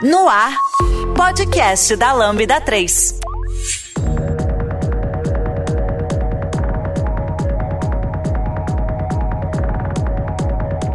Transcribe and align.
No 0.00 0.28
ar, 0.28 0.56
podcast 1.16 1.96
da 1.96 2.12
Lambda 2.12 2.60
3. 2.60 3.18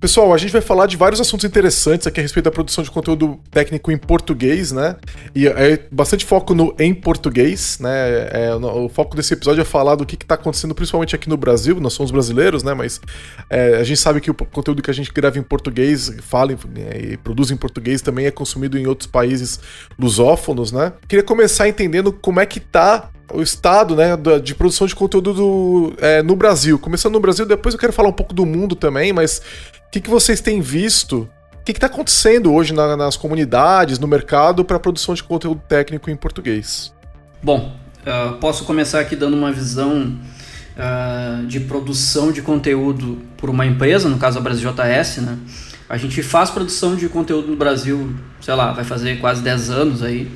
Pessoal, 0.00 0.32
a 0.32 0.38
gente 0.38 0.50
vai 0.50 0.62
falar 0.62 0.86
de 0.86 0.96
vários 0.96 1.20
assuntos 1.20 1.44
interessantes 1.44 2.06
aqui 2.06 2.20
a 2.20 2.22
respeito 2.22 2.46
da 2.46 2.50
produção 2.50 2.82
de 2.82 2.90
conteúdo 2.90 3.38
técnico 3.50 3.92
em 3.92 3.98
português, 3.98 4.72
né? 4.72 4.96
E 5.34 5.46
é 5.46 5.78
bastante 5.92 6.24
foco 6.24 6.54
no 6.54 6.74
em 6.78 6.94
português, 6.94 7.78
né? 7.78 7.90
É, 8.32 8.54
o 8.54 8.88
foco 8.88 9.14
desse 9.14 9.34
episódio 9.34 9.60
é 9.60 9.64
falar 9.64 9.96
do 9.96 10.06
que 10.06 10.14
está 10.14 10.36
acontecendo, 10.36 10.74
principalmente 10.74 11.14
aqui 11.14 11.28
no 11.28 11.36
Brasil. 11.36 11.78
Nós 11.78 11.92
somos 11.92 12.10
brasileiros, 12.10 12.62
né? 12.62 12.72
Mas 12.72 12.98
é, 13.50 13.76
a 13.76 13.84
gente 13.84 14.00
sabe 14.00 14.22
que 14.22 14.30
o 14.30 14.34
conteúdo 14.34 14.80
que 14.80 14.90
a 14.90 14.94
gente 14.94 15.12
grava 15.12 15.38
em 15.38 15.42
português, 15.42 16.10
fala 16.22 16.52
né, 16.52 17.12
e 17.12 17.16
produz 17.18 17.50
em 17.50 17.56
português, 17.56 18.00
também 18.00 18.24
é 18.24 18.30
consumido 18.30 18.78
em 18.78 18.86
outros 18.86 19.06
países 19.06 19.60
lusófonos, 19.98 20.72
né? 20.72 20.94
Queria 21.08 21.22
começar 21.22 21.68
entendendo 21.68 22.10
como 22.10 22.40
é 22.40 22.46
que 22.46 22.58
tá 22.58 23.10
o 23.32 23.42
estado 23.42 23.94
né, 23.94 24.10
de 24.42 24.54
produção 24.54 24.86
de 24.86 24.94
conteúdo 24.94 25.32
do, 25.32 25.92
é, 25.98 26.22
no 26.22 26.34
Brasil. 26.34 26.78
Começando 26.78 27.12
no 27.12 27.20
Brasil, 27.20 27.46
depois 27.46 27.74
eu 27.74 27.78
quero 27.78 27.92
falar 27.92 28.08
um 28.08 28.12
pouco 28.12 28.34
do 28.34 28.44
mundo 28.44 28.74
também, 28.74 29.12
mas 29.12 29.40
o 29.90 29.92
que, 29.92 30.00
que 30.00 30.08
vocês 30.08 30.40
têm 30.40 30.60
visto? 30.60 31.28
O 31.52 31.64
que 31.64 31.72
está 31.72 31.88
acontecendo 31.88 32.54
hoje 32.54 32.72
na, 32.72 32.96
nas 32.96 33.16
comunidades, 33.16 33.98
no 33.98 34.06
mercado, 34.06 34.64
para 34.64 34.76
a 34.76 34.80
produção 34.80 35.16
de 35.16 35.24
conteúdo 35.24 35.60
técnico 35.68 36.08
em 36.08 36.14
português? 36.14 36.94
Bom, 37.42 37.76
uh, 38.06 38.36
posso 38.36 38.64
começar 38.64 39.00
aqui 39.00 39.16
dando 39.16 39.36
uma 39.36 39.50
visão 39.50 40.16
uh, 40.76 41.44
de 41.44 41.58
produção 41.58 42.30
de 42.30 42.40
conteúdo 42.40 43.18
por 43.36 43.50
uma 43.50 43.66
empresa, 43.66 44.08
no 44.08 44.16
caso 44.16 44.38
a 44.38 44.40
Brasil 44.40 44.72
JS, 44.72 45.16
né? 45.22 45.36
A 45.88 45.96
gente 45.96 46.22
faz 46.22 46.50
produção 46.50 46.94
de 46.94 47.08
conteúdo 47.08 47.48
no 47.48 47.56
Brasil, 47.56 48.14
sei 48.40 48.54
lá, 48.54 48.72
vai 48.72 48.84
fazer 48.84 49.18
quase 49.18 49.42
10 49.42 49.70
anos 49.70 50.02
aí. 50.04 50.30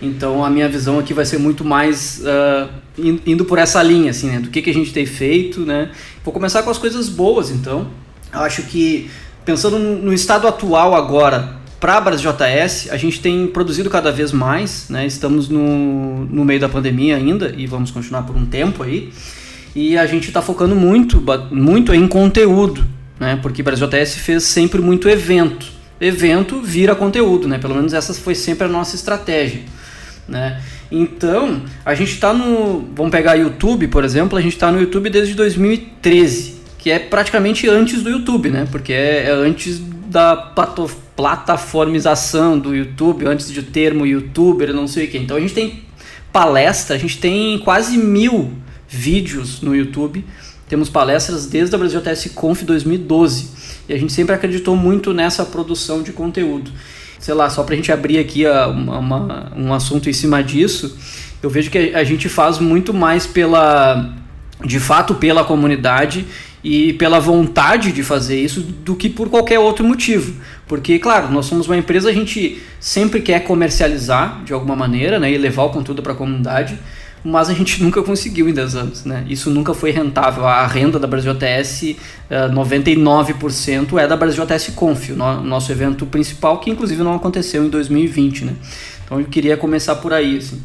Então 0.00 0.42
a 0.42 0.48
minha 0.48 0.66
visão 0.66 0.98
aqui 0.98 1.12
vai 1.12 1.26
ser 1.26 1.36
muito 1.36 1.62
mais 1.62 2.22
uh, 2.22 2.70
indo 2.96 3.44
por 3.44 3.58
essa 3.58 3.82
linha, 3.82 4.12
assim, 4.12 4.30
né? 4.30 4.40
Do 4.40 4.48
que, 4.48 4.62
que 4.62 4.70
a 4.70 4.74
gente 4.74 4.94
tem 4.94 5.04
feito, 5.04 5.60
né? 5.60 5.90
Vou 6.24 6.32
começar 6.32 6.62
com 6.62 6.70
as 6.70 6.78
coisas 6.78 7.10
boas, 7.10 7.50
então. 7.50 8.02
Eu 8.34 8.40
acho 8.40 8.62
que, 8.64 9.08
pensando 9.44 9.78
no 9.78 10.12
estado 10.12 10.48
atual 10.48 10.94
agora, 10.94 11.56
para 11.78 11.98
a 11.98 12.00
BrasJS, 12.00 12.88
a 12.90 12.96
gente 12.96 13.20
tem 13.20 13.46
produzido 13.46 13.88
cada 13.88 14.10
vez 14.10 14.32
mais, 14.32 14.88
né? 14.88 15.06
estamos 15.06 15.48
no, 15.48 16.24
no 16.24 16.44
meio 16.44 16.58
da 16.58 16.68
pandemia 16.68 17.16
ainda 17.16 17.54
e 17.56 17.66
vamos 17.66 17.90
continuar 17.90 18.22
por 18.22 18.34
um 18.34 18.44
tempo 18.44 18.82
aí. 18.82 19.12
E 19.76 19.96
a 19.96 20.06
gente 20.06 20.28
está 20.28 20.42
focando 20.42 20.74
muito, 20.74 21.22
muito 21.50 21.94
em 21.94 22.08
conteúdo, 22.08 22.84
né? 23.20 23.38
porque 23.40 23.60
a 23.60 23.64
BrasJS 23.64 24.16
fez 24.16 24.42
sempre 24.44 24.80
muito 24.80 25.08
evento. 25.08 25.66
Evento 26.00 26.60
vira 26.60 26.94
conteúdo, 26.94 27.46
né? 27.46 27.58
pelo 27.58 27.74
menos 27.74 27.92
essa 27.92 28.12
foi 28.14 28.34
sempre 28.34 28.64
a 28.64 28.68
nossa 28.68 28.96
estratégia. 28.96 29.62
Né? 30.26 30.60
Então, 30.90 31.62
a 31.84 31.94
gente 31.94 32.12
está 32.12 32.32
no. 32.32 32.88
Vamos 32.94 33.12
pegar 33.12 33.34
YouTube, 33.34 33.88
por 33.88 34.04
exemplo, 34.04 34.38
a 34.38 34.40
gente 34.40 34.54
está 34.54 34.72
no 34.72 34.80
YouTube 34.80 35.10
desde 35.10 35.34
2013 35.34 36.53
que 36.84 36.90
é 36.90 36.98
praticamente 36.98 37.66
antes 37.66 38.02
do 38.02 38.10
YouTube, 38.10 38.50
né? 38.50 38.68
Porque 38.70 38.92
é, 38.92 39.24
é 39.24 39.30
antes 39.30 39.80
da 40.06 40.36
plataformização 41.16 42.58
do 42.58 42.76
YouTube, 42.76 43.24
antes 43.24 43.50
de 43.50 43.62
termo 43.62 44.04
youtuber, 44.06 44.70
não 44.74 44.86
sei 44.86 45.06
o 45.06 45.10
que. 45.10 45.16
Então 45.16 45.38
a 45.38 45.40
gente 45.40 45.54
tem 45.54 45.82
palestra, 46.30 46.94
a 46.94 46.98
gente 46.98 47.16
tem 47.16 47.58
quase 47.60 47.96
mil 47.96 48.52
vídeos 48.86 49.62
no 49.62 49.74
YouTube. 49.74 50.22
Temos 50.68 50.90
palestras 50.90 51.46
desde 51.46 51.74
a 51.74 51.78
Brasil 51.78 52.02
TS 52.02 52.32
Conf 52.34 52.64
2012. 52.64 53.48
E 53.88 53.94
a 53.94 53.98
gente 53.98 54.12
sempre 54.12 54.34
acreditou 54.34 54.76
muito 54.76 55.14
nessa 55.14 55.42
produção 55.42 56.02
de 56.02 56.12
conteúdo. 56.12 56.70
Sei 57.18 57.32
lá, 57.32 57.48
só 57.48 57.62
para 57.62 57.72
a 57.72 57.76
gente 57.76 57.90
abrir 57.90 58.18
aqui 58.18 58.44
a, 58.44 58.66
uma, 58.66 58.98
uma, 58.98 59.52
um 59.56 59.72
assunto 59.72 60.10
em 60.10 60.12
cima 60.12 60.42
disso, 60.42 60.98
eu 61.42 61.48
vejo 61.48 61.70
que 61.70 61.94
a 61.94 62.04
gente 62.04 62.28
faz 62.28 62.58
muito 62.58 62.92
mais 62.92 63.26
pela. 63.26 64.12
de 64.62 64.78
fato 64.78 65.14
pela 65.14 65.44
comunidade 65.44 66.26
e 66.64 66.94
pela 66.94 67.20
vontade 67.20 67.92
de 67.92 68.02
fazer 68.02 68.40
isso 68.40 68.62
do 68.62 68.96
que 68.96 69.10
por 69.10 69.28
qualquer 69.28 69.58
outro 69.58 69.84
motivo. 69.84 70.34
Porque, 70.66 70.98
claro, 70.98 71.30
nós 71.30 71.44
somos 71.44 71.66
uma 71.66 71.76
empresa, 71.76 72.08
a 72.08 72.12
gente 72.12 72.58
sempre 72.80 73.20
quer 73.20 73.40
comercializar 73.40 74.42
de 74.44 74.54
alguma 74.54 74.74
maneira 74.74 75.18
né, 75.18 75.30
e 75.30 75.36
levar 75.36 75.64
o 75.64 75.70
conteúdo 75.70 76.02
para 76.02 76.14
a 76.14 76.16
comunidade, 76.16 76.78
mas 77.22 77.50
a 77.50 77.52
gente 77.52 77.80
nunca 77.84 78.02
conseguiu 78.02 78.48
em 78.48 78.54
10 78.54 78.76
anos. 78.76 79.04
Né? 79.04 79.26
Isso 79.28 79.50
nunca 79.50 79.74
foi 79.74 79.90
rentável. 79.90 80.46
A 80.46 80.66
renda 80.66 80.98
da 80.98 81.06
Brasil 81.06 81.32
ATS, 81.32 81.96
99% 82.30 83.98
é 83.98 84.06
da 84.06 84.16
Brasil 84.16 84.42
ATS 84.42 84.72
Conf, 84.74 85.10
o 85.10 85.16
nosso 85.42 85.70
evento 85.70 86.06
principal, 86.06 86.58
que 86.60 86.70
inclusive 86.70 87.02
não 87.02 87.14
aconteceu 87.14 87.62
em 87.62 87.68
2020. 87.68 88.46
Né? 88.46 88.54
Então 89.04 89.20
eu 89.20 89.26
queria 89.26 89.58
começar 89.58 89.96
por 89.96 90.14
aí. 90.14 90.38
Assim. 90.38 90.62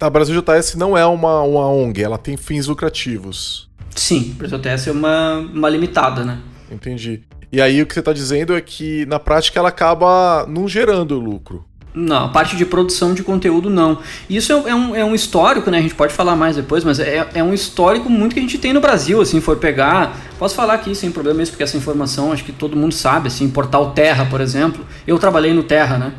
A 0.00 0.08
Brasil 0.08 0.40
JS 0.40 0.74
não 0.76 0.96
é 0.96 1.04
uma, 1.04 1.42
uma 1.42 1.68
ONG, 1.68 2.02
ela 2.02 2.18
tem 2.18 2.36
fins 2.36 2.66
lucrativos. 2.66 3.68
Sim, 3.94 4.34
o 4.34 4.58
preço 4.58 4.88
é 4.88 4.92
uma, 4.92 5.38
uma 5.38 5.68
limitada, 5.68 6.24
né? 6.24 6.38
Entendi. 6.70 7.22
E 7.50 7.60
aí 7.60 7.80
o 7.82 7.86
que 7.86 7.94
você 7.94 8.00
está 8.00 8.12
dizendo 8.12 8.56
é 8.56 8.60
que 8.60 9.04
na 9.06 9.18
prática 9.18 9.58
ela 9.58 9.68
acaba 9.68 10.46
não 10.46 10.68
gerando 10.68 11.18
lucro. 11.18 11.64
Não, 11.94 12.26
a 12.26 12.28
parte 12.28 12.54
de 12.54 12.64
produção 12.64 13.14
de 13.14 13.24
conteúdo 13.24 13.68
não. 13.68 13.98
Isso 14.28 14.52
é, 14.52 14.70
é, 14.70 14.74
um, 14.74 14.94
é 14.94 15.04
um 15.04 15.14
histórico, 15.14 15.70
né? 15.70 15.78
A 15.78 15.82
gente 15.82 15.94
pode 15.94 16.12
falar 16.12 16.36
mais 16.36 16.54
depois, 16.54 16.84
mas 16.84 17.00
é, 17.00 17.26
é 17.34 17.42
um 17.42 17.52
histórico 17.52 18.08
muito 18.08 18.34
que 18.34 18.38
a 18.38 18.42
gente 18.42 18.58
tem 18.58 18.72
no 18.72 18.80
Brasil, 18.80 19.20
assim, 19.20 19.40
for 19.40 19.56
pegar. 19.56 20.16
Posso 20.38 20.54
falar 20.54 20.74
aqui 20.74 20.94
sem 20.94 21.10
problema 21.10 21.38
mesmo, 21.38 21.52
porque 21.52 21.62
essa 21.62 21.76
informação 21.76 22.30
acho 22.30 22.44
que 22.44 22.52
todo 22.52 22.76
mundo 22.76 22.94
sabe, 22.94 23.28
assim, 23.28 23.48
Portal 23.48 23.90
Terra, 23.92 24.26
por 24.26 24.40
exemplo. 24.40 24.86
Eu 25.06 25.18
trabalhei 25.18 25.52
no 25.52 25.62
Terra, 25.62 25.98
né? 25.98 26.12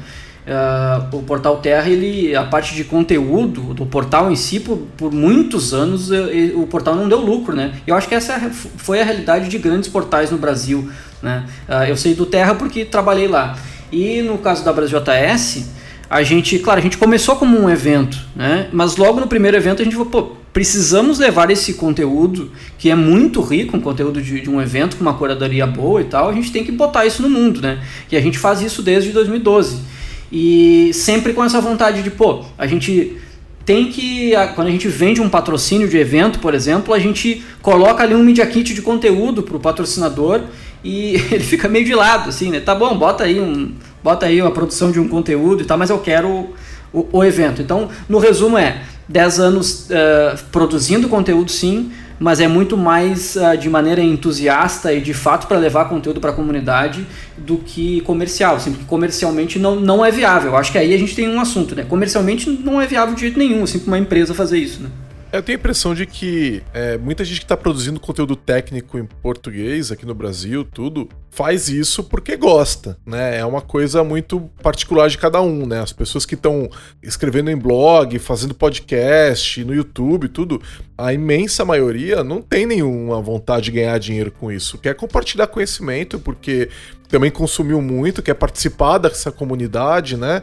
Uh, 0.49 1.15
o 1.17 1.21
portal 1.21 1.57
Terra, 1.57 1.87
ele, 1.87 2.35
a 2.35 2.43
parte 2.43 2.73
de 2.73 2.83
conteúdo 2.83 3.71
do 3.75 3.85
portal 3.85 4.31
em 4.31 4.35
si, 4.35 4.59
por, 4.59 4.77
por 4.97 5.11
muitos 5.11 5.75
anos, 5.75 6.09
ele, 6.09 6.55
o 6.55 6.65
portal 6.65 6.95
não 6.95 7.07
deu 7.07 7.19
lucro, 7.19 7.55
né? 7.55 7.73
Eu 7.85 7.95
acho 7.95 8.07
que 8.07 8.15
essa 8.15 8.39
foi 8.49 8.99
a 8.99 9.03
realidade 9.03 9.47
de 9.47 9.59
grandes 9.59 9.87
portais 9.87 10.31
no 10.31 10.39
Brasil, 10.39 10.89
né? 11.21 11.45
Uh, 11.67 11.83
eu 11.83 11.95
sei 11.95 12.15
do 12.15 12.25
Terra 12.25 12.55
porque 12.55 12.83
trabalhei 12.83 13.27
lá. 13.27 13.59
E 13.91 14.23
no 14.23 14.39
caso 14.39 14.65
da 14.65 14.73
Brasil 14.73 14.99
JS, 14.99 15.69
a 16.09 16.23
gente, 16.23 16.57
claro, 16.57 16.79
a 16.79 16.83
gente 16.83 16.97
começou 16.97 17.35
como 17.35 17.59
um 17.59 17.69
evento, 17.69 18.17
né? 18.35 18.67
Mas 18.71 18.97
logo 18.97 19.19
no 19.19 19.27
primeiro 19.27 19.55
evento 19.55 19.83
a 19.83 19.85
gente 19.85 19.95
falou, 19.95 20.09
pô, 20.09 20.31
precisamos 20.51 21.19
levar 21.19 21.51
esse 21.51 21.75
conteúdo, 21.75 22.51
que 22.77 22.89
é 22.89 22.95
muito 22.95 23.39
rico, 23.41 23.77
um 23.77 23.81
conteúdo 23.81 24.19
de, 24.19 24.41
de, 24.41 24.49
um 24.49 24.59
evento 24.59 24.95
com 24.97 25.03
uma 25.03 25.13
curadoria 25.13 25.67
boa 25.67 26.01
e 26.01 26.05
tal, 26.05 26.27
a 26.27 26.33
gente 26.33 26.51
tem 26.51 26.63
que 26.63 26.71
botar 26.71 27.05
isso 27.05 27.21
no 27.21 27.29
mundo, 27.29 27.61
né? 27.61 27.79
E 28.11 28.17
a 28.17 28.21
gente 28.21 28.39
faz 28.39 28.61
isso 28.61 28.81
desde 28.81 29.11
2012. 29.11 29.98
E 30.31 30.91
sempre 30.93 31.33
com 31.33 31.43
essa 31.43 31.59
vontade 31.59 32.03
de, 32.03 32.11
pô, 32.11 32.43
a 32.57 32.67
gente 32.67 33.17
tem 33.65 33.91
que, 33.91 34.33
quando 34.55 34.67
a 34.67 34.71
gente 34.71 34.87
vende 34.87 35.21
um 35.21 35.29
patrocínio 35.29 35.87
de 35.87 35.97
evento, 35.97 36.39
por 36.39 36.53
exemplo, 36.53 36.93
a 36.93 36.99
gente 36.99 37.43
coloca 37.61 38.03
ali 38.03 38.15
um 38.15 38.23
media 38.23 38.45
kit 38.45 38.73
de 38.73 38.81
conteúdo 38.81 39.43
para 39.43 39.57
o 39.57 39.59
patrocinador 39.59 40.41
e 40.83 41.15
ele 41.31 41.43
fica 41.43 41.67
meio 41.67 41.85
de 41.85 41.93
lado, 41.93 42.29
assim, 42.29 42.49
né? 42.49 42.59
Tá 42.59 42.73
bom, 42.73 42.97
bota 42.97 43.25
aí, 43.25 43.39
um, 43.39 43.73
bota 44.03 44.25
aí 44.25 44.41
uma 44.41 44.51
produção 44.51 44.91
de 44.91 44.99
um 44.99 45.07
conteúdo 45.07 45.61
e 45.61 45.65
tal, 45.65 45.77
mas 45.77 45.89
eu 45.89 45.99
quero 45.99 46.49
o, 46.91 47.07
o 47.11 47.23
evento. 47.23 47.61
Então, 47.61 47.89
no 48.07 48.17
resumo 48.17 48.57
é 48.57 48.81
10 49.07 49.39
anos 49.39 49.87
uh, 49.89 50.43
produzindo 50.51 51.07
conteúdo 51.07 51.51
sim, 51.51 51.91
mas 52.19 52.39
é 52.39 52.47
muito 52.47 52.75
mais 52.75 53.35
uh, 53.35 53.57
de 53.57 53.69
maneira 53.69 54.01
entusiasta 54.01 54.93
e 54.93 54.99
de 54.99 55.13
fato 55.13 55.47
para 55.47 55.57
levar 55.57 55.85
conteúdo 55.85 56.19
para 56.19 56.31
a 56.31 56.33
comunidade 56.33 57.05
do 57.37 57.57
que 57.57 58.01
comercial, 58.01 58.57
assim, 58.57 58.71
porque 58.71 58.85
comercialmente 58.85 59.57
não, 59.57 59.77
não 59.77 60.05
é 60.05 60.11
viável. 60.11 60.57
Acho 60.57 60.71
que 60.71 60.77
aí 60.77 60.93
a 60.93 60.97
gente 60.97 61.15
tem 61.15 61.29
um 61.29 61.39
assunto, 61.39 61.75
né? 61.75 61.85
Comercialmente 61.87 62.49
não 62.49 62.81
é 62.81 62.85
viável 62.85 63.15
de 63.15 63.21
jeito 63.21 63.39
nenhum, 63.39 63.63
assim, 63.63 63.79
para 63.79 63.87
uma 63.87 63.97
empresa 63.97 64.33
fazer 64.33 64.57
isso, 64.57 64.83
né? 64.83 64.89
Eu 65.31 65.43
tenho 65.43 65.57
a 65.57 65.59
impressão 65.59 65.93
de 65.93 66.07
que 66.07 66.63
é, 66.73 66.97
muita 66.97 67.23
gente 67.23 67.41
que 67.41 67.45
está 67.45 67.55
produzindo 67.55 67.99
conteúdo 67.99 68.35
técnico 68.35 68.97
em 68.97 69.05
português 69.05 69.91
aqui 69.91 70.03
no 70.03 70.15
Brasil, 70.15 70.63
tudo, 70.63 71.07
faz 71.29 71.69
isso 71.69 72.03
porque 72.03 72.35
gosta, 72.35 72.97
né? 73.05 73.37
É 73.37 73.45
uma 73.45 73.61
coisa 73.61 74.03
muito 74.03 74.49
particular 74.63 75.07
de 75.07 75.19
cada 75.19 75.39
um, 75.39 75.67
né? 75.67 75.81
As 75.81 75.93
pessoas 75.93 76.25
que 76.25 76.33
estão 76.33 76.67
escrevendo 77.03 77.51
em 77.51 77.55
blog, 77.55 78.17
fazendo 78.17 78.55
podcast, 78.55 79.63
no 79.63 79.73
YouTube, 79.73 80.29
tudo, 80.29 80.59
a 80.97 81.13
imensa 81.13 81.63
maioria 81.63 82.23
não 82.23 82.41
tem 82.41 82.65
nenhuma 82.65 83.21
vontade 83.21 83.65
de 83.65 83.71
ganhar 83.71 83.99
dinheiro 83.99 84.31
com 84.31 84.51
isso. 84.51 84.79
Quer 84.79 84.95
compartilhar 84.95 85.45
conhecimento 85.45 86.17
porque 86.17 86.69
também 87.07 87.29
consumiu 87.29 87.81
muito, 87.81 88.23
quer 88.23 88.33
participar 88.33 88.97
dessa 88.97 89.31
comunidade, 89.31 90.17
né? 90.17 90.41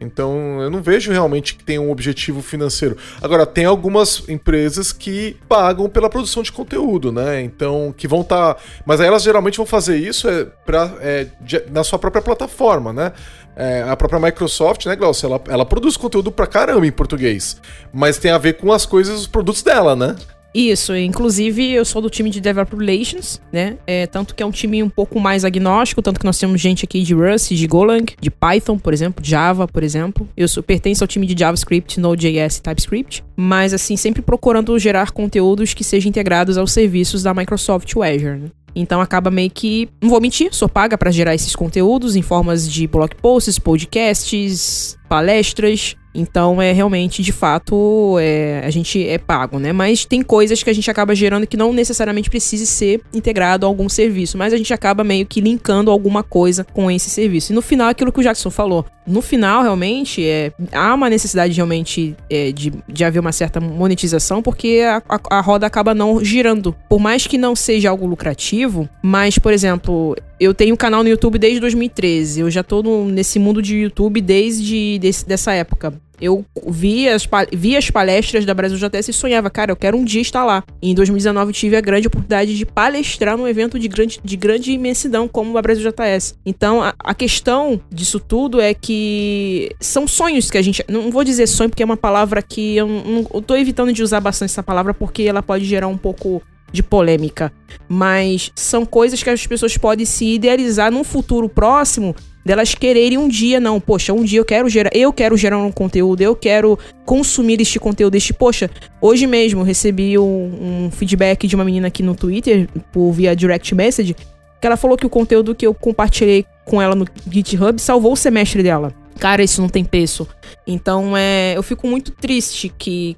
Então 0.00 0.60
eu 0.60 0.70
não 0.70 0.82
vejo 0.82 1.10
realmente 1.10 1.54
que 1.54 1.64
tem 1.64 1.78
um 1.78 1.90
objetivo 1.90 2.42
financeiro. 2.42 2.96
Agora, 3.20 3.46
tem 3.46 3.64
algumas 3.64 4.28
empresas 4.28 4.92
que 4.92 5.36
pagam 5.48 5.88
pela 5.88 6.10
produção 6.10 6.42
de 6.42 6.52
conteúdo, 6.52 7.10
né? 7.10 7.42
Então, 7.42 7.94
que 7.96 8.06
vão 8.06 8.20
estar. 8.20 8.54
Tá... 8.54 8.60
Mas 8.84 9.00
elas 9.00 9.22
geralmente 9.22 9.56
vão 9.56 9.66
fazer 9.66 9.96
isso 9.96 10.28
é, 10.28 10.44
pra, 10.64 10.92
é, 11.00 11.26
na 11.70 11.82
sua 11.82 11.98
própria 11.98 12.22
plataforma, 12.22 12.92
né? 12.92 13.12
É, 13.56 13.82
a 13.88 13.96
própria 13.96 14.20
Microsoft, 14.20 14.84
né, 14.84 14.94
Glaucio? 14.94 15.26
Ela, 15.26 15.40
ela 15.48 15.64
produz 15.64 15.96
conteúdo 15.96 16.30
pra 16.30 16.46
caramba 16.46 16.86
em 16.86 16.92
português. 16.92 17.60
Mas 17.90 18.18
tem 18.18 18.30
a 18.30 18.36
ver 18.36 18.54
com 18.54 18.70
as 18.70 18.84
coisas, 18.84 19.20
os 19.20 19.26
produtos 19.26 19.62
dela, 19.62 19.96
né? 19.96 20.14
Isso, 20.54 20.96
inclusive 20.96 21.70
eu 21.72 21.84
sou 21.84 22.00
do 22.00 22.08
time 22.08 22.30
de 22.30 22.40
Developer 22.40 22.78
Relations, 22.78 23.40
né? 23.52 23.76
É, 23.86 24.06
tanto 24.06 24.34
que 24.34 24.42
é 24.42 24.46
um 24.46 24.50
time 24.50 24.82
um 24.82 24.88
pouco 24.88 25.20
mais 25.20 25.44
agnóstico, 25.44 26.00
tanto 26.00 26.18
que 26.18 26.24
nós 26.24 26.38
temos 26.38 26.60
gente 26.60 26.84
aqui 26.84 27.02
de 27.02 27.14
Rust, 27.14 27.50
de 27.50 27.66
Golang, 27.66 28.06
de 28.18 28.30
Python, 28.30 28.78
por 28.78 28.94
exemplo, 28.94 29.24
Java, 29.24 29.68
por 29.68 29.82
exemplo. 29.82 30.26
Eu 30.36 30.48
sou, 30.48 30.62
pertenço 30.62 31.04
ao 31.04 31.08
time 31.08 31.26
de 31.26 31.38
JavaScript, 31.38 32.00
Node.js 32.00 32.56
e 32.56 32.62
TypeScript, 32.62 33.24
mas 33.36 33.74
assim, 33.74 33.96
sempre 33.96 34.22
procurando 34.22 34.78
gerar 34.78 35.10
conteúdos 35.10 35.74
que 35.74 35.84
sejam 35.84 36.08
integrados 36.08 36.56
aos 36.56 36.72
serviços 36.72 37.22
da 37.22 37.34
Microsoft 37.34 37.94
Azure, 37.96 38.38
né? 38.38 38.50
Então 38.78 39.00
acaba 39.00 39.30
meio 39.30 39.50
que, 39.50 39.88
não 40.02 40.10
vou 40.10 40.20
mentir, 40.20 40.50
sou 40.52 40.68
paga 40.68 40.98
para 40.98 41.10
gerar 41.10 41.34
esses 41.34 41.56
conteúdos 41.56 42.14
em 42.14 42.20
formas 42.20 42.70
de 42.70 42.86
blog 42.86 43.14
posts, 43.16 43.58
podcasts, 43.58 44.98
palestras, 45.08 45.96
então 46.16 46.60
é 46.60 46.72
realmente, 46.72 47.22
de 47.22 47.32
fato, 47.32 48.16
é, 48.18 48.62
a 48.64 48.70
gente 48.70 49.06
é 49.06 49.18
pago, 49.18 49.58
né? 49.58 49.72
Mas 49.72 50.04
tem 50.04 50.22
coisas 50.22 50.62
que 50.62 50.70
a 50.70 50.72
gente 50.72 50.90
acaba 50.90 51.14
gerando 51.14 51.46
que 51.46 51.56
não 51.56 51.72
necessariamente 51.72 52.30
precise 52.30 52.66
ser 52.66 53.00
integrado 53.12 53.66
a 53.66 53.68
algum 53.68 53.88
serviço, 53.88 54.38
mas 54.38 54.52
a 54.52 54.56
gente 54.56 54.72
acaba 54.72 55.04
meio 55.04 55.26
que 55.26 55.40
linkando 55.40 55.90
alguma 55.90 56.22
coisa 56.22 56.64
com 56.64 56.90
esse 56.90 57.10
serviço. 57.10 57.52
E 57.52 57.54
no 57.54 57.62
final, 57.62 57.88
aquilo 57.88 58.12
que 58.12 58.20
o 58.20 58.22
Jackson 58.22 58.50
falou, 58.50 58.84
no 59.06 59.22
final, 59.22 59.62
realmente, 59.62 60.26
é, 60.26 60.52
há 60.72 60.92
uma 60.92 61.08
necessidade 61.08 61.54
realmente 61.54 62.16
é, 62.28 62.50
de, 62.50 62.72
de 62.88 63.04
haver 63.04 63.20
uma 63.20 63.30
certa 63.30 63.60
monetização, 63.60 64.42
porque 64.42 64.82
a, 64.84 65.02
a, 65.08 65.38
a 65.38 65.40
roda 65.40 65.66
acaba 65.66 65.94
não 65.94 66.22
girando. 66.24 66.74
Por 66.88 66.98
mais 66.98 67.26
que 67.26 67.38
não 67.38 67.54
seja 67.54 67.88
algo 67.90 68.06
lucrativo, 68.06 68.88
mas, 69.02 69.38
por 69.38 69.52
exemplo, 69.52 70.16
eu 70.40 70.52
tenho 70.52 70.76
canal 70.76 71.02
no 71.02 71.08
YouTube 71.08 71.38
desde 71.38 71.60
2013. 71.60 72.40
Eu 72.40 72.50
já 72.50 72.62
tô 72.62 72.82
no, 72.82 73.06
nesse 73.06 73.38
mundo 73.38 73.62
de 73.62 73.76
YouTube 73.76 74.20
desde 74.20 74.98
desse, 74.98 75.26
dessa 75.26 75.52
época. 75.52 75.94
Eu 76.20 76.44
vi 76.66 77.08
as, 77.08 77.28
vi 77.52 77.76
as 77.76 77.90
palestras 77.90 78.44
da 78.44 78.54
Brasil 78.54 78.78
JS 78.78 79.08
e 79.08 79.12
sonhava, 79.12 79.50
cara, 79.50 79.72
eu 79.72 79.76
quero 79.76 79.96
um 79.96 80.04
dia 80.04 80.20
estar 80.20 80.44
lá. 80.44 80.64
E 80.80 80.90
em 80.90 80.94
2019 80.94 81.52
tive 81.52 81.76
a 81.76 81.80
grande 81.80 82.06
oportunidade 82.06 82.56
de 82.56 82.64
palestrar 82.64 83.36
num 83.36 83.46
evento 83.46 83.78
de 83.78 83.88
grande, 83.88 84.20
de 84.22 84.36
grande 84.36 84.72
imensidão 84.72 85.28
como 85.28 85.56
a 85.56 85.62
Brasil 85.62 85.90
JS. 85.90 86.34
Então, 86.44 86.82
a, 86.82 86.94
a 86.98 87.14
questão 87.14 87.80
disso 87.90 88.18
tudo 88.18 88.60
é 88.60 88.72
que 88.74 89.70
são 89.80 90.06
sonhos 90.06 90.50
que 90.50 90.58
a 90.58 90.62
gente. 90.62 90.84
Não 90.88 91.10
vou 91.10 91.24
dizer 91.24 91.46
sonho, 91.46 91.70
porque 91.70 91.82
é 91.82 91.86
uma 91.86 91.96
palavra 91.96 92.42
que 92.42 92.76
eu, 92.76 92.86
não, 92.86 93.26
eu 93.32 93.42
tô 93.42 93.56
evitando 93.56 93.92
de 93.92 94.02
usar 94.02 94.20
bastante 94.20 94.50
essa 94.50 94.62
palavra 94.62 94.94
porque 94.94 95.22
ela 95.22 95.42
pode 95.42 95.64
gerar 95.64 95.88
um 95.88 95.98
pouco 95.98 96.42
de 96.72 96.82
polêmica. 96.82 97.52
Mas 97.88 98.50
são 98.54 98.84
coisas 98.84 99.22
que 99.22 99.30
as 99.30 99.46
pessoas 99.46 99.76
podem 99.76 100.04
se 100.04 100.24
idealizar 100.26 100.90
num 100.90 101.04
futuro 101.04 101.48
próximo 101.48 102.14
delas 102.46 102.76
quererem 102.76 103.18
um 103.18 103.26
dia, 103.26 103.58
não, 103.58 103.80
poxa, 103.80 104.12
um 104.12 104.22
dia 104.22 104.38
eu 104.38 104.44
quero 104.44 104.68
gerar, 104.68 104.90
eu 104.94 105.12
quero 105.12 105.36
gerar 105.36 105.58
um 105.58 105.72
conteúdo, 105.72 106.20
eu 106.20 106.36
quero 106.36 106.78
consumir 107.04 107.60
este 107.60 107.80
conteúdo, 107.80 108.14
este, 108.14 108.32
poxa, 108.32 108.70
hoje 109.00 109.26
mesmo 109.26 109.64
recebi 109.64 110.16
um, 110.16 110.84
um 110.86 110.90
feedback 110.92 111.48
de 111.48 111.56
uma 111.56 111.64
menina 111.64 111.88
aqui 111.88 112.04
no 112.04 112.14
Twitter, 112.14 112.68
por 112.92 113.10
via 113.10 113.34
direct 113.34 113.74
message, 113.74 114.14
que 114.14 114.66
ela 114.66 114.76
falou 114.76 114.96
que 114.96 115.04
o 115.04 115.10
conteúdo 115.10 115.56
que 115.56 115.66
eu 115.66 115.74
compartilhei 115.74 116.46
com 116.64 116.80
ela 116.80 116.94
no 116.94 117.04
GitHub 117.28 117.82
salvou 117.82 118.12
o 118.12 118.16
semestre 118.16 118.62
dela. 118.62 118.94
Cara, 119.18 119.42
isso 119.42 119.60
não 119.60 119.68
tem 119.68 119.84
preço. 119.84 120.28
Então, 120.64 121.16
é, 121.16 121.54
eu 121.56 121.64
fico 121.64 121.88
muito 121.88 122.12
triste 122.12 122.72
que, 122.78 123.16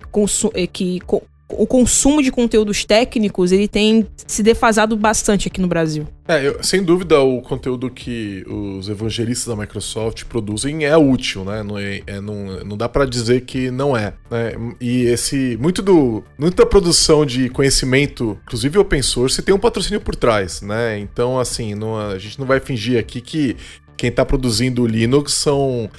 que 0.72 1.00
o 1.50 1.66
consumo 1.66 2.22
de 2.22 2.30
conteúdos 2.30 2.84
técnicos 2.84 3.52
ele 3.52 3.66
tem 3.66 4.06
se 4.26 4.42
defasado 4.42 4.96
bastante 4.96 5.48
aqui 5.48 5.60
no 5.60 5.66
Brasil. 5.66 6.06
É, 6.26 6.46
eu, 6.46 6.62
sem 6.62 6.82
dúvida 6.82 7.20
o 7.20 7.40
conteúdo 7.40 7.90
que 7.90 8.44
os 8.46 8.88
evangelistas 8.88 9.46
da 9.46 9.56
Microsoft 9.58 10.24
produzem 10.24 10.84
é 10.84 10.94
útil, 10.94 11.44
né? 11.44 11.62
Não, 11.62 11.78
é, 11.78 12.02
é 12.06 12.20
não, 12.20 12.62
não 12.64 12.76
dá 12.76 12.86
para 12.86 13.06
dizer 13.06 13.42
que 13.42 13.70
não 13.70 13.96
é. 13.96 14.12
Né? 14.30 14.52
E 14.78 15.04
esse 15.04 15.56
muito 15.58 15.80
do 15.80 16.22
muita 16.38 16.66
produção 16.66 17.24
de 17.24 17.48
conhecimento, 17.48 18.38
inclusive 18.44 18.78
open 18.78 19.00
source, 19.00 19.40
tem 19.40 19.54
um 19.54 19.58
patrocínio 19.58 20.00
por 20.02 20.14
trás, 20.14 20.60
né? 20.60 20.98
Então 20.98 21.38
assim, 21.38 21.74
não, 21.74 21.96
a 21.96 22.18
gente 22.18 22.38
não 22.38 22.46
vai 22.46 22.60
fingir 22.60 22.98
aqui 22.98 23.22
que 23.22 23.56
quem 23.98 24.10
está 24.10 24.24
produzindo 24.24 24.86
Linux 24.86 25.34
são 25.34 25.90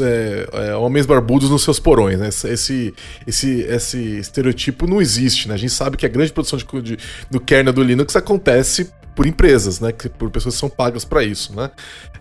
é, 0.00 0.48
é, 0.52 0.76
homens 0.76 1.04
barbudos 1.04 1.50
nos 1.50 1.64
seus 1.64 1.80
porões, 1.80 2.18
né? 2.18 2.28
Esse, 2.28 2.94
esse, 3.26 3.60
esse 3.62 3.98
estereotipo 4.18 4.86
não 4.86 5.02
existe, 5.02 5.48
né? 5.48 5.54
A 5.54 5.58
gente 5.58 5.72
sabe 5.72 5.96
que 5.96 6.06
a 6.06 6.08
grande 6.08 6.32
produção 6.32 6.56
de, 6.56 6.64
de, 6.80 6.98
do 7.28 7.40
kernel 7.40 7.72
do 7.72 7.82
Linux 7.82 8.14
acontece 8.14 8.92
por 9.20 9.26
empresas, 9.26 9.80
né? 9.80 9.92
Por 10.18 10.30
pessoas 10.30 10.54
que 10.54 10.60
são 10.60 10.70
pagas 10.70 11.04
para 11.04 11.22
isso, 11.22 11.54
né? 11.54 11.70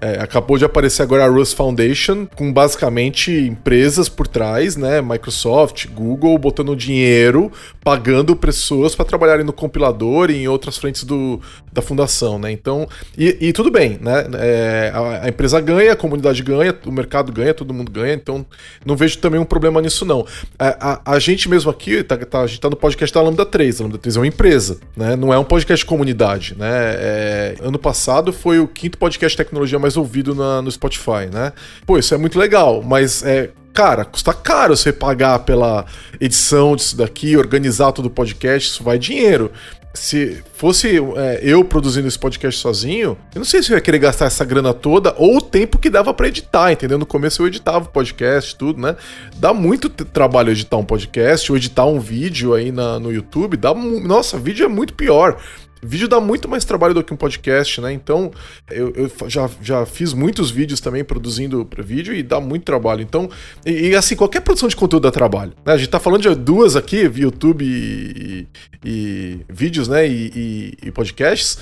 É, 0.01 0.19
acabou 0.19 0.57
de 0.57 0.65
aparecer 0.65 1.01
agora 1.01 1.23
a 1.23 1.29
Rust 1.29 1.55
Foundation, 1.55 2.25
com 2.25 2.51
basicamente 2.51 3.31
empresas 3.31 4.09
por 4.09 4.27
trás, 4.27 4.75
né? 4.75 5.01
Microsoft, 5.01 5.87
Google, 5.87 6.37
botando 6.37 6.75
dinheiro, 6.75 7.49
pagando 7.81 8.35
pessoas 8.35 8.95
para 8.95 9.05
trabalharem 9.05 9.45
no 9.45 9.53
compilador 9.53 10.29
e 10.29 10.43
em 10.43 10.47
outras 10.49 10.77
frentes 10.77 11.05
do, 11.05 11.39
da 11.71 11.81
fundação, 11.81 12.37
né? 12.37 12.51
Então, 12.51 12.85
e, 13.17 13.37
e 13.39 13.53
tudo 13.53 13.71
bem, 13.71 13.97
né? 14.01 14.25
É, 14.33 14.91
a, 14.93 15.23
a, 15.23 15.29
empresa 15.29 15.61
ganha, 15.61 15.93
a 15.93 15.95
comunidade 15.95 16.43
ganha, 16.43 16.75
o 16.85 16.91
mercado 16.91 17.31
ganha, 17.31 17.53
todo 17.53 17.73
mundo 17.73 17.89
ganha, 17.89 18.13
então 18.13 18.45
não 18.85 18.97
vejo 18.97 19.19
também 19.19 19.39
um 19.39 19.45
problema 19.45 19.81
nisso, 19.81 20.03
não. 20.03 20.25
A, 20.57 20.91
a, 20.91 21.13
a 21.15 21.19
gente 21.19 21.47
mesmo 21.47 21.71
aqui, 21.71 22.03
tá, 22.03 22.17
tá, 22.17 22.41
a 22.41 22.47
gente 22.47 22.59
tá 22.59 22.69
no 22.69 22.75
podcast 22.75 23.13
da 23.13 23.21
Lambda 23.21 23.45
3, 23.45 23.79
a 23.79 23.83
Lambda 23.83 23.97
3 23.97 24.17
é 24.17 24.19
uma 24.19 24.27
empresa, 24.27 24.79
né? 24.97 25.15
Não 25.15 25.33
é 25.33 25.39
um 25.39 25.45
podcast 25.45 25.85
de 25.85 25.89
comunidade, 25.89 26.55
né? 26.57 26.88
É, 26.97 27.55
ano 27.61 27.77
passado 27.79 28.31
foi 28.31 28.59
o 28.59 28.67
quinto 28.67 28.97
podcast 28.97 29.35
de 29.35 29.43
tecnologia 29.43 29.79
mais 29.79 29.97
ouvido 29.97 30.33
na, 30.33 30.61
no 30.61 30.71
Spotify, 30.71 31.29
né? 31.31 31.53
Pô, 31.85 31.97
isso 31.97 32.13
é 32.13 32.17
muito 32.17 32.37
legal, 32.37 32.81
mas 32.81 33.23
é, 33.23 33.51
cara, 33.73 34.05
custa 34.05 34.33
caro 34.33 34.75
você 34.75 34.91
pagar 34.91 35.39
pela 35.39 35.85
edição 36.19 36.75
disso 36.75 36.97
daqui, 36.97 37.37
organizar 37.37 37.91
todo 37.91 38.07
o 38.07 38.09
podcast, 38.09 38.71
isso 38.71 38.83
vai 38.83 38.99
dinheiro. 38.99 39.51
Se 39.93 40.43
fosse 40.53 40.97
é, 41.15 41.39
eu 41.41 41.65
produzindo 41.65 42.07
esse 42.07 42.19
podcast 42.19 42.59
sozinho, 42.61 43.17
eu 43.33 43.39
não 43.39 43.45
sei 43.45 43.63
se 43.63 43.71
eu 43.71 43.75
ia 43.75 43.81
querer 43.81 43.97
gastar 43.97 44.25
essa 44.25 44.45
grana 44.45 44.71
toda 44.71 45.15
ou 45.17 45.37
o 45.37 45.41
tempo 45.41 45.79
que 45.79 45.89
dava 45.89 46.13
para 46.13 46.27
editar, 46.27 46.71
entendeu? 46.71 46.97
No 46.97 47.07
começo 47.07 47.41
eu 47.41 47.47
editava 47.47 47.85
o 47.85 47.89
podcast, 47.89 48.55
tudo, 48.55 48.79
né? 48.79 48.95
Dá 49.37 49.51
muito 49.51 49.89
trabalho 49.89 50.51
editar 50.51 50.77
um 50.77 50.85
podcast 50.85 51.51
ou 51.51 51.57
editar 51.57 51.85
um 51.85 51.99
vídeo 51.99 52.53
aí 52.53 52.71
na, 52.71 52.99
no 52.99 53.11
YouTube. 53.11 53.57
Dá, 53.57 53.73
nossa, 53.73 54.37
vídeo 54.37 54.63
é 54.63 54.69
muito 54.69 54.93
pior. 54.93 55.37
Vídeo 55.81 56.07
dá 56.07 56.19
muito 56.19 56.47
mais 56.47 56.65
trabalho 56.65 56.93
do 56.93 57.03
que 57.03 57.13
um 57.13 57.17
podcast, 57.17 57.79
né? 57.81 57.93
Então, 57.93 58.31
eu, 58.69 58.91
eu 58.91 59.11
já, 59.29 59.49
já 59.61 59.85
fiz 59.85 60.13
muitos 60.13 60.51
vídeos 60.51 60.79
também 60.79 61.03
produzindo 61.03 61.65
para 61.65 61.83
vídeo 61.83 62.13
e 62.13 62.21
dá 62.21 62.39
muito 62.39 62.63
trabalho. 62.63 63.01
Então, 63.01 63.29
e, 63.65 63.89
e, 63.89 63.95
assim, 63.95 64.15
qualquer 64.15 64.41
produção 64.41 64.67
de 64.67 64.75
conteúdo 64.75 65.03
dá 65.03 65.11
trabalho. 65.11 65.53
Né? 65.65 65.73
A 65.73 65.77
gente 65.77 65.89
tá 65.89 65.99
falando 65.99 66.21
de 66.21 66.35
duas 66.35 66.75
aqui, 66.75 67.09
YouTube 67.15 67.63
e, 67.63 68.47
e, 68.83 68.89
e 68.89 69.45
vídeos, 69.49 69.87
né? 69.87 70.07
E, 70.07 70.77
e 70.83 70.91
podcasts. 70.91 71.59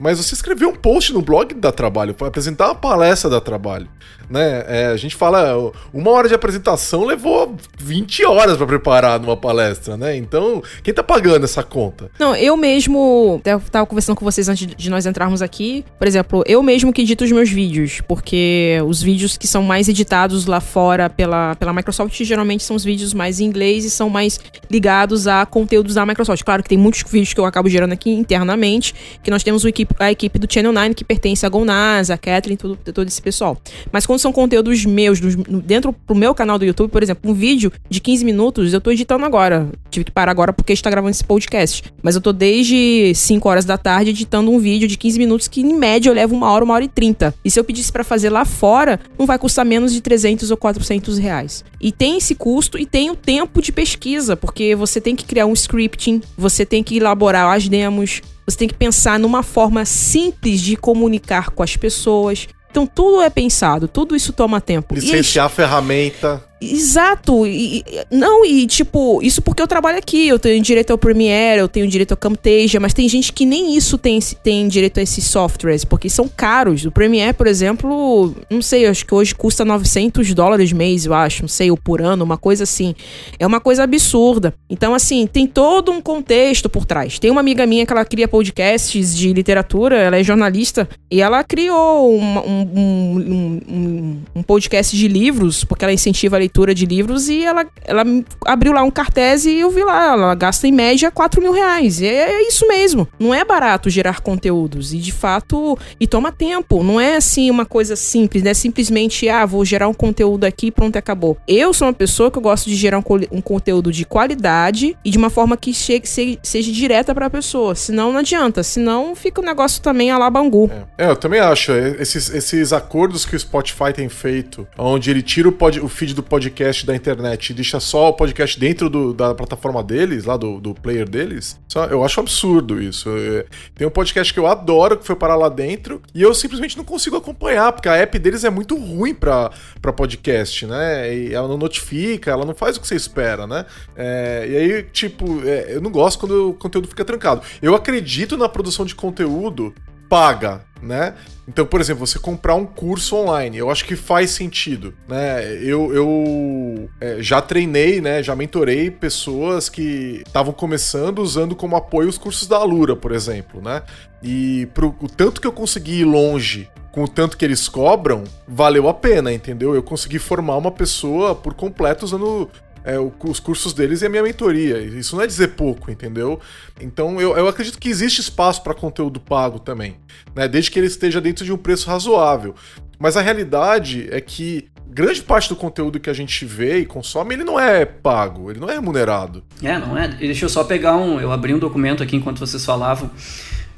Mas 0.00 0.18
você 0.18 0.34
escrever 0.34 0.66
um 0.66 0.74
post 0.74 1.12
no 1.12 1.20
blog 1.20 1.52
dá 1.54 1.70
trabalho, 1.70 2.16
apresentar 2.20 2.68
uma 2.68 2.74
palestra 2.74 3.28
dá 3.28 3.40
trabalho, 3.40 3.86
né? 4.30 4.64
É, 4.66 4.86
a 4.86 4.96
gente 4.96 5.14
fala, 5.14 5.72
uma 5.92 6.10
hora 6.10 6.26
de 6.26 6.34
apresentação 6.34 7.04
levou 7.04 7.54
20 7.78 8.24
horas 8.24 8.56
para 8.56 8.66
preparar 8.66 9.20
numa 9.20 9.36
palestra, 9.36 9.96
né? 9.96 10.16
Então, 10.16 10.62
quem 10.82 10.94
tá 10.94 11.02
pagando 11.02 11.44
essa 11.44 11.62
conta? 11.62 12.10
Não, 12.18 12.34
eu 12.34 12.56
mesmo, 12.56 13.40
eu 13.44 13.60
tava 13.70 13.84
conversando 13.84 14.16
com 14.16 14.24
vocês 14.24 14.48
antes 14.48 14.66
de 14.66 14.90
nós 14.90 15.04
entrarmos 15.04 15.42
aqui, 15.42 15.84
por 15.98 16.08
exemplo, 16.08 16.42
eu 16.46 16.62
mesmo 16.62 16.92
que 16.92 17.02
edito 17.02 17.24
os 17.24 17.32
meus 17.32 17.50
vídeos, 17.50 18.00
porque 18.08 18.78
os 18.86 19.02
vídeos 19.02 19.36
que 19.36 19.46
são 19.46 19.62
mais 19.62 19.88
editados 19.88 20.46
lá 20.46 20.60
fora 20.60 21.10
pela, 21.10 21.54
pela 21.56 21.72
Microsoft 21.72 22.22
geralmente 22.22 22.62
são 22.62 22.74
os 22.74 22.84
vídeos 22.84 23.12
mais 23.12 23.38
em 23.38 23.44
inglês 23.44 23.84
e 23.84 23.90
são 23.90 24.08
mais 24.08 24.40
ligados 24.70 25.26
a 25.26 25.44
conteúdos 25.44 25.94
da 25.94 26.06
Microsoft. 26.06 26.42
Claro 26.42 26.62
que 26.62 26.68
tem 26.68 26.78
muitos 26.78 27.02
vídeos 27.10 27.34
que 27.34 27.40
eu 27.40 27.44
acabo 27.44 27.68
gerando 27.68 27.92
aqui 27.92 28.10
internamente, 28.10 28.94
que 29.22 29.30
nós 29.30 29.42
temos 29.42 29.64
equipe, 29.70 29.89
a 29.98 30.10
equipe 30.10 30.38
do 30.38 30.52
Channel 30.52 30.72
9 30.72 30.94
que 30.94 31.04
pertence 31.04 31.44
a 31.44 31.48
Gonaz, 31.48 32.10
a 32.10 32.18
Kathleen, 32.18 32.56
todo, 32.56 32.76
todo 32.76 33.06
esse 33.06 33.20
pessoal. 33.20 33.60
Mas 33.92 34.06
quando 34.06 34.18
são 34.18 34.32
conteúdos 34.32 34.84
meus, 34.84 35.20
dentro 35.64 35.92
pro 35.92 36.16
meu 36.16 36.34
canal 36.34 36.58
do 36.58 36.64
YouTube, 36.64 36.90
por 36.90 37.02
exemplo, 37.02 37.30
um 37.30 37.34
vídeo 37.34 37.72
de 37.88 38.00
15 38.00 38.24
minutos, 38.24 38.72
eu 38.72 38.80
tô 38.80 38.90
editando 38.90 39.24
agora. 39.24 39.68
Tive 39.90 40.04
que 40.04 40.10
parar 40.10 40.30
agora 40.30 40.52
porque 40.52 40.72
está 40.72 40.90
gravando 40.90 41.10
esse 41.10 41.24
podcast. 41.24 41.84
Mas 42.02 42.14
eu 42.14 42.20
tô 42.20 42.32
desde 42.32 43.12
5 43.14 43.48
horas 43.48 43.64
da 43.64 43.76
tarde 43.76 44.10
editando 44.10 44.50
um 44.50 44.58
vídeo 44.58 44.88
de 44.88 44.96
15 44.96 45.18
minutos 45.18 45.48
que, 45.48 45.60
em 45.60 45.74
média, 45.74 46.08
eu 46.08 46.14
levo 46.14 46.34
uma 46.34 46.50
hora, 46.50 46.64
uma 46.64 46.74
hora 46.74 46.84
e 46.84 46.88
30. 46.88 47.34
E 47.44 47.50
se 47.50 47.58
eu 47.58 47.64
pedisse 47.64 47.92
para 47.92 48.04
fazer 48.04 48.30
lá 48.30 48.44
fora, 48.44 49.00
não 49.18 49.26
vai 49.26 49.38
custar 49.38 49.64
menos 49.64 49.92
de 49.92 50.00
300 50.00 50.50
ou 50.50 50.56
400 50.56 51.18
reais. 51.18 51.64
E 51.80 51.90
tem 51.90 52.18
esse 52.18 52.34
custo 52.34 52.78
e 52.78 52.86
tem 52.86 53.10
o 53.10 53.16
tempo 53.16 53.60
de 53.62 53.72
pesquisa, 53.72 54.36
porque 54.36 54.74
você 54.74 55.00
tem 55.00 55.16
que 55.16 55.24
criar 55.24 55.46
um 55.46 55.52
scripting, 55.52 56.20
você 56.36 56.64
tem 56.64 56.82
que 56.82 56.96
elaborar 56.96 57.54
as 57.54 57.68
demos, 57.68 58.22
você 58.50 58.58
tem 58.58 58.68
que 58.68 58.74
pensar 58.74 59.18
numa 59.18 59.42
forma 59.42 59.84
simples 59.84 60.60
de 60.60 60.76
comunicar 60.76 61.50
com 61.50 61.62
as 61.62 61.76
pessoas. 61.76 62.48
Então 62.70 62.86
tudo 62.86 63.22
é 63.22 63.30
pensado, 63.30 63.88
tudo 63.88 64.14
isso 64.14 64.32
toma 64.32 64.60
tempo. 64.60 64.94
Licenciar 64.94 65.46
a 65.46 65.48
ferramenta. 65.48 66.49
Exato. 66.60 67.46
E, 67.46 67.82
não, 68.10 68.44
e 68.44 68.66
tipo, 68.66 69.22
isso 69.22 69.40
porque 69.40 69.62
eu 69.62 69.66
trabalho 69.66 69.96
aqui. 69.96 70.28
Eu 70.28 70.38
tenho 70.38 70.62
direito 70.62 70.90
ao 70.90 70.98
Premiere, 70.98 71.60
eu 71.60 71.68
tenho 71.68 71.88
direito 71.88 72.12
ao 72.12 72.18
Camtasia, 72.18 72.78
mas 72.78 72.92
tem 72.92 73.08
gente 73.08 73.32
que 73.32 73.46
nem 73.46 73.76
isso 73.76 73.96
tem, 73.96 74.18
tem 74.42 74.68
direito 74.68 75.00
a 75.00 75.02
esses 75.02 75.24
softwares, 75.24 75.84
porque 75.84 76.10
são 76.10 76.28
caros. 76.28 76.84
O 76.84 76.90
Premiere, 76.90 77.32
por 77.32 77.46
exemplo, 77.46 78.34
não 78.50 78.60
sei, 78.60 78.86
acho 78.86 79.06
que 79.06 79.14
hoje 79.14 79.34
custa 79.34 79.64
900 79.64 80.34
dólares 80.34 80.72
mês, 80.72 81.06
eu 81.06 81.14
acho, 81.14 81.42
não 81.42 81.48
sei, 81.48 81.70
ou 81.70 81.76
por 81.78 82.02
ano, 82.02 82.24
uma 82.24 82.36
coisa 82.36 82.64
assim. 82.64 82.94
É 83.38 83.46
uma 83.46 83.60
coisa 83.60 83.84
absurda. 83.84 84.52
Então, 84.68 84.94
assim, 84.94 85.26
tem 85.26 85.46
todo 85.46 85.90
um 85.90 86.02
contexto 86.02 86.68
por 86.68 86.84
trás. 86.84 87.18
Tem 87.18 87.30
uma 87.30 87.40
amiga 87.40 87.64
minha 87.64 87.86
que 87.86 87.92
ela 87.92 88.04
cria 88.04 88.28
podcasts 88.28 89.16
de 89.16 89.32
literatura, 89.32 89.96
ela 89.96 90.18
é 90.18 90.22
jornalista, 90.22 90.86
e 91.10 91.22
ela 91.22 91.42
criou 91.42 92.14
um, 92.14 92.38
um, 92.38 93.60
um, 93.68 94.20
um 94.36 94.42
podcast 94.42 94.94
de 94.94 95.08
livros, 95.08 95.64
porque 95.64 95.84
ela 95.84 95.92
incentiva 95.92 96.36
a 96.36 96.49
leitura 96.50 96.74
de 96.74 96.84
livros 96.84 97.28
e 97.28 97.44
ela, 97.44 97.64
ela 97.84 98.04
abriu 98.44 98.72
lá 98.72 98.82
um 98.82 98.90
cartaz 98.90 99.46
e 99.46 99.58
eu 99.58 99.70
vi 99.70 99.84
lá, 99.84 100.12
ela 100.12 100.34
gasta 100.34 100.66
em 100.66 100.72
média 100.72 101.10
4 101.10 101.40
mil 101.40 101.52
reais. 101.52 102.02
É, 102.02 102.32
é 102.32 102.48
isso 102.48 102.66
mesmo. 102.66 103.06
Não 103.18 103.32
é 103.32 103.44
barato 103.44 103.88
gerar 103.88 104.20
conteúdos. 104.20 104.92
E 104.92 104.98
de 104.98 105.12
fato, 105.12 105.78
e 105.98 106.06
toma 106.06 106.32
tempo. 106.32 106.82
Não 106.82 107.00
é 107.00 107.16
assim 107.16 107.50
uma 107.50 107.64
coisa 107.64 107.94
simples, 107.94 108.42
né? 108.42 108.52
Simplesmente, 108.52 109.28
ah, 109.28 109.46
vou 109.46 109.64
gerar 109.64 109.88
um 109.88 109.94
conteúdo 109.94 110.44
aqui 110.44 110.66
e 110.66 110.70
pronto, 110.70 110.96
acabou. 110.96 111.36
Eu 111.46 111.72
sou 111.72 111.86
uma 111.86 111.94
pessoa 111.94 112.30
que 112.30 112.38
eu 112.38 112.42
gosto 112.42 112.68
de 112.68 112.74
gerar 112.74 112.98
um, 112.98 113.04
um 113.30 113.40
conteúdo 113.40 113.92
de 113.92 114.04
qualidade 114.04 114.96
e 115.04 115.10
de 115.10 115.18
uma 115.18 115.30
forma 115.30 115.56
que 115.56 115.72
chegue, 115.72 116.08
se, 116.08 116.38
seja 116.42 116.72
direta 116.72 117.14
para 117.14 117.26
a 117.26 117.30
pessoa. 117.30 117.74
Senão 117.74 118.12
não 118.12 118.18
adianta. 118.18 118.62
Senão 118.62 119.14
fica 119.14 119.40
o 119.40 119.44
um 119.44 119.46
negócio 119.46 119.80
também 119.80 120.10
a 120.10 120.18
la 120.18 120.28
Bangu. 120.28 120.70
É. 120.98 121.06
é, 121.06 121.10
eu 121.10 121.16
também 121.16 121.40
acho. 121.40 121.72
Esses, 121.72 122.30
esses 122.30 122.72
acordos 122.72 123.24
que 123.24 123.36
o 123.36 123.38
Spotify 123.38 123.92
tem 123.94 124.08
feito, 124.08 124.66
onde 124.76 125.10
ele 125.10 125.22
tira 125.22 125.48
o, 125.48 125.52
pod, 125.52 125.80
o 125.80 125.88
feed 125.88 126.14
do 126.14 126.22
podcast 126.22 126.39
podcast 126.40 126.86
da 126.86 126.96
internet 126.96 127.50
e 127.50 127.54
deixa 127.54 127.78
só 127.78 128.08
o 128.08 128.12
podcast 128.14 128.58
dentro 128.58 128.88
do, 128.88 129.12
da 129.12 129.34
plataforma 129.34 129.82
deles, 129.82 130.24
lá 130.24 130.38
do, 130.38 130.58
do 130.58 130.74
player 130.74 131.06
deles, 131.06 131.60
eu 131.90 132.02
acho 132.02 132.18
absurdo 132.18 132.82
isso. 132.82 133.10
É, 133.10 133.44
tem 133.74 133.86
um 133.86 133.90
podcast 133.90 134.32
que 134.32 134.40
eu 134.40 134.46
adoro 134.46 134.96
que 134.96 135.06
foi 135.06 135.14
parar 135.14 135.36
lá 135.36 135.50
dentro 135.50 136.00
e 136.14 136.22
eu 136.22 136.32
simplesmente 136.34 136.78
não 136.78 136.84
consigo 136.84 137.16
acompanhar, 137.16 137.72
porque 137.72 137.90
a 137.90 137.96
app 137.96 138.18
deles 138.18 138.42
é 138.42 138.48
muito 138.48 138.74
ruim 138.74 139.14
pra 139.14 139.50
podcast, 139.94 140.64
né? 140.66 141.14
E 141.14 141.34
ela 141.34 141.46
não 141.46 141.58
notifica, 141.58 142.30
ela 142.30 142.46
não 142.46 142.54
faz 142.54 142.78
o 142.78 142.80
que 142.80 142.88
você 142.88 142.96
espera, 142.96 143.46
né? 143.46 143.66
É, 143.94 144.46
e 144.48 144.56
aí, 144.56 144.82
tipo, 144.84 145.42
é, 145.44 145.74
eu 145.74 145.80
não 145.82 145.90
gosto 145.90 146.20
quando 146.20 146.50
o 146.50 146.54
conteúdo 146.54 146.88
fica 146.88 147.04
trancado. 147.04 147.42
Eu 147.60 147.74
acredito 147.74 148.38
na 148.38 148.48
produção 148.48 148.86
de 148.86 148.94
conteúdo 148.94 149.74
paga, 150.08 150.64
né? 150.82 151.14
Então, 151.48 151.66
por 151.66 151.80
exemplo, 151.80 152.06
você 152.06 152.18
comprar 152.18 152.54
um 152.54 152.64
curso 152.64 153.16
online, 153.16 153.58
eu 153.58 153.70
acho 153.70 153.84
que 153.84 153.96
faz 153.96 154.30
sentido, 154.30 154.94
né? 155.08 155.54
Eu, 155.62 155.92
eu 155.94 156.90
é, 157.00 157.16
já 157.20 157.40
treinei, 157.42 158.00
né? 158.00 158.22
Já 158.22 158.36
mentorei 158.36 158.90
pessoas 158.90 159.68
que 159.68 160.22
estavam 160.26 160.52
começando 160.52 161.18
usando 161.20 161.56
como 161.56 161.76
apoio 161.76 162.08
os 162.08 162.18
cursos 162.18 162.46
da 162.46 162.56
Alura, 162.56 162.94
por 162.94 163.12
exemplo, 163.12 163.60
né? 163.60 163.82
E 164.22 164.68
pro, 164.74 164.94
o 165.00 165.08
tanto 165.08 165.40
que 165.40 165.46
eu 165.46 165.52
consegui 165.52 166.00
ir 166.00 166.04
longe 166.04 166.68
com 166.92 167.04
o 167.04 167.08
tanto 167.08 167.36
que 167.36 167.44
eles 167.44 167.68
cobram, 167.68 168.24
valeu 168.46 168.88
a 168.88 168.94
pena, 168.94 169.32
entendeu? 169.32 169.74
Eu 169.74 169.82
consegui 169.82 170.18
formar 170.18 170.56
uma 170.56 170.72
pessoa 170.72 171.34
por 171.34 171.54
completo 171.54 172.04
usando 172.04 172.50
é, 172.84 172.98
os 172.98 173.40
cursos 173.40 173.72
deles 173.72 174.02
e 174.02 174.06
a 174.06 174.08
minha 174.08 174.22
mentoria. 174.22 174.78
Isso 174.78 175.16
não 175.16 175.22
é 175.22 175.26
dizer 175.26 175.48
pouco, 175.48 175.90
entendeu? 175.90 176.40
Então 176.80 177.20
eu, 177.20 177.36
eu 177.36 177.48
acredito 177.48 177.78
que 177.78 177.88
existe 177.88 178.20
espaço 178.20 178.62
para 178.62 178.74
conteúdo 178.74 179.20
pago 179.20 179.58
também, 179.58 179.96
né? 180.34 180.48
Desde 180.48 180.70
que 180.70 180.78
ele 180.78 180.86
esteja 180.86 181.20
dentro 181.20 181.44
de 181.44 181.52
um 181.52 181.58
preço 181.58 181.88
razoável. 181.88 182.54
Mas 182.98 183.16
a 183.16 183.20
realidade 183.20 184.08
é 184.10 184.20
que 184.20 184.68
grande 184.86 185.22
parte 185.22 185.48
do 185.48 185.56
conteúdo 185.56 186.00
que 186.00 186.10
a 186.10 186.12
gente 186.12 186.44
vê 186.44 186.80
e 186.80 186.86
consome, 186.86 187.34
ele 187.34 187.44
não 187.44 187.58
é 187.58 187.84
pago, 187.84 188.50
ele 188.50 188.60
não 188.60 188.68
é 188.68 188.74
remunerado. 188.74 189.42
É, 189.62 189.78
não 189.78 189.96
é. 189.96 190.08
Deixa 190.08 190.44
eu 190.44 190.48
só 190.48 190.64
pegar 190.64 190.96
um. 190.96 191.20
Eu 191.20 191.32
abri 191.32 191.54
um 191.54 191.58
documento 191.58 192.02
aqui 192.02 192.16
enquanto 192.16 192.38
vocês 192.38 192.64
falavam. 192.64 193.10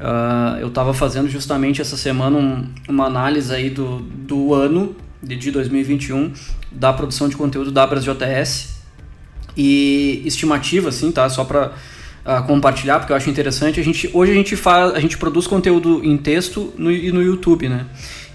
Uh, 0.01 0.59
eu 0.61 0.69
estava 0.69 0.93
fazendo 0.93 1.29
justamente 1.29 1.81
essa 1.81 1.97
semana 1.97 2.37
um, 2.37 2.69
uma 2.89 3.07
análise 3.07 3.55
aí 3.55 3.71
do, 3.71 4.01
do 4.01 4.53
ano 4.53 4.97
de, 5.23 5.37
de 5.37 5.53
2021 5.53 6.33
da 6.73 6.93
produção 6.93 7.29
de 7.29 7.37
conteúdo 7.37 7.71
da 7.71 7.87
JS 7.87 8.72
e 9.57 10.23
estimativa, 10.25 10.89
assim, 10.89 11.11
tá? 11.11 11.29
Só 11.29 11.45
para 11.45 11.69
uh, 11.69 11.71
ah, 12.25 12.43
compartilhar, 12.43 12.99
porque 12.99 13.13
eu 13.13 13.17
acho 13.17 13.31
interessante. 13.31 13.81
A 13.81 13.85
gente, 13.85 14.09
hoje 14.13 14.33
a 14.33 14.35
gente 14.35 14.57
faz, 14.57 14.95
a 14.95 15.01
gente 15.01 15.19
produz 15.19 15.47
conteúdo 15.47 16.05
em 16.05 16.17
texto 16.17 16.73
no, 16.77 16.91
e 16.91 17.13
no 17.13 17.23
YouTube, 17.23 17.69
né? 17.69 17.87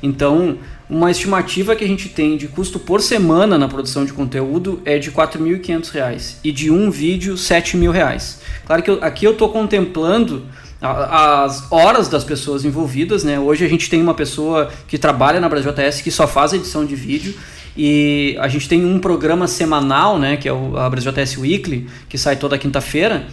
Então, 0.01 0.57
uma 0.89 1.09
estimativa 1.09 1.75
que 1.75 1.83
a 1.83 1.87
gente 1.87 2.07
tem 2.09 2.37
de 2.37 2.47
custo 2.47 2.79
por 2.79 3.01
semana 3.01 3.57
na 3.57 3.67
produção 3.67 4.05
de 4.05 4.13
conteúdo 4.13 4.81
é 4.85 4.97
de 4.97 5.09
R$ 5.09 5.15
4.500 5.15 6.35
e 6.43 6.51
de 6.51 6.71
um 6.71 6.89
vídeo 6.91 7.33
R$ 7.33 7.39
7.000. 7.39 8.37
Claro 8.65 8.83
que 8.83 8.89
eu, 8.91 9.03
aqui 9.03 9.25
eu 9.25 9.31
estou 9.31 9.49
contemplando 9.49 10.45
as 10.79 11.71
horas 11.71 12.07
das 12.07 12.23
pessoas 12.23 12.63
envolvidas, 12.63 13.23
né? 13.23 13.39
Hoje 13.39 13.65
a 13.65 13.67
gente 13.67 13.89
tem 13.89 14.01
uma 14.01 14.13
pessoa 14.13 14.69
que 14.87 14.97
trabalha 14.97 15.39
na 15.39 15.49
BrasilJS 15.49 16.01
que 16.01 16.11
só 16.11 16.27
faz 16.27 16.53
edição 16.53 16.85
de 16.85 16.95
vídeo 16.95 17.33
e 17.77 18.35
a 18.39 18.47
gente 18.47 18.67
tem 18.67 18.83
um 18.83 18.97
programa 18.97 19.47
semanal, 19.47 20.17
né, 20.17 20.35
que 20.35 20.49
é 20.49 20.53
o 20.53 20.75
a 20.75 20.89
BrasilJS 20.89 21.37
Weekly, 21.37 21.87
que 22.09 22.17
sai 22.17 22.35
toda 22.35 22.57
quinta-feira. 22.57 23.27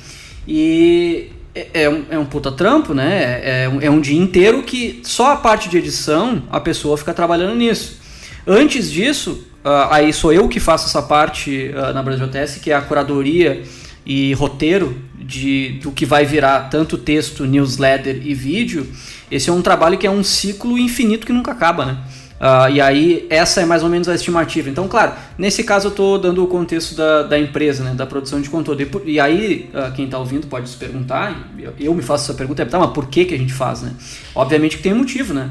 E 0.47 1.31
é, 1.55 1.85
é, 1.85 1.89
um, 1.89 2.05
é 2.11 2.19
um 2.19 2.27
puta 2.27 2.53
trampo, 2.53 2.93
né? 2.93 3.41
É, 3.43 3.71
é, 3.83 3.91
um 3.91 4.01
dia 4.01 4.21
inteiro 4.21 4.63
que 4.63 5.01
só 5.03 5.33
a 5.33 5.37
parte 5.37 5.69
de 5.69 5.79
edição 5.79 6.43
a 6.51 6.61
pessoa 6.61 6.99
fica 6.99 7.15
trabalhando 7.15 7.55
nisso. 7.55 8.01
Antes 8.47 8.91
disso, 8.91 9.47
uh, 9.65 9.89
aí 9.91 10.13
sou 10.13 10.33
eu 10.33 10.47
que 10.49 10.61
faço 10.61 10.89
essa 10.89 11.01
parte 11.01 11.71
uh, 11.71 11.95
na 11.95 12.03
BrasilJS, 12.03 12.57
que 12.57 12.71
é 12.71 12.75
a 12.75 12.83
curadoria 12.83 13.63
e 14.05 14.35
roteiro 14.35 14.95
de, 15.15 15.79
do 15.83 15.91
que 15.91 16.05
vai 16.05 16.27
virar 16.27 16.69
tanto 16.69 16.99
texto, 16.99 17.47
newsletter 17.47 18.21
e 18.23 18.35
vídeo. 18.35 18.87
Esse 19.31 19.49
é 19.49 19.53
um 19.53 19.63
trabalho 19.63 19.97
que 19.97 20.07
é 20.07 20.11
um 20.11 20.23
ciclo 20.23 20.79
infinito 20.79 21.25
que 21.25 21.33
nunca 21.33 21.53
acaba, 21.53 21.87
né? 21.87 21.99
Uh, 22.41 22.69
e 22.71 22.81
aí, 22.81 23.27
essa 23.31 23.61
é 23.61 23.65
mais 23.65 23.83
ou 23.83 23.89
menos 23.89 24.09
a 24.09 24.15
estimativa. 24.15 24.69
Então, 24.69 24.89
claro, 24.89 25.13
nesse 25.39 25.63
caso 25.63 25.87
eu 25.87 25.91
estou 25.91 26.19
dando 26.19 26.43
o 26.43 26.47
contexto 26.47 26.95
da, 26.95 27.23
da 27.23 27.39
empresa, 27.39 27.85
né, 27.85 27.95
da 27.95 28.07
produção 28.07 28.41
de 28.41 28.51
conteúdo. 28.51 28.83
E, 28.83 29.13
e 29.13 29.21
aí, 29.21 29.71
uh, 29.73 29.93
quem 29.93 30.07
está 30.07 30.19
ouvindo 30.19 30.47
pode 30.47 30.69
se 30.69 30.77
perguntar, 30.77 31.53
eu, 31.59 31.73
eu, 31.79 31.95
me 31.95 32.03
faço 32.03 32.25
essa 32.25 32.37
pergunta, 32.37 32.63
é, 32.63 32.65
tá, 32.65 32.79
mas 32.79 32.91
por 32.91 33.07
que, 33.07 33.25
que 33.25 33.35
a 33.35 33.39
gente 33.39 33.53
faz? 33.53 33.83
Né? 33.83 33.93
Obviamente 34.35 34.77
que 34.77 34.83
tem 34.83 34.93
um 34.93 34.99
motivo, 34.99 35.33
né? 35.33 35.51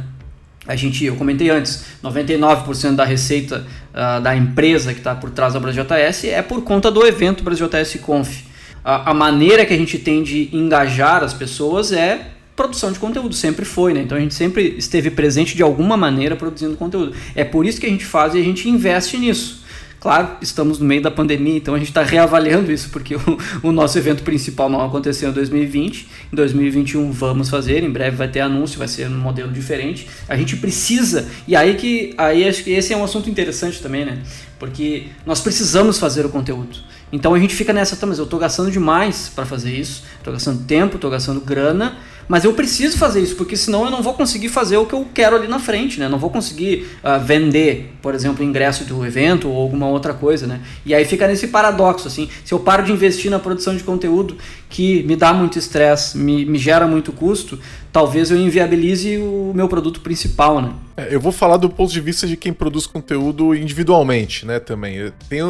A 0.68 0.76
gente, 0.76 1.04
eu 1.04 1.16
comentei 1.16 1.50
antes, 1.50 1.84
99% 2.04 2.96
da 2.96 3.04
receita 3.04 3.66
uh, 3.94 4.22
da 4.22 4.36
empresa 4.36 4.94
que 4.94 5.00
está 5.00 5.14
por 5.14 5.30
trás 5.30 5.54
da 5.54 5.60
BrasilJS 5.60 6.26
é 6.26 6.42
por 6.42 6.62
conta 6.64 6.90
do 6.90 7.06
evento 7.06 7.44
BrasilJS 7.44 7.96
Conf. 8.02 8.44
a 8.82 9.14
maneira 9.14 9.66
que 9.66 9.74
a 9.74 9.78
gente 9.78 9.98
tem 9.98 10.24
de 10.24 10.50
engajar 10.54 11.22
as 11.22 11.34
pessoas 11.34 11.92
é 11.92 12.33
produção 12.56 12.92
de 12.92 13.00
conteúdo, 13.00 13.34
sempre 13.34 13.66
foi, 13.66 13.94
né? 13.94 14.02
Então 14.02 14.18
a 14.18 14.22
gente 14.22 14.34
sempre 14.34 14.76
esteve 14.78 15.10
presente 15.10 15.56
de 15.56 15.64
alguma 15.64 15.98
maneira 15.98 16.36
produzindo 16.36 16.76
conteúdo. 16.76 17.14
É 17.36 17.44
por 17.44 17.66
isso 17.66 17.80
que 17.80 17.86
a 17.86 17.90
gente 17.90 18.06
faz 18.06 18.36
e 18.36 18.40
a 18.40 18.44
gente 18.44 18.70
investe 18.70 19.18
nisso. 19.18 19.64
Claro, 20.04 20.36
estamos 20.42 20.80
no 20.80 20.86
meio 20.86 21.02
da 21.02 21.10
pandemia, 21.10 21.56
então 21.56 21.74
a 21.74 21.78
gente 21.80 21.88
está 21.88 22.04
reavaliando 22.04 22.70
isso, 22.74 22.90
porque 22.90 23.16
o, 23.16 23.22
o, 23.64 23.72
nosso 23.72 23.98
evento 23.98 24.22
principal 24.22 24.70
não 24.70 24.86
aconteceu 24.86 25.30
em 25.30 25.32
2020. 25.32 26.10
Em 26.32 26.36
2021 26.36 27.10
vamos 27.10 27.50
fazer, 27.50 27.84
em 27.86 27.90
breve 27.90 28.18
vai 28.18 28.28
ter 28.28 28.42
anúncio, 28.42 28.78
vai 28.78 28.90
ser 28.90 29.08
um 29.08 29.18
modelo 29.18 29.50
diferente. 29.50 30.06
A 30.28 30.36
gente 30.36 30.58
precisa, 30.58 31.30
e 31.48 31.56
aí 31.56 31.76
que 31.76 32.14
aí 32.18 32.46
acho 32.46 32.66
que 32.66 32.72
esse 32.72 32.92
é 32.92 32.98
um 32.98 33.04
assunto 33.06 33.30
interessante 33.30 33.82
também, 33.82 34.04
né? 34.04 34.22
Porque 34.60 35.06
nós 35.26 35.40
precisamos 35.40 35.98
fazer 35.98 36.26
o 36.26 36.30
conteúdo. 36.30 36.80
Então 37.10 37.34
a 37.34 37.40
gente 37.40 37.56
fica 37.56 37.72
nessa, 37.72 37.96
tá, 37.96 38.06
mas 38.06 38.18
eu 38.18 38.26
estou 38.26 38.40
gastando 38.40 38.70
demais 38.70 39.32
para 39.34 39.46
fazer 39.46 39.72
isso, 39.72 40.04
estou 40.18 40.34
gastando 40.34 40.66
tempo, 40.66 40.96
estou 40.96 41.10
gastando 41.10 41.40
grana 41.40 41.96
mas 42.28 42.44
eu 42.44 42.54
preciso 42.54 42.98
fazer 42.98 43.22
isso, 43.22 43.36
porque 43.36 43.56
senão 43.56 43.86
eu 43.86 43.92
não 43.92 44.02
vou 44.02 44.14
conseguir 44.14 44.50
fazer 44.50 44.78
o 44.78 44.86
que 44.86 44.94
eu 44.94 45.08
quero 45.14 45.36
ali 45.36 45.48
na 45.48 45.60
frente, 45.60 46.00
né? 46.00 46.08
Não 46.08 46.18
vou 46.18 46.30
conseguir 46.30 46.88
uh, 47.04 47.24
vender, 47.24 47.94
por 48.02 48.16
exemplo, 48.16 48.44
ingresso 48.44 48.84
do 48.86 49.06
evento 49.06 49.50
ou 49.50 49.62
alguma 49.62 49.88
outra 49.88 50.14
coisa, 50.14 50.48
né? 50.48 50.62
E 50.86 50.94
aí 50.94 51.06
fica 51.06 51.28
nesse 51.28 51.48
paradoxo, 51.48 52.08
assim. 52.08 52.30
Se 52.44 52.54
eu 52.54 52.60
paro 52.60 52.84
de 52.84 52.92
investir 52.92 53.30
na 53.30 53.40
produção 53.40 53.76
de 53.76 53.84
conteúdo 53.84 54.38
que 54.74 55.04
me 55.04 55.16
dá 55.16 55.32
muito 55.32 55.60
estresse, 55.60 56.18
me, 56.18 56.44
me 56.46 56.58
gera 56.58 56.88
muito 56.88 57.14
custo, 57.14 57.60
talvez 57.92 58.32
eu 58.32 58.38
inviabilize 58.38 59.20
o 59.20 59.52
meu 59.54 59.68
produto 59.70 60.02
principal, 60.02 60.60
né? 60.60 60.74
É, 60.98 61.14
eu 61.14 61.22
vou 61.22 61.32
falar 61.32 61.58
do 61.58 61.70
ponto 61.70 61.94
de 61.94 62.02
vista 62.02 62.26
de 62.26 62.36
quem 62.36 62.52
produz 62.52 62.88
conteúdo 62.88 63.54
individualmente, 63.54 64.48
né, 64.48 64.60
também. 64.60 65.14
Tem 65.30 65.42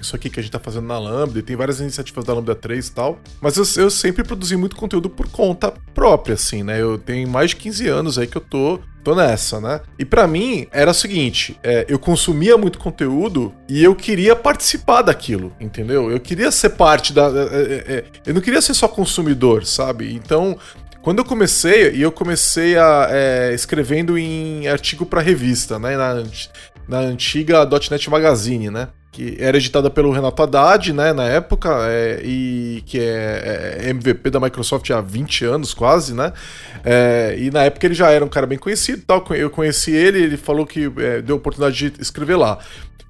isso 0.00 0.14
aqui 0.14 0.30
que 0.30 0.38
a 0.38 0.42
gente 0.44 0.52
tá 0.52 0.60
fazendo 0.60 0.86
na 0.86 0.96
Lambda, 0.96 1.42
tem 1.42 1.56
várias 1.56 1.80
iniciativas 1.80 2.24
da 2.24 2.32
Lambda 2.32 2.54
3 2.54 2.86
e 2.86 2.92
tal, 2.92 3.18
mas 3.40 3.56
eu, 3.56 3.82
eu 3.82 3.90
sempre 3.90 4.22
produzi 4.22 4.56
muito 4.56 4.76
conteúdo 4.76 5.10
por 5.10 5.28
conta 5.28 5.74
própria, 5.92 6.34
assim, 6.34 6.62
né? 6.62 6.80
Eu 6.80 6.98
tenho 6.98 7.28
mais 7.28 7.50
de 7.50 7.56
15 7.56 7.88
anos 7.88 8.16
aí 8.16 8.28
que 8.28 8.36
eu 8.36 8.42
tô 8.42 8.78
tô 9.02 9.14
nessa, 9.14 9.60
né? 9.60 9.80
E 9.98 10.04
para 10.04 10.26
mim 10.26 10.66
era 10.70 10.90
o 10.90 10.94
seguinte: 10.94 11.58
é, 11.62 11.86
eu 11.88 11.98
consumia 11.98 12.56
muito 12.56 12.78
conteúdo 12.78 13.54
e 13.68 13.82
eu 13.82 13.94
queria 13.94 14.36
participar 14.36 15.02
daquilo, 15.02 15.52
entendeu? 15.60 16.10
Eu 16.10 16.20
queria 16.20 16.50
ser 16.50 16.70
parte 16.70 17.12
da. 17.12 17.26
É, 17.26 17.30
é, 17.30 17.94
é 17.94 18.04
eu 18.26 18.34
não 18.34 18.40
queria 18.40 18.60
ser 18.60 18.74
só 18.74 18.88
consumidor, 18.88 19.64
sabe? 19.64 20.14
Então 20.14 20.58
quando 21.00 21.20
eu 21.20 21.24
comecei, 21.24 21.92
e 21.94 22.02
eu 22.02 22.12
comecei 22.12 22.76
a, 22.76 23.08
é, 23.10 23.54
escrevendo 23.54 24.18
em 24.18 24.68
artigo 24.68 25.06
para 25.06 25.22
revista, 25.22 25.78
né? 25.78 25.96
Na, 25.96 26.22
na 26.88 26.98
antiga 26.98 27.64
.NET 27.90 28.10
Magazine, 28.10 28.70
né? 28.70 28.88
Que 29.10 29.36
era 29.40 29.56
editada 29.56 29.90
pelo 29.90 30.12
Renato 30.12 30.42
Haddad, 30.42 30.92
né? 30.92 31.12
Na 31.12 31.24
época, 31.24 31.70
é, 31.88 32.20
e 32.22 32.82
que 32.86 33.00
é, 33.00 33.80
é, 33.82 33.90
MVP 33.90 34.30
da 34.30 34.38
Microsoft 34.38 34.90
há 34.90 35.00
20 35.00 35.44
anos 35.44 35.74
quase, 35.74 36.14
né? 36.14 36.32
É, 36.84 37.34
e 37.38 37.50
na 37.50 37.64
época 37.64 37.86
ele 37.86 37.94
já 37.94 38.10
era 38.10 38.24
um 38.24 38.28
cara 38.28 38.46
bem 38.46 38.58
conhecido 38.58 39.02
tal. 39.06 39.24
Eu 39.30 39.50
conheci 39.50 39.90
ele, 39.92 40.22
ele 40.22 40.36
falou 40.36 40.66
que 40.66 40.92
é, 40.98 41.22
deu 41.22 41.36
oportunidade 41.36 41.90
de 41.90 42.02
escrever 42.02 42.36
lá. 42.36 42.58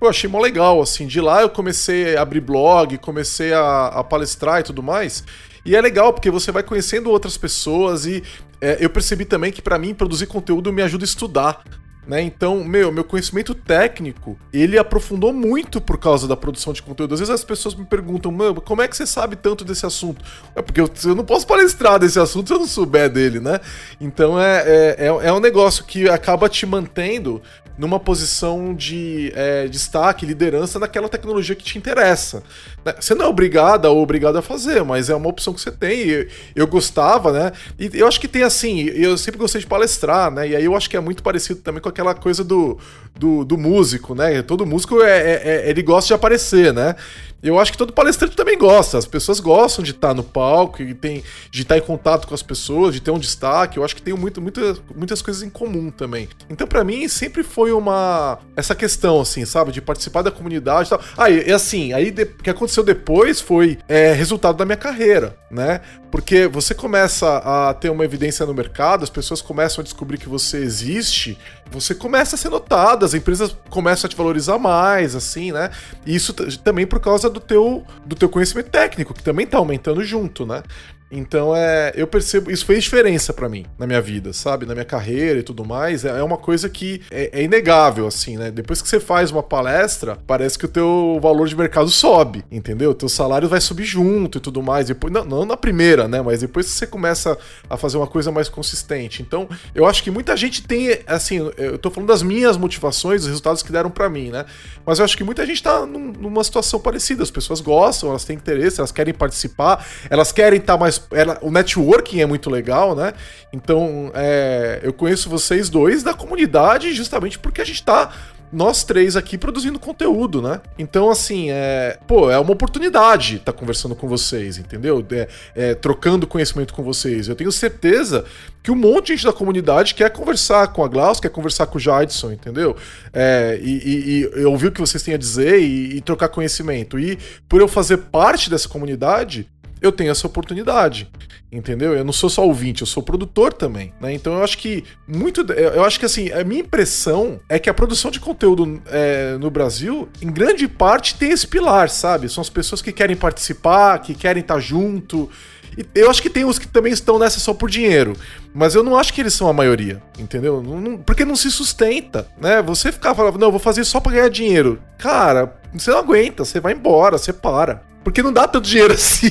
Eu 0.01 0.09
achei 0.09 0.31
mó 0.31 0.41
legal, 0.41 0.81
assim. 0.81 1.07
De 1.07 1.21
lá 1.21 1.43
eu 1.43 1.51
comecei 1.51 2.17
a 2.17 2.23
abrir 2.23 2.41
blog, 2.41 2.97
comecei 2.99 3.53
a, 3.53 3.87
a 3.89 4.05
palestrar 4.05 4.61
e 4.61 4.63
tudo 4.63 4.83
mais. 4.83 5.25
E 5.65 5.75
é 5.75 5.81
legal 5.81 6.13
porque 6.13 6.31
você 6.31 6.53
vai 6.53 6.63
conhecendo 6.63 7.11
outras 7.11 7.37
pessoas 7.37 8.07
e 8.07 8.23
é, 8.61 8.79
eu 8.81 8.89
percebi 8.89 9.25
também 9.25 9.53
que 9.53 9.61
para 9.61 9.79
mim 9.79 9.93
produzir 9.93 10.27
conteúdo 10.27 10.73
me 10.73 10.83
ajuda 10.83 11.05
a 11.05 11.07
estudar. 11.07 11.63
Né? 12.09 12.23
Então, 12.23 12.65
meu, 12.65 12.91
meu 12.91 13.05
conhecimento 13.05 13.55
técnico, 13.55 14.39
ele 14.51 14.79
aprofundou 14.79 15.31
muito 15.31 15.79
por 15.79 15.99
causa 15.99 16.27
da 16.27 16.35
produção 16.35 16.73
de 16.73 16.83
conteúdo. 16.83 17.13
Às 17.13 17.21
vezes 17.21 17.35
as 17.35 17.45
pessoas 17.45 17.75
me 17.75 17.85
perguntam, 17.85 18.33
mano, 18.33 18.63
como 18.63 18.81
é 18.81 18.89
que 18.89 18.97
você 18.97 19.07
sabe 19.07 19.37
tanto 19.37 19.63
desse 19.63 19.85
assunto? 19.85 20.25
É 20.57 20.63
porque 20.63 20.81
eu, 20.81 20.91
eu 21.05 21.15
não 21.15 21.25
posso 21.25 21.47
palestrar 21.47 21.99
desse 21.99 22.19
assunto 22.19 22.49
se 22.49 22.55
eu 22.55 22.59
não 22.59 22.67
souber 22.67 23.11
dele, 23.11 23.41
né? 23.41 23.61
Então 24.01 24.41
é, 24.41 24.63
é, 24.67 24.97
é, 25.01 25.07
é 25.07 25.33
um 25.33 25.39
negócio 25.39 25.85
que 25.85 26.09
acaba 26.09 26.49
te 26.49 26.65
mantendo 26.65 27.43
numa 27.79 28.01
posição 28.01 28.75
de 28.75 29.33
é, 29.37 29.69
destaque, 29.69 30.27
liderança 30.27 30.79
naquela 30.81 31.09
tecnologia 31.09 31.55
que 31.55 31.63
te 31.63 31.79
interessa. 31.79 32.43
Né? 32.89 32.95
Você 32.99 33.15
não 33.15 33.27
é 33.27 33.29
obrigada 33.29 33.91
ou 33.91 34.03
obrigado 34.03 34.37
a 34.37 34.43
fazer, 34.43 34.83
mas 34.83 35.11
é 35.11 35.15
uma 35.15 35.29
opção 35.29 35.53
que 35.53 35.61
você 35.61 35.71
tem. 35.71 36.01
Eu, 36.01 36.27
eu 36.55 36.67
gostava, 36.67 37.33
né? 37.33 37.53
E 37.79 37.91
eu 37.95 38.07
acho 38.07 38.21
que 38.21 38.29
tem 38.29 38.43
assim, 38.43 38.81
eu 38.81 39.17
sempre 39.19 39.39
gostei 39.39 39.61
de 39.61 39.67
palestrar, 39.67 40.31
né? 40.31 40.49
E 40.49 40.57
aí 40.57 40.65
eu 40.65 40.77
acho 40.77 40.89
que 40.89 40.97
é 40.97 41.01
muito 41.01 41.23
parecido 41.23 41.61
também 41.61 41.81
com 41.81 41.89
aquela 41.89 42.15
coisa 42.15 42.43
do, 42.43 42.79
do, 43.17 43.45
do 43.45 43.59
músico, 43.59 44.15
né? 44.15 44.41
Todo 44.43 44.67
músico 44.67 45.03
é, 45.03 45.19
é, 45.19 45.43
é 45.45 45.71
ele 45.71 45.83
gosta 45.83 46.09
de 46.09 46.15
aparecer, 46.15 46.73
né? 46.73 46.97
Eu 47.41 47.59
acho 47.59 47.71
que 47.71 47.79
todo 47.79 47.93
palestrante 47.93 48.35
também 48.35 48.59
gosta. 48.59 48.99
As 48.99 49.07
pessoas 49.07 49.39
gostam 49.39 49.85
de 49.85 49.93
estar 49.93 50.13
no 50.13 50.25
palco, 50.25 50.83
e 50.83 50.93
tem, 50.93 51.23
de 51.53 51.63
estar 51.63 51.79
em 51.79 51.81
contato 51.81 52.27
com 52.27 52.35
as 52.35 52.43
pessoas, 52.43 52.95
de 52.95 53.01
ter 53.01 53.13
um 53.13 53.19
destaque. 53.19 53.79
Eu 53.79 53.85
acho 53.85 53.95
que 53.95 54.03
tem 54.03 54.13
muito, 54.15 54.43
muitas 54.43 54.83
muitas 54.95 55.23
coisas 55.23 55.43
em 55.43 55.51
comum 55.51 55.91
também. 55.91 56.29
Então, 56.51 56.67
para 56.67 56.83
mim, 56.83 57.07
sempre 57.07 57.45
foi 57.45 57.71
uma. 57.71 58.39
Essa 58.57 58.75
questão, 58.75 59.21
assim, 59.21 59.45
sabe? 59.45 59.71
De 59.71 59.81
participar 59.81 60.23
da 60.23 60.33
comunidade 60.33 60.89
e 60.89 60.91
tal. 60.91 61.01
Ah, 61.17 61.31
e, 61.31 61.53
assim, 61.53 61.93
aí 61.93 62.11
o 62.11 62.43
que 62.43 62.51
aconteceu 62.51 62.78
depois 62.83 63.41
foi 63.41 63.79
é, 63.89 64.13
resultado 64.13 64.57
da 64.57 64.65
minha 64.65 64.77
carreira, 64.77 65.37
né? 65.51 65.81
Porque 66.11 66.47
você 66.47 66.75
começa 66.75 67.39
a 67.39 67.75
ter 67.75 67.91
uma 67.91 68.05
evidência 68.05 68.45
no 68.47 68.55
mercado, 68.55 69.05
as 69.05 69.11
pessoas 69.11 69.43
começam 69.43 69.83
a 69.83 69.85
descobrir 69.85 70.19
que 70.19 70.29
você 70.29 70.59
existe, 70.59 71.39
você 71.71 71.95
começa 71.95 72.35
a 72.35 72.39
ser 72.39 72.49
notado, 72.49 73.05
as 73.05 73.15
empresas 73.15 73.57
começam 73.69 74.07
a 74.07 74.11
te 74.11 74.17
valorizar 74.17 74.59
mais, 74.59 75.15
assim, 75.15 75.53
né? 75.53 75.71
E 76.07 76.15
isso 76.15 76.33
também 76.33 76.87
por 76.87 77.01
causa 77.01 77.29
do 77.29 77.41
teu, 77.41 77.85
do 78.07 78.17
teu 78.17 78.29
conhecimento 78.29 78.71
técnico, 78.71 79.13
que 79.13 79.23
também 79.23 79.47
tá 79.47 79.59
aumentando 79.59 80.03
junto, 80.03 80.47
né? 80.47 80.63
Então 81.11 81.57
é, 81.57 81.93
eu 81.95 82.07
percebo, 82.07 82.51
isso 82.51 82.67
fez 82.67 82.85
diferença 82.85 83.33
para 83.33 83.49
mim 83.49 83.65
na 83.79 83.87
minha 83.87 84.01
vida, 84.01 84.33
sabe, 84.33 84.67
na 84.67 84.75
minha 84.75 84.85
carreira 84.85 85.39
e 85.41 85.43
tudo 85.43 85.65
mais. 85.65 86.05
É, 86.05 86.19
é 86.19 86.23
uma 86.23 86.37
coisa 86.37 86.69
que 86.69 87.01
é, 87.11 87.41
é, 87.41 87.43
inegável, 87.43 88.07
assim, 88.07 88.37
né? 88.37 88.51
Depois 88.51 88.83
que 88.83 88.89
você 88.89 89.01
faz 89.01 89.31
uma 89.31 89.43
palestra, 89.43 90.19
parece 90.27 90.59
que 90.59 90.67
o 90.67 90.69
teu 90.69 91.19
valor 91.23 91.49
de 91.49 91.57
mercado 91.57 91.89
sobe, 91.89 92.45
entendeu? 92.51 92.91
O 92.91 92.95
teu 92.95 93.09
salário 93.09 93.49
vai 93.49 93.61
subir 93.61 93.85
junto 93.85 94.39
e 94.39 94.41
tudo 94.41 94.63
mais. 94.63 94.87
Depois, 94.87 95.13
não, 95.13 95.25
não 95.25 95.45
na 95.47 95.57
primeira, 95.57 96.07
né? 96.07 96.21
Mas 96.21 96.41
depois 96.41 96.67
que 96.67 96.73
você 96.73 96.87
começa 96.87 97.39
a 97.71 97.77
fazer 97.77 97.97
uma 97.97 98.07
coisa 98.07 98.31
mais 98.31 98.49
consistente. 98.49 99.23
Então, 99.23 99.49
eu 99.75 99.87
acho 99.87 100.03
que 100.03 100.11
muita 100.11 100.37
gente 100.37 100.63
tem, 100.63 100.99
assim, 101.07 101.39
eu 101.57 101.79
tô 101.79 101.91
falando 101.91 102.09
das 102.09 102.23
minhas 102.23 102.57
motivações, 102.57 103.23
os 103.23 103.29
resultados 103.29 103.63
que 103.63 103.73
deram 103.73 103.91
para 103.91 104.09
mim, 104.11 104.31
né? 104.31 104.45
Mas 104.85 104.99
eu 104.99 105.05
acho 105.05 105.17
que 105.17 105.25
muita 105.25 105.47
gente 105.47 105.63
tá 105.63 105.87
num, 105.87 106.13
numa 106.13 106.45
situação 106.45 106.79
parecida. 106.79 107.23
As 107.23 107.31
pessoas 107.31 107.61
gostam, 107.61 108.11
elas 108.11 108.25
têm 108.25 108.37
interesse, 108.37 108.81
elas 108.81 108.93
querem 108.93 109.15
participar, 109.15 109.87
elas 110.11 110.33
querem 110.33 110.59
estar 110.59 110.75
tá 110.75 110.79
mais 110.79 110.98
ela, 111.11 111.39
o 111.43 111.51
networking 111.51 112.21
é 112.21 112.27
muito 112.27 112.51
legal, 112.51 112.95
né? 112.95 113.13
Então, 113.53 114.11
é, 114.15 114.81
eu 114.83 114.93
conheço 114.93 115.29
vocês 115.29 115.69
dois 115.69 116.03
da 116.03 116.15
comunidade 116.15 116.93
justamente 116.93 117.39
porque 117.39 117.61
a 117.61 117.65
gente 117.65 117.83
tá 117.83 118.13
nós 118.53 118.83
três 118.83 119.17
aqui 119.17 119.37
produzindo 119.37 119.79
conteúdo, 119.79 120.41
né? 120.41 120.61
Então, 120.79 121.11
assim, 121.11 121.51
é, 121.51 121.99
pô, 122.07 122.31
é 122.31 122.39
uma 122.39 122.53
oportunidade 122.53 123.37
estar 123.37 123.53
tá 123.53 123.59
conversando 123.59 123.95
com 123.95 124.09
vocês, 124.09 124.59
entendeu? 124.59 125.05
É, 125.11 125.29
é, 125.55 125.75
trocando 125.75 126.27
conhecimento 126.27 126.73
com 126.73 126.83
vocês. 126.83 127.29
Eu 127.29 127.37
tenho 127.37 127.53
certeza 127.53 128.25
que 128.63 128.71
um 128.71 128.75
monte 128.75 129.09
de 129.09 129.17
gente 129.17 129.27
da 129.27 129.33
comunidade 129.33 129.95
quer 129.95 130.11
conversar 130.11 130.69
com 130.69 130.83
a 130.83 130.89
Glaus, 130.89 131.21
quer 131.21 131.31
conversar 131.31 131.67
com 131.67 131.77
o 131.77 131.81
Jadson, 131.81 132.33
entendeu? 132.33 132.77
É, 133.13 133.59
e, 133.63 133.71
e, 133.71 134.41
e, 134.41 134.45
ouvir 134.45 134.69
o 134.69 134.73
que 134.73 134.81
vocês 134.81 135.03
têm 135.03 135.15
a 135.15 135.19
dizer 135.19 135.61
e, 135.61 135.97
e 135.97 136.01
trocar 136.01 136.29
conhecimento. 136.29 136.99
E 136.99 137.19
por 137.49 137.61
eu 137.61 137.69
fazer 137.69 137.99
parte 137.99 138.49
dessa 138.49 138.69
comunidade, 138.69 139.49
eu 139.81 139.93
tenho 139.93 140.11
essa 140.11 140.27
oportunidade. 140.27 141.11
Entendeu? 141.51 141.95
Eu 141.95 142.05
não 142.05 142.13
sou 142.13 142.29
só 142.29 142.47
ouvinte, 142.47 142.83
eu 142.83 142.87
sou 142.87 143.03
produtor 143.03 143.55
também, 143.55 143.95
né? 143.99 144.13
Então 144.13 144.35
eu 144.35 144.45
acho 144.45 144.59
que 144.59 144.85
muito. 145.07 145.41
Eu 145.51 145.83
acho 145.83 145.99
que 145.99 146.05
assim, 146.05 146.31
a 146.31 146.45
minha 146.45 146.61
impressão 146.61 147.41
é 147.49 147.59
que 147.59 147.71
a 147.71 147.75
produção 147.75 148.11
de 148.11 148.21
conteúdo 148.21 148.83
é, 148.87 149.39
no 149.39 149.51
Brasil, 149.51 150.11
em 150.21 150.31
grande 150.31 150.69
parte, 150.69 151.15
tem 151.15 151.31
esse 151.31 151.47
pilar, 151.47 151.89
sabe? 151.89 152.29
São 152.29 152.43
as 152.43 152.51
pessoas 152.51 152.83
que 152.83 152.93
querem 152.93 153.17
participar, 153.17 153.99
que 154.01 154.15
querem 154.15 154.43
estar 154.43 154.61
junto. 154.61 155.31
E 155.79 155.87
eu 155.95 156.11
acho 156.11 156.21
que 156.21 156.29
tem 156.29 156.45
os 156.45 156.59
que 156.59 156.69
também 156.69 156.93
estão 156.93 157.19
nessa 157.19 157.41
só 157.41 157.55
por 157.55 157.71
dinheiro. 157.71 158.15
Mas 158.53 158.75
eu 158.75 158.83
não 158.83 158.97
acho 158.97 159.15
que 159.15 159.21
eles 159.21 159.33
são 159.33 159.49
a 159.49 159.53
maioria, 159.53 160.03
entendeu? 160.19 160.63
Não, 160.63 160.81
não, 160.81 160.99
porque 160.99 161.25
não 161.25 161.37
se 161.37 161.51
sustenta, 161.51 162.27
né? 162.39 162.61
Você 162.61 162.93
ficar 162.93 163.15
falando, 163.15 163.39
não, 163.39 163.51
vou 163.51 163.61
fazer 163.61 163.85
só 163.85 164.01
pra 164.01 164.13
ganhar 164.13 164.29
dinheiro. 164.29 164.83
Cara, 164.99 165.57
você 165.73 165.91
não 165.91 165.99
aguenta, 165.99 166.45
você 166.45 166.61
vai 166.61 166.75
embora, 166.75 167.17
você 167.17 167.33
para. 167.33 167.83
Porque 168.09 168.23
não 168.23 168.33
dá 168.33 168.49
tanto 168.49 168.67
dinheiro 168.67 168.95
assim. 168.95 169.31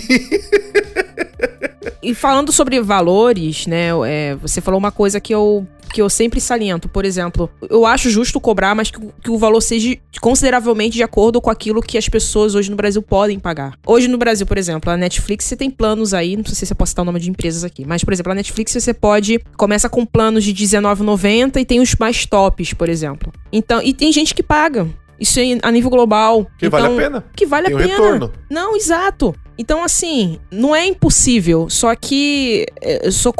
e 2.03 2.13
falando 2.13 2.51
sobre 2.51 2.79
valores, 2.79 3.65
né? 3.65 3.87
É, 4.05 4.35
você 4.35 4.61
falou 4.61 4.77
uma 4.77 4.91
coisa 4.91 5.19
que 5.19 5.33
eu 5.33 5.65
que 5.91 5.99
eu 5.99 6.09
sempre 6.09 6.39
saliento. 6.39 6.87
Por 6.87 7.05
exemplo, 7.05 7.49
eu 7.71 7.85
acho 7.87 8.09
justo 8.11 8.39
cobrar, 8.39 8.75
mas 8.75 8.91
que, 8.91 8.99
que, 9.23 9.31
o 9.31 9.37
valor 9.37 9.61
seja 9.61 9.97
consideravelmente 10.21 10.95
de 10.95 11.01
acordo 11.01 11.41
com 11.41 11.49
aquilo 11.49 11.81
que 11.81 11.97
as 11.97 12.07
pessoas 12.07 12.53
hoje 12.53 12.69
no 12.69 12.75
Brasil 12.75 13.01
podem 13.01 13.39
pagar. 13.39 13.73
Hoje 13.83 14.07
no 14.07 14.17
Brasil, 14.17 14.45
por 14.45 14.59
exemplo, 14.59 14.91
a 14.91 14.97
Netflix, 14.97 15.45
você 15.45 15.55
tem 15.55 15.71
planos 15.71 16.13
aí, 16.13 16.35
não 16.35 16.43
sei 16.45 16.53
se 16.53 16.65
você 16.67 16.75
pode 16.75 16.89
citar 16.89 17.03
o 17.03 17.05
nome 17.05 17.19
de 17.19 17.31
empresas 17.31 17.63
aqui, 17.63 17.83
mas, 17.83 18.03
por 18.03 18.13
exemplo, 18.13 18.31
a 18.31 18.35
Netflix 18.35 18.73
você 18.73 18.93
pode. 18.93 19.39
Começa 19.55 19.89
com 19.89 20.05
planos 20.05 20.43
de 20.43 20.51
R$19,90 20.51 21.61
e 21.61 21.65
tem 21.65 21.79
os 21.79 21.95
mais 21.95 22.27
tops, 22.27 22.73
por 22.73 22.89
exemplo. 22.89 23.33
Então, 23.51 23.81
e 23.81 23.91
tem 23.91 24.11
gente 24.11 24.35
que 24.35 24.43
paga. 24.43 24.87
Isso 25.19 25.39
é 25.39 25.57
a 25.61 25.71
nível 25.71 25.89
global. 25.89 26.45
Que 26.57 26.67
então, 26.67 26.79
vale 26.79 26.93
a 26.93 26.97
pena. 26.97 27.25
Que 27.35 27.45
vale 27.45 27.67
Tem 27.67 27.75
a 27.75 27.79
pena. 27.79 27.91
retorno. 27.91 28.33
Não, 28.49 28.75
exato. 28.75 29.35
Então, 29.57 29.83
assim, 29.83 30.39
não 30.51 30.75
é 30.75 30.85
impossível, 30.85 31.67
só 31.67 31.95
que 31.95 32.67
eh, 32.79 33.07
eu 33.07 33.11
sou 33.11 33.33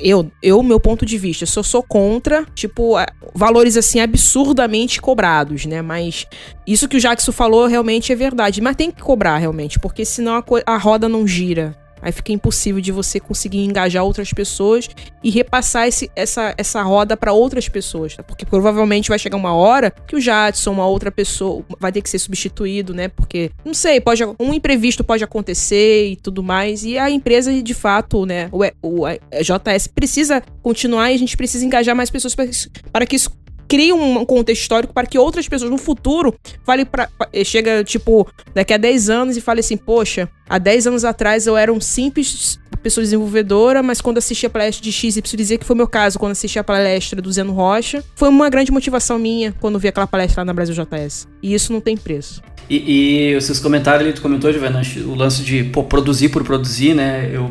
eu, 0.00 0.30
eu, 0.42 0.62
meu 0.64 0.80
ponto 0.80 1.06
de 1.06 1.16
vista, 1.16 1.44
eu 1.44 1.46
sou, 1.46 1.62
sou 1.62 1.82
contra, 1.82 2.44
tipo, 2.54 2.96
valores 3.32 3.76
assim 3.76 4.00
absurdamente 4.00 5.00
cobrados, 5.00 5.66
né? 5.66 5.80
Mas 5.80 6.26
isso 6.66 6.88
que 6.88 6.96
o 6.96 7.00
Jackson 7.00 7.30
falou 7.30 7.66
realmente 7.66 8.12
é 8.12 8.16
verdade, 8.16 8.60
mas 8.60 8.74
tem 8.74 8.90
que 8.90 9.00
cobrar 9.00 9.38
realmente, 9.38 9.78
porque 9.78 10.04
senão 10.04 10.34
a, 10.34 10.44
a 10.66 10.76
roda 10.76 11.08
não 11.08 11.24
gira. 11.24 11.76
Aí 12.02 12.12
fica 12.12 12.32
impossível 12.32 12.80
de 12.80 12.92
você 12.92 13.20
conseguir 13.20 13.58
engajar 13.58 14.04
outras 14.04 14.32
pessoas 14.32 14.88
e 15.22 15.30
repassar 15.30 15.86
esse, 15.86 16.10
essa, 16.16 16.54
essa 16.56 16.82
roda 16.82 17.16
para 17.16 17.32
outras 17.32 17.68
pessoas, 17.68 18.16
tá? 18.16 18.22
Porque 18.22 18.46
provavelmente 18.46 19.08
vai 19.08 19.18
chegar 19.18 19.36
uma 19.36 19.54
hora 19.54 19.92
que 20.06 20.16
o 20.16 20.20
Jadson, 20.20 20.72
uma 20.72 20.86
outra 20.86 21.10
pessoa, 21.10 21.64
vai 21.78 21.92
ter 21.92 22.02
que 22.02 22.10
ser 22.10 22.18
substituído, 22.18 22.94
né? 22.94 23.08
Porque, 23.08 23.50
não 23.64 23.74
sei, 23.74 24.00
pode, 24.00 24.22
um 24.38 24.54
imprevisto 24.54 25.04
pode 25.04 25.22
acontecer 25.24 26.10
e 26.10 26.16
tudo 26.16 26.42
mais. 26.42 26.84
E 26.84 26.98
a 26.98 27.10
empresa, 27.10 27.52
de 27.62 27.74
fato, 27.74 28.24
né? 28.24 28.48
O, 28.50 28.62
o 28.82 29.06
JS 29.06 29.86
precisa 29.86 30.42
continuar 30.62 31.10
e 31.10 31.14
a 31.14 31.18
gente 31.18 31.36
precisa 31.36 31.64
engajar 31.64 31.94
mais 31.94 32.10
pessoas 32.10 32.34
para 32.34 33.06
que 33.06 33.16
isso 33.16 33.30
crie 33.70 33.92
um 33.92 34.24
contexto 34.24 34.62
histórico 34.62 34.92
para 34.92 35.06
que 35.06 35.16
outras 35.16 35.46
pessoas 35.46 35.70
no 35.70 35.78
futuro 35.78 36.34
falem 36.64 36.84
para 36.84 37.08
chega 37.44 37.84
tipo 37.84 38.28
daqui 38.52 38.74
a 38.74 38.76
10 38.76 39.08
anos 39.08 39.36
e 39.36 39.40
fale 39.40 39.60
assim, 39.60 39.76
poxa, 39.76 40.28
há 40.48 40.58
10 40.58 40.88
anos 40.88 41.04
atrás 41.04 41.46
eu 41.46 41.56
era 41.56 41.72
um 41.72 41.80
simples 41.80 42.58
pessoa 42.82 43.04
desenvolvedora, 43.04 43.82
mas 43.82 44.00
quando 44.00 44.16
assisti 44.16 44.46
a 44.46 44.50
palestra 44.50 44.82
de 44.82 44.90
XYZ, 44.90 45.58
que 45.58 45.64
foi 45.64 45.76
meu 45.76 45.86
caso, 45.86 46.18
quando 46.18 46.32
assisti 46.32 46.58
a 46.58 46.64
palestra 46.64 47.20
do 47.20 47.30
Zeno 47.30 47.52
Rocha, 47.52 48.02
foi 48.16 48.30
uma 48.30 48.48
grande 48.48 48.72
motivação 48.72 49.18
minha 49.18 49.54
quando 49.60 49.78
vi 49.78 49.86
aquela 49.86 50.06
palestra 50.06 50.40
lá 50.40 50.46
na 50.46 50.54
Brasil 50.54 50.74
JS. 50.74 51.28
E 51.42 51.52
isso 51.52 51.74
não 51.74 51.80
tem 51.80 51.94
preço. 51.94 52.42
E, 52.70 52.76
e 52.76 53.32
esses 53.34 53.60
comentários 53.60 54.02
ali, 54.02 54.14
tu 54.14 54.22
comentou, 54.22 54.50
Giovanna, 54.50 54.80
o 55.04 55.14
lance 55.14 55.42
de 55.42 55.64
pô, 55.64 55.84
produzir 55.84 56.30
por 56.30 56.42
produzir, 56.42 56.94
né? 56.94 57.30
Eu 57.30 57.50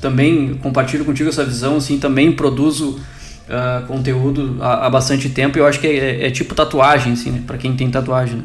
também 0.00 0.54
compartilho 0.54 1.04
contigo 1.04 1.28
essa 1.28 1.44
visão, 1.44 1.76
assim, 1.76 1.98
também 1.98 2.32
produzo 2.32 2.98
uh, 3.50 3.86
conteúdo 3.86 4.56
há, 4.60 4.86
há, 4.86 4.90
bastante 4.90 5.28
tempo 5.28 5.58
e 5.58 5.60
eu 5.60 5.66
acho 5.66 5.80
que 5.80 5.86
é, 5.86 6.26
é 6.26 6.30
tipo 6.30 6.54
tatuagem, 6.54 7.12
assim, 7.12 7.30
né? 7.30 7.42
Pra 7.46 7.58
quem 7.58 7.74
tem 7.74 7.90
tatuagem, 7.90 8.36
né? 8.36 8.44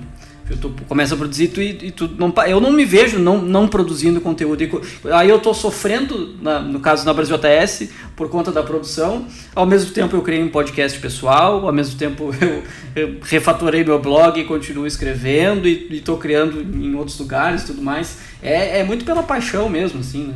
Tu 0.61 0.69
começa 0.87 1.15
a 1.15 1.17
produzir 1.17 1.47
tu, 1.47 1.59
e, 1.59 1.89
tu 1.89 2.07
não, 2.19 2.31
eu 2.45 2.61
não 2.61 2.71
me 2.71 2.85
vejo 2.85 3.17
não, 3.17 3.41
não 3.41 3.67
produzindo 3.67 4.21
conteúdo. 4.21 4.63
E, 4.63 4.69
aí 5.11 5.27
eu 5.27 5.37
estou 5.37 5.55
sofrendo, 5.55 6.35
na, 6.39 6.59
no 6.59 6.79
caso 6.79 7.03
na 7.03 7.11
Brasil 7.11 7.35
JS, 7.35 7.89
por 8.15 8.29
conta 8.29 8.51
da 8.51 8.61
produção. 8.61 9.25
Ao 9.55 9.65
mesmo 9.65 9.91
tempo 9.91 10.15
eu 10.15 10.21
criei 10.21 10.43
um 10.43 10.49
podcast 10.49 10.99
pessoal, 10.99 11.65
ao 11.65 11.73
mesmo 11.73 11.97
tempo 11.97 12.31
eu, 12.39 12.63
eu 12.95 13.17
refatorei 13.23 13.83
meu 13.83 13.99
blog 13.99 14.39
e 14.39 14.43
continuo 14.43 14.85
escrevendo 14.85 15.67
e 15.67 15.87
estou 15.97 16.17
criando 16.17 16.61
em 16.61 16.93
outros 16.93 17.17
lugares 17.17 17.63
e 17.63 17.65
tudo 17.65 17.81
mais. 17.81 18.19
É, 18.43 18.81
é 18.81 18.83
muito 18.83 19.03
pela 19.03 19.23
paixão 19.23 19.67
mesmo, 19.67 20.01
assim, 20.01 20.25
né? 20.25 20.35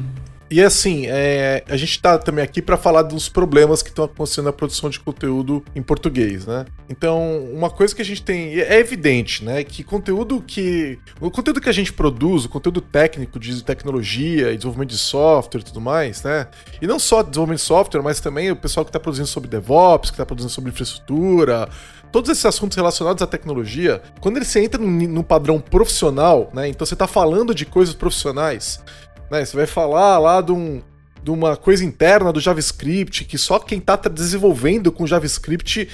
E 0.52 0.64
assim, 0.64 1.06
é, 1.06 1.64
a 1.70 1.78
gente 1.78 2.02
tá 2.02 2.18
também 2.18 2.44
aqui 2.44 2.60
para 2.60 2.76
falar 2.76 3.04
dos 3.04 3.30
problemas 3.30 3.84
que 3.84 3.90
estão 3.90 4.06
acontecendo 4.06 4.46
na 4.46 4.54
produção 4.54 4.90
de 4.90 5.00
conteúdo 5.00 5.64
em 5.76 5.82
português, 5.82 6.48
né? 6.48 6.66
Então, 6.90 7.46
uma 7.54 7.70
coisa 7.70 7.96
que 7.96 8.02
a 8.02 8.06
gente 8.06 8.24
tem. 8.24 8.60
É 8.60 8.80
evidente, 8.80 9.46
né? 9.46 9.64
Que 9.64 9.84
conteúdo 9.84 10.42
que. 10.46 10.98
O 11.22 11.30
conteúdo 11.30 11.62
que 11.62 11.70
a 11.70 11.74
gente 11.74 11.94
produz, 11.94 12.46
o 12.46 12.50
conteúdo 12.50 12.82
técnico 12.82 13.40
de 13.40 13.64
tecnologia, 13.64 14.56
desenvolvimento 14.56 14.90
de 14.90 14.98
software 14.98 15.62
e 15.62 15.64
tudo 15.64 15.80
mais, 15.80 16.24
né? 16.24 16.48
E 16.82 16.88
não 16.88 16.98
só 16.98 17.22
desenvolvimento 17.22 17.60
de 17.60 17.66
software, 17.66 18.02
mas 18.02 18.20
também 18.20 18.50
o 18.50 18.56
pessoal 18.56 18.84
que 18.84 18.90
está 18.90 19.00
produzindo 19.00 19.28
sobre 19.28 19.50
DevOps, 19.50 20.10
que 20.10 20.16
está 20.16 20.26
produzindo 20.26 20.52
sobre 20.52 20.72
infraestrutura, 20.72 21.70
todos 22.12 22.30
esses 22.30 22.46
assuntos 22.46 22.76
relacionados 22.76 23.22
à 23.22 23.28
tecnologia, 23.28 24.02
quando 24.20 24.38
ele 24.38 24.46
se 24.46 24.60
entra 24.60 24.82
num, 24.82 24.90
num, 24.90 25.24
padrão 25.24 25.60
profissional, 25.60 26.50
né? 26.54 26.68
Então 26.68 26.86
você 26.86 26.96
está 26.96 27.08
falando 27.08 27.54
de 27.54 27.66
coisas 27.66 27.94
profissionais. 27.94 28.82
Né? 29.30 29.46
Você 29.46 29.56
vai 29.56 29.65
falar 29.65 30.18
lá 30.20 30.42
de, 30.42 30.52
um, 30.52 30.82
de 31.24 31.32
uma 31.32 31.56
coisa 31.56 31.84
interna 31.84 32.32
do 32.34 32.39
JavaScript 32.39 33.26
que 33.26 33.38
só 33.38 33.60
quem 33.60 33.80
está 33.80 33.96
desenvolvendo 33.96 34.92
com 34.92 35.08
JavaScript 35.08 35.88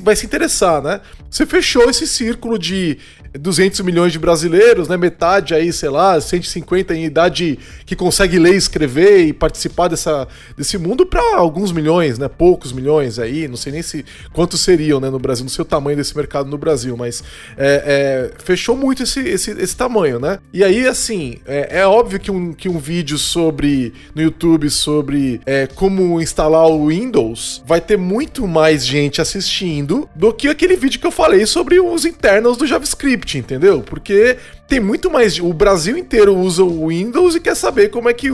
vai 0.00 0.14
se 0.14 0.26
interessar, 0.26 0.82
né? 0.82 1.00
Você 1.28 1.46
fechou 1.46 1.88
esse 1.88 2.06
círculo 2.06 2.58
de 2.58 2.98
200 3.32 3.80
milhões 3.80 4.12
de 4.12 4.18
brasileiros, 4.18 4.86
né? 4.86 4.96
Metade 4.96 5.54
aí, 5.54 5.72
sei 5.72 5.88
lá, 5.88 6.20
150 6.20 6.94
em 6.94 7.04
idade 7.04 7.58
que 7.86 7.96
consegue 7.96 8.38
ler, 8.38 8.54
escrever 8.54 9.26
e 9.26 9.32
participar 9.32 9.88
dessa, 9.88 10.28
desse 10.56 10.76
mundo 10.76 11.06
para 11.06 11.36
alguns 11.36 11.72
milhões, 11.72 12.18
né? 12.18 12.28
Poucos 12.28 12.72
milhões 12.72 13.18
aí, 13.18 13.48
não 13.48 13.56
sei 13.56 13.72
nem 13.72 13.82
se 13.82 14.04
quantos 14.32 14.60
seriam, 14.60 15.00
né? 15.00 15.08
No 15.08 15.18
Brasil, 15.18 15.44
não 15.44 15.50
sei 15.50 15.62
o 15.62 15.66
tamanho 15.66 15.96
desse 15.96 16.14
mercado 16.16 16.50
no 16.50 16.58
Brasil, 16.58 16.96
mas 16.96 17.24
é, 17.56 18.30
é, 18.36 18.42
fechou 18.44 18.76
muito 18.76 19.02
esse, 19.02 19.20
esse, 19.20 19.50
esse 19.52 19.76
tamanho, 19.76 20.20
né? 20.20 20.38
E 20.52 20.62
aí, 20.62 20.86
assim, 20.86 21.38
é, 21.46 21.80
é, 21.80 21.86
óbvio 21.86 22.20
que 22.20 22.30
um, 22.30 22.52
que 22.52 22.68
um 22.68 22.78
vídeo 22.78 23.16
sobre 23.16 23.94
no 24.14 24.20
YouTube 24.20 24.68
sobre 24.68 25.40
é, 25.46 25.66
como 25.66 26.20
instalar 26.20 26.66
o 26.66 26.88
Windows 26.88 27.62
vai 27.66 27.80
ter 27.80 27.96
muito 27.96 28.46
mais 28.46 28.86
gente 28.86 29.20
assistindo 29.20 29.71
do 30.14 30.32
que 30.32 30.48
aquele 30.48 30.76
vídeo 30.76 31.00
que 31.00 31.06
eu 31.06 31.12
falei 31.12 31.46
sobre 31.46 31.80
os 31.80 32.04
internals 32.04 32.56
do 32.56 32.66
JavaScript 32.66 33.02
script, 33.02 33.38
entendeu? 33.38 33.82
Porque 33.82 34.36
tem 34.68 34.80
muito 34.80 35.10
mais. 35.10 35.38
O 35.38 35.52
Brasil 35.52 35.96
inteiro 35.96 36.36
usa 36.36 36.62
o 36.62 36.88
Windows 36.88 37.34
e 37.34 37.40
quer 37.40 37.54
saber 37.54 37.90
como 37.90 38.08
é 38.08 38.14
que 38.14 38.28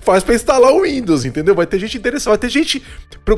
faz 0.00 0.22
para 0.22 0.34
instalar 0.34 0.72
o 0.72 0.82
Windows, 0.82 1.24
entendeu? 1.24 1.54
Vai 1.54 1.66
ter 1.66 1.78
gente 1.78 1.96
interessada, 1.96 2.36
vai 2.36 2.38
ter 2.38 2.48
gente 2.48 2.82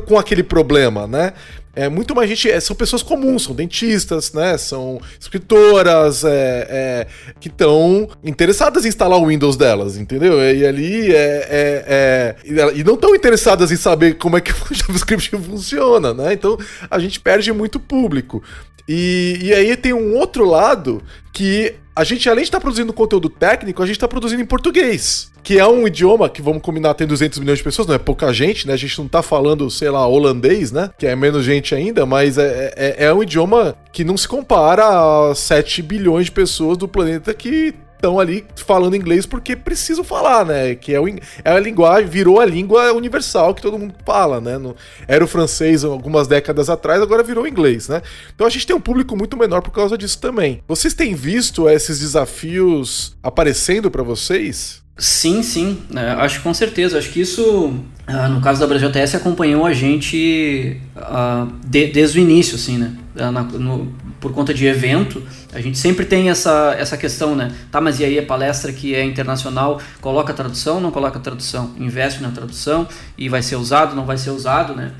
com 0.05 0.17
aquele 0.17 0.43
problema, 0.43 1.07
né? 1.07 1.33
É 1.73 1.87
muito 1.87 2.13
mais 2.13 2.29
gente. 2.29 2.49
É, 2.49 2.59
são 2.59 2.75
pessoas 2.75 3.01
comuns, 3.01 3.43
são 3.43 3.55
dentistas, 3.55 4.33
né? 4.33 4.57
São 4.57 4.99
escritoras 5.19 6.23
é, 6.23 6.67
é, 6.69 7.07
que 7.39 7.47
estão 7.47 8.09
interessadas 8.23 8.85
em 8.85 8.89
instalar 8.89 9.19
o 9.19 9.27
Windows 9.27 9.55
delas, 9.55 9.97
entendeu? 9.97 10.39
E 10.41 10.65
ali 10.65 11.13
é. 11.13 11.47
é, 11.49 12.35
é 12.47 12.71
e 12.75 12.83
não 12.83 12.95
estão 12.95 13.15
interessadas 13.15 13.71
em 13.71 13.77
saber 13.77 14.15
como 14.15 14.37
é 14.37 14.41
que 14.41 14.51
o 14.69 14.73
JavaScript 14.73 15.29
funciona, 15.37 16.13
né? 16.13 16.33
Então 16.33 16.57
a 16.89 16.99
gente 16.99 17.19
perde 17.19 17.51
muito 17.53 17.79
público. 17.79 18.43
E, 18.87 19.39
e 19.41 19.53
aí 19.53 19.75
tem 19.77 19.93
um 19.93 20.15
outro 20.15 20.43
lado 20.43 21.01
que 21.31 21.75
a 21.95 22.03
gente, 22.03 22.29
além 22.29 22.43
de 22.43 22.47
estar 22.47 22.57
tá 22.57 22.61
produzindo 22.61 22.91
conteúdo 22.91 23.29
técnico, 23.29 23.81
a 23.81 23.85
gente 23.85 23.95
está 23.95 24.07
produzindo 24.07 24.41
em 24.41 24.45
português. 24.45 25.30
Que 25.43 25.59
é 25.59 25.67
um 25.67 25.87
idioma 25.87 26.29
que, 26.29 26.41
vamos 26.41 26.61
combinar, 26.61 26.93
tem 26.93 27.07
200 27.07 27.39
milhões 27.39 27.57
de 27.57 27.63
pessoas, 27.63 27.87
não 27.87 27.95
é 27.95 27.99
pouca 27.99 28.31
gente, 28.31 28.67
né? 28.67 28.73
A 28.73 28.77
gente 28.77 28.97
não 28.97 29.05
está 29.05 29.21
falando, 29.21 29.69
sei 29.69 29.89
lá, 29.89 30.07
holandês, 30.07 30.71
né? 30.71 30.89
Que 30.97 31.07
é 31.07 31.15
menos 31.15 31.43
gente 31.43 31.73
ainda, 31.73 32.05
mas 32.05 32.37
é, 32.37 32.73
é, 32.75 33.05
é 33.05 33.13
um 33.13 33.23
idioma 33.23 33.75
que 33.91 34.03
não 34.03 34.17
se 34.17 34.27
compara 34.27 35.29
a 35.31 35.35
7 35.35 35.81
bilhões 35.81 36.25
de 36.25 36.31
pessoas 36.31 36.77
do 36.77 36.87
planeta 36.87 37.33
que 37.33 37.73
estão 38.01 38.19
ali 38.19 38.43
falando 38.55 38.95
inglês 38.95 39.27
porque 39.27 39.55
precisam 39.55 40.03
falar, 40.03 40.43
né? 40.43 40.75
Que 40.75 40.93
é, 40.93 40.99
o, 40.99 41.07
é 41.07 41.51
a 41.51 41.59
linguagem, 41.59 42.09
virou 42.09 42.39
a 42.39 42.45
língua 42.45 42.91
universal 42.93 43.53
que 43.53 43.61
todo 43.61 43.77
mundo 43.77 43.93
fala, 44.03 44.41
né? 44.41 44.57
No, 44.57 44.75
era 45.07 45.23
o 45.23 45.27
francês 45.27 45.83
algumas 45.83 46.27
décadas 46.27 46.69
atrás, 46.69 47.01
agora 47.01 47.23
virou 47.23 47.47
inglês, 47.47 47.87
né? 47.87 48.01
Então 48.33 48.47
a 48.47 48.49
gente 48.49 48.65
tem 48.65 48.75
um 48.75 48.81
público 48.81 49.15
muito 49.15 49.37
menor 49.37 49.61
por 49.61 49.71
causa 49.71 49.97
disso 49.97 50.19
também. 50.19 50.61
Vocês 50.67 50.93
têm 50.93 51.13
visto 51.13 51.69
esses 51.69 51.99
desafios 51.99 53.15
aparecendo 53.21 53.91
para 53.91 54.03
vocês? 54.03 54.81
Sim, 54.97 55.41
sim, 55.41 55.79
é, 55.95 56.11
acho 56.11 56.41
com 56.41 56.53
certeza. 56.53 56.97
Acho 56.97 57.09
que 57.09 57.21
isso, 57.21 57.73
ah, 58.05 58.29
no 58.29 58.41
caso 58.41 58.59
da 58.59 58.67
BrasilTS, 58.67 59.15
acompanhou 59.15 59.65
a 59.65 59.73
gente 59.73 60.79
uh, 60.95 61.51
de, 61.65 61.87
desde 61.87 62.19
o 62.19 62.21
início, 62.21 62.55
assim, 62.55 62.77
né? 62.77 62.95
Ah, 63.15 63.31
na, 63.31 63.41
no, 63.43 63.91
por 64.19 64.31
conta 64.31 64.53
de 64.53 64.67
evento, 64.67 65.23
a 65.51 65.59
gente 65.59 65.77
sempre 65.77 66.05
tem 66.05 66.29
essa, 66.29 66.75
essa 66.77 66.95
questão, 66.95 67.35
né? 67.35 67.51
Tá, 67.71 67.81
mas 67.81 67.99
e 67.99 68.05
aí 68.05 68.19
a 68.19 68.23
palestra 68.23 68.71
que 68.71 68.93
é 68.93 69.03
internacional, 69.03 69.81
coloca 69.99 70.33
tradução, 70.33 70.79
não 70.79 70.91
coloca 70.91 71.19
tradução? 71.19 71.73
Investe 71.79 72.21
na 72.21 72.29
tradução 72.29 72.87
e 73.17 73.27
vai 73.27 73.41
ser 73.41 73.55
usado, 73.55 73.95
não 73.95 74.05
vai 74.05 74.17
ser 74.17 74.29
usado, 74.29 74.75
né? 74.75 74.91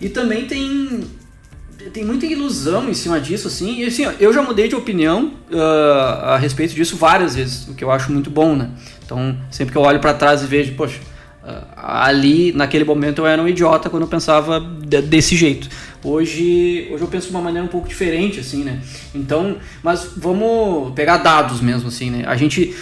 E 0.00 0.08
também 0.08 0.46
tem 0.46 1.04
tem 1.92 2.04
muita 2.04 2.24
ilusão 2.24 2.88
em 2.88 2.94
cima 2.94 3.20
disso, 3.20 3.48
assim. 3.48 3.80
E 3.80 3.84
assim, 3.84 4.04
eu 4.18 4.32
já 4.32 4.42
mudei 4.42 4.68
de 4.68 4.74
opinião 4.74 5.34
uh, 5.50 6.24
a 6.24 6.38
respeito 6.38 6.74
disso 6.74 6.96
várias 6.96 7.34
vezes, 7.36 7.68
o 7.68 7.74
que 7.74 7.84
eu 7.84 7.90
acho 7.90 8.12
muito 8.12 8.30
bom, 8.30 8.56
né? 8.56 8.70
Então, 9.04 9.36
sempre 9.50 9.72
que 9.72 9.78
eu 9.78 9.82
olho 9.82 10.00
para 10.00 10.14
trás 10.14 10.42
e 10.42 10.46
vejo, 10.46 10.74
poxa, 10.74 10.98
uh, 11.42 11.64
ali, 11.76 12.52
naquele 12.52 12.84
momento, 12.84 13.20
eu 13.20 13.26
era 13.26 13.40
um 13.40 13.46
idiota 13.46 13.90
quando 13.90 14.02
eu 14.04 14.08
pensava 14.08 14.58
de, 14.60 15.02
desse 15.02 15.36
jeito. 15.36 15.68
Hoje, 16.02 16.88
hoje 16.90 17.02
eu 17.02 17.08
penso 17.08 17.28
de 17.28 17.32
uma 17.32 17.42
maneira 17.42 17.64
um 17.64 17.70
pouco 17.70 17.88
diferente, 17.88 18.40
assim, 18.40 18.64
né? 18.64 18.80
Então, 19.14 19.56
mas 19.82 20.12
vamos 20.16 20.92
pegar 20.94 21.18
dados 21.18 21.60
mesmo, 21.60 21.88
assim, 21.88 22.10
né? 22.10 22.24
A 22.26 22.36
gente 22.36 22.74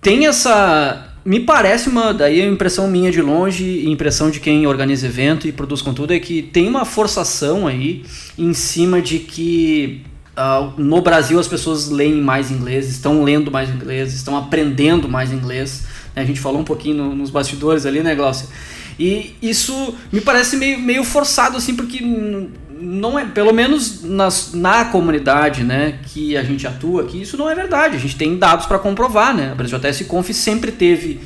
tem 0.00 0.26
essa. 0.26 1.12
Me 1.24 1.40
parece 1.40 1.88
uma. 1.88 2.12
Daí 2.12 2.42
a 2.42 2.46
impressão 2.46 2.86
minha 2.86 3.10
de 3.10 3.22
longe, 3.22 3.88
impressão 3.88 4.30
de 4.30 4.38
quem 4.38 4.66
organiza 4.66 5.06
evento 5.06 5.48
e 5.48 5.52
produz 5.52 5.80
conteúdo, 5.80 6.12
é 6.12 6.20
que 6.20 6.42
tem 6.42 6.68
uma 6.68 6.84
forçação 6.84 7.66
aí 7.66 8.04
em 8.38 8.52
cima 8.52 9.00
de 9.00 9.20
que 9.20 10.02
Uh, 10.36 10.80
no 10.80 11.00
Brasil 11.00 11.38
as 11.38 11.46
pessoas 11.46 11.88
leem 11.88 12.20
mais 12.20 12.50
inglês, 12.50 12.88
estão 12.88 13.22
lendo 13.22 13.52
mais 13.52 13.70
inglês, 13.70 14.12
estão 14.14 14.36
aprendendo 14.36 15.08
mais 15.08 15.32
inglês. 15.32 15.84
Né? 16.14 16.22
A 16.22 16.24
gente 16.24 16.40
falou 16.40 16.60
um 16.60 16.64
pouquinho 16.64 16.96
no, 16.96 17.14
nos 17.14 17.30
bastidores 17.30 17.86
ali, 17.86 18.02
né, 18.02 18.14
Glaucia? 18.14 18.48
E 18.98 19.36
isso 19.40 19.94
me 20.12 20.20
parece 20.20 20.56
meio, 20.56 20.78
meio 20.78 21.04
forçado, 21.04 21.56
assim, 21.56 21.74
porque 21.76 22.00
não 22.80 23.18
é, 23.18 23.24
pelo 23.24 23.52
menos 23.52 24.02
nas, 24.02 24.52
na 24.52 24.84
comunidade, 24.86 25.62
né, 25.62 25.98
que 26.06 26.36
a 26.36 26.42
gente 26.42 26.66
atua 26.66 27.02
aqui, 27.02 27.22
isso 27.22 27.36
não 27.36 27.48
é 27.48 27.54
verdade. 27.54 27.96
A 27.96 28.00
gente 28.00 28.16
tem 28.16 28.36
dados 28.36 28.66
para 28.66 28.78
comprovar, 28.78 29.34
né? 29.34 29.52
A 29.52 29.54
BrasilJS 29.54 30.02
Conf 30.06 30.30
sempre 30.30 30.72
teve 30.72 31.20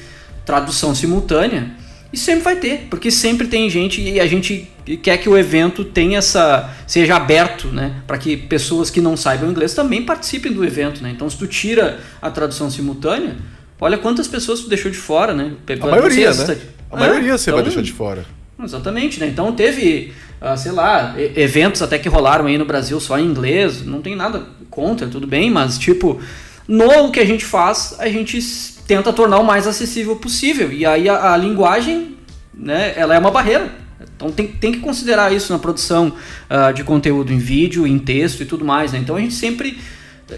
tradução 0.45 0.95
simultânea 0.95 1.71
e 2.13 2.17
sempre 2.17 2.43
vai 2.43 2.57
ter, 2.57 2.87
porque 2.89 3.11
sempre 3.11 3.47
tem 3.47 3.69
gente 3.69 4.01
e 4.01 4.19
a 4.19 4.27
gente 4.27 4.69
quer 5.03 5.19
que 5.19 5.29
o 5.29 5.37
evento 5.37 5.85
tenha 5.85 6.19
essa 6.19 6.71
seja 6.87 7.17
aberto, 7.17 7.69
né, 7.69 7.97
para 8.07 8.17
que 8.17 8.37
pessoas 8.37 8.89
que 8.89 9.01
não 9.01 9.17
saibam 9.17 9.51
inglês 9.51 9.75
também 9.75 10.03
participem 10.03 10.53
do 10.53 10.65
evento, 10.65 11.03
né? 11.03 11.11
Então, 11.11 11.29
se 11.29 11.37
tu 11.37 11.47
tira 11.47 12.01
a 12.23 12.31
tradução 12.31 12.71
simultânea, 12.71 13.37
olha 13.79 13.99
quantas 13.99 14.27
pessoas 14.27 14.61
tu 14.61 14.69
deixou 14.69 14.91
de 14.91 14.97
fora, 14.97 15.35
né? 15.35 15.53
A 15.81 15.87
maioria, 15.87 16.33
né? 16.33 16.59
A 16.91 16.97
é, 16.97 17.01
maioria 17.01 17.37
você 17.37 17.51
então, 17.51 17.57
vai 17.57 17.65
deixar 17.65 17.83
de 17.83 17.93
fora. 17.93 18.25
Exatamente, 18.63 19.21
né? 19.21 19.27
Então 19.27 19.53
teve, 19.53 20.13
uh, 20.41 20.57
sei 20.57 20.73
lá, 20.73 21.15
eventos 21.19 21.83
até 21.83 21.99
que 21.99 22.09
rolaram 22.09 22.47
aí 22.47 22.57
no 22.57 22.65
Brasil 22.65 22.99
só 22.99 23.19
em 23.19 23.27
inglês, 23.27 23.85
não 23.85 24.01
tem 24.01 24.17
nada 24.17 24.47
contra, 24.71 25.07
tudo 25.07 25.27
bem, 25.27 25.51
mas 25.51 25.79
tipo, 25.79 26.21
no 26.67 27.13
que 27.13 27.21
a 27.21 27.25
gente 27.25 27.45
faz, 27.45 27.95
a 27.99 28.09
gente 28.09 28.41
tenta 28.89 29.13
tornar 29.13 29.39
o 29.39 29.45
mais 29.45 29.67
acessível 29.67 30.17
possível. 30.17 30.73
E 30.73 30.87
aí 30.87 31.09
a, 31.11 31.35
a 31.35 31.37
linguagem, 31.37 32.17
né, 32.55 32.95
ela 32.97 33.15
é 33.15 33.19
uma 33.19 33.31
barreira. 33.31 33.71
Então 34.17 34.33
tem, 34.33 34.49
tem 34.49 34.73
que 34.73 34.81
considerar 34.81 35.33
isso 35.33 35.53
na 35.53 35.59
produção 35.59 36.15
uh, 36.49 36.73
de 36.73 36.83
conteúdo 36.83 37.31
em 37.31 37.39
vídeo, 37.39 37.87
em 37.87 37.99
texto 37.99 38.43
e 38.43 38.47
tudo 38.47 38.65
mais. 38.65 38.93
Né? 38.93 38.99
Então 38.99 39.15
a 39.15 39.21
gente 39.21 39.35
sempre. 39.35 39.79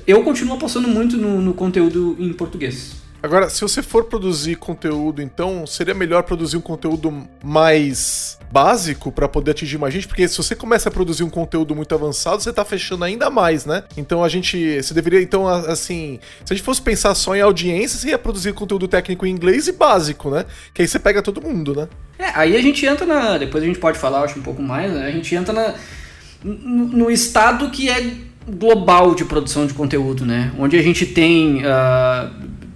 Eu 0.06 0.22
continuo 0.22 0.56
apostando 0.56 0.88
muito 0.88 1.16
no, 1.16 1.40
no 1.40 1.54
conteúdo 1.54 2.16
em 2.18 2.32
português. 2.32 2.96
Agora, 3.22 3.50
se 3.50 3.61
você 3.61 3.83
for 3.83 4.04
produzir 4.04 4.56
conteúdo, 4.56 5.20
então 5.20 5.66
seria 5.66 5.94
melhor 5.94 6.22
produzir 6.22 6.56
um 6.56 6.61
conteúdo 6.61 7.26
mais 7.44 8.38
básico 8.50 9.12
para 9.12 9.28
poder 9.28 9.52
atingir 9.52 9.78
mais 9.78 9.94
gente, 9.94 10.09
porque 10.09 10.26
se 10.26 10.37
você 10.37 10.56
começa 10.56 10.88
a 10.88 10.92
produzir 10.92 11.22
um 11.22 11.30
conteúdo 11.30 11.76
muito 11.76 11.94
avançado, 11.94 12.42
você 12.42 12.52
tá 12.52 12.64
fechando 12.64 13.04
ainda 13.04 13.30
mais, 13.30 13.64
né? 13.64 13.85
Então 13.96 14.24
a 14.24 14.28
gente, 14.28 14.83
você 14.83 14.92
deveria 14.94 15.22
então 15.22 15.46
assim, 15.46 16.18
se 16.44 16.52
a 16.52 16.56
gente 16.56 16.64
fosse 16.64 16.83
pensar 16.83 17.14
só 17.14 17.37
em 17.37 17.40
audiência, 17.40 17.98
você 17.98 18.09
ia 18.09 18.18
produzir 18.18 18.52
conteúdo 18.54 18.88
técnico 18.88 19.26
em 19.26 19.30
inglês 19.30 19.68
e 19.68 19.72
básico, 19.72 20.30
né? 20.30 20.46
Que 20.74 20.83
aí 20.83 20.88
você 20.88 20.98
pega 20.98 21.22
todo 21.22 21.42
mundo, 21.42 21.74
né? 21.74 21.88
É, 22.18 22.33
aí 22.35 22.56
a 22.56 22.62
gente 22.62 22.85
entra 22.85 23.06
na, 23.06 23.38
depois 23.38 23.62
a 23.62 23.66
gente 23.66 23.78
pode 23.78 23.98
falar, 23.98 24.24
acho 24.24 24.38
um 24.38 24.42
pouco 24.42 24.62
mais, 24.62 24.92
né? 24.92 25.06
A 25.06 25.11
gente 25.11 25.35
entra 25.35 25.52
na 25.52 25.74
no, 26.42 27.11
estado 27.11 27.70
que 27.70 27.90
é 27.90 28.14
global 28.48 29.14
de 29.14 29.24
produção 29.24 29.66
de 29.66 29.74
conteúdo, 29.74 30.24
né? 30.24 30.52
Onde 30.59 30.76
a 30.78 30.83
gente 30.83 31.06
tem 31.06 31.59
uh, 31.59 32.30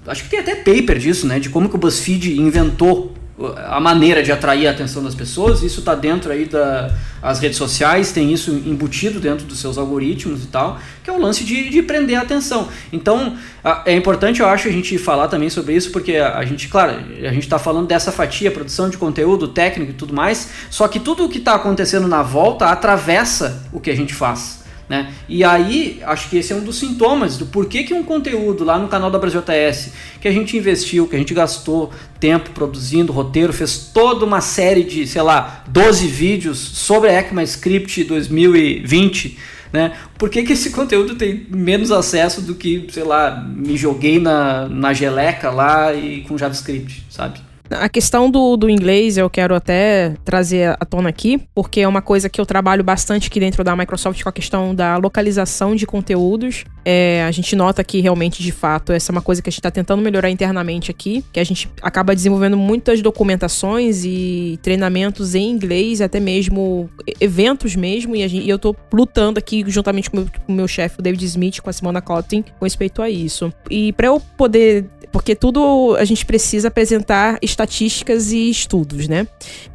acho 0.07 0.25
que 0.25 0.31
tem 0.31 0.41
até 0.41 0.55
paper 0.55 0.99
disso, 0.99 1.27
né? 1.27 1.39
De 1.39 1.49
como 1.49 1.69
que 1.69 1.75
o 1.75 1.79
BuzzFeed 1.79 2.41
inventou 2.41 3.15
uh, 3.39 3.47
a 3.67 3.81
maneira 3.81 4.23
de 4.23 4.31
atrair 4.31 4.67
a 4.67 4.71
atenção 4.71 5.03
das 5.03 5.15
pessoas. 5.15 5.63
Isso 5.63 5.81
está 5.81 5.95
dentro 5.95 6.31
aí 6.31 6.47
das 6.47 7.39
redes 7.41 7.57
sociais, 7.57 8.13
tem 8.13 8.33
isso 8.33 8.51
embutido 8.51 9.21
dentro 9.21 9.47
dos 9.47 9.59
seus 9.59 9.79
algoritmos 9.79 10.45
e 10.45 10.47
tal, 10.49 10.79
que 11.03 11.11
é 11.11 11.13
o 11.13 11.19
lance 11.19 11.45
de, 11.45 11.71
de 11.71 11.83
prender 11.83 12.19
a 12.19 12.23
atenção. 12.23 12.69
Então, 12.93 13.37
é 13.85 13.95
importante, 13.95 14.41
eu 14.41 14.49
acho, 14.49 14.69
a 14.69 14.73
gente 14.73 14.99
falar 14.99 15.29
também 15.29 15.49
sobre 15.49 15.75
isso, 15.75 15.91
porque 15.91 16.17
a 16.17 16.45
gente, 16.45 16.69
claro, 16.69 16.93
a 16.93 17.33
gente 17.33 17.45
está 17.45 17.59
falando 17.59 17.87
dessa 17.87 18.13
fatia, 18.13 18.51
produção 18.51 18.89
de 18.89 18.97
conteúdo, 18.99 19.49
técnico 19.49 19.93
e 19.93 19.95
tudo 19.95 20.15
mais, 20.15 20.51
só 20.71 20.87
que 20.89 21.01
tudo 21.01 21.25
o 21.25 21.29
que 21.29 21.39
está 21.39 21.55
acontecendo 21.55 22.07
na 22.07 22.23
volta 22.23 22.67
atravessa 22.67 23.63
o 23.73 23.81
que 23.81 23.91
a 23.91 23.97
gente 23.97 24.15
faz. 24.15 24.64
Né? 24.95 25.13
E 25.29 25.43
aí, 25.43 26.01
acho 26.05 26.31
que 26.31 26.37
esse 26.37 26.53
é 26.53 26.57
um 26.57 26.63
dos 26.63 26.79
sintomas 26.79 27.37
do 27.37 27.47
porquê 27.47 27.83
que 27.83 27.93
um 27.93 28.05
conteúdo 28.05 28.63
lá 28.63 28.79
no 28.79 28.87
canal 28.87 29.11
da 29.11 29.19
Brasil 29.19 29.43
TS, 29.43 29.93
que 30.21 30.29
a 30.29 30.31
gente 30.31 30.57
investiu, 30.57 31.09
que 31.09 31.17
a 31.17 31.19
gente 31.19 31.35
gastou 31.35 31.93
tempo 32.21 32.51
produzindo 32.51 33.13
roteiro, 33.13 33.53
fez 33.53 33.91
toda 33.93 34.25
uma 34.25 34.41
série 34.41 34.85
de, 34.85 35.05
sei 35.05 35.23
lá, 35.23 35.65
12 35.67 36.07
vídeos 36.07 36.59
sobre 36.59 37.11
a 37.11 37.19
ECMAScript 37.19 38.05
2020, 38.05 39.37
né? 39.73 39.95
Por 40.17 40.31
que, 40.31 40.45
que 40.45 40.53
esse 40.53 40.71
conteúdo 40.79 41.17
tem 41.17 41.45
menos 41.51 41.91
acesso 41.91 42.41
do 42.41 42.55
que, 42.55 42.87
sei 42.93 43.03
lá, 43.03 43.45
me 43.45 43.77
joguei 43.77 44.21
na, 44.21 44.69
na 44.69 44.93
geleca 44.93 45.51
lá 45.51 45.93
e 45.93 46.21
com 46.21 46.39
JavaScript, 46.39 47.05
sabe? 47.11 47.41
A 47.71 47.89
questão 47.89 48.31
do, 48.31 48.57
do 48.57 48.69
inglês 48.69 49.17
eu 49.17 49.29
quero 49.31 49.55
até 49.55 50.15
trazer 50.25 50.77
à 50.79 50.85
tona 50.85 51.09
aqui, 51.09 51.41
porque 51.55 51.81
é 51.81 51.89
uma 51.89 52.03
coisa 52.03 52.29
que 52.29 52.41
eu 52.41 52.45
trabalho 52.45 52.85
bastante 52.85 53.29
aqui 53.29 53.41
dentro 53.41 53.65
da 53.65 53.75
Microsoft 53.75 54.23
com 54.23 54.29
a 54.29 54.33
questão 54.33 54.75
da 54.75 54.97
localização 54.99 55.75
de 55.75 55.87
conteúdos. 55.87 56.65
É, 56.85 57.25
a 57.27 57.31
gente 57.31 57.57
nota 57.57 57.83
que 57.83 58.01
realmente, 58.01 58.43
de 58.43 58.53
fato, 58.53 58.93
essa 58.93 59.11
é 59.11 59.13
uma 59.13 59.23
coisa 59.23 59.41
que 59.41 59.49
a 59.49 59.51
gente 59.51 59.61
está 59.61 59.71
tentando 59.71 60.03
melhorar 60.03 60.29
internamente 60.29 60.91
aqui, 60.91 61.25
que 61.33 61.41
a 61.41 61.45
gente 61.45 61.71
acaba 61.81 62.15
desenvolvendo 62.15 62.57
muitas 62.57 63.01
documentações 63.01 64.05
e 64.05 64.59
treinamentos 64.63 65.35
em 65.35 65.51
inglês, 65.51 66.03
até 66.03 66.21
mesmo 66.21 66.91
eventos 67.19 67.75
mesmo, 67.75 68.15
e, 68.15 68.29
gente, 68.29 68.45
e 68.45 68.51
eu 68.51 68.57
estou 68.57 68.77
lutando 68.93 69.39
aqui 69.39 69.65
juntamente 69.67 70.11
com 70.11 70.19
o 70.19 70.21
meu, 70.21 70.29
meu 70.49 70.69
chefe, 70.69 70.99
o 70.99 71.03
David 71.03 71.25
Smith, 71.25 71.61
com 71.61 71.71
a 71.71 71.73
Simona 71.73 72.03
Cotton, 72.03 72.43
com 72.59 72.65
respeito 72.67 73.01
a 73.01 73.09
isso. 73.09 73.51
E 73.71 73.93
para 73.95 74.09
eu 74.09 74.21
poder 74.37 74.87
porque 75.15 75.37
tudo 75.37 75.95
a 75.97 76.05
gente 76.05 76.27
precisa 76.27 76.67
apresentar 76.67 77.39
estatísticas 77.55 78.33
e 78.33 78.51
estudos, 78.51 79.09
né? 79.09 79.27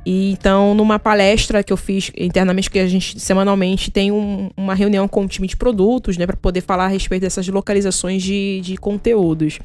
E 0.06 0.32
então, 0.32 0.74
numa 0.74 1.00
palestra 1.00 1.64
que 1.64 1.72
eu 1.72 1.78
fiz 1.78 2.12
internamente, 2.18 2.70
que 2.70 2.80
a 2.80 2.88
gente 2.88 3.20
semanalmente 3.20 3.90
tem 3.90 4.12
um, 4.12 4.50
uma 4.56 4.74
reunião 4.74 5.08
com 5.08 5.24
o 5.24 5.28
time 5.28 5.48
de 5.48 5.56
produtos, 5.56 6.18
né, 6.18 6.26
para 6.26 6.36
poder 6.36 6.62
falar 6.62 6.86
a 6.86 6.88
respeito 6.88 7.22
dessas 7.22 7.48
localizações 7.48 8.22
de, 8.22 8.62
de 8.62 8.78
conteúdos. 8.78 9.60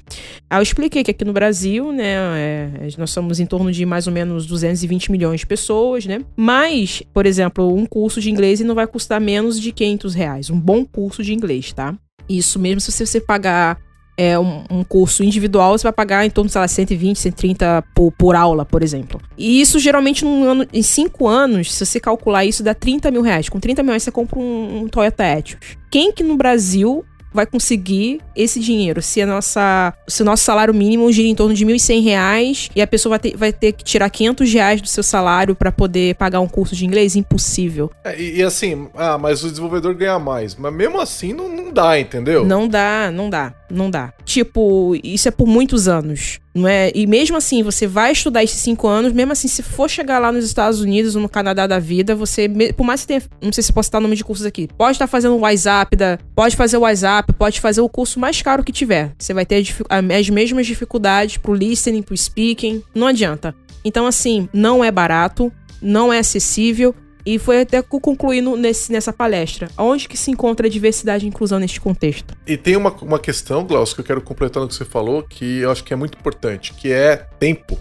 Aí 0.49 0.59
eu 0.59 0.63
expliquei 0.63 1.03
que 1.03 1.11
aqui 1.11 1.25
no 1.25 1.33
Brasil, 1.33 1.93
né, 1.93 2.15
é, 2.37 2.89
nós 2.97 3.11
somos 3.11 3.41
em 3.41 3.47
torno 3.47 3.71
de 3.73 3.85
mais 3.85 4.07
ou 4.07 4.13
menos 4.13 4.47
220 4.47 5.11
milhões 5.11 5.41
de 5.41 5.47
pessoas, 5.47 6.07
né? 6.07 6.21
Mas, 6.37 7.03
por 7.13 7.27
exemplo, 7.27 7.75
um 7.75 7.87
curso 7.87 8.21
de 8.21 8.31
inglês 8.31 8.61
não 8.61 8.75
vai 8.75 8.87
custar 8.87 9.21
menos 9.21 9.61
de 9.61 9.73
500 9.73 10.15
reais. 10.15 10.51
Um 10.51 10.59
bom 10.59 10.85
curso 10.85 11.23
de 11.23 11.35
inglês, 11.35 11.73
tá? 11.73 11.95
Isso 12.29 12.59
mesmo 12.59 12.81
se 12.81 13.07
você 13.07 13.21
pagar 13.21 13.79
é, 14.17 14.39
um, 14.39 14.65
um, 14.71 14.85
curso 14.85 15.25
individual, 15.25 15.77
você 15.77 15.83
vai 15.83 15.93
pagar 15.93 16.25
em 16.25 16.31
torno, 16.31 16.49
sei 16.49 16.61
lá, 16.61 16.69
120, 16.69 17.19
130 17.19 17.85
por, 17.95 18.13
por 18.13 18.37
aula, 18.37 18.65
por 18.65 18.83
exemplo. 18.83 19.21
E 19.37 19.61
isso 19.61 19.79
geralmente 19.79 20.25
num 20.25 20.45
ano, 20.49 20.67
em 20.73 20.83
5 20.83 21.27
anos, 21.27 21.75
se 21.75 21.85
você 21.85 21.99
calcular 21.99 22.45
isso, 22.45 22.63
dá 22.63 22.75
30 22.75 23.11
mil 23.11 23.23
reais. 23.23 23.49
Com 23.49 23.59
30 23.59 23.83
mil 23.83 23.91
reais 23.91 24.03
você 24.03 24.11
compra 24.11 24.39
um, 24.39 24.83
um 24.83 24.89
Toyota 24.89 25.25
Etios. 25.25 25.61
Quem 25.91 26.13
que 26.13 26.23
no 26.23 26.37
Brasil 26.37 27.05
vai 27.35 27.45
conseguir 27.45 28.21
esse 28.37 28.61
dinheiro. 28.61 29.03
Se, 29.03 29.21
a 29.21 29.27
nossa, 29.27 29.93
se 30.07 30.23
o 30.23 30.25
nosso 30.25 30.45
salário 30.45 30.73
mínimo 30.73 31.11
gira 31.11 31.27
em 31.27 31.35
torno 31.35 31.53
de 31.53 31.65
R$ 31.65 31.73
1.100 31.75 32.71
e 32.77 32.81
a 32.81 32.87
pessoa 32.87 33.11
vai 33.11 33.19
ter, 33.19 33.37
vai 33.37 33.53
ter 33.53 33.73
que 33.73 33.83
tirar 33.83 34.09
500 34.09 34.53
reais 34.53 34.81
do 34.81 34.87
seu 34.87 35.03
salário 35.03 35.55
para 35.55 35.73
poder 35.73 36.15
pagar 36.15 36.41
um 36.41 36.47
curso 36.47 36.77
de 36.77 36.87
inglês, 36.87 37.17
impossível. 37.17 37.91
É, 38.05 38.19
e, 38.19 38.37
e, 38.37 38.43
assim, 38.43 38.89
ah, 38.95 39.19
mas 39.19 39.43
o 39.43 39.49
desenvolvedor 39.49 39.95
ganha 39.95 40.19
mais. 40.19 40.55
Mas 40.55 40.73
mesmo 40.73 41.01
assim 41.01 41.33
não, 41.33 41.49
não 41.49 41.73
dá, 41.73 41.99
entendeu? 41.99 42.45
Não 42.45 42.69
dá, 42.69 43.11
não 43.11 43.29
dá, 43.29 43.53
não 43.69 43.91
dá. 43.91 44.13
Tipo, 44.25 44.95
isso 45.03 45.27
é 45.27 45.31
por 45.33 45.49
muitos 45.49 45.89
anos. 45.89 46.39
Não 46.55 46.69
é? 46.69 46.93
E 46.95 47.05
mesmo 47.05 47.37
assim, 47.37 47.65
você 47.65 47.85
vai 47.85 48.13
estudar 48.13 48.45
esses 48.45 48.61
cinco 48.61 48.87
anos, 48.87 49.13
mesmo 49.13 49.33
assim, 49.33 49.49
se 49.49 49.61
for 49.61 49.91
chegar 49.91 50.21
lá 50.21 50.31
nos 50.31 50.45
Estados 50.45 50.81
Unidos 50.81 51.17
ou 51.17 51.23
no 51.23 51.29
Canadá 51.29 51.67
da 51.67 51.81
vida, 51.81 52.15
você, 52.15 52.49
por 52.77 52.85
mais 52.85 53.01
que 53.01 53.09
tenha, 53.09 53.23
não 53.43 53.53
sei 53.53 53.65
se 53.65 53.73
posso 53.73 53.89
citar 53.89 54.01
o 54.01 54.03
nome 54.03 54.15
de 54.15 54.23
cursos 54.23 54.47
aqui, 54.47 54.69
pode 54.79 54.93
estar 54.93 55.09
fazendo 55.09 55.35
o 55.35 55.41
WhatsApp, 55.41 55.97
pode 56.33 56.55
fazer 56.55 56.77
o 56.77 56.81
WhatsApp, 56.83 57.33
pode 57.33 57.61
fazer 57.61 57.81
o 57.81 57.89
curso 57.89 58.21
mais 58.21 58.41
caro 58.41 58.63
que 58.63 58.71
tiver. 58.71 59.13
Você 59.19 59.35
vai 59.35 59.45
ter 59.45 59.67
as 59.89 60.31
mesmas 60.31 60.65
dificuldades 60.65 61.39
pro 61.39 61.55
listening, 61.55 62.03
pro 62.03 62.17
speaking, 62.17 62.83
não 62.95 63.09
adianta. 63.09 63.53
Então, 63.85 64.07
assim, 64.07 64.49
não 64.53 64.85
é 64.85 64.93
barato, 64.93 65.53
não 65.83 66.13
é 66.13 66.21
acessível 66.21 66.95
e 67.25 67.39
foi 67.39 67.63
até 67.63 67.81
concluindo 67.83 68.57
nesse, 68.57 68.93
nessa 68.93 69.13
palestra. 69.13 69.69
Onde 69.79 70.09
que 70.09 70.17
se 70.17 70.31
encontra 70.31 70.67
a 70.67 70.71
diversidade 70.71 71.25
e 71.25 71.29
inclusão 71.29 71.59
neste 71.59 71.81
contexto? 71.81 72.37
E 72.47 72.57
tem 72.57 72.77
uma, 72.77 72.91
uma 73.03 73.19
questão, 73.19 73.65
Glaucio, 73.65 73.95
que 73.95 74.01
eu 74.01 74.05
quero 74.05 74.21
completar 74.21 74.63
no 74.63 74.69
que 74.69 74.75
você 74.75 74.85
falou, 74.85 75.23
que 75.23 75.61
eu 75.61 75.71
acho 75.71 75.83
que 75.83 75.93
é 75.93 75.97
muito 75.97 76.19
importante, 76.19 76.73
que 76.75 76.93
é 76.93 77.17
tempo. 77.39 77.79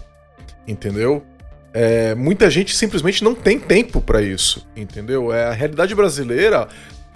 Entendeu? 0.66 1.22
É, 1.72 2.14
muita 2.14 2.48
gente 2.48 2.74
simplesmente 2.74 3.22
não 3.22 3.34
tem 3.34 3.58
tempo 3.58 4.00
para 4.00 4.22
isso, 4.22 4.66
entendeu? 4.76 5.32
É, 5.32 5.46
a 5.46 5.52
realidade 5.52 5.94
brasileira 5.94 6.68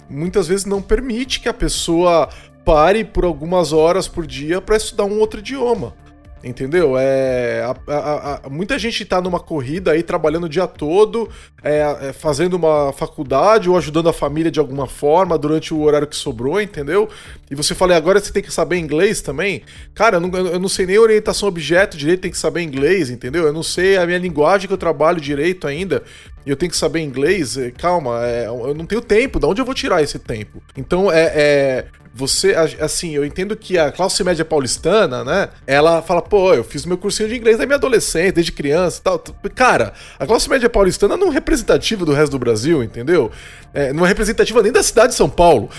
muitas 0.09 0.47
vezes 0.47 0.65
não 0.65 0.81
permite 0.81 1.39
que 1.39 1.47
a 1.47 1.53
pessoa 1.53 2.29
pare 2.65 3.03
por 3.03 3.23
algumas 3.23 3.71
horas 3.71 4.07
por 4.07 4.27
dia 4.27 4.59
para 4.59 4.75
estudar 4.75 5.05
um 5.05 5.17
outro 5.19 5.39
idioma. 5.39 5.95
Entendeu? 6.43 6.97
É, 6.97 7.61
a, 7.63 7.93
a, 7.93 8.41
a, 8.45 8.49
muita 8.49 8.79
gente 8.79 9.03
tá 9.03 9.19
numa 9.19 9.39
corrida 9.39 9.91
aí, 9.91 10.01
trabalhando 10.01 10.45
o 10.45 10.49
dia 10.49 10.67
todo, 10.67 11.29
é, 11.61 11.97
é, 12.01 12.13
fazendo 12.13 12.53
uma 12.53 12.93
faculdade 12.93 13.69
ou 13.69 13.77
ajudando 13.77 14.07
a 14.07 14.13
família 14.13 14.49
de 14.49 14.59
alguma 14.59 14.87
forma 14.87 15.37
durante 15.37 15.73
o 15.73 15.81
horário 15.81 16.07
que 16.07 16.15
sobrou, 16.15 16.61
entendeu? 16.61 17.09
E 17.51 17.55
você 17.55 17.75
fala, 17.75 17.95
agora 17.95 18.19
você 18.21 18.31
tem 18.31 18.41
que 18.41 18.53
saber 18.53 18.77
inglês 18.77 19.21
também? 19.21 19.63
Cara, 19.93 20.15
eu 20.15 20.21
não, 20.21 20.29
eu 20.33 20.59
não 20.59 20.69
sei 20.69 20.85
nem 20.85 20.97
orientação 20.97 21.49
objeto 21.49 21.97
direito, 21.97 22.21
tem 22.21 22.31
que 22.31 22.37
saber 22.37 22.61
inglês, 22.61 23.09
entendeu? 23.09 23.43
Eu 23.45 23.53
não 23.53 23.63
sei 23.63 23.97
a 23.97 24.05
minha 24.05 24.17
linguagem 24.17 24.67
que 24.67 24.73
eu 24.73 24.77
trabalho 24.77 25.19
direito 25.19 25.67
ainda 25.67 26.03
e 26.45 26.49
eu 26.49 26.55
tenho 26.55 26.71
que 26.71 26.77
saber 26.77 27.01
inglês, 27.01 27.57
é, 27.57 27.69
calma, 27.71 28.25
é, 28.25 28.47
eu 28.47 28.73
não 28.73 28.85
tenho 28.85 29.01
tempo, 29.01 29.39
de 29.39 29.45
onde 29.45 29.61
eu 29.61 29.65
vou 29.65 29.75
tirar 29.75 30.01
esse 30.01 30.17
tempo? 30.17 30.63
Então, 30.77 31.11
é, 31.11 31.31
é 31.35 31.85
você, 32.13 32.55
assim, 32.79 33.15
eu 33.15 33.25
entendo 33.25 33.55
que 33.55 33.77
a 33.77 33.91
classe 33.91 34.23
média 34.23 34.43
paulistana, 34.43 35.23
né, 35.23 35.49
ela 35.65 36.01
fala, 36.01 36.21
pô, 36.21 36.53
eu 36.53 36.63
fiz 36.63 36.85
meu 36.85 36.97
cursinho 36.97 37.29
de 37.29 37.35
inglês 37.35 37.57
da 37.57 37.65
minha 37.65 37.75
adolescente, 37.75 38.33
desde 38.33 38.51
criança 38.51 38.99
e 38.99 39.03
tal. 39.03 39.23
Cara, 39.55 39.93
a 40.17 40.25
classe 40.25 40.49
média 40.49 40.69
paulistana 40.69 41.15
não 41.15 41.29
é 41.29 41.31
representativa 41.31 42.05
do 42.05 42.13
resto 42.13 42.31
do 42.31 42.39
Brasil, 42.39 42.83
entendeu? 42.83 43.31
É, 43.73 43.93
não 43.93 44.03
é 44.03 44.07
representativa 44.07 44.63
nem 44.63 44.71
da 44.71 44.81
cidade 44.81 45.09
de 45.09 45.15
São 45.15 45.29
Paulo, 45.29 45.69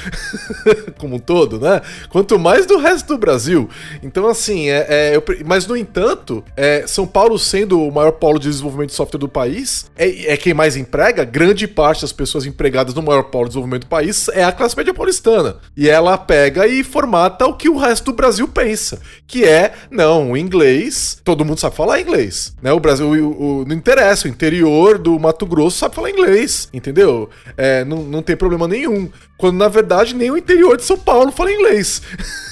como 0.98 1.16
um 1.16 1.18
todo, 1.18 1.58
né? 1.58 1.80
Quanto 2.08 2.38
mais 2.38 2.64
do 2.64 2.78
resto 2.78 3.08
do 3.08 3.18
Brasil. 3.18 3.68
Então, 4.02 4.28
assim, 4.28 4.68
é, 4.68 4.86
é 4.88 5.16
eu, 5.16 5.24
mas 5.44 5.66
no 5.66 5.76
entanto, 5.76 6.44
é, 6.56 6.86
São 6.86 7.06
Paulo 7.06 7.38
sendo 7.38 7.80
o 7.80 7.90
maior 7.90 8.12
polo 8.12 8.38
de 8.38 8.48
desenvolvimento 8.48 8.90
de 8.90 8.96
software 8.96 9.18
do 9.18 9.28
país, 9.28 9.90
é, 9.96 10.32
é 10.32 10.36
quem 10.36 10.54
mais 10.54 10.76
emprega, 10.76 11.24
grande 11.24 11.66
parte 11.66 12.02
das 12.02 12.12
pessoas 12.12 12.46
empregadas 12.46 12.94
no 12.94 13.02
maior 13.02 13.24
polo 13.24 13.44
de 13.44 13.50
desenvolvimento 13.50 13.82
do 13.82 13.88
país 13.88 14.28
é 14.28 14.44
a 14.44 14.52
classe 14.52 14.76
média 14.76 14.94
paulistana. 14.94 15.56
E 15.76 15.88
ela 15.88 16.16
pega 16.30 16.64
e 16.64 16.84
formata 16.84 17.44
o 17.44 17.54
que 17.54 17.68
o 17.68 17.76
resto 17.76 18.12
do 18.12 18.12
Brasil 18.12 18.46
pensa, 18.46 19.00
que 19.26 19.44
é, 19.44 19.72
não, 19.90 20.30
o 20.30 20.36
inglês, 20.36 21.20
todo 21.24 21.44
mundo 21.44 21.58
sabe 21.58 21.74
falar 21.74 22.00
inglês, 22.00 22.54
né? 22.62 22.72
O 22.72 22.78
Brasil, 22.78 23.08
o, 23.08 23.62
o, 23.62 23.64
não 23.64 23.74
interessa, 23.74 24.28
o 24.28 24.30
interior 24.30 24.96
do 24.96 25.18
Mato 25.18 25.44
Grosso 25.44 25.78
sabe 25.78 25.96
falar 25.96 26.08
inglês, 26.08 26.68
entendeu? 26.72 27.28
É, 27.56 27.84
não, 27.84 28.04
não 28.04 28.22
tem 28.22 28.36
problema 28.36 28.68
nenhum. 28.68 29.10
Quando 29.40 29.56
na 29.56 29.68
verdade 29.68 30.14
nem 30.14 30.30
o 30.30 30.36
interior 30.36 30.76
de 30.76 30.84
São 30.84 30.98
Paulo 30.98 31.32
fala 31.32 31.50
inglês. 31.50 32.02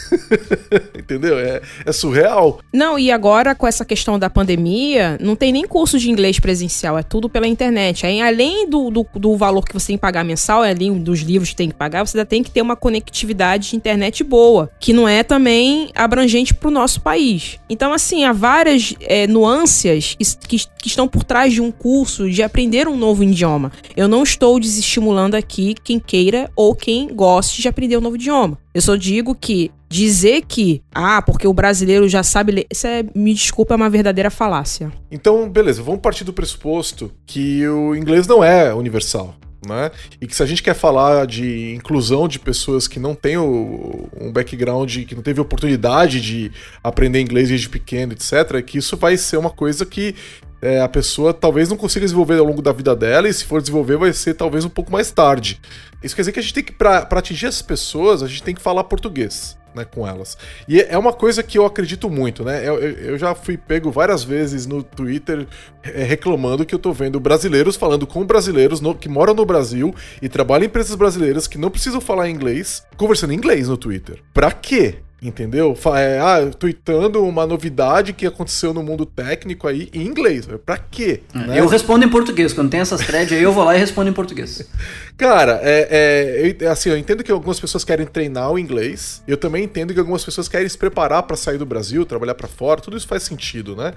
Entendeu? 0.98 1.38
É, 1.38 1.61
é, 1.85 1.92
surreal. 1.92 2.61
Não, 2.72 2.98
e 2.98 3.11
agora 3.11 3.55
com 3.55 3.66
essa 3.66 3.85
questão 3.85 4.18
da 4.18 4.31
pandemia, 4.31 5.18
não 5.20 5.37
tem 5.37 5.53
nem 5.53 5.66
curso 5.66 5.98
de 5.98 6.11
inglês 6.11 6.38
presencial, 6.38 6.98
é 6.98 7.03
tudo 7.03 7.29
pela 7.29 7.46
internet. 7.46 8.07
Aí, 8.07 8.20
além 8.20 8.68
do, 8.68 8.90
do, 8.90 9.07
do 9.14 9.37
valor 9.37 9.64
que 9.64 9.74
você 9.74 9.88
tem 9.88 9.96
que 9.96 10.01
pagar 10.01 10.24
mensal, 10.24 10.62
além 10.62 10.92
dos 10.98 11.20
livros 11.20 11.51
que 11.51 11.57
tem 11.57 11.68
que 11.68 11.74
pagar, 11.74 12.07
você 12.07 12.16
ainda 12.16 12.27
tem 12.27 12.42
que 12.42 12.51
ter 12.51 12.62
uma 12.62 12.77
conectividade 12.77 13.70
de 13.70 13.77
internet 13.77 14.24
boa, 14.24 14.70
que 14.81 14.92
não 14.92 15.09
é 15.09 15.22
também 15.22 15.90
abrangente 15.94 16.55
para 16.55 16.68
o 16.68 16.72
nosso 16.72 17.01
país. 17.01 17.59
Então, 17.68 17.92
assim, 17.92 18.24
há 18.24 18.33
várias 18.33 18.94
é, 19.01 19.27
nuances 19.27 20.16
que, 20.48 20.57
que 20.79 20.88
estão 20.88 21.07
por 21.07 21.24
trás 21.24 21.53
de 21.53 21.61
um 21.61 21.70
curso 21.70 22.31
de 22.31 22.42
aprender 22.42 22.88
um 22.88 22.96
novo 22.96 23.22
idioma. 23.22 23.72
Eu 23.96 24.09
não 24.09 24.22
estou 24.22 24.59
desestimulando 24.59 25.37
aqui 25.37 25.74
quem 25.83 25.98
queira 25.98 26.51
ou 26.57 26.74
quem 26.79 27.09
goste 27.14 27.61
de 27.61 27.69
aprender 27.69 27.97
um 27.97 28.01
novo 28.01 28.17
idioma. 28.17 28.59
Eu 28.73 28.81
só 28.81 28.97
digo 28.97 29.35
que 29.35 29.71
dizer 29.88 30.43
que, 30.47 30.83
ah, 30.95 31.21
porque 31.23 31.47
o 31.47 31.53
brasileiro 31.53 32.09
já 32.09 32.23
sabe 32.23 32.53
ler, 32.53 32.67
isso 32.71 32.87
é, 32.87 33.05
me 33.14 33.35
desculpa, 33.35 33.75
é 33.75 33.77
uma 33.77 33.91
verdadeira 33.91 34.31
falácia. 34.31 34.93
Então, 35.11 35.49
beleza, 35.49 35.83
vamos 35.83 36.01
partir 36.01 36.25
do 36.25 36.33
pressuposto 36.33 37.11
que 37.27 37.67
o 37.67 37.95
inglês 37.95 38.27
não 38.27 38.45
é 38.45 38.73
universal. 38.75 39.35
Né? 39.67 39.91
E 40.21 40.27
que 40.27 40.37
se 40.37 40.43
a 40.43 40.47
gente 40.47 40.62
quer 40.62 40.75
falar 40.75 41.27
de 41.27 41.75
inclusão 41.75 42.29
de 42.29 42.38
pessoas 42.38 42.87
que 42.87 43.01
não 43.01 43.12
têm 43.12 43.37
o, 43.37 44.09
um 44.19 44.33
background, 44.33 45.05
que 45.05 45.17
não 45.17 45.23
teve 45.23 45.41
oportunidade 45.41 46.21
de 46.21 46.53
aprender 46.83 47.21
inglês 47.21 47.49
desde 47.49 47.69
pequeno, 47.69 48.12
etc., 48.12 48.62
que 48.64 48.79
isso 48.79 48.97
vai 48.97 49.17
ser 49.17 49.37
uma 49.37 49.51
coisa 49.51 49.85
que 49.85 50.14
é, 50.61 50.81
a 50.81 50.88
pessoa 50.88 51.33
talvez 51.33 51.68
não 51.68 51.77
consiga 51.77 52.05
desenvolver 52.05 52.38
ao 52.38 52.44
longo 52.44 52.62
da 52.62 52.73
vida 52.73 52.94
dela, 52.94 53.29
e 53.29 53.33
se 53.33 53.44
for 53.44 53.61
desenvolver, 53.61 53.97
vai 53.97 54.12
ser 54.12 54.35
talvez 54.35 54.64
um 54.64 54.71
pouco 54.71 54.90
mais 54.90 55.11
tarde. 55.11 55.61
Isso 56.03 56.14
quer 56.14 56.23
dizer 56.23 56.33
que 56.33 56.38
a 56.38 56.42
gente 56.42 56.55
tem 56.55 56.64
que, 56.64 56.73
para 56.73 56.99
atingir 57.11 57.47
essas 57.47 57.62
pessoas, 57.62 58.23
a 58.23 58.27
gente 58.27 58.42
tem 58.42 58.55
que 58.55 58.61
falar 58.61 58.85
português. 58.85 59.57
Né, 59.75 59.85
com 59.85 60.09
elas. 60.09 60.37
E 60.66 60.81
é 60.81 60.97
uma 60.97 61.12
coisa 61.12 61.42
que 61.42 61.59
eu 61.59 61.66
acredito 61.66 62.09
muito, 62.09 62.42
né? 62.42 62.66
Eu, 62.66 62.79
eu 62.81 63.18
já 63.18 63.35
fui 63.35 63.59
pego 63.59 63.90
várias 63.90 64.25
vezes 64.25 64.64
no 64.66 64.83
Twitter 64.83 65.47
é, 65.83 66.03
reclamando 66.05 66.64
que 66.64 66.75
eu 66.75 66.79
tô 66.79 66.90
vendo 66.90 67.21
brasileiros 67.21 67.77
falando 67.77 68.07
com 68.07 68.25
brasileiros 68.25 68.81
no, 68.81 68.94
que 68.94 69.11
moram 69.11 69.35
no 69.35 69.44
Brasil 69.44 69.94
e 70.23 70.29
trabalham 70.29 70.64
em 70.64 70.68
empresas 70.68 70.97
brasileiras 70.97 71.47
que 71.47 71.59
não 71.59 71.71
precisam 71.71 72.01
falar 72.01 72.31
inglês, 72.31 72.83
conversando 72.97 73.35
em 73.35 73.37
inglês 73.37 73.68
no 73.68 73.77
Twitter. 73.77 74.21
Pra 74.33 74.51
quê? 74.51 75.01
Entendeu? 75.20 75.76
É, 75.96 76.20
ah, 76.20 76.48
tweetando 76.57 77.24
uma 77.24 77.44
novidade 77.44 78.12
que 78.12 78.24
aconteceu 78.24 78.72
no 78.72 78.85
mundo 78.85 79.04
técnico 79.04 79.66
aí 79.66 79.88
em 79.92 80.07
inglês. 80.07 80.48
Pra 80.64 80.78
quê? 80.78 81.22
É, 81.35 81.38
né? 81.38 81.61
Eu 81.61 81.66
respondo 81.66 82.04
em 82.04 82.09
português. 82.09 82.52
Quando 82.52 82.70
tem 82.70 82.78
essas 82.78 83.00
threads 83.00 83.33
aí, 83.33 83.42
eu 83.42 83.52
vou 83.52 83.64
lá 83.64 83.74
e 83.74 83.81
respondo 83.81 84.09
em 84.09 84.12
português. 84.12 84.70
Cara, 85.18 85.59
é, 85.61 86.54
é, 86.61 86.66
assim, 86.68 86.90
eu 86.90 86.96
entendo 86.96 87.24
que 87.24 87.33
algumas 87.33 87.59
pessoas 87.59 87.83
querem 87.83 88.07
treinar 88.07 88.52
o 88.52 88.59
inglês. 88.59 89.20
Eu 89.26 89.37
também 89.37 89.64
entendo 89.64 89.92
que 89.92 89.98
algumas 89.98 90.24
pessoas 90.24 90.46
querem 90.48 90.68
se 90.68 90.78
preparar 90.78 91.24
para 91.24 91.37
sair 91.37 91.59
do 91.59 91.66
Brasil, 91.66 92.07
trabalhar 92.07 92.37
para 92.37 92.46
fora. 92.46 92.81
Tudo 92.81 92.96
isso 92.96 93.09
faz 93.09 93.24
sentido, 93.24 93.74
né? 93.74 93.94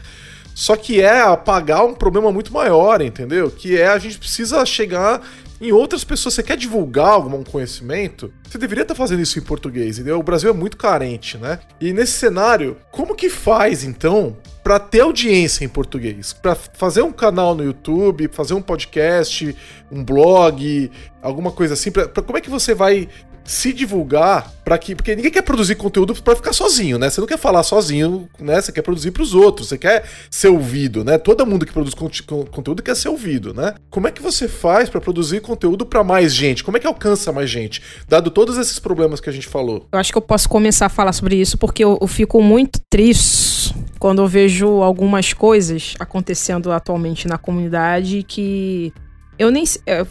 Só 0.55 0.75
que 0.75 1.01
é 1.01 1.21
apagar 1.21 1.85
um 1.85 1.93
problema 1.93 2.31
muito 2.31 2.51
maior, 2.51 3.01
entendeu? 3.01 3.49
Que 3.49 3.79
é 3.79 3.87
a 3.87 3.97
gente 3.97 4.17
precisa 4.17 4.65
chegar 4.65 5.21
em 5.61 5.71
outras 5.71 6.03
pessoas. 6.03 6.33
Você 6.33 6.43
quer 6.43 6.57
divulgar 6.57 7.09
algum 7.09 7.43
conhecimento? 7.43 8.33
Você 8.49 8.57
deveria 8.57 8.81
estar 8.81 8.95
fazendo 8.95 9.21
isso 9.21 9.37
em 9.37 9.41
português, 9.43 9.99
entendeu? 9.99 10.19
O 10.19 10.23
Brasil 10.23 10.49
é 10.49 10.53
muito 10.53 10.75
carente, 10.75 11.37
né? 11.37 11.59
E 11.79 11.93
nesse 11.93 12.13
cenário, 12.13 12.75
como 12.91 13.15
que 13.15 13.29
faz 13.29 13.83
então 13.83 14.35
para 14.63 14.79
ter 14.79 15.01
audiência 15.01 15.65
em 15.65 15.69
português, 15.69 16.33
para 16.33 16.55
fazer 16.55 17.01
um 17.01 17.11
canal 17.11 17.55
no 17.55 17.63
YouTube, 17.63 18.29
fazer 18.31 18.53
um 18.53 18.61
podcast, 18.61 19.55
um 19.91 20.03
blog, 20.03 20.91
alguma 21.21 21.51
coisa 21.51 21.73
assim, 21.73 21.91
pra, 21.91 22.07
pra 22.07 22.21
como 22.21 22.37
é 22.37 22.41
que 22.41 22.49
você 22.49 22.73
vai 22.73 23.07
se 23.43 23.73
divulgar 23.73 24.51
para 24.63 24.77
que 24.77 24.95
porque 24.95 25.15
ninguém 25.15 25.31
quer 25.31 25.41
produzir 25.41 25.75
conteúdo 25.75 26.13
para 26.21 26.35
ficar 26.35 26.53
sozinho, 26.53 26.97
né? 26.97 27.09
Você 27.09 27.19
não 27.19 27.27
quer 27.27 27.37
falar 27.37 27.63
sozinho, 27.63 28.29
né? 28.39 28.61
Você 28.61 28.71
quer 28.71 28.81
produzir 28.81 29.11
para 29.11 29.23
os 29.23 29.33
outros, 29.33 29.67
você 29.67 29.77
quer 29.77 30.03
ser 30.29 30.47
ouvido, 30.47 31.03
né? 31.03 31.17
Todo 31.17 31.45
mundo 31.45 31.65
que 31.65 31.73
produz 31.73 31.93
conteúdo 31.93 32.81
quer 32.81 32.95
ser 32.95 33.09
ouvido, 33.09 33.53
né? 33.53 33.73
Como 33.89 34.07
é 34.07 34.11
que 34.11 34.21
você 34.21 34.47
faz 34.47 34.89
para 34.89 35.01
produzir 35.01 35.41
conteúdo 35.41 35.85
para 35.85 36.03
mais 36.03 36.33
gente? 36.33 36.63
Como 36.63 36.77
é 36.77 36.79
que 36.79 36.87
alcança 36.87 37.31
mais 37.31 37.49
gente? 37.49 37.81
Dado 38.07 38.31
todos 38.31 38.57
esses 38.57 38.79
problemas 38.79 39.19
que 39.19 39.29
a 39.29 39.33
gente 39.33 39.47
falou. 39.47 39.87
Eu 39.91 39.99
acho 39.99 40.11
que 40.11 40.17
eu 40.17 40.21
posso 40.21 40.47
começar 40.47 40.85
a 40.85 40.89
falar 40.89 41.13
sobre 41.13 41.35
isso 41.35 41.57
porque 41.57 41.83
eu, 41.83 41.97
eu 41.99 42.07
fico 42.07 42.41
muito 42.41 42.79
triste 42.89 43.75
quando 43.99 44.21
eu 44.21 44.27
vejo 44.27 44.81
algumas 44.81 45.33
coisas 45.33 45.93
acontecendo 45.99 46.71
atualmente 46.71 47.27
na 47.27 47.37
comunidade 47.37 48.23
que 48.23 48.93
eu 49.41 49.49
nem. 49.49 49.65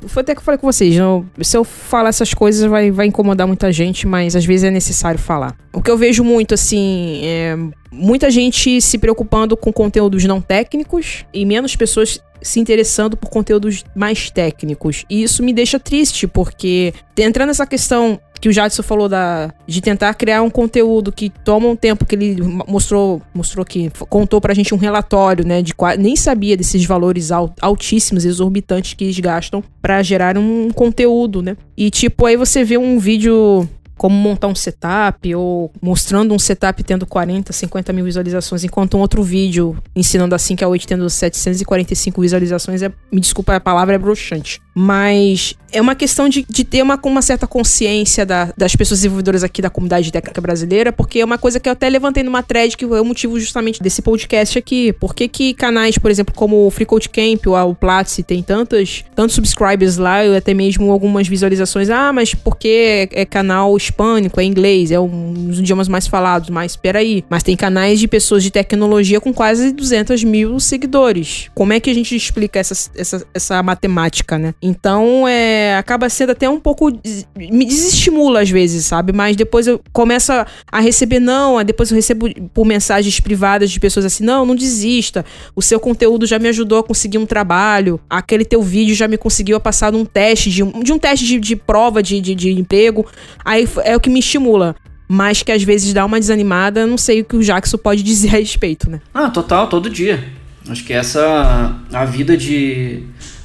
Foi 0.08 0.22
até 0.22 0.34
que 0.34 0.40
eu 0.40 0.44
falei 0.44 0.58
com 0.58 0.66
vocês. 0.66 0.96
Eu, 0.96 1.24
se 1.40 1.56
eu 1.56 1.62
falar 1.62 2.08
essas 2.08 2.34
coisas, 2.34 2.68
vai, 2.68 2.90
vai 2.90 3.06
incomodar 3.06 3.46
muita 3.46 3.70
gente, 3.70 4.04
mas 4.04 4.34
às 4.34 4.44
vezes 4.44 4.64
é 4.64 4.70
necessário 4.70 5.20
falar. 5.20 5.56
O 5.72 5.80
que 5.80 5.88
eu 5.88 5.96
vejo 5.96 6.24
muito, 6.24 6.52
assim, 6.52 7.20
é 7.22 7.56
muita 7.92 8.28
gente 8.28 8.80
se 8.80 8.98
preocupando 8.98 9.56
com 9.56 9.72
conteúdos 9.72 10.24
não 10.24 10.40
técnicos 10.40 11.24
e 11.32 11.44
menos 11.44 11.76
pessoas 11.76 12.20
se 12.42 12.60
interessando 12.60 13.16
por 13.16 13.30
conteúdos 13.30 13.84
mais 13.94 14.30
técnicos. 14.30 15.04
E 15.08 15.22
isso 15.22 15.42
me 15.42 15.52
deixa 15.52 15.78
triste, 15.78 16.26
porque 16.26 16.92
entrando 17.16 17.48
nessa 17.48 17.66
questão 17.66 18.18
que 18.40 18.48
o 18.48 18.52
Jadson 18.52 18.82
falou 18.82 19.08
da, 19.08 19.52
de 19.66 19.80
tentar 19.82 20.14
criar 20.14 20.40
um 20.42 20.48
conteúdo 20.48 21.12
que 21.12 21.28
toma 21.28 21.68
um 21.68 21.76
tempo 21.76 22.06
que 22.06 22.14
ele 22.14 22.40
mostrou, 22.66 23.20
mostrou 23.34 23.64
que 23.64 23.92
contou 24.08 24.40
pra 24.40 24.54
gente 24.54 24.74
um 24.74 24.78
relatório, 24.78 25.46
né, 25.46 25.60
de 25.60 25.74
nem 25.98 26.16
sabia 26.16 26.56
desses 26.56 26.84
valores 26.84 27.30
altíssimos, 27.30 28.24
exorbitantes 28.24 28.94
que 28.94 29.04
eles 29.04 29.18
gastam 29.18 29.62
para 29.82 30.02
gerar 30.02 30.38
um 30.38 30.70
conteúdo, 30.70 31.42
né? 31.42 31.56
E 31.76 31.90
tipo, 31.90 32.24
aí 32.24 32.36
você 32.36 32.64
vê 32.64 32.78
um 32.78 32.98
vídeo 32.98 33.68
como 34.00 34.16
montar 34.16 34.46
um 34.46 34.54
setup 34.54 35.34
ou 35.34 35.70
mostrando 35.78 36.32
um 36.32 36.38
setup 36.38 36.82
tendo 36.82 37.04
40, 37.04 37.52
50 37.52 37.92
mil 37.92 38.06
visualizações, 38.06 38.64
enquanto 38.64 38.96
um 38.96 39.00
outro 39.00 39.22
vídeo 39.22 39.76
ensinando 39.94 40.34
assim 40.34 40.56
que 40.56 40.64
a 40.64 40.68
8 40.68 40.88
tendo 40.88 41.10
745 41.10 42.18
visualizações, 42.18 42.80
é, 42.80 42.90
me 43.12 43.20
desculpa 43.20 43.54
a 43.54 43.60
palavra, 43.60 43.96
é 43.96 43.98
broxante. 43.98 44.58
Mas 44.82 45.54
é 45.72 45.80
uma 45.80 45.94
questão 45.94 46.26
de, 46.26 46.44
de 46.48 46.64
ter 46.64 46.82
uma, 46.82 46.98
uma 47.04 47.20
certa 47.20 47.46
consciência 47.46 48.24
da, 48.26 48.52
das 48.56 48.74
pessoas 48.74 49.00
desenvolvedoras 49.00 49.44
aqui 49.44 49.60
da 49.60 49.70
comunidade 49.70 50.10
técnica 50.10 50.40
brasileira, 50.40 50.90
porque 50.90 51.20
é 51.20 51.24
uma 51.24 51.36
coisa 51.36 51.60
que 51.60 51.68
eu 51.68 51.72
até 51.72 51.88
levantei 51.88 52.22
numa 52.22 52.42
thread 52.42 52.76
que 52.76 52.84
é 52.84 53.00
o 53.00 53.04
motivo 53.04 53.38
justamente 53.38 53.82
desse 53.82 54.00
podcast 54.00 54.58
aqui. 54.58 54.92
Por 54.94 55.14
que, 55.14 55.28
que 55.28 55.52
canais, 55.52 55.98
por 55.98 56.10
exemplo, 56.10 56.34
como 56.34 56.66
o 56.66 56.70
Free 56.70 56.86
Code 56.86 57.10
Camp 57.10 57.46
ou 57.46 57.70
o 57.70 57.74
Platzi 57.74 58.22
tem 58.22 58.42
tantas, 58.42 59.04
tantos 59.14 59.34
subscribers 59.34 59.98
lá 59.98 60.24
e 60.24 60.34
até 60.34 60.54
mesmo 60.54 60.90
algumas 60.90 61.28
visualizações? 61.28 61.90
Ah, 61.90 62.10
mas 62.10 62.34
porque 62.34 63.08
é, 63.12 63.20
é 63.22 63.24
canal 63.26 63.76
hispânico, 63.76 64.40
é 64.40 64.44
inglês, 64.44 64.90
é 64.90 64.98
um 64.98 65.32
dos 65.34 65.58
idiomas 65.58 65.88
mais 65.88 66.06
falados, 66.06 66.48
mas 66.48 66.74
peraí. 66.74 67.22
Mas 67.28 67.42
tem 67.42 67.54
canais 67.54 68.00
de 68.00 68.08
pessoas 68.08 68.42
de 68.42 68.50
tecnologia 68.50 69.20
com 69.20 69.32
quase 69.32 69.72
200 69.72 70.24
mil 70.24 70.58
seguidores. 70.58 71.50
Como 71.54 71.72
é 71.72 71.80
que 71.80 71.90
a 71.90 71.94
gente 71.94 72.16
explica 72.16 72.58
essa, 72.58 72.90
essa, 72.96 73.26
essa 73.34 73.62
matemática, 73.62 74.38
né? 74.38 74.54
Então, 74.70 75.26
é, 75.26 75.76
acaba 75.76 76.08
sendo 76.08 76.30
até 76.30 76.48
um 76.48 76.60
pouco. 76.60 76.90
Me 77.36 77.64
desestimula 77.64 78.40
às 78.40 78.50
vezes, 78.50 78.86
sabe? 78.86 79.12
Mas 79.12 79.36
depois 79.36 79.66
eu 79.66 79.80
começo 79.92 80.32
a 80.32 80.80
receber, 80.80 81.18
não, 81.18 81.62
depois 81.64 81.90
eu 81.90 81.96
recebo 81.96 82.28
por 82.54 82.64
mensagens 82.64 83.18
privadas 83.20 83.70
de 83.70 83.80
pessoas 83.80 84.06
assim: 84.06 84.24
não, 84.24 84.46
não 84.46 84.54
desista. 84.54 85.24
O 85.54 85.60
seu 85.62 85.80
conteúdo 85.80 86.26
já 86.26 86.38
me 86.38 86.48
ajudou 86.48 86.78
a 86.78 86.84
conseguir 86.84 87.18
um 87.18 87.26
trabalho. 87.26 88.00
Aquele 88.08 88.44
teu 88.44 88.62
vídeo 88.62 88.94
já 88.94 89.08
me 89.08 89.18
conseguiu 89.18 89.56
a 89.56 89.60
passar 89.60 89.92
num 89.92 90.04
teste, 90.04 90.50
de, 90.50 90.62
de 90.62 90.92
um 90.92 90.98
teste 90.98 91.26
de, 91.26 91.38
de 91.38 91.56
prova 91.56 92.02
de, 92.02 92.20
de, 92.20 92.34
de 92.34 92.50
emprego. 92.50 93.06
Aí 93.44 93.68
é 93.84 93.96
o 93.96 94.00
que 94.00 94.10
me 94.10 94.20
estimula 94.20 94.76
mas 95.12 95.42
que 95.42 95.50
às 95.50 95.60
vezes 95.64 95.92
dá 95.92 96.06
uma 96.06 96.20
desanimada, 96.20 96.86
não 96.86 96.96
sei 96.96 97.22
o 97.22 97.24
que 97.24 97.34
o 97.34 97.42
Jackson 97.42 97.76
pode 97.76 98.00
dizer 98.04 98.28
a 98.28 98.38
respeito, 98.38 98.88
né? 98.88 99.00
Ah, 99.12 99.28
total, 99.28 99.66
todo 99.68 99.90
dia. 99.90 100.22
Acho 100.68 100.84
que 100.84 100.92
essa 100.92 101.76
a 101.92 102.04
vida 102.04 102.36
de 102.36 103.02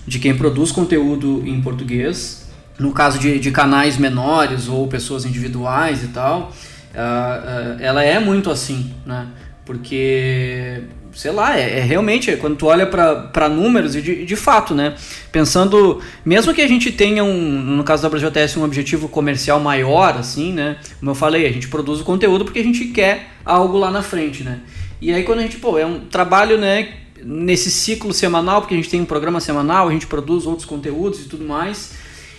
de 0.08 0.20
quem 0.20 0.36
produz 0.36 0.72
conteúdo 0.72 1.44
em 1.46 1.62
português 1.62 2.46
no 2.78 2.92
caso 2.92 3.18
de, 3.20 3.40
de 3.40 3.52
canais 3.52 3.98
menores 3.98 4.68
ou 4.68 4.88
pessoas 4.88 5.26
individuais 5.26 6.04
e 6.04 6.08
tal, 6.10 6.52
uh, 6.94 6.96
uh, 6.96 7.78
ela 7.80 8.04
é 8.04 8.20
muito 8.20 8.52
assim, 8.52 8.94
né? 9.06 9.28
Porque, 9.66 10.84
sei 11.12 11.32
lá, 11.32 11.58
é, 11.58 11.80
é 11.80 11.82
realmente, 11.82 12.30
é, 12.30 12.36
quando 12.36 12.56
tu 12.56 12.68
olha 12.68 12.86
para 12.86 13.50
números, 13.50 13.96
e 13.96 14.02
de, 14.02 14.26
de 14.26 14.36
fato, 14.36 14.76
né? 14.76 14.94
Pensando, 15.32 16.02
mesmo 16.24 16.54
que 16.54 16.62
a 16.62 16.68
gente 16.68 16.92
tenha, 16.92 17.24
um, 17.24 17.62
no 17.62 17.84
caso 17.84 18.04
da 18.04 18.10
Brasil 18.10 18.30
um 18.58 18.64
objetivo 18.64 19.10
comercial 19.10 19.60
maior, 19.60 20.18
assim, 20.18 20.54
né? 20.54 20.78
Como 21.00 21.12
eu 21.12 21.16
falei, 21.16 21.48
a 21.48 21.52
gente 21.52 21.68
produz 21.68 22.00
o 22.00 22.04
conteúdo 22.04 22.46
porque 22.46 22.60
a 22.60 22.64
gente 22.64 22.86
quer 22.86 23.30
algo 23.44 23.78
lá 23.78 23.90
na 23.90 24.04
frente, 24.04 24.44
né? 24.44 24.60
E 25.02 25.12
aí 25.12 25.24
quando 25.24 25.40
a 25.40 25.42
gente, 25.42 25.58
pô, 25.58 25.80
é 25.80 25.86
um 25.86 26.02
trabalho, 26.02 26.60
né? 26.60 26.90
Nesse 27.24 27.72
ciclo 27.72 28.14
semanal, 28.14 28.62
porque 28.62 28.74
a 28.74 28.78
gente 28.78 28.90
tem 28.90 29.02
um 29.02 29.06
programa 29.06 29.40
semanal, 29.40 29.88
a 29.88 29.92
gente 29.92 30.08
produz 30.08 30.46
outros 30.46 30.66
conteúdos 30.66 31.22
e 31.22 31.30
tudo 31.30 31.46
mais 31.46 31.94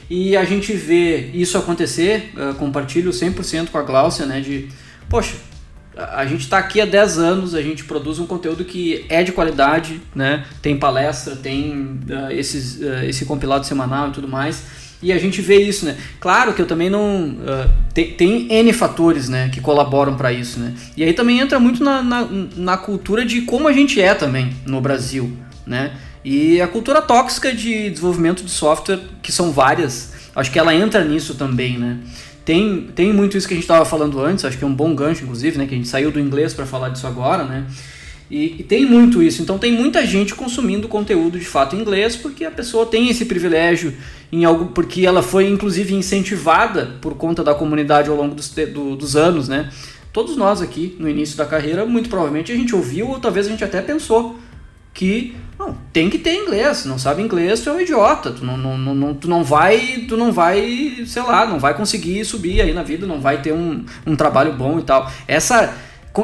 e 0.08 0.36
a 0.36 0.44
gente 0.44 0.72
vê 0.72 1.30
isso 1.34 1.58
acontecer, 1.58 2.32
uh, 2.36 2.54
compartilho 2.54 3.10
100% 3.10 3.70
com 3.70 3.78
a 3.78 3.82
Gláucia, 3.82 4.24
né, 4.24 4.40
de, 4.40 4.68
poxa, 5.08 5.34
a 5.96 6.26
gente 6.26 6.42
está 6.42 6.58
aqui 6.58 6.80
há 6.80 6.84
10 6.84 7.18
anos, 7.18 7.54
a 7.54 7.62
gente 7.62 7.84
produz 7.84 8.18
um 8.18 8.26
conteúdo 8.26 8.64
que 8.64 9.04
é 9.08 9.24
de 9.24 9.32
qualidade, 9.32 10.00
né, 10.14 10.44
tem 10.62 10.78
palestra, 10.78 11.34
tem 11.34 12.00
uh, 12.08 12.30
esses, 12.30 12.80
uh, 12.80 13.04
esse 13.04 13.24
compilado 13.24 13.66
semanal 13.66 14.08
e 14.08 14.12
tudo 14.12 14.28
mais, 14.28 14.62
e 15.02 15.12
a 15.12 15.18
gente 15.18 15.42
vê 15.42 15.56
isso, 15.56 15.84
né? 15.84 15.96
Claro 16.18 16.54
que 16.54 16.62
eu 16.62 16.66
também 16.66 16.88
não. 16.88 17.28
Uh, 17.28 17.70
tem, 17.92 18.12
tem 18.12 18.46
N 18.50 18.72
fatores 18.72 19.28
né, 19.28 19.50
que 19.52 19.60
colaboram 19.60 20.16
para 20.16 20.32
isso, 20.32 20.58
né? 20.58 20.74
E 20.96 21.04
aí 21.04 21.12
também 21.12 21.38
entra 21.38 21.60
muito 21.60 21.84
na, 21.84 22.02
na, 22.02 22.28
na, 22.56 22.76
cultura 22.76 23.24
de 23.24 23.42
como 23.42 23.68
a 23.68 23.72
gente 23.72 24.00
é 24.00 24.14
também 24.14 24.54
no 24.64 24.80
Brasil, 24.80 25.36
né? 25.66 25.92
E 26.24 26.60
a 26.60 26.66
cultura 26.66 27.02
tóxica 27.02 27.52
de 27.52 27.90
desenvolvimento 27.90 28.42
de 28.42 28.50
software, 28.50 29.00
que 29.22 29.30
são 29.30 29.52
várias, 29.52 30.12
acho 30.34 30.50
que 30.50 30.58
ela 30.58 30.74
entra 30.74 31.04
nisso 31.04 31.34
também, 31.34 31.78
né? 31.78 31.98
Tem, 32.44 32.88
tem 32.94 33.12
muito 33.12 33.36
isso 33.36 33.46
que 33.46 33.54
a 33.54 33.56
gente 33.56 33.64
estava 33.64 33.84
falando 33.84 34.20
antes, 34.20 34.44
acho 34.44 34.56
que 34.56 34.64
é 34.64 34.66
um 34.66 34.74
bom 34.74 34.94
gancho, 34.94 35.24
inclusive, 35.24 35.58
né? 35.58 35.66
Que 35.66 35.74
a 35.74 35.76
gente 35.76 35.88
saiu 35.88 36.10
do 36.10 36.18
inglês 36.18 36.54
para 36.54 36.64
falar 36.64 36.88
disso 36.88 37.06
agora, 37.06 37.44
né? 37.44 37.64
E, 38.30 38.56
e, 38.58 38.62
tem 38.64 38.84
muito 38.84 39.22
isso. 39.22 39.42
Então 39.42 39.58
tem 39.58 39.72
muita 39.72 40.04
gente 40.04 40.34
consumindo 40.34 40.88
conteúdo 40.88 41.38
de 41.38 41.44
fato 41.44 41.76
em 41.76 41.80
inglês 41.80 42.16
porque 42.16 42.44
a 42.44 42.50
pessoa 42.50 42.86
tem 42.86 43.08
esse 43.08 43.24
privilégio 43.24 43.94
em 44.32 44.44
algo 44.44 44.66
porque 44.66 45.06
ela 45.06 45.22
foi 45.22 45.48
inclusive 45.48 45.94
incentivada 45.94 46.96
por 47.00 47.14
conta 47.14 47.44
da 47.44 47.54
comunidade 47.54 48.10
ao 48.10 48.16
longo 48.16 48.34
dos, 48.34 48.48
do, 48.48 48.96
dos 48.96 49.16
anos, 49.16 49.48
né? 49.48 49.70
Todos 50.12 50.36
nós 50.36 50.60
aqui 50.60 50.96
no 50.98 51.08
início 51.08 51.36
da 51.36 51.44
carreira, 51.44 51.84
muito 51.84 52.08
provavelmente 52.08 52.50
a 52.50 52.56
gente 52.56 52.74
ouviu 52.74 53.10
ou 53.10 53.20
talvez 53.20 53.46
a 53.46 53.50
gente 53.50 53.62
até 53.62 53.80
pensou 53.80 54.36
que 54.92 55.36
não, 55.58 55.76
tem 55.92 56.10
que 56.10 56.18
ter 56.18 56.34
inglês. 56.34 56.84
Não 56.84 56.98
sabe 56.98 57.22
inglês, 57.22 57.60
tu 57.60 57.70
é 57.70 57.72
um 57.72 57.80
idiota. 57.80 58.30
Tu 58.30 58.44
não, 58.44 58.56
não, 58.56 58.76
não, 58.76 59.14
tu 59.14 59.28
não 59.28 59.44
vai, 59.44 60.04
tu 60.08 60.16
não 60.16 60.32
vai, 60.32 61.02
sei 61.06 61.22
lá, 61.22 61.46
não 61.46 61.58
vai 61.58 61.74
conseguir 61.74 62.24
subir 62.24 62.60
aí 62.60 62.72
na 62.72 62.82
vida, 62.82 63.06
não 63.06 63.20
vai 63.20 63.40
ter 63.40 63.52
um, 63.52 63.84
um 64.06 64.16
trabalho 64.16 64.52
bom 64.52 64.78
e 64.78 64.82
tal. 64.82 65.10
Essa 65.26 65.74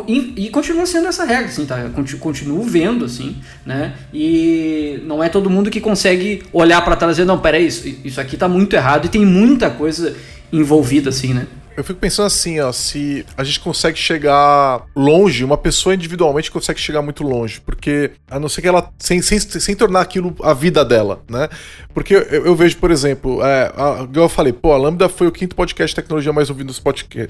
e, 0.09 0.49
continua 0.51 0.87
sendo 0.87 1.09
essa 1.09 1.25
regra, 1.25 1.47
assim, 1.47 1.67
tá? 1.67 1.91
Continuo 2.19 2.63
vendo, 2.63 3.05
assim, 3.05 3.37
né? 3.65 3.95
E 4.13 5.03
não 5.05 5.23
é 5.23 5.29
todo 5.29 5.51
mundo 5.51 5.71
que 5.71 5.81
consegue 5.81 6.43
olhar 6.53 6.83
para 6.83 6.97
trás 6.97 7.13
e 7.13 7.15
dizer, 7.17 7.27
não, 7.27 7.39
peraí, 7.39 7.67
isso, 7.67 7.89
isso 8.05 8.21
aqui 8.21 8.37
tá 8.37 8.49
muito 8.49 8.75
errado 8.75 9.07
e 9.07 9.09
tem 9.09 9.25
muita 9.27 9.71
coisa 9.71 10.15
envolvida, 10.53 11.11
assim, 11.11 11.35
né? 11.35 11.47
Eu 11.77 11.85
fico 11.85 11.99
pensando 11.99 12.27
assim, 12.27 12.61
ó, 12.61 12.71
se 12.73 13.25
a 13.37 13.45
gente 13.45 13.61
consegue 13.61 13.99
chegar 13.99 14.85
longe, 14.95 15.45
uma 15.45 15.57
pessoa 15.57 15.95
individualmente 15.95 16.51
consegue 16.51 16.81
chegar 16.81 17.03
muito 17.03 17.23
longe, 17.25 17.61
porque 17.61 18.13
a 18.31 18.39
não 18.39 18.49
ser 18.49 18.63
que 18.63 18.69
ela 18.69 18.91
sem, 18.99 19.23
sem, 19.23 19.39
sem 19.39 19.75
tornar 19.75 20.01
aquilo 20.01 20.35
a 20.43 20.53
vida 20.53 20.85
dela, 20.85 21.23
né? 21.29 21.49
Porque 21.95 22.15
eu, 22.15 22.47
eu 22.47 22.55
vejo, 22.55 22.77
por 22.77 22.91
exemplo, 22.91 23.43
é, 23.45 23.73
a, 23.77 24.07
eu 24.13 24.29
falei, 24.29 24.53
pô, 24.53 24.73
a 24.73 24.77
Lambda 24.77 25.09
foi 25.09 25.27
o 25.27 25.33
quinto 25.33 25.57
podcast 25.57 25.95
de 25.95 26.03
tecnologia 26.03 26.33
mais 26.33 26.51
ouvido 26.51 26.73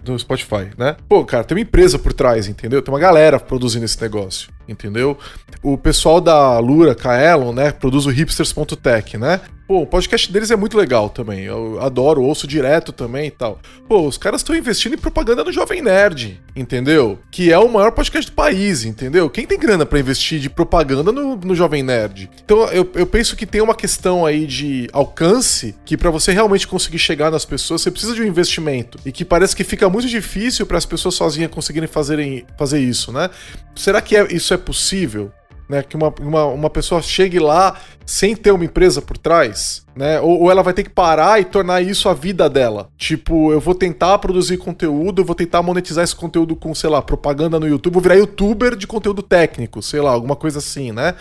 no 0.07 0.18
Spotify, 0.18 0.70
né? 0.76 0.97
Pô, 1.09 1.24
cara, 1.24 1.45
tem 1.45 1.57
uma 1.57 1.62
empresa 1.62 1.99
por 1.99 2.12
trás, 2.12 2.49
entendeu? 2.49 2.82
Tem 2.82 2.93
uma 2.93 3.01
galera 3.01 3.38
produzindo 3.38 3.84
esse 3.84 4.01
negócio 4.01 4.51
entendeu? 4.68 5.18
O 5.62 5.76
pessoal 5.76 6.20
da 6.20 6.59
Lura, 6.59 6.95
Kaelon, 6.95 7.53
né, 7.53 7.72
produz 7.72 8.07
o 8.07 8.11
hipsters.tech, 8.11 9.16
né? 9.18 9.40
Pô, 9.72 9.80
o 9.80 9.86
podcast 9.86 10.30
deles 10.30 10.50
é 10.50 10.56
muito 10.56 10.76
legal 10.76 11.08
também. 11.08 11.44
Eu 11.44 11.80
adoro, 11.80 12.20
ouço 12.20 12.46
direto 12.46 12.92
também 12.92 13.28
e 13.28 13.30
tal. 13.30 13.58
Pô, 13.88 14.06
os 14.06 14.18
caras 14.18 14.42
estão 14.42 14.54
investindo 14.54 14.92
em 14.92 14.98
propaganda 14.98 15.42
no 15.42 15.50
Jovem 15.50 15.80
Nerd, 15.80 16.38
entendeu? 16.54 17.18
Que 17.30 17.50
é 17.50 17.58
o 17.58 17.72
maior 17.72 17.90
podcast 17.90 18.30
do 18.30 18.34
país, 18.34 18.84
entendeu? 18.84 19.30
Quem 19.30 19.46
tem 19.46 19.58
grana 19.58 19.86
para 19.86 19.98
investir 19.98 20.40
de 20.40 20.50
propaganda 20.50 21.10
no, 21.10 21.36
no 21.36 21.54
Jovem 21.54 21.82
Nerd? 21.82 22.28
Então 22.44 22.64
eu, 22.66 22.86
eu 22.94 23.06
penso 23.06 23.34
que 23.34 23.46
tem 23.46 23.62
uma 23.62 23.74
questão 23.74 24.26
aí 24.26 24.46
de 24.46 24.90
alcance 24.92 25.74
que 25.86 25.96
para 25.96 26.10
você 26.10 26.32
realmente 26.32 26.68
conseguir 26.68 26.98
chegar 26.98 27.30
nas 27.30 27.46
pessoas, 27.46 27.80
você 27.80 27.90
precisa 27.90 28.14
de 28.14 28.20
um 28.20 28.26
investimento. 28.26 28.98
E 29.06 29.10
que 29.10 29.24
parece 29.24 29.56
que 29.56 29.64
fica 29.64 29.88
muito 29.88 30.06
difícil 30.06 30.66
para 30.66 30.76
as 30.76 30.84
pessoas 30.84 31.14
sozinhas 31.14 31.50
conseguirem 31.50 31.88
fazerem, 31.88 32.44
fazer 32.58 32.78
isso, 32.78 33.10
né? 33.10 33.30
Será 33.74 34.02
que 34.02 34.18
é, 34.18 34.34
isso 34.34 34.52
é 34.52 34.58
possível? 34.58 35.32
Né, 35.68 35.82
que 35.82 35.96
uma, 35.96 36.12
uma, 36.20 36.44
uma 36.46 36.70
pessoa 36.70 37.00
chegue 37.00 37.38
lá 37.38 37.78
sem 38.04 38.36
ter 38.36 38.50
uma 38.50 38.64
empresa 38.64 39.00
por 39.00 39.16
trás, 39.16 39.86
né? 39.96 40.20
Ou, 40.20 40.42
ou, 40.42 40.50
ela 40.50 40.62
vai 40.62 40.74
ter 40.74 40.82
que 40.82 40.90
parar 40.90 41.40
e 41.40 41.44
tornar 41.44 41.80
isso 41.80 42.08
a 42.08 42.14
vida 42.14 42.50
dela. 42.50 42.90
Tipo, 42.98 43.52
eu 43.52 43.60
vou 43.60 43.74
tentar 43.74 44.18
produzir 44.18 44.58
conteúdo, 44.58 45.22
eu 45.22 45.24
vou 45.24 45.34
tentar 45.34 45.62
monetizar 45.62 46.04
esse 46.04 46.14
conteúdo 46.14 46.54
com, 46.56 46.74
sei 46.74 46.90
lá, 46.90 47.00
propaganda 47.00 47.58
no 47.58 47.66
YouTube, 47.66 47.94
vou 47.94 48.02
virar 48.02 48.16
youtuber 48.16 48.76
de 48.76 48.86
conteúdo 48.86 49.22
técnico, 49.22 49.80
sei 49.80 50.00
lá, 50.00 50.10
alguma 50.10 50.36
coisa 50.36 50.58
assim, 50.58 50.92
né? 50.92 51.14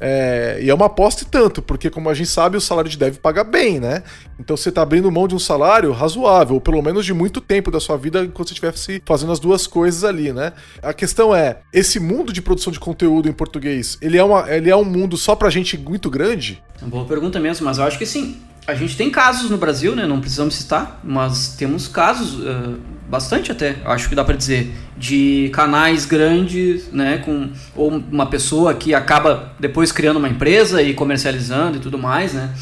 É, 0.00 0.58
e 0.60 0.68
é 0.68 0.74
uma 0.74 0.86
aposta 0.86 1.22
e 1.22 1.26
tanto, 1.26 1.62
porque 1.62 1.88
como 1.88 2.10
a 2.10 2.14
gente 2.14 2.28
sabe, 2.28 2.56
o 2.56 2.60
salário 2.60 2.90
de 2.90 2.98
dev 2.98 3.16
paga 3.16 3.42
bem, 3.42 3.80
né? 3.80 4.02
Então 4.38 4.56
você 4.56 4.70
tá 4.70 4.82
abrindo 4.82 5.10
mão 5.10 5.26
de 5.26 5.34
um 5.34 5.38
salário 5.38 5.90
razoável, 5.92 6.54
ou 6.54 6.60
pelo 6.60 6.82
menos 6.82 7.04
de 7.04 7.14
muito 7.14 7.40
tempo 7.40 7.70
da 7.70 7.80
sua 7.80 7.96
vida 7.96 8.22
enquanto 8.22 8.48
você 8.48 8.54
estivesse 8.54 9.02
fazendo 9.06 9.32
as 9.32 9.40
duas 9.40 9.66
coisas 9.66 10.04
ali, 10.04 10.32
né? 10.32 10.52
A 10.82 10.92
questão 10.92 11.34
é, 11.34 11.60
esse 11.72 11.98
mundo 11.98 12.32
de 12.32 12.42
produção 12.42 12.72
de 12.72 12.78
conteúdo 12.78 13.28
em 13.28 13.32
português, 13.32 13.96
ele 14.02 14.18
é, 14.18 14.24
uma, 14.24 14.50
ele 14.50 14.68
é 14.68 14.76
um 14.76 14.84
mundo 14.84 15.16
só 15.16 15.34
pra 15.34 15.48
gente 15.48 15.78
muito 15.78 16.10
grande? 16.10 16.62
É 16.80 16.84
uma 16.84 16.90
boa 16.90 17.04
pergunta 17.06 17.40
mesmo, 17.40 17.64
mas 17.64 17.78
eu 17.78 17.84
acho 17.84 17.98
que 17.98 18.06
sim. 18.06 18.36
A 18.66 18.74
gente 18.74 18.96
tem 18.96 19.08
casos 19.10 19.48
no 19.48 19.56
Brasil, 19.56 19.94
né? 19.94 20.06
Não 20.06 20.20
precisamos 20.20 20.56
citar, 20.56 21.00
mas 21.04 21.54
temos 21.56 21.86
casos, 21.86 22.40
uh, 22.40 22.76
bastante 23.08 23.52
até, 23.52 23.76
acho 23.84 24.08
que 24.08 24.14
dá 24.14 24.24
para 24.24 24.36
dizer, 24.36 24.72
de 24.96 25.48
canais 25.52 26.04
grandes, 26.04 26.90
né? 26.90 27.18
Com, 27.18 27.50
ou 27.76 27.90
uma 27.90 28.26
pessoa 28.26 28.74
que 28.74 28.92
acaba 28.92 29.52
depois 29.60 29.92
criando 29.92 30.16
uma 30.16 30.28
empresa 30.28 30.82
e 30.82 30.94
comercializando 30.94 31.76
e 31.76 31.80
tudo 31.80 31.96
mais, 31.96 32.32
né? 32.32 32.52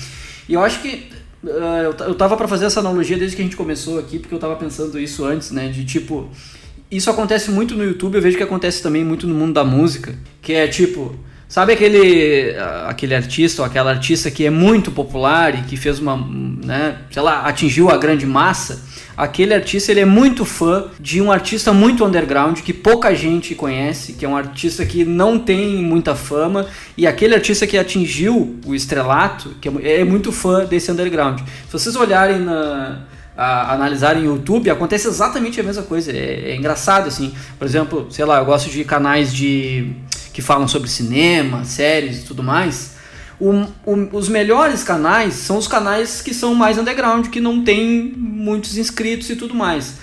E 0.47 0.53
eu 0.53 0.63
acho 0.63 0.83
que 0.83 1.09
uh, 1.43 1.49
eu, 1.49 1.95
eu 2.09 2.15
tava 2.15 2.37
para 2.37 2.47
fazer 2.47 2.67
essa 2.67 2.81
analogia 2.81 3.17
desde 3.17 3.35
que 3.35 3.41
a 3.41 3.45
gente 3.45 3.57
começou 3.57 3.99
aqui, 3.99 4.19
porque 4.19 4.35
eu 4.35 4.39
tava 4.39 4.57
pensando 4.57 5.01
isso 5.01 5.25
antes, 5.25 5.53
né? 5.53 5.69
De 5.69 5.87
tipo, 5.87 6.29
isso 6.91 7.09
acontece 7.09 7.51
muito 7.51 7.75
no 7.75 7.83
YouTube, 7.83 8.17
eu 8.17 8.23
vejo 8.23 8.37
que 8.37 8.43
acontece 8.43 8.83
também 8.83 9.03
muito 9.03 9.27
no 9.27 9.35
mundo 9.35 9.55
da 9.55 9.65
música, 9.65 10.15
que 10.43 10.53
é 10.53 10.69
tipo 10.69 11.19
Sabe 11.49 11.73
aquele, 11.73 12.57
aquele 12.87 13.15
artista 13.15 13.63
ou 13.63 13.67
aquela 13.67 13.91
artista 13.91 14.31
que 14.31 14.45
é 14.45 14.51
muito 14.51 14.91
popular 14.91 15.55
e 15.55 15.63
que 15.63 15.77
fez 15.77 15.99
uma, 15.99 16.17
né, 16.17 16.97
sei 17.11 17.23
lá, 17.23 17.43
atingiu 17.43 17.91
a 17.91 17.97
grande 17.97 18.27
massa? 18.27 18.83
Aquele 19.17 19.55
artista 19.55 19.93
ele 19.93 20.01
é 20.01 20.05
muito 20.05 20.45
fã 20.45 20.87
de 20.99 21.21
um 21.21 21.31
artista 21.31 21.73
muito 21.73 22.05
underground 22.05 22.59
que 22.61 22.73
pouca 22.73 23.15
gente 23.15 23.55
conhece, 23.55 24.15
que 24.15 24.25
é 24.25 24.29
um 24.29 24.37
artista 24.37 24.85
que 24.85 25.05
não 25.05 25.39
tem 25.39 25.77
muita 25.77 26.17
fama 26.17 26.67
e 26.97 27.07
aquele 27.07 27.35
artista 27.35 27.67
que 27.67 27.79
atingiu 27.79 28.59
o 28.67 28.75
estrelato, 28.75 29.55
que 29.61 29.69
é, 29.69 30.01
é 30.01 30.05
muito 30.05 30.33
fã 30.33 30.65
desse 30.65 30.91
underground. 30.91 31.39
Se 31.39 31.73
vocês 31.73 31.95
olharem 31.95 32.41
na 32.41 33.05
a, 33.37 33.75
analisarem 33.75 34.23
o 34.23 34.37
YouTube, 34.37 34.71
acontece 34.71 35.09
exatamente 35.09 35.61
a 35.61 35.63
mesma 35.63 35.83
coisa. 35.83 36.13
É, 36.13 36.51
é 36.51 36.57
engraçado 36.57 37.09
assim. 37.09 37.35
Por 37.59 37.67
exemplo, 37.67 38.07
sei 38.11 38.25
lá, 38.25 38.39
eu 38.39 38.45
gosto 38.45 38.71
de 38.71 38.85
canais 38.85 39.35
de 39.35 39.93
que 40.35 40.43
falam 40.43 40.69
sobre 40.69 40.91
cinema, 40.91 41.65
séries 41.65 42.19
e 42.19 42.25
tudo 42.25 42.43
mais, 42.43 42.97
o, 43.41 43.51
o, 43.87 44.09
os 44.13 44.29
melhores 44.29 44.83
canais 44.83 45.35
são 45.35 45.57
os 45.57 45.69
canais 45.69 46.21
que 46.21 46.35
são 46.35 46.55
mais 46.57 46.77
underground, 46.77 47.29
que 47.29 47.41
não 47.41 47.63
tem 47.63 48.13
muitos 48.17 48.77
inscritos 48.77 49.31
e 49.31 49.37
tudo 49.37 49.55
mais. 49.55 49.95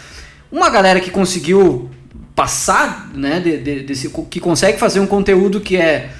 Uma 0.49 0.69
galera 0.69 1.01
que 1.01 1.11
conseguiu 1.11 1.91
passar, 2.34 3.11
né, 3.13 3.41
de, 3.41 3.57
de, 3.57 3.79
desse, 3.82 4.09
que 4.29 4.39
consegue 4.39 4.79
fazer 4.79 5.01
um 5.01 5.05
conteúdo 5.05 5.59
que 5.59 5.75
é 5.75 6.11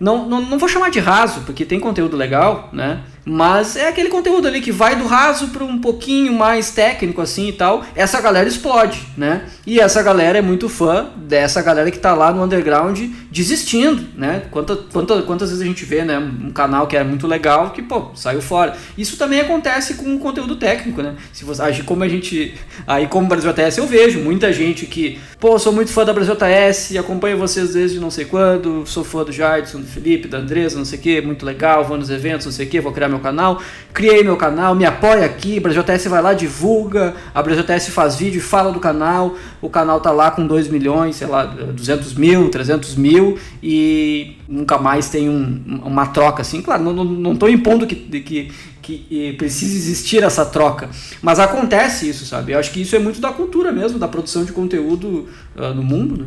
não, 0.00 0.26
não, 0.26 0.40
não 0.40 0.58
vou 0.58 0.68
chamar 0.68 0.90
de 0.90 0.98
raso, 0.98 1.42
porque 1.42 1.66
tem 1.66 1.78
conteúdo 1.78 2.16
legal, 2.16 2.70
né? 2.72 3.00
Mas 3.24 3.76
é 3.76 3.88
aquele 3.88 4.08
conteúdo 4.08 4.48
ali 4.48 4.60
que 4.60 4.72
vai 4.72 4.96
do 4.96 5.06
raso 5.06 5.48
para 5.48 5.64
um 5.64 5.78
pouquinho 5.78 6.32
mais 6.32 6.70
técnico 6.70 7.20
assim 7.20 7.48
e 7.48 7.52
tal. 7.52 7.84
Essa 7.94 8.20
galera 8.20 8.48
explode, 8.48 9.06
né? 9.16 9.44
E 9.66 9.78
essa 9.78 10.02
galera 10.02 10.38
é 10.38 10.42
muito 10.42 10.68
fã 10.68 11.10
dessa 11.16 11.62
galera 11.62 11.90
que 11.90 11.98
tá 11.98 12.14
lá 12.14 12.32
no 12.32 12.42
underground 12.42 12.98
desistindo, 13.30 14.04
né? 14.16 14.42
Quantas, 14.50 14.78
quantas, 14.92 15.24
quantas 15.24 15.50
vezes 15.50 15.62
a 15.62 15.66
gente 15.66 15.84
vê, 15.84 16.04
né? 16.04 16.18
Um 16.18 16.50
canal 16.50 16.86
que 16.86 16.96
é 16.96 17.04
muito 17.04 17.26
legal 17.26 17.70
que, 17.70 17.82
pô, 17.82 18.10
saiu 18.14 18.42
fora. 18.42 18.74
Isso 18.96 19.16
também 19.16 19.40
acontece 19.40 19.94
com 19.94 20.14
o 20.14 20.18
conteúdo 20.18 20.56
técnico, 20.56 21.02
né? 21.02 21.14
Se 21.32 21.44
você 21.44 21.60
como 21.84 22.02
a 22.02 22.08
gente. 22.08 22.54
Aí, 22.86 23.06
como 23.06 23.28
Brasil 23.28 23.50
ATS, 23.50 23.78
eu 23.78 23.86
vejo 23.86 24.18
muita 24.20 24.52
gente 24.52 24.86
que, 24.86 25.20
pô, 25.38 25.58
sou 25.58 25.72
muito 25.72 25.92
fã 25.92 26.04
da 26.04 26.12
Brasil 26.12 26.34
ATS, 26.34 26.96
acompanho 26.96 27.38
vocês 27.38 27.74
desde 27.74 28.00
não 28.00 28.10
sei 28.10 28.24
quando, 28.24 28.84
sou 28.86 29.04
fã 29.04 29.22
do 29.24 29.32
Jardson, 29.32 29.80
do 29.80 29.86
Felipe, 29.86 30.26
da 30.26 30.38
Andresa, 30.38 30.78
não 30.78 30.84
sei 30.84 30.98
o 30.98 31.02
que, 31.02 31.20
muito 31.20 31.44
legal, 31.44 31.84
vou 31.84 31.96
nos 31.96 32.10
eventos, 32.10 32.46
não 32.46 32.52
sei 32.52 32.66
o 32.66 32.68
que, 32.68 32.80
vou 32.80 32.92
criar 32.92 33.08
meu 33.08 33.19
meu 33.20 33.22
canal, 33.22 33.62
criei 33.92 34.24
meu 34.24 34.36
canal, 34.36 34.74
me 34.74 34.84
apoia 34.84 35.26
aqui, 35.26 35.60
Brasil 35.60 35.84
TS 35.84 36.06
vai 36.06 36.22
lá, 36.22 36.32
divulga, 36.32 37.14
a 37.34 37.42
Brasil 37.42 37.62
TS 37.62 37.90
faz 37.90 38.16
vídeo 38.16 38.40
fala 38.40 38.72
do 38.72 38.80
canal, 38.80 39.36
o 39.60 39.68
canal 39.68 40.00
tá 40.00 40.10
lá 40.10 40.30
com 40.30 40.46
2 40.46 40.68
milhões, 40.68 41.16
sei 41.16 41.26
lá, 41.26 41.44
200 41.44 42.14
mil, 42.14 42.48
300 42.48 42.96
mil 42.96 43.38
e 43.62 44.38
nunca 44.48 44.78
mais 44.78 45.10
tem 45.10 45.28
um, 45.28 45.82
uma 45.84 46.06
troca 46.06 46.40
assim. 46.40 46.62
Claro, 46.62 46.82
não, 46.82 46.92
não, 46.92 47.04
não 47.04 47.36
tô 47.36 47.48
impondo 47.48 47.86
que, 47.86 47.94
que, 47.94 48.50
que 48.82 49.32
precisa 49.34 49.76
existir 49.76 50.22
essa 50.22 50.44
troca, 50.44 50.88
mas 51.22 51.38
acontece 51.38 52.08
isso, 52.08 52.24
sabe? 52.24 52.52
Eu 52.52 52.58
acho 52.58 52.72
que 52.72 52.80
isso 52.80 52.96
é 52.96 52.98
muito 52.98 53.20
da 53.20 53.30
cultura 53.30 53.70
mesmo, 53.70 53.98
da 53.98 54.08
produção 54.08 54.44
de 54.44 54.52
conteúdo 54.52 55.28
uh, 55.56 55.74
no 55.74 55.82
mundo, 55.82 56.16
né? 56.16 56.26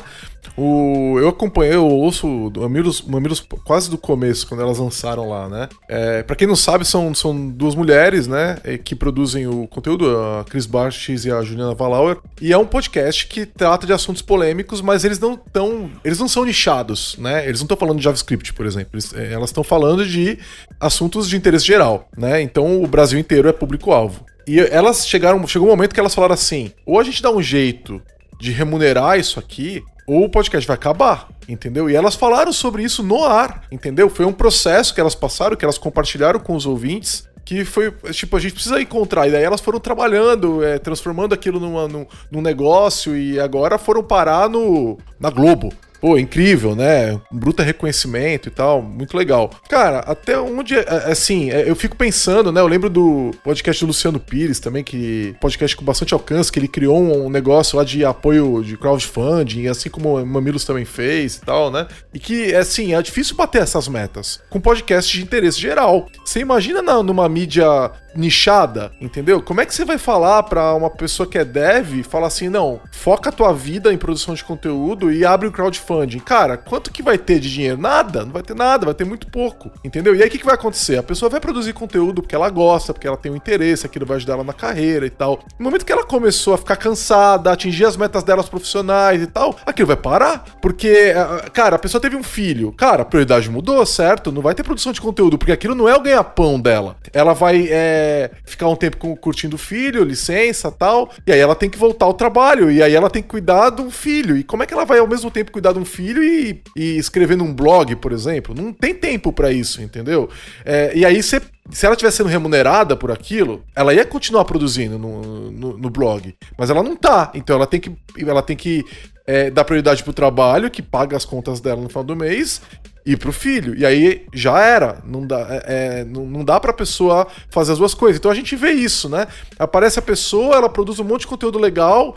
O, 0.56 1.18
eu 1.20 1.30
acompanhei, 1.30 1.76
eu 1.76 1.88
ouço 1.88 2.52
Mamilos, 2.56 3.02
Mamilos 3.02 3.40
quase 3.64 3.90
do 3.90 3.98
começo, 3.98 4.48
quando 4.48 4.62
elas 4.62 4.78
lançaram 4.78 5.28
lá, 5.28 5.50
né? 5.50 5.70
É, 5.88 6.24
pra 6.24 6.36
quem 6.36 6.48
não 6.48 6.56
sabe, 6.56 6.86
são, 6.86 7.14
são 7.16 7.50
duas 7.50 7.76
mulheres, 7.76 8.28
né? 8.28 8.58
Que 8.84 8.96
produzem 8.96 9.48
o 9.48 9.68
conteúdo, 9.68 10.06
a 10.18 10.46
Cris 10.46 10.66
Barches 10.66 11.26
e 11.26 11.32
a 11.32 11.42
Juliana 11.42 11.74
Valauer. 11.74 12.18
E 12.42 12.54
é 12.54 12.58
um 12.58 12.66
podcast 12.66 13.26
que 13.28 13.46
trata 13.46 13.88
de 13.88 13.94
assuntos 13.94 14.22
polêmicos, 14.22 14.82
mas 14.82 15.04
eles 15.04 15.20
não 15.20 15.36
tão. 15.36 15.90
Eles 16.04 16.20
não 16.20 16.28
são 16.28 16.46
nichados, 16.46 17.16
né? 17.18 17.48
Eles 17.48 17.60
não 17.60 17.66
estão 17.66 17.78
falando 17.78 17.98
de 17.98 18.04
JavaScript, 18.04 18.54
por 18.54 18.66
exemplo. 18.66 18.92
Eles, 18.94 19.14
é, 19.14 19.34
elas 19.34 19.50
estão 19.50 19.64
falando 19.64 20.06
de 20.06 20.38
assuntos 20.80 21.28
de 21.28 21.36
interesse 21.36 21.66
geral, 21.66 22.08
né? 22.16 22.42
Então 22.42 22.84
o 22.84 22.88
Brasil 22.88 23.18
inteiro 23.18 23.48
é 23.48 23.54
público 23.54 23.80
público-alvo. 23.80 24.26
E 24.46 24.60
elas 24.60 25.08
chegaram, 25.08 25.46
chegou 25.48 25.68
um 25.68 25.72
momento 25.72 25.94
que 25.94 26.00
elas 26.00 26.14
falaram 26.14 26.34
assim: 26.34 26.72
ou 26.86 27.00
a 27.00 27.04
gente 27.04 27.22
dá 27.22 27.32
um 27.32 27.42
jeito 27.42 28.02
de 28.40 28.52
remunerar 28.52 29.20
isso 29.20 29.40
aqui, 29.40 29.84
ou 30.10 30.24
o 30.24 30.30
podcast 30.30 30.68
vai 30.68 30.74
acabar, 30.74 31.30
entendeu? 31.48 31.88
E 31.88 31.96
elas 31.96 32.16
falaram 32.16 32.52
sobre 32.52 32.82
isso 32.82 33.04
no 33.04 33.24
ar, 33.24 33.62
entendeu? 33.72 34.10
Foi 34.10 34.26
um 34.26 34.34
processo 34.34 34.94
que 34.94 35.00
elas 35.00 35.14
passaram, 35.14 35.56
que 35.56 35.64
elas 35.64 35.78
compartilharam 35.78 36.40
com 36.40 36.56
os 36.56 36.66
ouvintes, 36.66 37.30
que 37.46 37.64
foi, 37.64 37.92
tipo, 38.12 38.36
a 38.36 38.40
gente 38.40 38.54
precisa 38.54 38.82
encontrar. 38.82 39.28
E 39.28 39.32
daí 39.32 39.44
elas 39.44 39.62
foram 39.62 39.80
trabalhando, 39.80 40.64
é, 40.64 40.80
transformando 40.80 41.34
aquilo 41.34 41.60
numa, 41.60 41.88
num, 41.88 42.08
num 42.32 42.42
negócio 42.42 43.16
e 43.16 43.40
agora 43.40 43.78
foram 43.78 44.04
parar 44.04 44.50
no, 44.50 44.98
na 45.20 45.30
Globo, 45.30 45.72
Pô, 46.00 46.18
incrível, 46.18 46.76
né? 46.76 47.14
Um 47.32 47.38
bruta 47.38 47.64
reconhecimento 47.64 48.48
e 48.48 48.52
tal, 48.52 48.82
muito 48.82 49.16
legal. 49.18 49.50
Cara, 49.68 50.00
até 50.00 50.40
onde, 50.40 50.76
é, 50.76 50.86
é, 50.88 51.12
assim, 51.12 51.52
é, 51.52 51.70
eu 51.70 51.76
fico 51.76 51.96
pensando, 51.96 52.52
né? 52.52 52.62
Eu 52.62 52.68
lembro 52.68 52.90
do 52.90 53.32
podcast 53.44 53.84
do 53.84 53.88
Luciano 53.88 54.20
Pires 54.20 54.60
também, 54.60 54.84
que 54.84 55.36
podcast 55.42 55.76
com 55.76 55.84
bastante 55.84 56.14
alcance, 56.14 56.52
que 56.52 56.60
ele 56.60 56.68
criou 56.68 57.00
um 57.00 57.30
negócio 57.30 57.78
lá 57.78 57.84
de 57.84 58.06
apoio 58.06 58.64
de 58.64 58.78
crowdfunding, 58.78 59.68
assim 59.68 59.90
como 59.90 60.18
o 60.18 60.26
Mamilos 60.26 60.64
também 60.64 60.86
fez 60.86 61.38
e 61.38 61.42
tal, 61.42 61.70
né? 61.70 61.88
E 62.14 62.20
que, 62.20 62.56
assim, 62.56 62.94
é 62.94 63.02
difícil 63.02 63.36
bater 63.36 63.62
essas 63.62 63.88
metas 63.88 64.40
com 64.50 64.60
podcast 64.60 65.16
de 65.16 65.24
interesse 65.24 65.60
geral. 65.60 66.08
Você 66.24 66.40
imagina 66.40 66.82
na, 66.82 67.04
numa 67.04 67.28
mídia 67.28 67.92
nichada, 68.16 68.92
entendeu? 69.00 69.42
Como 69.42 69.62
é 69.62 69.66
que 69.66 69.74
você 69.74 69.86
vai 69.86 69.98
falar 69.98 70.44
para 70.44 70.74
uma 70.74 70.90
pessoa 70.90 71.28
que 71.28 71.38
é 71.38 71.46
dev, 71.46 72.04
falar 72.04 72.28
assim, 72.28 72.50
não, 72.50 72.80
foca 72.92 73.30
a 73.30 73.34
tua 73.34 73.54
vida 73.54 73.94
em 73.94 73.98
produção 73.98 74.34
de 74.34 74.44
conteúdo 74.44 75.12
e 75.12 75.26
abre 75.26 75.48
o 75.48 75.52
crowdfunding. 75.52 76.20
Cara, 76.20 76.58
quanto 76.58 76.92
que 76.92 77.04
vai 77.04 77.18
ter 77.18 77.40
de 77.40 77.52
dinheiro? 77.52 77.78
Nada, 77.78 78.26
não 78.26 78.32
vai 78.32 78.42
ter 78.42 78.56
nada, 78.56 78.86
vai 78.86 78.94
ter 78.94 79.06
muito 79.06 79.28
pouco, 79.28 79.72
entendeu? 79.84 80.16
E 80.16 80.22
aí 80.22 80.28
o 80.28 80.32
que, 80.32 80.38
que 80.38 80.46
vai 80.46 80.56
acontecer? 80.56 80.98
A 80.98 81.04
pessoa 81.04 81.30
vai 81.30 81.40
produzir 81.40 81.74
conteúdo 81.74 82.22
porque 82.22 82.36
ela 82.36 82.50
gosta, 82.50 82.94
porque 82.94 83.08
ela 83.08 83.18
tem 83.18 83.32
um 83.32 83.36
interesse, 83.36 83.86
aquilo 83.86 84.06
vai 84.06 84.18
ajudar 84.18 84.34
ela 84.34 84.44
na 84.44 84.54
carreira 84.54 85.06
e 85.06 85.10
tal. 85.10 85.40
No 85.58 85.66
momento 85.66 85.86
que 85.86 85.92
ela 85.92 86.04
começou 86.04 86.54
a 86.54 86.58
ficar 86.58 86.76
cansada, 86.76 87.52
atingir 87.52 87.86
as 87.86 87.98
metas 87.98 88.24
delas 88.24 88.50
profissionais 88.50 89.22
e 89.22 89.28
tal, 89.28 89.56
aquilo 89.66 89.88
vai 89.88 89.98
parar, 89.98 90.46
porque, 90.62 91.14
cara, 91.54 91.76
a 91.76 91.80
pessoa 91.80 92.02
teve 92.02 92.16
um 92.16 92.24
filho, 92.24 92.72
cara, 92.74 93.04
a 93.04 93.06
prioridade 93.06 93.50
mudou, 93.50 93.86
certo? 93.86 94.32
Não 94.32 94.42
vai 94.42 94.54
ter 94.56 94.64
produção 94.64 94.92
de 94.92 95.02
conteúdo, 95.02 95.38
porque 95.38 95.52
aquilo 95.52 95.76
não 95.76 95.88
é 95.88 95.96
o 95.96 96.02
ganha-pão 96.02 96.60
dela. 96.60 96.96
Ela 97.14 97.34
vai, 97.34 97.68
é, 97.70 97.99
ficar 98.46 98.68
um 98.68 98.76
tempo 98.76 99.16
curtindo 99.18 99.56
o 99.56 99.60
filho, 99.60 100.04
licença 100.04 100.72
tal, 100.72 101.12
e 101.26 101.32
aí 101.32 101.40
ela 101.40 101.56
tem 101.56 101.70
que 101.70 101.78
voltar 101.78 102.06
ao 102.06 102.14
trabalho, 102.14 102.72
e 102.72 102.82
aí 102.82 102.94
ela 102.94 103.10
tem 103.10 103.22
que 103.22 103.30
cuidar 103.30 103.70
de 103.70 103.82
um 103.82 103.92
filho. 103.92 104.38
E 104.38 104.44
como 104.44 104.64
é 104.64 104.66
que 104.66 104.74
ela 104.74 104.86
vai 104.86 105.00
ao 105.00 105.08
mesmo 105.08 105.30
tempo 105.32 105.52
cuidar 105.52 105.74
de 105.74 105.80
um 105.80 105.86
filho 105.86 106.24
e, 106.24 106.62
e 106.76 106.98
escrever 106.98 107.38
num 107.38 107.54
blog, 107.54 107.96
por 107.96 108.12
exemplo? 108.12 108.56
Não 108.56 108.74
tem 108.74 108.94
tempo 108.94 109.32
para 109.32 109.52
isso, 109.52 109.82
entendeu? 109.82 110.30
É, 110.66 110.92
e 110.96 111.06
aí 111.06 111.22
você 111.22 111.42
se 111.72 111.86
ela 111.86 111.94
estiver 111.94 112.12
sendo 112.12 112.30
remunerada 112.30 112.96
por 112.96 113.12
aquilo, 113.12 113.64
ela 113.76 113.94
ia 113.94 114.04
continuar 114.04 114.44
produzindo 114.46 114.98
no, 114.98 115.52
no, 115.52 115.78
no, 115.78 115.90
blog. 115.90 116.36
Mas 116.58 116.70
ela 116.70 116.82
não 116.82 116.96
tá. 116.96 117.32
Então 117.36 117.56
ela 117.56 117.68
tem 117.68 117.80
que, 117.80 117.96
ela 118.18 118.42
tem 118.42 118.58
que 118.58 118.84
é, 119.28 119.52
dar 119.52 119.64
prioridade 119.64 120.04
pro 120.04 120.12
trabalho, 120.12 120.72
que 120.72 120.82
paga 120.82 121.16
as 121.16 121.26
contas 121.26 121.60
dela 121.60 121.80
no 121.80 121.88
final 121.88 122.04
do 122.04 122.16
mês, 122.16 122.62
e 123.10 123.18
pro 123.18 123.34
filho. 123.34 123.76
E 123.76 123.84
aí 123.84 124.28
já 124.32 124.60
era. 124.60 125.02
Não 125.04 125.26
dá, 125.26 125.40
é, 125.50 125.64
é, 125.66 126.04
não, 126.06 126.28
não 126.28 126.46
dá 126.46 126.60
pra 126.60 126.72
pessoa 126.72 127.26
fazer 127.50 127.72
as 127.72 127.80
duas 127.80 127.96
coisas. 127.96 128.20
Então 128.20 128.30
a 128.30 128.36
gente 128.36 128.56
vê 128.56 128.70
isso, 128.70 129.10
né? 129.10 129.26
Aparece 129.58 129.98
a 129.98 130.02
pessoa, 130.02 130.56
ela 130.56 130.70
produz 130.70 131.00
um 131.00 131.04
monte 131.04 131.22
de 131.22 131.28
conteúdo 131.28 131.58
legal, 131.58 132.16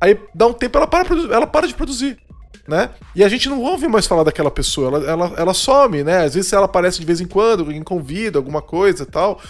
aí 0.00 0.18
dá 0.34 0.46
um 0.46 0.54
tempo 0.54 0.78
ela 0.78 0.86
para, 0.86 1.06
ela 1.30 1.46
para 1.46 1.68
de 1.68 1.74
produzir. 1.74 2.16
Né? 2.66 2.88
E 3.14 3.24
a 3.24 3.28
gente 3.28 3.48
não 3.48 3.60
ouve 3.60 3.86
mais 3.88 4.06
falar 4.06 4.22
daquela 4.22 4.50
pessoa, 4.50 4.88
ela, 4.88 5.10
ela, 5.10 5.34
ela 5.36 5.54
some, 5.54 6.04
né? 6.04 6.24
Às 6.24 6.34
vezes 6.34 6.52
ela 6.52 6.64
aparece 6.64 7.00
de 7.00 7.04
vez 7.04 7.20
em 7.20 7.26
quando, 7.26 7.60
alguém 7.60 7.82
convida, 7.82 8.38
alguma 8.38 8.62
coisa 8.62 9.02
e 9.02 9.06
tal, 9.06 9.40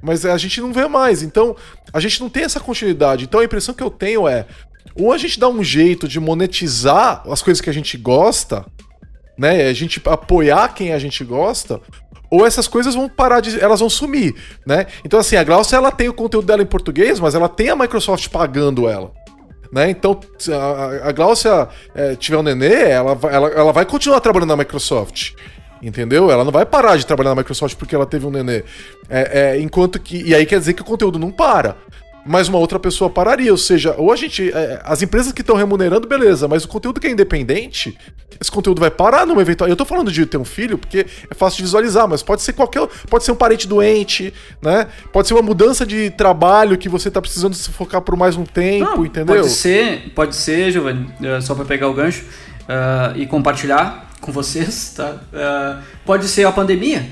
mas 0.00 0.24
a 0.24 0.36
gente 0.36 0.60
não 0.60 0.72
vê 0.72 0.86
mais. 0.86 1.22
Então, 1.22 1.56
a 1.92 1.98
gente 1.98 2.20
não 2.20 2.28
tem 2.28 2.44
essa 2.44 2.60
continuidade. 2.60 3.24
Então, 3.24 3.40
a 3.40 3.44
impressão 3.44 3.74
que 3.74 3.82
eu 3.82 3.90
tenho 3.90 4.28
é: 4.28 4.46
ou 4.94 5.10
a 5.10 5.18
gente 5.18 5.40
dá 5.40 5.48
um 5.48 5.64
jeito 5.64 6.06
de 6.06 6.20
monetizar 6.20 7.22
as 7.26 7.42
coisas 7.42 7.62
que 7.62 7.70
a 7.70 7.72
gente 7.72 7.96
gosta, 7.96 8.66
né? 9.36 9.68
A 9.68 9.72
gente 9.72 10.00
apoiar 10.06 10.68
quem 10.68 10.92
a 10.92 10.98
gente 10.98 11.24
gosta, 11.24 11.80
ou 12.30 12.46
essas 12.46 12.66
coisas 12.66 12.94
vão 12.94 13.08
parar 13.08 13.40
de. 13.40 13.60
elas 13.60 13.80
vão 13.80 13.90
sumir, 13.90 14.34
né? 14.66 14.86
Então, 15.04 15.18
assim, 15.18 15.36
a 15.36 15.44
Glaucia 15.44 15.76
ela 15.76 15.90
tem 15.90 16.08
o 16.08 16.14
conteúdo 16.14 16.46
dela 16.46 16.62
em 16.62 16.66
português, 16.66 17.20
mas 17.20 17.34
ela 17.34 17.48
tem 17.48 17.68
a 17.68 17.76
Microsoft 17.76 18.28
pagando 18.28 18.88
ela. 18.88 19.12
Né? 19.72 19.90
Então, 19.90 20.18
a, 20.50 21.08
a 21.08 21.12
Glaucia 21.12 21.68
é, 21.94 22.14
tiver 22.14 22.36
um 22.36 22.42
nenê, 22.42 22.90
ela, 22.90 23.18
ela, 23.30 23.48
ela 23.48 23.72
vai 23.72 23.84
continuar 23.84 24.20
trabalhando 24.20 24.50
na 24.50 24.56
Microsoft. 24.56 25.32
Entendeu? 25.82 26.30
Ela 26.30 26.44
não 26.44 26.50
vai 26.50 26.64
parar 26.64 26.96
de 26.96 27.04
trabalhar 27.04 27.30
na 27.30 27.36
Microsoft 27.36 27.76
porque 27.76 27.94
ela 27.94 28.06
teve 28.06 28.26
um 28.26 28.30
nenê. 28.30 28.64
É, 29.08 29.54
é, 29.56 29.60
enquanto 29.60 30.00
que. 30.00 30.22
E 30.22 30.34
aí 30.34 30.46
quer 30.46 30.58
dizer 30.58 30.72
que 30.72 30.82
o 30.82 30.84
conteúdo 30.84 31.18
não 31.18 31.30
para 31.30 31.76
mas 32.26 32.48
uma 32.48 32.58
outra 32.58 32.78
pessoa 32.78 33.08
pararia. 33.08 33.50
Ou 33.50 33.58
seja, 33.58 33.94
ou 33.96 34.12
a 34.12 34.16
gente. 34.16 34.50
É, 34.52 34.80
as 34.84 35.02
empresas 35.02 35.32
que 35.32 35.40
estão 35.40 35.56
remunerando, 35.56 36.06
beleza, 36.06 36.48
mas 36.48 36.64
o 36.64 36.68
conteúdo 36.68 37.00
que 37.00 37.06
é 37.06 37.10
independente, 37.10 37.96
esse 38.40 38.50
conteúdo 38.50 38.80
vai 38.80 38.90
parar 38.90 39.26
numa 39.26 39.40
eventual. 39.40 39.68
Eu 39.68 39.76
tô 39.76 39.84
falando 39.84 40.10
de 40.10 40.26
ter 40.26 40.36
um 40.36 40.44
filho 40.44 40.76
porque 40.76 41.06
é 41.30 41.34
fácil 41.34 41.58
de 41.58 41.62
visualizar, 41.62 42.08
mas 42.08 42.22
pode 42.22 42.42
ser 42.42 42.52
qualquer. 42.52 42.86
Pode 43.08 43.24
ser 43.24 43.32
um 43.32 43.36
parente 43.36 43.68
doente, 43.68 44.34
né? 44.60 44.88
Pode 45.12 45.28
ser 45.28 45.34
uma 45.34 45.42
mudança 45.42 45.86
de 45.86 46.10
trabalho 46.10 46.76
que 46.76 46.88
você 46.88 47.10
tá 47.10 47.20
precisando 47.20 47.54
se 47.54 47.70
focar 47.70 48.00
por 48.00 48.16
mais 48.16 48.36
um 48.36 48.44
tempo, 48.44 48.96
Não, 48.96 49.06
entendeu? 49.06 49.36
Pode 49.36 49.50
ser, 49.50 50.12
pode 50.14 50.36
ser, 50.36 50.70
Giovanni, 50.72 51.08
é, 51.22 51.40
só 51.40 51.54
para 51.54 51.64
pegar 51.64 51.88
o 51.88 51.94
gancho 51.94 52.24
uh, 52.62 53.16
e 53.16 53.26
compartilhar 53.26 54.10
com 54.20 54.32
vocês, 54.32 54.94
tá? 54.96 55.16
Uh, 55.32 55.82
pode 56.04 56.26
ser 56.28 56.44
a 56.44 56.52
pandemia, 56.52 57.06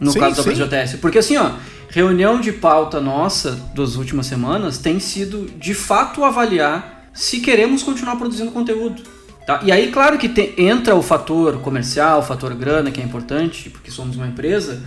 no 0.00 0.10
sim, 0.10 0.18
caso 0.18 0.42
da 0.42 0.50
PJS. 0.50 0.96
Porque 0.96 1.18
assim, 1.18 1.36
ó 1.36 1.52
reunião 1.88 2.40
de 2.40 2.52
pauta 2.52 3.00
nossa 3.00 3.52
das 3.74 3.96
últimas 3.96 4.26
semanas 4.26 4.78
tem 4.78 5.00
sido 5.00 5.50
de 5.58 5.74
fato 5.74 6.24
avaliar 6.24 7.08
se 7.12 7.40
queremos 7.40 7.82
continuar 7.82 8.16
produzindo 8.16 8.50
conteúdo. 8.50 9.02
Tá? 9.46 9.60
E 9.62 9.70
aí, 9.70 9.92
claro 9.92 10.18
que 10.18 10.54
entra 10.58 10.94
o 10.96 11.02
fator 11.02 11.60
comercial, 11.60 12.18
o 12.18 12.22
fator 12.22 12.52
grana, 12.54 12.90
que 12.90 13.00
é 13.00 13.04
importante, 13.04 13.70
porque 13.70 13.92
somos 13.92 14.16
uma 14.16 14.26
empresa, 14.26 14.82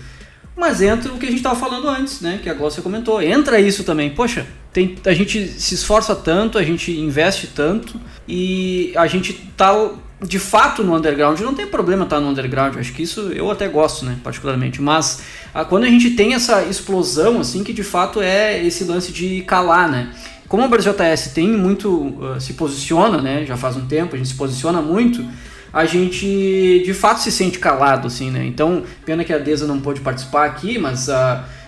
mas 0.56 0.82
entra 0.82 1.14
o 1.14 1.18
que 1.18 1.26
a 1.26 1.30
gente 1.30 1.40
estava 1.40 1.56
falando 1.56 1.88
antes, 1.88 2.20
né? 2.20 2.40
Que 2.44 2.50
a 2.50 2.54
Glócia 2.54 2.84
comentou. 2.84 3.22
Entra 3.22 3.62
isso 3.62 3.86
também. 3.86 4.10
Poxa, 4.10 4.46
tem, 4.74 4.98
a 5.06 5.14
gente 5.14 5.48
se 5.48 5.74
esforça 5.74 6.14
tanto, 6.14 6.58
a 6.58 6.64
gente 6.64 6.92
investe 6.92 7.48
tanto 7.48 8.00
e 8.28 8.92
a 8.98 9.08
gente 9.08 9.34
tá 9.56 9.74
de 10.22 10.40
fato 10.40 10.84
no 10.84 10.96
underground 10.96 11.40
não 11.40 11.54
tem 11.54 11.66
problema 11.66 12.04
estar 12.04 12.20
no 12.20 12.30
underground, 12.30 12.78
acho 12.78 12.94
que 12.94 13.04
isso 13.04 13.32
eu 13.32 13.50
até 13.50 13.68
gosto, 13.68 14.06
né, 14.06 14.18
particularmente, 14.24 14.82
mas 14.82 15.22
a, 15.54 15.64
quando 15.64 15.86
a 15.86 15.88
gente 15.88 16.12
tem 16.12 16.34
essa 16.34 16.64
explosão, 16.64 17.40
assim, 17.40 17.64
que 17.64 17.72
de 17.72 17.84
fato 17.84 18.22
é 18.22 18.62
esse 18.64 18.84
lance 18.84 19.12
de 19.12 19.42
calar, 19.42 19.90
né, 19.90 20.12
como 20.48 20.66
o 20.66 20.68
BrasilJS 20.68 21.32
tem 21.34 21.48
muito, 21.48 21.90
uh, 21.90 22.40
se 22.40 22.54
posiciona, 22.54 23.22
né, 23.22 23.46
já 23.46 23.56
faz 23.56 23.78
um 23.78 23.86
tempo, 23.86 24.16
a 24.16 24.18
gente 24.18 24.30
se 24.30 24.36
posiciona 24.36 24.82
muito, 24.82 25.26
a 25.72 25.86
gente 25.86 26.82
de 26.84 26.94
fato 26.94 27.22
se 27.22 27.32
sente 27.32 27.60
calado, 27.60 28.08
assim, 28.08 28.30
né, 28.30 28.46
então, 28.46 28.84
pena 29.06 29.24
que 29.24 29.32
a 29.32 29.38
Deza 29.38 29.66
não 29.66 29.80
pôde 29.80 30.02
participar 30.02 30.46
aqui, 30.46 30.78
mas... 30.78 31.08
Uh, 31.08 31.14
Uh, 31.14 31.59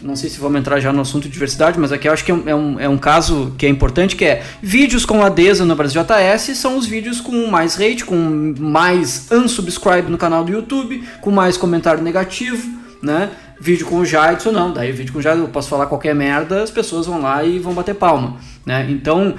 não 0.00 0.14
sei 0.14 0.30
se 0.30 0.38
vamos 0.38 0.60
entrar 0.60 0.78
já 0.78 0.92
no 0.92 1.00
assunto 1.00 1.24
de 1.24 1.30
diversidade, 1.30 1.78
mas 1.78 1.90
aqui 1.90 2.06
eu 2.06 2.12
acho 2.12 2.24
que 2.24 2.30
é 2.30 2.34
um, 2.34 2.48
é 2.48 2.54
um, 2.54 2.94
é 2.94 2.98
caso 2.98 3.52
que 3.58 3.66
é 3.66 3.68
importante, 3.68 4.14
que 4.14 4.24
é 4.24 4.44
vídeos 4.62 5.04
com 5.04 5.22
adesa 5.22 5.64
no 5.64 5.74
Brasil 5.74 6.00
JS 6.02 6.56
são 6.56 6.78
os 6.78 6.86
vídeos 6.86 7.20
com 7.20 7.48
mais 7.48 7.74
rate, 7.74 8.04
com 8.04 8.54
mais 8.58 9.26
unsubscribe 9.30 10.08
no 10.08 10.16
canal 10.16 10.44
do 10.44 10.52
YouTube, 10.52 11.02
com 11.20 11.32
mais 11.32 11.56
comentário 11.56 12.02
negativo, 12.02 12.68
né? 13.02 13.30
Vídeo 13.60 13.86
com 13.86 13.96
o 13.96 14.04
Jadson 14.04 14.52
não, 14.52 14.72
daí 14.72 14.92
vídeo 14.92 15.12
com 15.12 15.18
o 15.18 15.22
eu 15.22 15.48
posso 15.48 15.68
falar 15.68 15.86
qualquer 15.86 16.14
merda, 16.14 16.62
as 16.62 16.70
pessoas 16.70 17.06
vão 17.06 17.20
lá 17.20 17.42
e 17.42 17.58
vão 17.58 17.74
bater 17.74 17.94
palma, 17.94 18.36
né? 18.64 18.86
Então, 18.88 19.34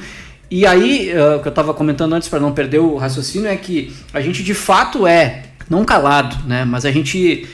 e 0.51 0.65
aí, 0.65 1.11
uh, 1.13 1.37
o 1.37 1.41
que 1.41 1.47
eu 1.47 1.51
estava 1.51 1.73
comentando 1.73 2.13
antes 2.13 2.27
para 2.27 2.39
não 2.39 2.51
perder 2.51 2.79
o 2.79 2.95
raciocínio 2.95 3.47
é 3.47 3.55
que 3.55 3.93
a 4.13 4.19
gente 4.19 4.43
de 4.43 4.53
fato 4.53 5.05
é, 5.05 5.43
não 5.69 5.85
calado, 5.85 6.35
né? 6.47 6.65
Mas 6.65 6.85
a 6.85 6.91
gente 6.91 7.47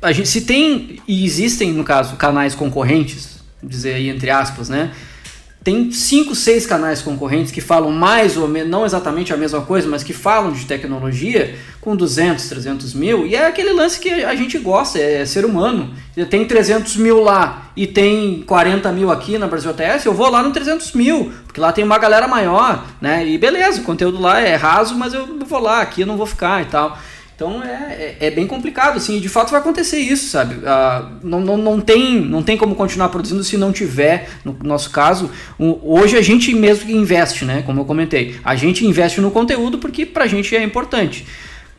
a 0.00 0.12
gente, 0.12 0.28
se 0.28 0.42
tem 0.42 1.00
e 1.06 1.24
existem, 1.24 1.72
no 1.72 1.84
caso, 1.84 2.16
canais 2.16 2.54
concorrentes, 2.54 3.40
dizer 3.62 3.94
aí 3.94 4.08
entre 4.08 4.30
aspas, 4.30 4.68
né? 4.68 4.92
Tem 5.62 5.92
cinco, 5.92 6.34
seis 6.34 6.64
canais 6.64 7.02
concorrentes 7.02 7.52
que 7.52 7.60
falam 7.60 7.90
mais 7.90 8.38
ou 8.38 8.48
menos, 8.48 8.70
não 8.70 8.86
exatamente 8.86 9.34
a 9.34 9.36
mesma 9.36 9.60
coisa, 9.60 9.86
mas 9.86 10.02
que 10.02 10.14
falam 10.14 10.52
de 10.52 10.64
tecnologia 10.64 11.54
com 11.82 11.94
200, 11.94 12.48
300 12.48 12.94
mil. 12.94 13.26
E 13.26 13.34
é 13.34 13.46
aquele 13.46 13.74
lance 13.74 14.00
que 14.00 14.08
a 14.08 14.34
gente 14.34 14.58
gosta, 14.58 14.98
é, 14.98 15.20
é 15.20 15.26
ser 15.26 15.44
humano. 15.44 15.92
Tem 16.30 16.46
300 16.46 16.96
mil 16.96 17.20
lá 17.20 17.70
e 17.76 17.86
tem 17.86 18.42
40 18.46 18.90
mil 18.92 19.10
aqui 19.10 19.36
na 19.36 19.46
Brasil 19.46 19.74
TS, 19.74 20.06
eu 20.06 20.14
vou 20.14 20.30
lá 20.30 20.42
no 20.42 20.50
300 20.50 20.92
mil, 20.92 21.30
porque 21.44 21.60
lá 21.60 21.72
tem 21.72 21.84
uma 21.84 21.98
galera 21.98 22.26
maior, 22.26 22.86
né? 22.98 23.26
E 23.26 23.36
beleza, 23.36 23.82
o 23.82 23.84
conteúdo 23.84 24.18
lá 24.18 24.40
é 24.40 24.56
raso, 24.56 24.94
mas 24.94 25.12
eu 25.12 25.38
vou 25.46 25.60
lá, 25.60 25.82
aqui 25.82 26.00
eu 26.00 26.06
não 26.06 26.16
vou 26.16 26.26
ficar 26.26 26.62
e 26.62 26.66
tal. 26.66 26.98
Então 27.40 27.64
é, 27.64 28.16
é, 28.20 28.26
é, 28.26 28.30
bem 28.30 28.46
complicado, 28.46 28.98
assim, 28.98 29.18
de 29.18 29.28
fato 29.30 29.50
vai 29.50 29.60
acontecer 29.60 29.96
isso, 29.96 30.28
sabe? 30.28 30.56
Ah, 30.66 31.08
não, 31.22 31.40
não, 31.40 31.56
não, 31.56 31.80
tem, 31.80 32.20
não 32.20 32.42
tem 32.42 32.54
como 32.54 32.74
continuar 32.74 33.08
produzindo 33.08 33.42
se 33.42 33.56
não 33.56 33.72
tiver, 33.72 34.28
no 34.44 34.54
nosso 34.62 34.90
caso, 34.90 35.30
um, 35.58 35.74
hoje 35.82 36.18
a 36.18 36.20
gente 36.20 36.54
mesmo 36.54 36.84
que 36.84 36.92
investe, 36.92 37.46
né? 37.46 37.62
Como 37.64 37.80
eu 37.80 37.86
comentei, 37.86 38.36
a 38.44 38.54
gente 38.56 38.84
investe 38.84 39.22
no 39.22 39.30
conteúdo 39.30 39.78
porque 39.78 40.04
pra 40.04 40.26
gente 40.26 40.54
é 40.54 40.62
importante 40.62 41.24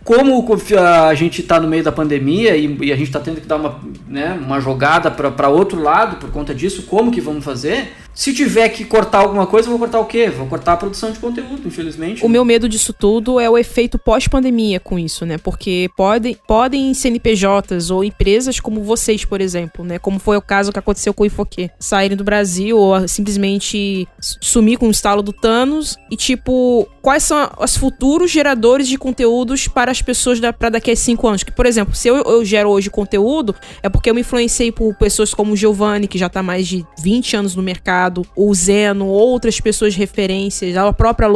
como 0.03 0.43
a 0.79 1.13
gente 1.13 1.41
está 1.41 1.59
no 1.59 1.67
meio 1.67 1.83
da 1.83 1.91
pandemia 1.91 2.57
e, 2.57 2.77
e 2.81 2.91
a 2.91 2.95
gente 2.95 3.07
está 3.07 3.19
tendo 3.19 3.39
que 3.39 3.45
dar 3.45 3.57
uma, 3.57 3.79
né, 4.07 4.33
uma 4.41 4.59
jogada 4.59 5.11
para 5.11 5.47
outro 5.47 5.79
lado 5.79 6.15
por 6.15 6.31
conta 6.31 6.55
disso, 6.55 6.87
como 6.87 7.11
que 7.11 7.21
vamos 7.21 7.45
fazer? 7.45 7.93
Se 8.13 8.33
tiver 8.33 8.67
que 8.69 8.83
cortar 8.85 9.19
alguma 9.19 9.47
coisa, 9.47 9.69
vou 9.69 9.79
cortar 9.79 9.99
o 9.99 10.05
quê? 10.05 10.29
Vou 10.29 10.45
cortar 10.47 10.73
a 10.73 10.77
produção 10.77 11.11
de 11.11 11.19
conteúdo, 11.19 11.67
infelizmente. 11.67 12.23
O 12.25 12.29
meu 12.29 12.43
medo 12.43 12.67
disso 12.67 12.93
tudo 12.93 13.39
é 13.39 13.49
o 13.49 13.57
efeito 13.57 13.97
pós-pandemia 13.97 14.79
com 14.79 14.99
isso, 14.99 15.25
né? 15.25 15.37
Porque 15.37 15.89
podem, 15.95 16.37
podem 16.47 16.93
CNPJs 16.93 17.89
ou 17.89 18.03
empresas 18.03 18.59
como 18.59 18.83
vocês, 18.83 19.23
por 19.23 19.39
exemplo, 19.39 19.85
né? 19.85 19.97
Como 19.97 20.19
foi 20.19 20.37
o 20.37 20.41
caso 20.41 20.71
que 20.71 20.79
aconteceu 20.79 21.13
com 21.13 21.23
o 21.23 21.25
Ifoque, 21.25 21.69
saírem 21.79 22.17
do 22.17 22.23
Brasil 22.23 22.77
ou 22.77 23.07
simplesmente 23.07 24.07
sumir 24.19 24.77
com 24.77 24.87
o 24.87 24.91
estalo 24.91 25.21
do 25.21 25.31
Thanos 25.31 25.97
e, 26.09 26.17
tipo, 26.17 26.87
quais 27.01 27.23
são 27.23 27.49
os 27.59 27.77
futuros 27.77 28.29
geradores 28.29 28.87
de 28.87 28.97
conteúdos 28.97 29.67
para 29.67 29.89
as 29.89 30.01
pessoas 30.01 30.39
da, 30.39 30.51
para 30.51 30.69
daqui 30.69 30.91
a 30.91 30.95
cinco 30.95 31.27
anos? 31.27 31.43
Que, 31.43 31.51
por 31.51 31.65
exemplo, 31.65 31.95
se 31.95 32.09
eu, 32.09 32.17
eu 32.17 32.43
gero 32.43 32.69
hoje 32.69 32.89
conteúdo, 32.89 33.55
é 33.81 33.89
porque 33.89 34.09
eu 34.09 34.13
me 34.13 34.21
influenciei 34.21 34.71
por 34.71 34.93
pessoas 34.95 35.33
como 35.33 35.53
o 35.53 35.55
Giovanni, 35.55 36.07
que 36.07 36.17
já 36.17 36.27
está 36.27 36.43
mais 36.43 36.67
de 36.67 36.85
20 37.01 37.35
anos 37.37 37.55
no 37.55 37.63
mercado 37.63 38.00
o 38.35 38.53
Zeno, 38.53 39.07
outras 39.07 39.59
pessoas 39.59 39.95
referências, 39.95 40.75
a 40.77 40.91
própria 40.93 41.27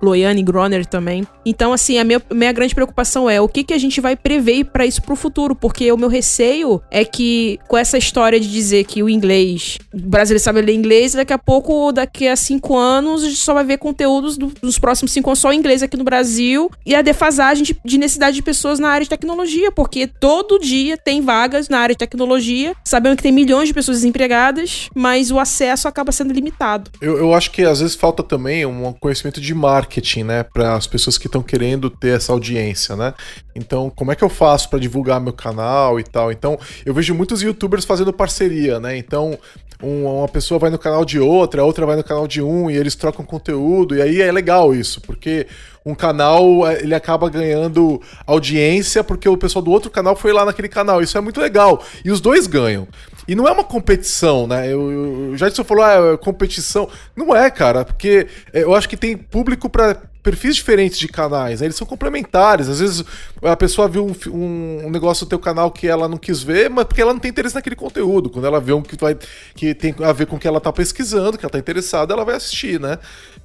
Loiane 0.00 0.42
Groner 0.42 0.86
também. 0.86 1.26
Então, 1.44 1.72
assim, 1.72 1.98
a 1.98 2.04
minha, 2.04 2.22
minha 2.32 2.52
grande 2.52 2.74
preocupação 2.74 3.28
é 3.28 3.40
o 3.40 3.48
que, 3.48 3.64
que 3.64 3.74
a 3.74 3.78
gente 3.78 4.00
vai 4.00 4.16
prever 4.16 4.64
para 4.64 4.86
isso 4.86 5.02
pro 5.02 5.16
futuro, 5.16 5.54
porque 5.54 5.90
o 5.92 5.96
meu 5.96 6.08
receio 6.08 6.80
é 6.90 7.04
que 7.04 7.58
com 7.68 7.76
essa 7.76 7.98
história 7.98 8.40
de 8.40 8.50
dizer 8.50 8.84
que 8.84 9.02
o 9.02 9.08
inglês, 9.08 9.78
o 9.92 10.00
brasileiro 10.00 10.42
sabe 10.42 10.62
ler 10.62 10.74
inglês, 10.74 11.12
daqui 11.12 11.32
a 11.32 11.38
pouco, 11.38 11.92
daqui 11.92 12.26
a 12.28 12.36
cinco 12.36 12.76
anos, 12.76 13.22
a 13.22 13.26
gente 13.26 13.38
só 13.38 13.52
vai 13.52 13.64
ver 13.64 13.78
conteúdos 13.78 14.38
do, 14.38 14.52
dos 14.62 14.78
próximos 14.78 15.12
cinco 15.12 15.30
anos 15.30 15.38
só 15.38 15.52
em 15.52 15.58
inglês 15.58 15.82
aqui 15.82 15.96
no 15.96 16.04
Brasil 16.04 16.70
e 16.86 16.94
a 16.94 17.02
defasagem 17.02 17.64
de, 17.64 17.76
de 17.84 17.98
necessidade 17.98 18.36
de 18.36 18.42
pessoas 18.42 18.78
na 18.78 18.88
área 18.88 19.04
de 19.04 19.10
tecnologia, 19.10 19.70
porque 19.70 20.06
todo 20.06 20.58
dia 20.58 20.96
tem 20.96 21.20
vagas 21.20 21.68
na 21.68 21.78
área 21.78 21.94
de 21.94 21.98
tecnologia, 21.98 22.74
sabendo 22.84 23.16
que 23.16 23.22
tem 23.22 23.32
milhões 23.32 23.68
de 23.68 23.74
pessoas 23.74 23.98
desempregadas, 23.98 24.88
mas 24.94 25.30
o 25.30 25.38
acesso 25.38 25.88
acaba 25.88 26.12
sendo 26.14 26.32
limitado. 26.32 26.90
Eu, 27.00 27.18
eu 27.18 27.34
acho 27.34 27.50
que 27.50 27.62
às 27.62 27.80
vezes 27.80 27.94
falta 27.94 28.22
também 28.22 28.64
um 28.64 28.92
conhecimento 28.92 29.40
de 29.40 29.54
marketing, 29.54 30.24
né, 30.24 30.42
para 30.42 30.74
as 30.74 30.86
pessoas 30.86 31.18
que 31.18 31.26
estão 31.26 31.42
querendo 31.42 31.90
ter 31.90 32.16
essa 32.16 32.32
audiência, 32.32 32.96
né? 32.96 33.14
Então, 33.54 33.90
como 33.90 34.10
é 34.10 34.16
que 34.16 34.24
eu 34.24 34.28
faço 34.28 34.68
para 34.68 34.78
divulgar 34.78 35.20
meu 35.20 35.32
canal 35.32 36.00
e 36.00 36.04
tal? 36.04 36.32
Então, 36.32 36.58
eu 36.84 36.92
vejo 36.92 37.14
muitos 37.14 37.42
youtubers 37.42 37.84
fazendo 37.84 38.12
parceria, 38.12 38.80
né? 38.80 38.96
Então, 38.96 39.38
um, 39.82 40.06
uma 40.06 40.28
pessoa 40.28 40.58
vai 40.58 40.70
no 40.70 40.78
canal 40.78 41.04
de 41.04 41.20
outra, 41.20 41.62
a 41.62 41.64
outra 41.64 41.86
vai 41.86 41.96
no 41.96 42.04
canal 42.04 42.26
de 42.26 42.42
um 42.42 42.70
e 42.70 42.76
eles 42.76 42.94
trocam 42.94 43.24
conteúdo, 43.24 43.94
e 43.94 44.02
aí 44.02 44.20
é 44.20 44.32
legal 44.32 44.74
isso, 44.74 45.00
porque 45.00 45.46
um 45.84 45.94
canal 45.94 46.66
é, 46.66 46.80
ele 46.80 46.94
acaba 46.94 47.28
ganhando 47.28 48.00
audiência 48.26 49.04
porque 49.04 49.28
o 49.28 49.36
pessoal 49.36 49.62
do 49.62 49.70
outro 49.70 49.90
canal 49.90 50.16
foi 50.16 50.32
lá 50.32 50.44
naquele 50.44 50.68
canal. 50.68 51.02
Isso 51.02 51.18
é 51.18 51.20
muito 51.20 51.40
legal. 51.40 51.84
E 52.04 52.10
os 52.10 52.20
dois 52.20 52.46
ganham. 52.46 52.88
E 53.28 53.34
não 53.34 53.46
é 53.46 53.52
uma 53.52 53.64
competição, 53.64 54.46
né? 54.46 54.72
Eu, 54.72 54.92
eu, 54.92 55.36
já 55.36 55.48
disse, 55.48 55.62
falou, 55.64 55.84
ah, 55.84 56.12
é 56.12 56.16
competição. 56.16 56.88
Não 57.14 57.34
é, 57.34 57.50
cara, 57.50 57.84
porque 57.84 58.26
é, 58.52 58.62
eu 58.62 58.74
acho 58.74 58.88
que 58.88 58.96
tem 58.96 59.16
público 59.16 59.68
para 59.68 59.98
perfis 60.24 60.56
diferentes 60.56 60.98
de 60.98 61.06
canais, 61.06 61.60
né? 61.60 61.66
eles 61.66 61.76
são 61.76 61.86
complementares. 61.86 62.66
Às 62.66 62.80
vezes 62.80 63.04
a 63.42 63.54
pessoa 63.54 63.86
viu 63.86 64.06
um, 64.06 64.86
um, 64.86 64.90
negócio 64.90 65.26
do 65.26 65.28
teu 65.28 65.38
canal 65.38 65.70
que 65.70 65.86
ela 65.86 66.08
não 66.08 66.16
quis 66.16 66.42
ver, 66.42 66.70
mas 66.70 66.86
porque 66.86 67.02
ela 67.02 67.12
não 67.12 67.20
tem 67.20 67.30
interesse 67.30 67.54
naquele 67.54 67.76
conteúdo. 67.76 68.30
Quando 68.30 68.46
ela 68.46 68.58
vê 68.58 68.72
um 68.72 68.80
que, 68.80 68.96
vai, 68.96 69.16
que 69.54 69.74
tem 69.74 69.94
a 70.02 70.12
ver 70.12 70.26
com 70.26 70.36
o 70.36 70.38
que 70.38 70.48
ela 70.48 70.60
tá 70.62 70.72
pesquisando, 70.72 71.36
que 71.36 71.44
ela 71.44 71.52
tá 71.52 71.58
interessada, 71.58 72.14
ela 72.14 72.24
vai 72.24 72.36
assistir, 72.36 72.80
né? 72.80 72.98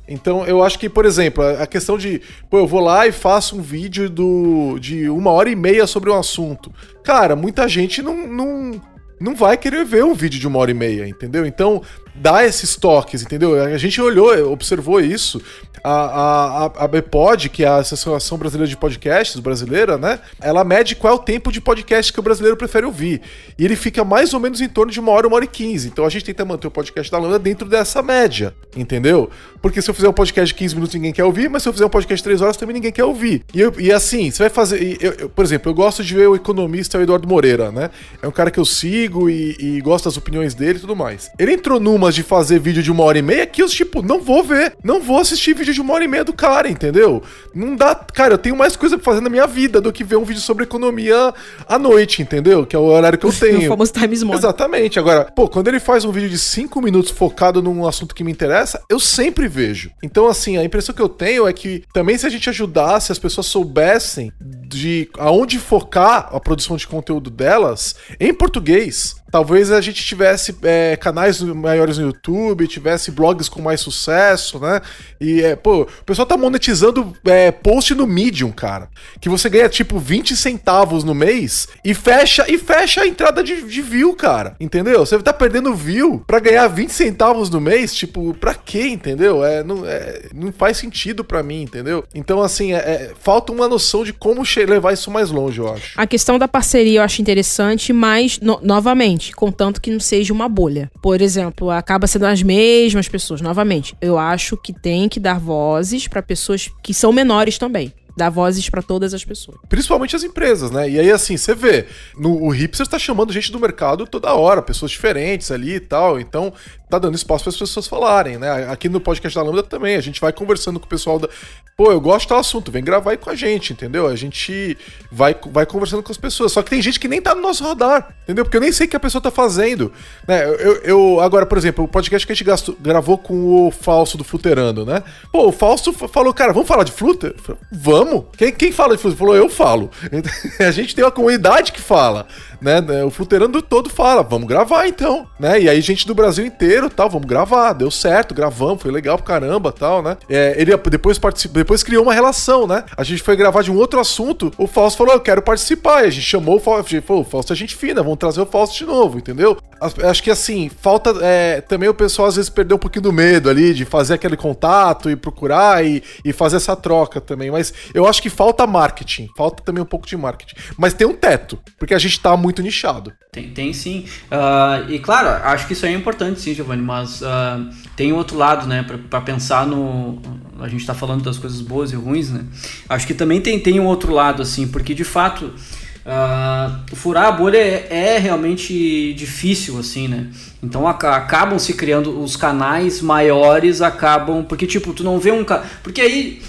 Então 0.07 0.45
eu 0.47 0.63
acho 0.63 0.79
que, 0.79 0.89
por 0.89 1.05
exemplo, 1.05 1.43
a 1.43 1.67
questão 1.67 1.97
de, 1.97 2.21
pô, 2.49 2.59
eu 2.59 2.65
vou 2.65 2.79
lá 2.79 3.05
e 3.05 3.11
faço 3.11 3.57
um 3.57 3.61
vídeo 3.61 4.09
do, 4.09 4.79
de 4.79 5.09
uma 5.09 5.31
hora 5.31 5.49
e 5.49 5.55
meia 5.57 5.85
sobre 5.85 6.09
um 6.09 6.17
assunto. 6.17 6.73
Cara, 7.03 7.35
muita 7.35 7.67
gente 7.67 8.01
não, 8.01 8.25
não, 8.25 8.81
não 9.19 9.35
vai 9.35 9.57
querer 9.57 9.83
ver 9.83 10.05
um 10.05 10.13
vídeo 10.13 10.39
de 10.39 10.47
uma 10.47 10.59
hora 10.59 10.71
e 10.71 10.73
meia, 10.73 11.05
entendeu? 11.05 11.45
Então, 11.45 11.83
dá 12.19 12.45
esses 12.45 12.75
toques, 12.75 13.23
entendeu? 13.23 13.61
A 13.61 13.77
gente 13.77 13.99
olhou, 14.01 14.51
observou 14.51 14.99
isso. 14.99 15.41
A, 15.83 16.65
a, 16.65 16.65
a 16.85 16.87
BPOD, 16.87 17.49
que 17.49 17.63
é 17.63 17.67
a 17.67 17.77
Associação 17.77 18.37
Brasileira 18.37 18.69
de 18.69 18.77
Podcasts, 18.77 19.39
brasileira, 19.39 19.97
né? 19.97 20.19
Ela 20.41 20.63
mede 20.63 20.95
qual 20.95 21.13
é 21.13 21.15
o 21.15 21.19
tempo 21.19 21.51
de 21.51 21.61
podcast 21.61 22.11
que 22.11 22.19
o 22.19 22.23
brasileiro 22.23 22.57
prefere 22.57 22.85
ouvir. 22.85 23.21
E 23.57 23.65
ele 23.65 23.75
fica 23.75 24.03
mais 24.03 24.33
ou 24.33 24.39
menos 24.39 24.61
em 24.61 24.69
torno 24.69 24.91
de 24.91 24.99
uma 24.99 25.11
hora, 25.11 25.27
uma 25.27 25.35
hora 25.35 25.45
e 25.45 25.47
quinze. 25.47 25.87
Então 25.87 26.05
a 26.05 26.09
gente 26.09 26.25
tenta 26.25 26.45
manter 26.45 26.67
o 26.67 26.71
podcast 26.71 27.11
da 27.11 27.17
Lambda 27.17 27.39
dentro 27.39 27.67
dessa 27.67 28.01
média, 28.01 28.53
entendeu? 28.75 29.29
Porque 29.61 29.81
se 29.81 29.89
eu 29.89 29.93
fizer 29.93 30.09
um 30.09 30.13
podcast 30.13 30.53
de 30.53 30.59
15 30.59 30.75
minutos, 30.75 30.95
ninguém 30.95 31.13
quer 31.13 31.23
ouvir, 31.23 31.49
mas 31.49 31.63
se 31.63 31.69
eu 31.69 31.73
fizer 31.73 31.85
um 31.85 31.89
podcast 31.89 32.17
de 32.17 32.23
3 32.23 32.41
horas, 32.41 32.57
também 32.57 32.73
ninguém 32.73 32.91
quer 32.91 33.03
ouvir. 33.03 33.43
E, 33.53 33.59
eu, 33.59 33.73
e 33.77 33.91
assim, 33.91 34.31
você 34.31 34.43
vai 34.43 34.49
fazer. 34.49 34.97
Eu, 35.01 35.13
eu, 35.13 35.29
por 35.29 35.43
exemplo, 35.43 35.69
eu 35.69 35.75
gosto 35.75 36.03
de 36.03 36.13
ver 36.13 36.27
o 36.27 36.35
economista 36.35 36.97
o 36.97 37.01
Eduardo 37.01 37.27
Moreira, 37.27 37.71
né? 37.71 37.89
É 38.21 38.27
um 38.27 38.31
cara 38.31 38.51
que 38.51 38.59
eu 38.59 38.65
sigo 38.65 39.29
e, 39.29 39.55
e 39.59 39.81
gosto 39.81 40.05
das 40.05 40.17
opiniões 40.17 40.53
dele 40.53 40.77
e 40.77 40.81
tudo 40.81 40.95
mais. 40.95 41.29
Ele 41.37 41.53
entrou 41.53 41.79
numa 41.79 42.11
de 42.11 42.23
fazer 42.23 42.59
vídeo 42.59 42.83
de 42.83 42.91
uma 42.91 43.03
hora 43.03 43.17
e 43.17 43.21
meia 43.21 43.45
que 43.45 43.61
eu, 43.61 43.67
tipo, 43.67 44.01
não 44.01 44.21
vou 44.21 44.43
ver. 44.43 44.73
Não 44.83 45.01
vou 45.01 45.19
assistir 45.19 45.53
vídeo 45.53 45.68
de 45.73 45.81
uma 45.81 45.93
hora 45.93 46.03
e 46.03 46.07
meia 46.07 46.23
do 46.23 46.33
cara, 46.33 46.69
entendeu? 46.69 47.21
Não 47.53 47.75
dá. 47.75 47.95
Cara, 47.95 48.33
eu 48.33 48.37
tenho 48.37 48.55
mais 48.55 48.75
coisa 48.75 48.97
pra 48.97 49.05
fazer 49.05 49.21
na 49.21 49.29
minha 49.29 49.47
vida 49.47 49.79
do 49.81 49.91
que 49.91 50.03
ver 50.03 50.15
um 50.15 50.23
vídeo 50.23 50.41
sobre 50.41 50.63
economia 50.63 51.33
à 51.67 51.79
noite, 51.79 52.21
entendeu? 52.21 52.65
Que 52.65 52.75
é 52.75 52.79
o 52.79 52.83
horário 52.83 53.17
que 53.17 53.25
eu 53.25 53.33
tenho. 53.33 53.65
o 53.65 53.67
famoso 53.67 53.93
time 53.93 54.15
slot. 54.15 54.37
Exatamente. 54.37 54.99
Agora, 54.99 55.25
pô, 55.25 55.47
quando 55.47 55.67
ele 55.67 55.79
faz 55.79 56.05
um 56.05 56.11
vídeo 56.11 56.29
de 56.29 56.37
cinco 56.37 56.81
minutos 56.81 57.11
focado 57.11 57.61
num 57.61 57.87
assunto 57.87 58.15
que 58.15 58.23
me 58.23 58.31
interessa, 58.31 58.81
eu 58.89 58.99
sempre 58.99 59.47
vejo. 59.47 59.91
Então, 60.03 60.27
assim, 60.27 60.57
a 60.57 60.63
impressão 60.63 60.93
que 60.93 61.01
eu 61.01 61.09
tenho 61.09 61.47
é 61.47 61.53
que 61.53 61.83
também 61.93 62.17
se 62.17 62.25
a 62.25 62.29
gente 62.29 62.49
ajudasse, 62.49 63.11
as 63.11 63.19
pessoas 63.19 63.47
soubessem 63.47 64.31
de 64.39 65.09
aonde 65.17 65.57
focar 65.59 66.29
a 66.31 66.39
produção 66.39 66.77
de 66.77 66.87
conteúdo 66.87 67.29
delas 67.29 67.95
em 68.19 68.33
português. 68.33 69.15
Talvez 69.31 69.71
a 69.71 69.79
gente 69.79 70.03
tivesse 70.03 70.55
é, 70.63 70.95
canais 70.95 71.39
maiores 71.41 71.97
no 71.97 72.07
YouTube, 72.07 72.67
tivesse 72.67 73.11
blogs 73.11 73.47
com 73.47 73.61
mais 73.61 73.79
sucesso, 73.79 74.59
né? 74.59 74.81
E, 75.21 75.41
é, 75.41 75.55
pô, 75.61 75.81
o 75.81 76.05
pessoal 76.05 76.25
tá 76.25 76.37
monetizando 76.37 77.13
é, 77.25 77.51
post 77.51 77.93
no 77.93 78.07
Medium, 78.07 78.51
cara. 78.51 78.89
Que 79.19 79.29
você 79.29 79.49
ganha 79.49 79.69
tipo 79.69 79.99
20 79.99 80.35
centavos 80.35 81.03
no 81.03 81.13
mês 81.13 81.67
e 81.83 81.93
fecha 81.93 82.45
e 82.47 82.57
fecha 82.57 83.01
a 83.01 83.07
entrada 83.07 83.43
de, 83.43 83.61
de 83.63 83.81
view, 83.81 84.15
cara. 84.15 84.55
Entendeu? 84.59 85.05
Você 85.05 85.17
tá 85.19 85.33
perdendo 85.33 85.73
view 85.73 86.23
pra 86.25 86.39
ganhar 86.39 86.67
20 86.67 86.89
centavos 86.89 87.49
no 87.49 87.59
mês, 87.59 87.93
tipo, 87.93 88.33
pra 88.33 88.53
quê, 88.53 88.87
entendeu? 88.87 89.43
É, 89.43 89.63
não, 89.63 89.85
é, 89.85 90.29
não 90.33 90.51
faz 90.51 90.77
sentido 90.77 91.23
pra 91.23 91.43
mim, 91.43 91.61
entendeu? 91.61 92.03
Então, 92.13 92.41
assim, 92.41 92.73
é, 92.73 92.77
é 92.77 93.11
falta 93.19 93.51
uma 93.51 93.67
noção 93.67 94.03
de 94.03 94.13
como 94.13 94.43
levar 94.67 94.93
isso 94.93 95.09
mais 95.11 95.31
longe, 95.31 95.59
eu 95.59 95.71
acho. 95.71 95.93
A 95.95 96.05
questão 96.05 96.37
da 96.37 96.47
parceria 96.47 96.99
eu 96.99 97.03
acho 97.03 97.21
interessante, 97.21 97.93
mas, 97.93 98.39
no, 98.39 98.59
novamente, 98.61 99.31
contanto 99.33 99.81
que 99.81 99.91
não 99.91 99.99
seja 99.99 100.33
uma 100.33 100.49
bolha. 100.49 100.91
Por 101.01 101.21
exemplo, 101.21 101.69
acaba 101.69 102.07
sendo 102.07 102.25
as 102.25 102.41
mesmas 102.41 103.07
pessoas. 103.07 103.41
Novamente, 103.41 103.95
eu 104.01 104.17
acho 104.17 104.57
que 104.57 104.73
tem 104.73 105.07
que 105.07 105.19
dar 105.19 105.39
vozes 105.49 106.07
para 106.07 106.21
pessoas 106.21 106.69
que 106.83 106.93
são 106.93 107.11
menores 107.11 107.57
também 107.57 107.91
dar 108.15 108.29
vozes 108.29 108.69
para 108.69 108.81
todas 108.81 109.13
as 109.13 109.23
pessoas. 109.23 109.57
Principalmente 109.69 110.15
as 110.15 110.23
empresas, 110.23 110.69
né? 110.69 110.89
E 110.89 110.99
aí, 110.99 111.09
assim, 111.09 111.37
você 111.37 111.55
vê, 111.55 111.87
no, 112.17 112.43
o 112.43 112.49
Hipster 112.49 112.85
está 112.85 112.99
chamando 112.99 113.31
gente 113.31 113.49
do 113.49 113.59
mercado 113.59 114.05
toda 114.05 114.33
hora, 114.33 114.61
pessoas 114.61 114.91
diferentes 114.91 115.49
ali 115.51 115.75
e 115.75 115.79
tal. 115.79 116.19
Então, 116.19 116.53
tá 116.89 116.97
dando 116.97 117.15
espaço 117.15 117.43
para 117.43 117.51
as 117.51 117.57
pessoas 117.57 117.87
falarem, 117.87 118.37
né? 118.37 118.67
Aqui 118.69 118.89
no 118.89 118.99
podcast 118.99 119.37
da 119.37 119.43
Lambda 119.43 119.61
também, 119.63 119.95
a 119.95 120.01
gente 120.01 120.19
vai 120.19 120.33
conversando 120.33 120.79
com 120.79 120.85
o 120.85 120.89
pessoal 120.89 121.19
da. 121.19 121.29
Pô, 121.77 121.91
eu 121.91 122.01
gosto 122.01 122.27
do 122.27 122.35
assunto, 122.35 122.71
vem 122.71 122.83
gravar 122.83 123.11
aí 123.11 123.17
com 123.17 123.29
a 123.29 123.35
gente, 123.35 123.71
entendeu? 123.71 124.07
A 124.07 124.15
gente 124.15 124.77
vai, 125.11 125.35
vai 125.51 125.65
conversando 125.65 126.01
com 126.01 126.11
as 126.11 126.17
pessoas. 126.17 126.51
Só 126.51 126.63
que 126.63 126.69
tem 126.69 126.81
gente 126.81 126.99
que 126.99 127.07
nem 127.07 127.21
tá 127.21 127.35
no 127.35 127.41
nosso 127.41 127.63
radar, 127.63 128.15
entendeu? 128.23 128.43
Porque 128.43 128.57
eu 128.57 128.61
nem 128.61 128.71
sei 128.71 128.87
o 128.87 128.89
que 128.89 128.95
a 128.95 128.99
pessoa 128.99 129.21
tá 129.21 129.31
fazendo. 129.31 129.93
Né? 130.27 130.43
Eu, 130.45 130.75
eu 130.83 131.19
agora, 131.21 131.45
por 131.45 131.57
exemplo, 131.57 131.85
o 131.85 131.87
podcast 131.87 132.25
que 132.25 132.33
a 132.33 132.35
gente 132.35 132.43
gastou, 132.43 132.75
gravou 132.81 133.17
com 133.17 133.67
o 133.67 133.71
Falso 133.71 134.17
do 134.17 134.23
Fluterando, 134.23 134.85
né? 134.85 135.03
Pô, 135.31 135.47
o 135.47 135.51
Falso 135.51 135.93
falou, 135.93 136.33
cara, 136.33 136.51
vamos 136.51 136.67
falar 136.67 136.83
de 136.83 136.91
Fluter? 136.91 137.35
Vamos! 137.71 138.25
Quem, 138.35 138.51
quem 138.51 138.71
fala 138.71 138.95
de 138.95 139.01
Fluter? 139.01 139.17
Falou, 139.17 139.35
eu 139.35 139.47
falo. 139.47 139.91
a 140.59 140.71
gente 140.71 140.95
tem 140.95 141.05
uma 141.05 141.11
comunidade 141.11 141.71
que 141.71 141.79
fala 141.79 142.27
né 142.61 142.81
o 143.05 143.09
Fluterando 143.09 143.61
todo 143.61 143.89
fala, 143.89 144.21
vamos 144.21 144.47
gravar 144.47 144.87
então, 144.87 145.27
né? 145.39 145.61
E 145.61 145.69
aí 145.69 145.81
gente 145.81 146.05
do 146.05 146.13
Brasil 146.13 146.45
inteiro, 146.45 146.78
tal, 146.87 147.09
vamos 147.09 147.27
gravar, 147.27 147.73
deu 147.73 147.89
certo, 147.89 148.35
gravamos, 148.35 148.83
foi 148.83 148.91
legal 148.91 149.17
pro 149.17 149.25
caramba, 149.25 149.71
tal, 149.71 150.03
né? 150.03 150.17
É, 150.29 150.53
ele 150.55 150.77
depois 150.77 151.17
participou, 151.17 151.55
depois 151.55 151.81
criou 151.81 152.03
uma 152.03 152.13
relação, 152.13 152.67
né? 152.67 152.83
A 152.95 153.03
gente 153.03 153.23
foi 153.23 153.35
gravar 153.35 153.63
de 153.63 153.71
um 153.71 153.75
outro 153.75 153.99
assunto, 153.99 154.51
o 154.55 154.67
Fausto 154.67 154.99
falou, 154.99 155.15
eu 155.15 155.19
quero 155.19 155.41
participar, 155.41 156.03
e 156.03 156.07
a 156.07 156.11
gente 156.11 156.25
chamou 156.25 156.57
o 156.57 156.59
Fausto, 156.59 157.01
falou, 157.01 157.23
o 157.23 157.25
Fausto 157.25 157.51
é 157.51 157.55
gente 157.55 157.75
fina, 157.75 158.03
vamos 158.03 158.19
trazer 158.19 158.41
o 158.41 158.45
Fausto 158.45 158.77
de 158.77 158.85
novo, 158.85 159.17
entendeu? 159.17 159.57
Acho 160.03 160.21
que 160.21 160.29
assim, 160.29 160.69
falta 160.69 161.15
é, 161.21 161.61
também 161.61 161.89
o 161.89 161.93
pessoal 161.93 162.27
às 162.27 162.35
vezes 162.35 162.49
perdeu 162.49 162.75
um 162.75 162.79
pouquinho 162.79 163.03
do 163.03 163.13
medo 163.13 163.49
ali 163.49 163.73
de 163.73 163.85
fazer 163.85 164.13
aquele 164.15 164.37
contato 164.37 165.09
e 165.09 165.15
procurar 165.15 165.83
e, 165.83 166.03
e 166.23 166.31
fazer 166.31 166.57
essa 166.57 166.75
troca 166.75 167.19
também, 167.19 167.49
mas 167.49 167.73
eu 167.93 168.05
acho 168.05 168.21
que 168.21 168.29
falta 168.29 168.67
marketing, 168.67 169.27
falta 169.35 169.63
também 169.63 169.81
um 169.81 169.87
pouco 169.87 170.05
de 170.05 170.15
marketing, 170.15 170.55
mas 170.77 170.93
tem 170.93 171.07
um 171.07 171.15
teto, 171.15 171.57
porque 171.79 171.93
a 171.93 171.97
gente 171.97 172.19
tá 172.19 172.35
muito 172.35 172.59
muito 172.59 172.61
nichado. 172.61 173.13
Tem, 173.31 173.49
tem 173.49 173.73
sim. 173.73 174.05
Uh, 174.31 174.91
e 174.91 174.99
claro, 174.99 175.27
acho 175.45 175.67
que 175.67 175.73
isso 175.73 175.85
é 175.85 175.91
importante 175.91 176.39
sim, 176.41 176.53
Giovanni, 176.69 176.81
mas 176.81 177.21
uh, 177.21 177.67
tem 177.95 178.13
outro 178.13 178.37
lado, 178.37 178.67
né, 178.67 178.85
para 179.09 179.21
pensar 179.21 179.65
no. 179.65 180.19
A 180.59 180.67
gente 180.67 180.81
está 180.81 180.93
falando 180.93 181.23
das 181.23 181.37
coisas 181.37 181.61
boas 181.61 181.91
e 181.91 181.95
ruins, 181.95 182.29
né? 182.29 182.45
Acho 182.87 183.07
que 183.07 183.13
também 183.13 183.41
tem, 183.41 183.59
tem 183.59 183.79
um 183.79 183.85
outro 183.85 184.13
lado, 184.13 184.41
assim, 184.41 184.67
porque 184.67 184.93
de 184.93 185.03
fato. 185.03 185.51
Uh, 185.99 186.95
furar 186.95 187.25
a 187.25 187.31
bolha 187.31 187.57
é, 187.57 187.87
é, 187.91 188.17
realmente 188.17 189.13
difícil, 189.13 189.77
assim, 189.77 190.07
né? 190.07 190.27
Então 190.63 190.87
acabam 190.87 191.59
se 191.59 191.73
criando 191.73 192.19
os 192.19 192.35
canais 192.35 192.99
maiores, 192.99 193.79
acabam. 193.81 194.43
Porque, 194.43 194.65
tipo, 194.65 194.91
tu 194.91 195.03
não 195.03 195.19
vê 195.19 195.31
um. 195.31 195.45
Porque 195.83 196.01
aí 196.01 196.41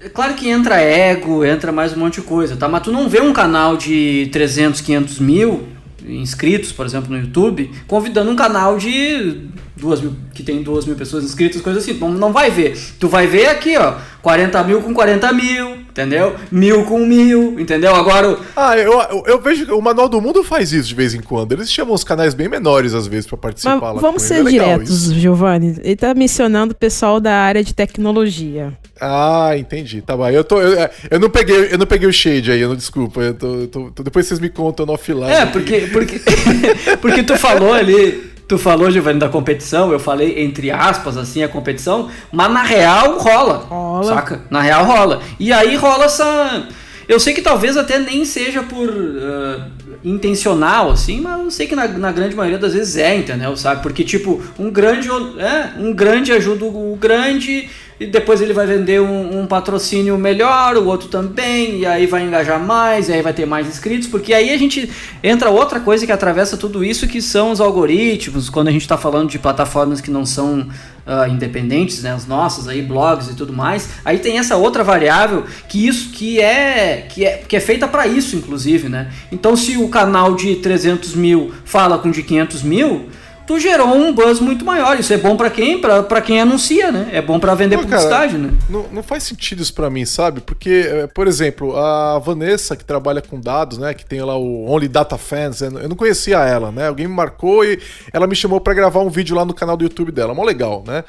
é 0.00 0.08
claro 0.08 0.34
que 0.34 0.48
entra 0.48 0.80
ego, 0.80 1.44
entra 1.44 1.70
mais 1.70 1.92
um 1.92 2.00
monte 2.00 2.14
de 2.14 2.22
coisa, 2.22 2.56
tá? 2.56 2.66
Mas 2.66 2.82
tu 2.82 2.90
não 2.90 3.08
vê 3.08 3.20
um 3.20 3.32
canal 3.32 3.76
de 3.76 4.28
300, 4.32 4.80
500 4.80 5.18
mil 5.20 5.68
inscritos, 6.06 6.72
por 6.72 6.86
exemplo, 6.86 7.10
no 7.10 7.20
YouTube, 7.20 7.70
convidando 7.86 8.30
um 8.30 8.36
canal 8.36 8.78
de 8.78 9.48
duas 9.76 10.00
mil, 10.00 10.14
que 10.34 10.42
tem 10.42 10.62
duas 10.62 10.84
mil 10.84 10.96
pessoas 10.96 11.24
inscritas, 11.24 11.60
coisas 11.60 11.82
assim. 11.82 11.94
Não, 11.98 12.10
não 12.10 12.32
vai 12.32 12.50
ver. 12.50 12.78
Tu 12.98 13.08
vai 13.08 13.26
ver 13.26 13.46
aqui, 13.46 13.76
ó, 13.76 13.96
40 14.22 14.62
mil 14.64 14.82
com 14.82 14.92
40 14.92 15.32
mil, 15.32 15.77
entendeu? 15.98 16.36
Mil 16.50 16.84
com 16.84 17.04
mil, 17.04 17.58
entendeu? 17.58 17.94
Agora. 17.94 18.38
Ah, 18.56 18.76
eu, 18.76 18.92
eu, 18.92 19.24
eu 19.26 19.40
vejo 19.40 19.66
que 19.66 19.72
o 19.72 19.80
Manual 19.80 20.08
do 20.08 20.20
Mundo 20.20 20.44
faz 20.44 20.72
isso 20.72 20.88
de 20.88 20.94
vez 20.94 21.14
em 21.14 21.20
quando. 21.20 21.52
Eles 21.52 21.70
chamam 21.72 21.94
os 21.94 22.04
canais 22.04 22.34
bem 22.34 22.48
menores, 22.48 22.94
às 22.94 23.06
vezes, 23.06 23.26
para 23.26 23.36
participar 23.36 23.80
Mas 23.80 23.94
lá. 23.94 24.00
Vamos 24.00 24.22
ser 24.22 24.46
é 24.46 24.50
diretos, 24.50 24.90
isso. 24.90 25.14
Giovanni. 25.14 25.76
Ele 25.82 25.96
tá 25.96 26.14
mencionando 26.14 26.72
o 26.72 26.76
pessoal 26.76 27.18
da 27.20 27.34
área 27.34 27.64
de 27.64 27.74
tecnologia. 27.74 28.72
Ah, 29.00 29.52
entendi. 29.56 30.00
Tá 30.00 30.16
bom. 30.16 30.28
Eu, 30.28 30.44
tô, 30.44 30.60
eu, 30.60 30.78
é, 30.78 30.90
eu, 31.10 31.18
não, 31.18 31.28
peguei, 31.28 31.72
eu 31.72 31.78
não 31.78 31.86
peguei 31.86 32.08
o 32.08 32.12
shade 32.12 32.52
aí, 32.52 32.60
eu 32.60 32.68
não, 32.68 32.76
desculpa. 32.76 33.20
Eu 33.20 33.34
tô, 33.34 33.66
tô, 33.66 33.90
tô, 33.90 34.02
depois 34.02 34.26
vocês 34.26 34.40
me 34.40 34.48
contam 34.48 34.86
no 34.86 34.92
offline. 34.92 35.30
É, 35.30 35.46
porque, 35.46 35.88
porque, 35.92 36.20
porque 37.00 37.22
tu 37.22 37.36
falou 37.36 37.72
ali. 37.72 38.37
Tu 38.48 38.56
falou, 38.56 38.90
Giovanni, 38.90 39.18
da 39.18 39.28
competição, 39.28 39.92
eu 39.92 40.00
falei 40.00 40.42
entre 40.42 40.70
aspas, 40.70 41.18
assim, 41.18 41.42
a 41.42 41.48
competição, 41.48 42.08
mas 42.32 42.50
na 42.50 42.62
real 42.62 43.18
rola. 43.18 43.58
Rola. 43.68 44.04
Saca? 44.04 44.40
Na 44.48 44.62
real 44.62 44.86
rola. 44.86 45.20
E 45.38 45.52
aí 45.52 45.76
rola 45.76 46.06
essa. 46.06 46.66
Eu 47.06 47.20
sei 47.20 47.34
que 47.34 47.42
talvez 47.42 47.76
até 47.76 47.98
nem 47.98 48.24
seja 48.24 48.62
por. 48.62 48.88
Uh, 48.88 49.78
intencional, 50.04 50.90
assim, 50.90 51.20
mas 51.20 51.40
eu 51.40 51.50
sei 51.50 51.66
que 51.66 51.74
na, 51.74 51.88
na, 51.88 52.12
grande 52.12 52.36
maioria 52.36 52.58
das 52.58 52.72
vezes 52.72 52.96
é, 52.96 53.16
entendeu? 53.16 53.56
Sabe? 53.56 53.82
Porque, 53.82 54.04
tipo, 54.04 54.40
um 54.58 54.70
grande, 54.70 55.08
é, 55.10 55.72
um 55.78 55.92
grande 55.92 56.32
ajuda 56.32 56.64
o 56.64 56.96
grande 56.98 57.68
e 58.00 58.06
depois 58.06 58.40
ele 58.40 58.52
vai 58.52 58.66
vender 58.66 59.00
um, 59.00 59.40
um, 59.40 59.46
patrocínio 59.46 60.16
melhor, 60.16 60.76
o 60.76 60.86
outro 60.86 61.08
também, 61.08 61.80
e 61.80 61.86
aí 61.86 62.06
vai 62.06 62.22
engajar 62.22 62.60
mais, 62.60 63.08
e 63.08 63.12
aí 63.12 63.22
vai 63.22 63.32
ter 63.32 63.44
mais 63.44 63.66
inscritos, 63.66 64.06
porque 64.06 64.32
aí 64.32 64.50
a 64.50 64.58
gente 64.58 64.88
entra 65.22 65.50
outra 65.50 65.80
coisa 65.80 66.06
que 66.06 66.12
atravessa 66.12 66.56
tudo 66.56 66.84
isso, 66.84 67.08
que 67.08 67.20
são 67.20 67.50
os 67.50 67.60
algoritmos, 67.60 68.48
quando 68.48 68.68
a 68.68 68.70
gente 68.70 68.82
está 68.82 68.96
falando 68.96 69.28
de 69.28 69.38
plataformas 69.38 70.00
que 70.00 70.10
não 70.10 70.24
são 70.24 70.60
uh, 70.60 71.28
independentes, 71.28 72.02
né, 72.02 72.12
as 72.12 72.26
nossas 72.26 72.68
aí, 72.68 72.82
blogs 72.82 73.28
e 73.28 73.34
tudo 73.34 73.52
mais, 73.52 73.88
aí 74.04 74.18
tem 74.18 74.38
essa 74.38 74.56
outra 74.56 74.84
variável 74.84 75.44
que 75.68 75.86
isso 75.86 76.10
que 76.10 76.40
é 76.40 77.06
que 77.08 77.24
é, 77.24 77.38
que 77.38 77.56
é 77.56 77.60
feita 77.60 77.88
para 77.88 78.06
isso, 78.06 78.36
inclusive, 78.36 78.88
né? 78.88 79.10
Então 79.32 79.56
se 79.56 79.76
o 79.76 79.88
canal 79.88 80.34
de 80.34 80.56
300 80.56 81.14
mil 81.14 81.52
fala 81.64 81.98
com 81.98 82.10
de 82.10 82.22
500 82.22 82.62
mil, 82.62 83.08
tu 83.48 83.58
gerou 83.58 83.94
um 83.94 84.12
buzz 84.12 84.40
muito 84.40 84.62
maior. 84.62 85.00
Isso 85.00 85.10
é 85.14 85.16
bom 85.16 85.34
para 85.34 85.48
quem? 85.48 85.80
para 85.80 86.20
quem 86.20 86.38
anuncia, 86.38 86.92
né? 86.92 87.08
É 87.10 87.22
bom 87.22 87.40
para 87.40 87.54
vender 87.54 87.76
Pô, 87.76 87.82
publicidade, 87.84 88.34
cara, 88.34 88.44
né? 88.44 88.58
Não, 88.68 88.86
não 88.92 89.02
faz 89.02 89.22
sentido 89.22 89.62
isso 89.62 89.72
para 89.72 89.88
mim, 89.88 90.04
sabe? 90.04 90.42
Porque, 90.42 90.86
eh, 90.86 91.06
por 91.06 91.26
exemplo, 91.26 91.74
a 91.74 92.18
Vanessa, 92.18 92.76
que 92.76 92.84
trabalha 92.84 93.22
com 93.22 93.40
dados, 93.40 93.78
né? 93.78 93.94
Que 93.94 94.04
tem 94.04 94.20
lá 94.20 94.36
o 94.36 94.70
Only 94.70 94.86
Data 94.86 95.16
Fans, 95.16 95.62
eu 95.62 95.88
não 95.88 95.96
conhecia 95.96 96.36
ela, 96.40 96.70
né? 96.70 96.88
Alguém 96.88 97.08
me 97.08 97.14
marcou 97.14 97.64
e 97.64 97.80
ela 98.12 98.26
me 98.26 98.36
chamou 98.36 98.60
para 98.60 98.74
gravar 98.74 99.00
um 99.00 99.08
vídeo 99.08 99.34
lá 99.34 99.46
no 99.46 99.54
canal 99.54 99.78
do 99.78 99.84
YouTube 99.84 100.12
dela. 100.12 100.34
Mó 100.34 100.44
legal, 100.44 100.84
né? 100.86 101.02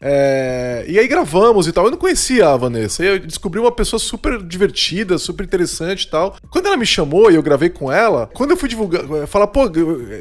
É, 0.00 0.84
e 0.88 0.98
aí 0.98 1.06
gravamos 1.06 1.68
e 1.68 1.72
tal. 1.72 1.84
Eu 1.84 1.90
não 1.90 1.98
conhecia 1.98 2.48
a 2.48 2.56
Vanessa. 2.56 3.04
Eu 3.04 3.20
descobri 3.20 3.60
uma 3.60 3.70
pessoa 3.70 4.00
super 4.00 4.42
divertida, 4.42 5.18
super 5.18 5.44
interessante 5.44 6.04
e 6.04 6.10
tal. 6.10 6.36
Quando 6.50 6.66
ela 6.66 6.76
me 6.76 6.86
chamou 6.86 7.30
e 7.30 7.34
eu 7.34 7.42
gravei 7.42 7.68
com 7.68 7.92
ela, 7.92 8.30
quando 8.32 8.52
eu 8.52 8.56
fui 8.56 8.68
divulgar, 8.68 9.26
falar, 9.26 9.46
pô, 9.46 9.70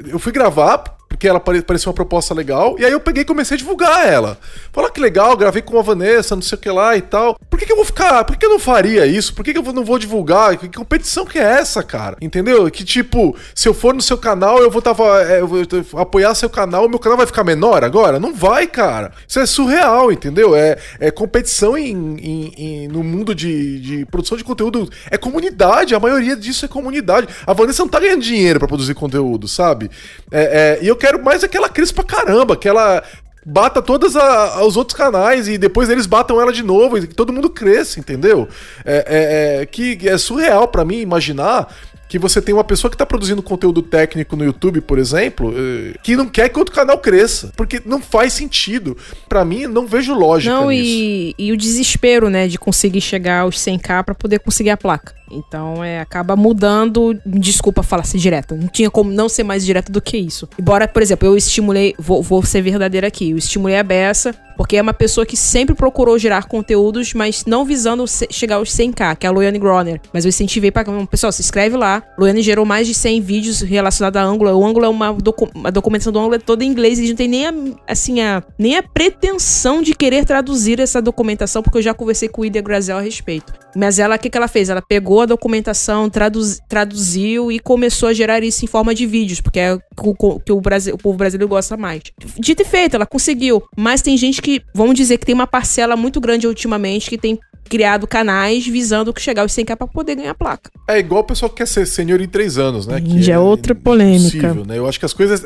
eu 0.06 0.20
fui 0.20 0.34
gravar 0.34 1.00
porque 1.22 1.28
ela 1.28 1.40
parecia 1.40 1.88
uma 1.88 1.94
proposta 1.94 2.34
legal. 2.34 2.76
E 2.80 2.84
aí 2.84 2.92
eu 2.92 3.00
peguei 3.00 3.22
e 3.22 3.26
comecei 3.26 3.54
a 3.54 3.58
divulgar 3.60 4.08
ela. 4.08 4.40
Falar 4.74 4.90
que 4.90 5.00
legal, 5.00 5.38
gravei 5.38 5.62
com 5.62 5.78
a 5.78 5.84
Vanessa, 5.84 6.36
não 6.36 6.42
sei 6.42 6.58
o 6.58 6.60
que 6.60 6.70
lá 6.72 6.98
e 6.98 7.02
tal. 7.02 7.38
Por 7.48 7.60
que, 7.60 7.66
que 7.68 7.72
eu 7.72 7.76
vou 7.76 7.86
ficar? 7.86 8.24
Por 8.24 8.36
que 8.36 8.44
eu 8.44 8.50
não 8.50 8.58
faria 8.58 9.06
isso? 9.06 9.36
Por 9.36 9.46
que, 9.46 9.54
que 9.54 9.60
eu 9.60 9.74
não 9.74 9.86
vou 9.86 10.00
divulgar? 10.00 10.58
Que 10.58 10.68
competição 10.68 11.24
que 11.24 11.38
é 11.38 11.44
essa, 11.44 11.84
cara? 11.84 12.18
Entendeu? 12.20 12.72
Que 12.72 12.84
tipo, 12.84 13.36
se 13.54 13.70
eu 13.70 13.74
for 13.74 13.94
no 13.94 14.02
seu 14.02 14.18
canal, 14.18 14.64
eu 14.64 14.72
vou, 14.72 14.82
tava, 14.82 15.22
é, 15.22 15.42
eu 15.42 15.48
vou 15.48 15.62
apoiar 16.02 16.34
seu 16.34 16.50
canal, 16.50 16.90
meu 16.90 16.98
canal 16.98 17.20
vai 17.20 17.28
ficar 17.28 17.44
menor 17.44 17.84
agora? 17.84 18.20
Não 18.20 18.34
vai, 18.34 18.66
cara. 18.66 19.12
Isso 19.28 19.40
é 19.40 19.46
surreal, 19.46 20.12
entendeu? 20.12 20.56
É, 20.56 20.80
é 21.00 21.12
competição 21.12 21.78
em, 21.78 22.18
em, 22.18 22.54
em, 22.58 22.88
no 22.88 23.04
mundo 23.04 23.36
de, 23.36 23.80
de 23.80 24.06
produção 24.08 24.36
de 24.36 24.44
conteúdo. 24.44 24.90
É 25.12 25.20
comunidade, 25.20 25.94
a 25.94 26.00
maioria 26.00 26.36
disso 26.36 26.66
é 26.66 26.68
comunidade. 26.68 27.28
A 27.46 27.54
Vanessa 27.54 27.84
não 27.84 27.90
tá 27.90 28.00
ganhando 28.00 28.24
dinheiro 28.24 28.58
para 28.58 28.68
produzir 28.68 28.96
conteúdo, 28.96 29.48
sabe? 29.48 29.92
É, 30.32 30.80
é, 30.82 30.84
e 30.84 30.88
eu 30.88 30.96
quero 30.96 31.11
quero 31.12 31.24
mais 31.24 31.44
é 31.44 31.48
que 31.48 31.58
ela 31.58 31.70
cresça 31.70 31.94
pra 31.94 32.04
caramba, 32.04 32.56
que 32.56 32.68
ela 32.68 33.04
bata 33.46 33.82
todos 33.82 34.16
os 34.16 34.78
outros 34.78 34.96
canais 34.96 35.48
e 35.48 35.58
depois 35.58 35.90
eles 35.90 36.06
batam 36.06 36.40
ela 36.40 36.54
de 36.54 36.64
novo 36.64 36.98
e 36.98 37.08
todo 37.08 37.34
mundo 37.34 37.50
cresça, 37.50 38.00
entendeu? 38.00 38.48
É, 38.86 39.58
é, 39.60 39.62
é 39.62 39.66
que 39.66 39.98
é 40.08 40.18
surreal 40.18 40.68
para 40.68 40.86
mim 40.86 41.00
imaginar 41.00 41.74
que 42.08 42.20
você 42.20 42.42
tem 42.42 42.54
uma 42.54 42.64
pessoa 42.64 42.92
que 42.92 42.96
está 42.96 43.06
produzindo 43.06 43.42
conteúdo 43.42 43.82
técnico 43.82 44.36
no 44.36 44.44
YouTube, 44.44 44.82
por 44.82 45.00
exemplo, 45.00 45.54
eh, 45.56 45.98
que 46.04 46.14
não 46.14 46.28
quer 46.28 46.50
que 46.50 46.60
outro 46.60 46.76
canal 46.76 46.98
cresça, 46.98 47.54
porque 47.56 47.82
não 47.86 48.02
faz 48.02 48.34
sentido. 48.34 48.98
Para 49.30 49.46
mim, 49.46 49.66
não 49.66 49.88
vejo 49.88 50.14
lógica 50.14 50.54
não, 50.54 50.68
nisso. 50.68 50.84
E, 50.84 51.36
e 51.40 51.54
o 51.54 51.58
desespero, 51.58 52.30
né, 52.30 52.50
de 52.50 52.60
conseguir 52.60 53.00
chegar 53.00 53.44
aos 53.44 53.56
100k 53.56 54.04
para 54.04 54.14
poder 54.14 54.40
conseguir 54.40 54.72
a 54.72 54.78
placa. 54.78 55.16
Então 55.32 55.84
é, 55.84 56.00
acaba 56.00 56.36
mudando. 56.36 57.20
Desculpa 57.26 57.84
falar 57.84 58.04
assim 58.04 58.18
direto. 58.18 58.56
Não 58.56 58.68
tinha 58.68 58.90
como 58.90 59.12
não 59.12 59.30
ser 59.30 59.44
mais 59.44 59.66
direto 59.66 59.92
do 59.92 60.02
que 60.02 60.18
isso. 60.18 60.48
Embora, 60.60 60.88
por 60.88 61.02
exemplo, 61.02 61.28
eu 61.28 61.38
estimulei. 61.38 61.96
Vou, 61.98 62.22
vou 62.22 62.44
ser 62.44 62.62
verdadeira 62.62 63.08
aqui. 63.08 63.32
Eu 63.32 63.38
estimulei 63.38 63.78
a 63.78 63.84
Bessa 63.84 64.36
porque 64.62 64.78
é 64.78 64.82
uma 64.82 64.94
pessoa 64.94 65.26
que 65.26 65.36
sempre 65.36 65.74
procurou 65.74 66.20
gerar 66.20 66.46
conteúdos, 66.46 67.16
mas 67.16 67.46
não 67.46 67.66
visando 67.66 68.06
chegar 68.30 68.58
aos 68.58 68.70
100k, 68.70 69.16
que 69.16 69.26
é 69.26 69.30
a 69.30 69.32
Loiane 69.32 69.58
Groner. 69.58 70.00
Mas 70.14 70.24
eu 70.24 70.30
incentivei 70.30 70.70
para 70.70 70.86
pessoal, 71.08 71.32
se 71.32 71.42
inscreve 71.42 71.76
lá. 71.76 72.04
Loiane 72.16 72.44
gerou 72.44 72.64
mais 72.64 72.86
de 72.86 72.94
100 72.94 73.22
vídeos 73.22 73.62
relacionados 73.62 74.22
a 74.22 74.24
Angular. 74.24 74.56
O 74.56 74.64
Angular 74.64 74.88
é 74.88 74.94
uma, 74.94 75.14
docu 75.14 75.50
a 75.64 75.72
documentação 75.72 76.14
do 76.14 76.20
Angular 76.20 76.40
é 76.40 76.44
toda 76.44 76.64
em 76.64 76.68
inglês 76.68 77.00
e 77.00 77.08
não 77.10 77.16
tem 77.16 77.28
nem 77.28 77.48
a, 77.48 77.54
assim, 77.88 78.22
a, 78.22 78.44
nem 78.56 78.78
a 78.78 78.84
pretensão 78.84 79.82
de 79.82 79.96
querer 79.96 80.26
traduzir 80.26 80.80
essa 80.80 81.02
documentação, 81.02 81.64
porque 81.64 81.80
eu 81.80 81.82
já 81.82 81.96
conversei 81.96 82.30
com 82.30 82.42
o 82.42 82.46
Ida 82.46 82.62
Grazel 82.62 82.98
a 82.98 83.02
respeito. 83.02 83.52
Mas 83.76 84.00
ela, 84.00 84.16
o 84.16 84.20
que, 84.20 84.30
que 84.30 84.38
ela 84.38 84.48
fez? 84.48 84.70
Ela 84.70 84.82
pegou 84.82 85.22
a 85.22 85.26
documentação, 85.26 86.10
traduz, 86.10 86.60
traduziu 86.68 87.52
e 87.52 87.60
começou 87.60 88.10
a 88.10 88.14
gerar 88.14 88.44
isso 88.44 88.66
em 88.66 88.68
forma 88.68 88.94
de 88.94 89.06
vídeos, 89.06 89.42
porque 89.42 89.60
é 89.60 89.74
o 89.74 90.40
que 90.40 90.52
o, 90.52 90.62
Brasil, 90.62 90.96
o 90.96 90.98
povo 90.98 91.18
brasileiro 91.18 91.48
gosta 91.50 91.78
mais. 91.78 92.02
Dito 92.40 92.62
e 92.62 92.66
feito, 92.66 92.96
ela 92.96 93.06
conseguiu. 93.06 93.64
Mas 93.76 94.02
tem 94.02 94.18
gente 94.18 94.42
que, 94.42 94.62
vamos 94.74 94.96
dizer 94.96 95.18
que 95.18 95.26
tem 95.26 95.36
uma 95.36 95.48
parcela 95.48 95.96
muito 95.96 96.20
grande 96.20 96.48
ultimamente 96.48 97.10
que 97.10 97.18
tem 97.18 97.40
criado 97.72 98.06
canais 98.06 98.68
visando 98.68 99.14
chegar 99.18 99.44
aos 99.44 99.54
100k 99.54 99.78
pra 99.78 99.88
poder 99.88 100.16
ganhar 100.16 100.36
placa. 100.36 100.70
É 100.90 101.00
igual 101.00 101.22
o 101.22 101.24
pessoal 101.24 101.50
que 101.50 101.56
quer 101.56 101.66
ser 101.66 101.88
senhor 101.88 102.20
em 102.20 102.28
três 102.28 102.58
anos, 102.58 102.86
né? 102.86 103.00
Que 103.00 103.22
Já 103.24 103.34
é, 103.34 103.36
é 103.38 103.40
outra 103.40 103.74
polêmica. 103.74 104.54
Né? 104.54 104.78
Eu 104.78 104.86
acho 104.86 105.00
que 105.00 105.06
as 105.06 105.14
coisas. 105.14 105.46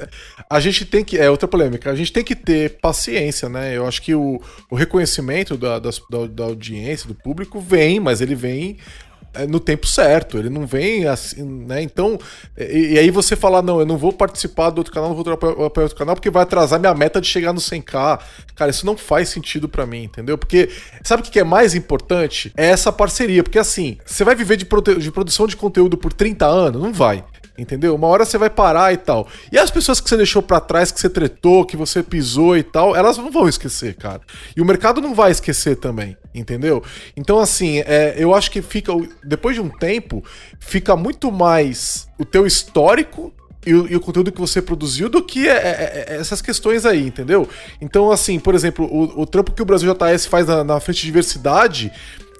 A 0.50 0.60
gente 0.60 0.86
tem 0.86 1.04
que. 1.04 1.20
É 1.20 1.30
outra 1.30 1.48
polêmica. 1.48 1.92
A 1.92 1.96
gente 1.96 2.12
tem 2.12 2.24
que 2.24 2.36
ter 2.36 2.80
paciência, 2.82 3.48
né? 3.48 3.78
Eu 3.78 3.86
acho 3.86 4.02
que 4.02 4.16
o, 4.16 4.42
o 4.72 4.76
reconhecimento 4.76 5.56
da, 5.56 5.78
da, 5.78 5.92
da 6.28 6.44
audiência, 6.46 7.08
do 7.08 7.14
público, 7.14 7.60
vem, 7.60 8.00
mas 8.00 8.22
ele 8.22 8.34
vem 8.34 8.78
é, 9.05 9.05
no 9.50 9.60
tempo 9.60 9.88
certo, 9.88 10.38
ele 10.38 10.50
não 10.50 10.66
vem 10.66 11.06
assim, 11.06 11.44
né? 11.44 11.82
Então, 11.82 12.18
e, 12.58 12.94
e, 12.94 13.00
aí 13.00 13.10
você 13.12 13.36
falar, 13.36 13.62
não, 13.62 13.80
eu 13.80 13.86
não 13.86 13.98
vou 13.98 14.14
participar 14.14 14.70
do 14.70 14.80
outro 14.80 14.94
canal, 14.94 15.10
não 15.10 15.24
vou 15.24 15.34
apoiar 15.34 15.84
outro 15.84 15.98
canal 15.98 16.16
porque 16.16 16.30
vai 16.30 16.44
atrasar 16.44 16.80
minha 16.80 16.94
meta 16.94 17.20
de 17.20 17.28
chegar 17.28 17.54
no 17.54 17.60
100k. 17.60 18.20
Cara, 18.56 18.72
isso 18.72 18.86
não 18.86 18.96
faz 18.96 19.30
sentido 19.30 19.68
para 19.68 19.86
mim, 19.86 20.04
entendeu? 20.04 20.38
Porque 20.38 20.70
sabe 21.04 21.22
o 21.22 21.26
que 21.26 21.40
é 21.40 21.44
mais 21.44 21.76
importante? 21.76 22.52
É 22.56 22.68
essa 22.68 22.92
parceria, 22.92 23.44
porque 23.44 23.60
assim, 23.60 23.98
você 24.06 24.24
vai 24.24 24.36
viver 24.36 24.58
de, 24.58 24.66
de 24.66 25.12
produção 25.12 25.48
de 25.48 25.56
conteúdo 25.56 25.98
por 25.98 26.14
30 26.14 26.46
anos? 26.46 26.82
Não 26.82 26.94
vai. 26.94 27.24
Entendeu? 27.58 27.96
Uma 27.96 28.08
hora 28.08 28.26
você 28.26 28.38
vai 28.38 28.50
parar 28.50 28.94
e 28.94 28.98
tal. 28.98 29.28
E 29.52 29.58
as 29.58 29.72
pessoas 29.72 30.02
que 30.02 30.10
você 30.10 30.18
deixou 30.18 30.42
para 30.42 30.60
trás, 30.60 30.92
que 30.92 31.00
você 31.00 31.10
tretou, 31.10 31.66
que 31.66 31.78
você 31.78 32.04
pisou 32.04 32.58
e 32.58 32.64
tal, 32.64 32.96
elas 32.96 33.18
não 33.18 33.32
vão 33.32 33.48
esquecer, 33.48 33.96
cara. 33.96 34.22
E 34.56 34.62
o 34.62 34.66
mercado 34.66 35.00
não 35.00 35.16
vai 35.16 35.32
esquecer 35.32 35.78
também, 35.78 36.18
entendeu? 36.34 36.84
Então, 37.16 37.40
assim, 37.40 37.80
é, 37.86 38.16
eu 38.18 38.36
acho 38.36 38.52
que 38.52 38.62
fica. 38.62 38.92
Depois 39.24 39.56
de 39.56 39.62
um 39.62 39.70
tempo, 39.70 40.24
fica 40.60 40.98
muito 40.98 41.32
mais 41.32 42.08
o 42.20 42.26
teu 42.26 42.46
histórico 42.46 43.34
e 43.66 43.74
o, 43.74 43.88
e 43.88 43.96
o, 43.96 44.00
conteúdo 44.00 44.32
que 44.32 44.40
você 44.40 44.62
produziu 44.62 45.10
do 45.10 45.24
que 45.24 45.48
é, 45.48 45.54
é, 45.54 46.06
é, 46.10 46.18
essas 46.18 46.42
questões 46.42 46.86
aí, 46.86 47.08
entendeu? 47.08 47.50
Então, 47.82 48.12
assim, 48.12 48.38
por 48.38 48.54
exemplo, 48.54 48.86
o, 48.86 49.22
o 49.22 49.26
trampo 49.26 49.52
que 49.52 49.62
o 49.62 49.66
Brasil 49.66 49.92
JS 49.92 50.28
faz 50.28 50.46
na, 50.46 50.64
na 50.64 50.80
frente 50.80 50.98
de 50.98 51.06
diversidade 51.06 51.92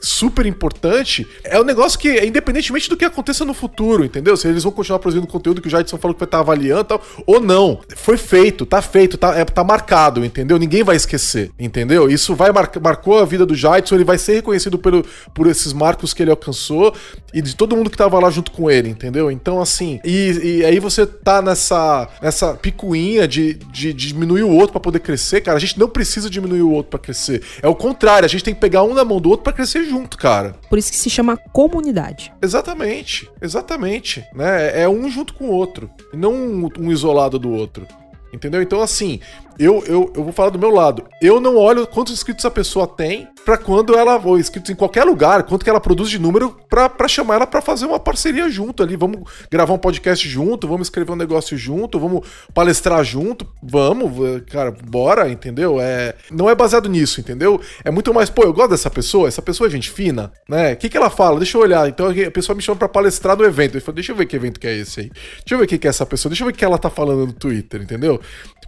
super 0.02 0.46
importante, 0.46 1.28
é 1.44 1.60
um 1.60 1.64
negócio 1.64 1.98
que, 1.98 2.26
independentemente 2.26 2.90
do 2.90 2.98
que 2.98 3.06
aconteça 3.06 3.44
no 3.44 3.54
futuro, 3.54 4.04
entendeu? 4.06 4.38
Se 4.38 4.48
eles 4.48 4.64
vão 4.64 4.72
continuar 4.72 5.00
produzindo 5.00 5.28
conteúdo 5.28 5.62
que 5.62 5.68
o 5.68 5.72
Jadson 5.72 5.98
falou 5.98 6.14
que 6.14 6.20
vai 6.20 6.28
estar 6.28 6.40
avaliando 6.40 6.82
e 6.82 6.86
tal, 6.86 7.02
ou 7.26 7.40
não. 7.40 7.80
Foi 7.96 8.18
feito, 8.18 8.66
tá 8.66 8.82
feito, 8.82 9.18
tá, 9.18 9.36
é, 9.36 9.46
tá 9.46 9.64
marcado, 9.64 10.24
entendeu? 10.24 10.58
Ninguém 10.58 10.84
vai 10.84 10.96
esquecer, 10.96 11.52
entendeu? 11.60 12.10
Isso 12.10 12.36
vai 12.36 12.52
mar, 12.52 12.72
marcou 12.82 13.20
a 13.20 13.26
vida 13.26 13.46
do 13.46 13.56
Jadson, 13.56 13.96
ele 13.96 14.04
vai 14.04 14.18
ser 14.18 14.36
reconhecido 14.36 14.78
pelo, 14.78 15.06
por 15.34 15.48
esses 15.48 15.74
marcos 15.74 16.14
que 16.14 16.24
ele 16.24 16.32
alcançou 16.32 16.94
e 17.34 17.42
de 17.42 17.56
todo 17.56 17.76
mundo 17.76 17.90
que 17.90 17.98
tava 17.98 18.20
lá 18.20 18.30
junto 18.30 18.52
com 18.52 18.70
ele, 18.70 18.90
entendeu? 18.90 19.30
Então, 19.32 19.62
assim, 19.62 20.00
e, 20.04 20.60
e 20.60 20.66
aí 20.66 20.80
você 20.80 21.06
tá 21.06 21.42
nessa, 21.42 22.08
nessa 22.22 22.54
picuinha 22.54 23.28
de, 23.28 23.54
de, 23.54 23.94
de 23.94 24.08
diminuir 24.08 24.44
o 24.44 24.52
outro 24.52 24.72
para 24.72 24.82
poder 24.82 25.00
crescer, 25.00 25.42
cara. 25.42 25.58
A 25.58 25.60
gente 25.60 25.80
não 25.80 25.90
precisa 25.90 26.30
diminuir 26.30 26.62
o 26.62 26.72
outro 26.72 26.92
para 26.92 27.00
crescer. 27.00 27.44
É 27.62 27.68
o 27.68 27.76
contrário, 27.76 28.26
a 28.26 28.30
gente 28.30 28.44
tem 28.44 28.54
que 28.54 28.60
pegar 28.60 28.84
um 28.84 28.94
na 28.94 29.04
mão 29.04 29.20
do 29.20 29.30
outro 29.30 29.44
para 29.44 29.54
crescer 29.54 29.85
junto 29.90 30.18
cara. 30.18 30.56
Por 30.70 30.78
isso 30.78 30.92
que 30.92 30.98
se 30.98 31.10
chama 31.10 31.38
comunidade. 31.38 32.34
Exatamente, 32.42 33.30
exatamente. 33.42 34.26
Né? 34.34 34.82
É 34.82 34.90
um 34.90 35.10
junto 35.10 35.34
com 35.34 35.46
o 35.46 35.52
outro, 35.52 35.90
e 36.14 36.18
não 36.18 36.34
um, 36.34 36.70
um 36.80 36.92
isolado 36.92 37.40
do 37.40 37.52
outro. 37.52 37.88
Entendeu? 38.34 38.62
Então, 38.62 38.82
assim, 38.82 39.22
eu, 39.58 39.84
eu, 39.86 40.12
eu 40.16 40.24
vou 40.24 40.34
falar 40.34 40.50
do 40.50 40.60
meu 40.60 40.70
lado. 40.70 41.06
Eu 41.22 41.40
não 41.40 41.56
olho 41.58 41.88
quantos 41.88 42.14
inscritos 42.14 42.46
a 42.46 42.52
pessoa 42.52 42.88
tem 42.88 43.28
para 43.46 43.58
quando 43.58 43.96
ela, 43.96 44.20
ou 44.24 44.40
inscritos 44.40 44.72
em 44.72 44.76
qualquer 44.76 45.04
lugar, 45.04 45.44
quanto 45.44 45.64
que 45.64 45.70
ela 45.70 45.80
produz 45.80 46.10
de 46.10 46.18
número 46.18 46.58
para 46.68 47.08
chamar 47.08 47.36
ela 47.36 47.48
para 47.48 47.62
fazer 47.62 47.86
uma 47.86 48.00
parceria 48.00 48.50
junto 48.50 48.82
ali. 48.82 48.96
Vamos 48.96 49.22
gravar 49.52 49.74
um 49.74 49.78
podcast 49.78 50.28
junto, 50.28 50.68
vamos 50.68 50.88
escrever 50.88 51.12
um 51.12 51.16
negócio 51.16 51.56
junto, 51.56 52.00
vamos 52.00 52.28
palestrar 52.54 53.04
junto, 53.04 53.48
vamos, 53.62 54.42
cara, 54.50 54.72
bora, 54.72 55.30
entendeu? 55.30 55.80
É, 55.80 56.16
não 56.32 56.50
é 56.50 56.56
baseado 56.56 56.90
nisso, 56.90 57.22
entendeu? 57.22 57.62
É 57.84 57.92
muito 57.92 58.12
mais, 58.14 58.30
pô, 58.32 58.44
eu 58.44 58.52
gosto 58.52 58.72
dessa 58.72 58.90
pessoa, 58.90 59.28
essa 59.28 59.44
pessoa 59.44 59.68
é 59.68 59.70
gente 59.70 59.92
fina, 59.92 60.34
né? 60.50 60.74
O 60.74 60.78
que, 60.78 60.90
que 60.90 60.98
ela 60.98 61.12
fala? 61.12 61.38
Deixa 61.38 61.58
eu 61.58 61.62
olhar. 61.62 61.88
Então 61.88 62.08
a 62.10 62.32
pessoa 62.32 62.56
me 62.56 62.64
chama 62.64 62.78
para 62.78 62.90
palestrar 62.90 63.38
no 63.38 63.46
evento. 63.46 63.78
Eu 63.78 63.82
falo, 63.82 63.96
deixa 63.96 64.12
eu 64.12 64.16
ver 64.16 64.26
que 64.26 64.36
evento 64.36 64.60
que 64.60 64.68
é 64.68 64.76
esse 64.76 65.02
aí. 65.02 65.10
Deixa 65.10 65.54
eu 65.54 65.58
ver 65.60 65.66
o 65.66 65.68
que, 65.68 65.78
que 65.78 65.86
é 65.86 65.90
essa 65.90 66.06
pessoa, 66.06 66.32
deixa 66.32 66.44
eu 66.44 66.48
ver 66.48 66.54
o 66.54 66.56
que 66.56 66.66
ela 66.66 66.80
tá 66.80 66.90
falando 66.90 67.28
no 67.28 67.34
Twitter, 67.34 67.82
entendeu? 67.82 68.20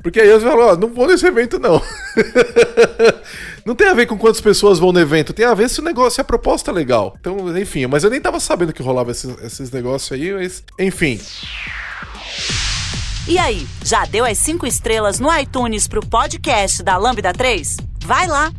Porque 0.04 0.22
aí 0.22 0.30
eu 0.30 0.40
falo, 0.40 0.62
ó, 0.62 0.76
não 0.78 0.94
vou 0.94 1.08
nesse 1.08 1.26
evento, 1.26 1.60
não. 1.60 1.82
não 3.66 3.76
tem 3.76 3.88
a 3.88 3.94
ver 3.94 4.06
com 4.06 4.18
quantas 4.18 4.42
pessoas 4.42 4.80
vão 4.80 4.92
no 4.92 5.00
evento, 5.00 5.34
tem 5.34 5.46
a 5.46 5.54
ver 5.54 5.70
se 5.70 5.80
o 5.80 5.84
negócio, 5.84 6.16
se 6.16 6.22
a 6.22 6.24
proposta 6.24 6.72
é 6.72 6.74
legal. 6.74 7.16
Então, 7.20 7.58
enfim, 7.58 7.88
mas 7.88 8.04
eu 8.04 8.10
nem 8.10 8.22
tava 8.22 8.40
sabendo 8.40 8.74
que 8.74 8.82
rolava 8.82 9.12
esses, 9.12 9.36
esses 9.44 9.72
negócios 9.72 10.12
aí, 10.12 10.34
mas, 10.34 10.64
enfim. 10.80 11.20
E 13.28 13.38
aí, 13.38 13.68
já 13.84 14.06
deu 14.06 14.24
as 14.24 14.38
cinco 14.38 14.66
estrelas 14.66 15.20
no 15.20 15.36
iTunes 15.38 15.88
pro 15.88 16.00
podcast 16.00 16.82
da 16.82 16.96
Lambda 16.96 17.34
3? 17.34 17.78
Vai 18.06 18.26
lá! 18.26 18.54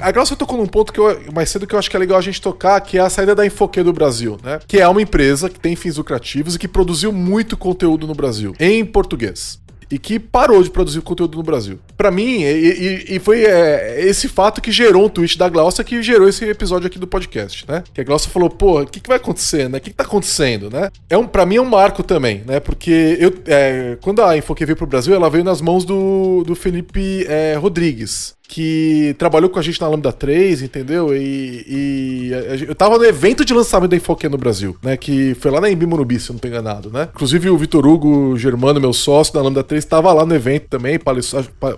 A 0.00 0.10
Glaucia 0.10 0.34
tocou 0.34 0.56
num 0.56 0.66
ponto 0.66 0.92
que 0.92 0.98
eu, 0.98 1.32
mais 1.32 1.50
cedo 1.50 1.66
que 1.66 1.74
eu 1.74 1.78
acho 1.78 1.90
que 1.90 1.94
é 1.94 1.98
legal 1.98 2.18
a 2.18 2.22
gente 2.22 2.40
tocar, 2.40 2.80
que 2.80 2.96
é 2.96 3.02
a 3.02 3.10
saída 3.10 3.34
da 3.34 3.44
Infoque 3.44 3.82
do 3.82 3.92
Brasil, 3.92 4.38
né? 4.42 4.58
Que 4.66 4.80
é 4.80 4.88
uma 4.88 5.02
empresa 5.02 5.50
que 5.50 5.60
tem 5.60 5.76
fins 5.76 5.98
lucrativos 5.98 6.54
e 6.54 6.58
que 6.58 6.66
produziu 6.66 7.12
muito 7.12 7.56
conteúdo 7.56 8.06
no 8.06 8.14
Brasil, 8.14 8.54
em 8.58 8.84
português 8.84 9.60
e 9.90 9.98
que 9.98 10.18
parou 10.18 10.62
de 10.62 10.70
produzir 10.70 11.00
conteúdo 11.00 11.36
no 11.36 11.42
Brasil. 11.42 11.78
Para 11.96 12.10
mim, 12.10 12.42
e, 12.42 12.44
e, 12.46 13.16
e 13.16 13.18
foi 13.18 13.44
é, 13.44 14.00
esse 14.04 14.28
fato 14.28 14.60
que 14.60 14.70
gerou 14.70 15.06
um 15.06 15.08
tweet 15.08 15.36
da 15.36 15.48
Glaucia 15.48 15.82
que 15.82 16.02
gerou 16.02 16.28
esse 16.28 16.44
episódio 16.44 16.86
aqui 16.86 16.98
do 16.98 17.06
podcast, 17.06 17.64
né? 17.68 17.82
Que 17.92 18.00
a 18.00 18.04
Glaucia 18.04 18.30
falou, 18.30 18.48
pô, 18.48 18.82
o 18.82 18.86
que, 18.86 19.00
que 19.00 19.08
vai 19.08 19.16
acontecer, 19.16 19.68
né? 19.68 19.78
O 19.78 19.80
que, 19.80 19.90
que 19.90 19.96
tá 19.96 20.04
acontecendo, 20.04 20.70
né? 20.70 20.90
É 21.08 21.18
um, 21.18 21.26
pra 21.26 21.44
mim 21.44 21.56
é 21.56 21.60
um 21.60 21.64
marco 21.64 22.02
também, 22.02 22.42
né? 22.46 22.60
Porque 22.60 23.16
eu, 23.18 23.34
é, 23.46 23.98
quando 24.00 24.22
a 24.22 24.36
Infoque 24.36 24.64
veio 24.64 24.76
pro 24.76 24.86
Brasil, 24.86 25.14
ela 25.14 25.28
veio 25.28 25.44
nas 25.44 25.60
mãos 25.60 25.84
do, 25.84 26.44
do 26.44 26.54
Felipe 26.54 27.26
é, 27.28 27.54
Rodrigues, 27.54 28.34
que 28.50 29.14
trabalhou 29.16 29.48
com 29.48 29.60
a 29.60 29.62
gente 29.62 29.80
na 29.80 29.86
Lambda 29.86 30.12
3, 30.12 30.62
entendeu? 30.62 31.14
E, 31.14 31.64
e 31.68 32.30
eu 32.66 32.74
tava 32.74 32.98
no 32.98 33.04
evento 33.04 33.44
de 33.44 33.54
lançamento 33.54 33.90
da 33.90 33.96
Infoque 33.96 34.28
no 34.28 34.36
Brasil, 34.36 34.76
né? 34.82 34.96
Que 34.96 35.36
foi 35.36 35.52
lá 35.52 35.60
na 35.60 35.70
Embi 35.70 35.86
Morumbi, 35.86 36.18
se 36.18 36.30
eu 36.30 36.34
não 36.34 36.40
tô 36.40 36.48
enganado, 36.48 36.90
né? 36.90 37.08
Inclusive 37.14 37.48
o 37.48 37.56
Vitor 37.56 37.86
Hugo 37.86 38.36
Germano, 38.36 38.80
meu 38.80 38.92
sócio 38.92 39.32
da 39.32 39.40
Lambda 39.40 39.62
3, 39.62 39.84
estava 39.84 40.12
lá 40.12 40.26
no 40.26 40.34
evento 40.34 40.66
também, 40.68 40.98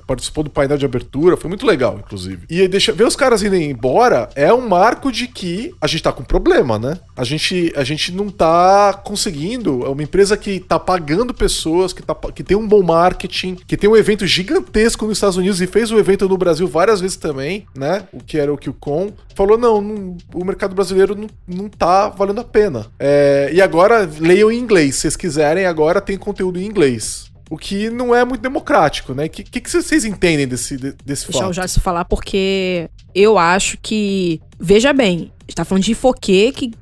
participou 0.07 0.43
do 0.43 0.49
painel 0.49 0.79
de 0.79 0.87
abertura, 0.87 1.37
foi 1.37 1.51
muito 1.51 1.67
legal, 1.67 1.99
inclusive. 2.03 2.47
E 2.49 2.67
deixa 2.67 2.91
ver 2.91 3.07
os 3.07 3.17
caras 3.17 3.43
irem 3.43 3.71
embora 3.71 4.31
é 4.35 4.53
um 4.53 4.67
marco 4.67 5.13
de 5.13 5.27
que 5.27 5.75
a 5.79 5.87
gente 5.87 6.03
tá 6.03 6.11
com 6.11 6.25
problema, 6.25 6.79
né? 6.79 6.99
A 7.15 7.23
gente, 7.23 7.71
a 7.77 7.85
gente 7.85 8.13
não 8.13 8.31
tá 8.31 8.95
conseguindo, 9.05 9.85
é 9.85 9.91
uma 9.91 10.03
empresa 10.03 10.39
que 10.39 10.59
tá 10.59 10.79
pagando 10.79 11.35
pessoas, 11.35 11.93
que, 11.93 12.03
tá, 12.03 12.15
que 12.35 12.43
tem 12.43 12.57
um 12.57 12.67
bom 12.67 12.83
marketing, 12.83 13.57
que 13.67 13.77
tem 13.77 13.91
um 13.91 13.97
evento 13.97 14.27
gigantesco 14.27 15.05
nos 15.05 15.19
Estados 15.19 15.37
Unidos 15.37 15.61
e 15.61 15.67
fez 15.67 15.91
o 15.91 15.97
um 15.97 15.99
evento 15.99 16.27
no 16.27 16.39
Brasil 16.39 16.62
Brasil 16.63 16.69
várias 16.69 17.01
vezes 17.01 17.17
também, 17.17 17.67
né? 17.75 18.05
O 18.13 18.19
que 18.19 18.39
era 18.39 18.53
o 18.53 18.59
QCon, 18.59 19.13
falou: 19.35 19.59
não, 19.59 19.81
não 19.81 20.17
o 20.35 20.45
mercado 20.45 20.75
brasileiro 20.75 21.15
não, 21.15 21.29
não 21.47 21.69
tá 21.69 22.09
valendo 22.09 22.41
a 22.41 22.45
pena. 22.45 22.87
É, 22.99 23.51
e 23.53 23.61
agora 23.61 24.09
leiam 24.19 24.51
em 24.51 24.59
inglês. 24.59 24.97
Se 24.97 25.03
vocês 25.03 25.17
quiserem, 25.17 25.67
agora 25.67 26.01
tem 26.01 26.17
conteúdo 26.17 26.59
em 26.59 26.65
inglês. 26.65 27.31
O 27.51 27.59
que 27.59 27.91
não 27.91 28.15
é 28.15 28.25
muito 28.25 28.41
democrático, 28.41 29.13
né? 29.13 29.27
O 29.27 29.31
que, 29.31 29.43
que, 29.43 29.61
que, 29.61 29.71
vocês 29.71 30.07
entendem 30.07 30.49
desse, 30.49 30.77
desse 30.77 30.97
Deixa 31.05 31.27
fato? 31.27 31.33
Deixa 31.33 31.45
eu 31.45 31.53
já 31.53 31.65
isso 31.67 31.81
falar, 31.81 32.05
porque 32.05 32.89
eu 33.15 33.37
acho 33.39 33.77
que. 33.83 34.41
Veja 34.59 34.93
bem, 34.93 35.31
está 35.49 35.65
falando 35.65 35.85
de 35.85 35.93
Ifoque, 35.93 36.53
que, 36.53 36.73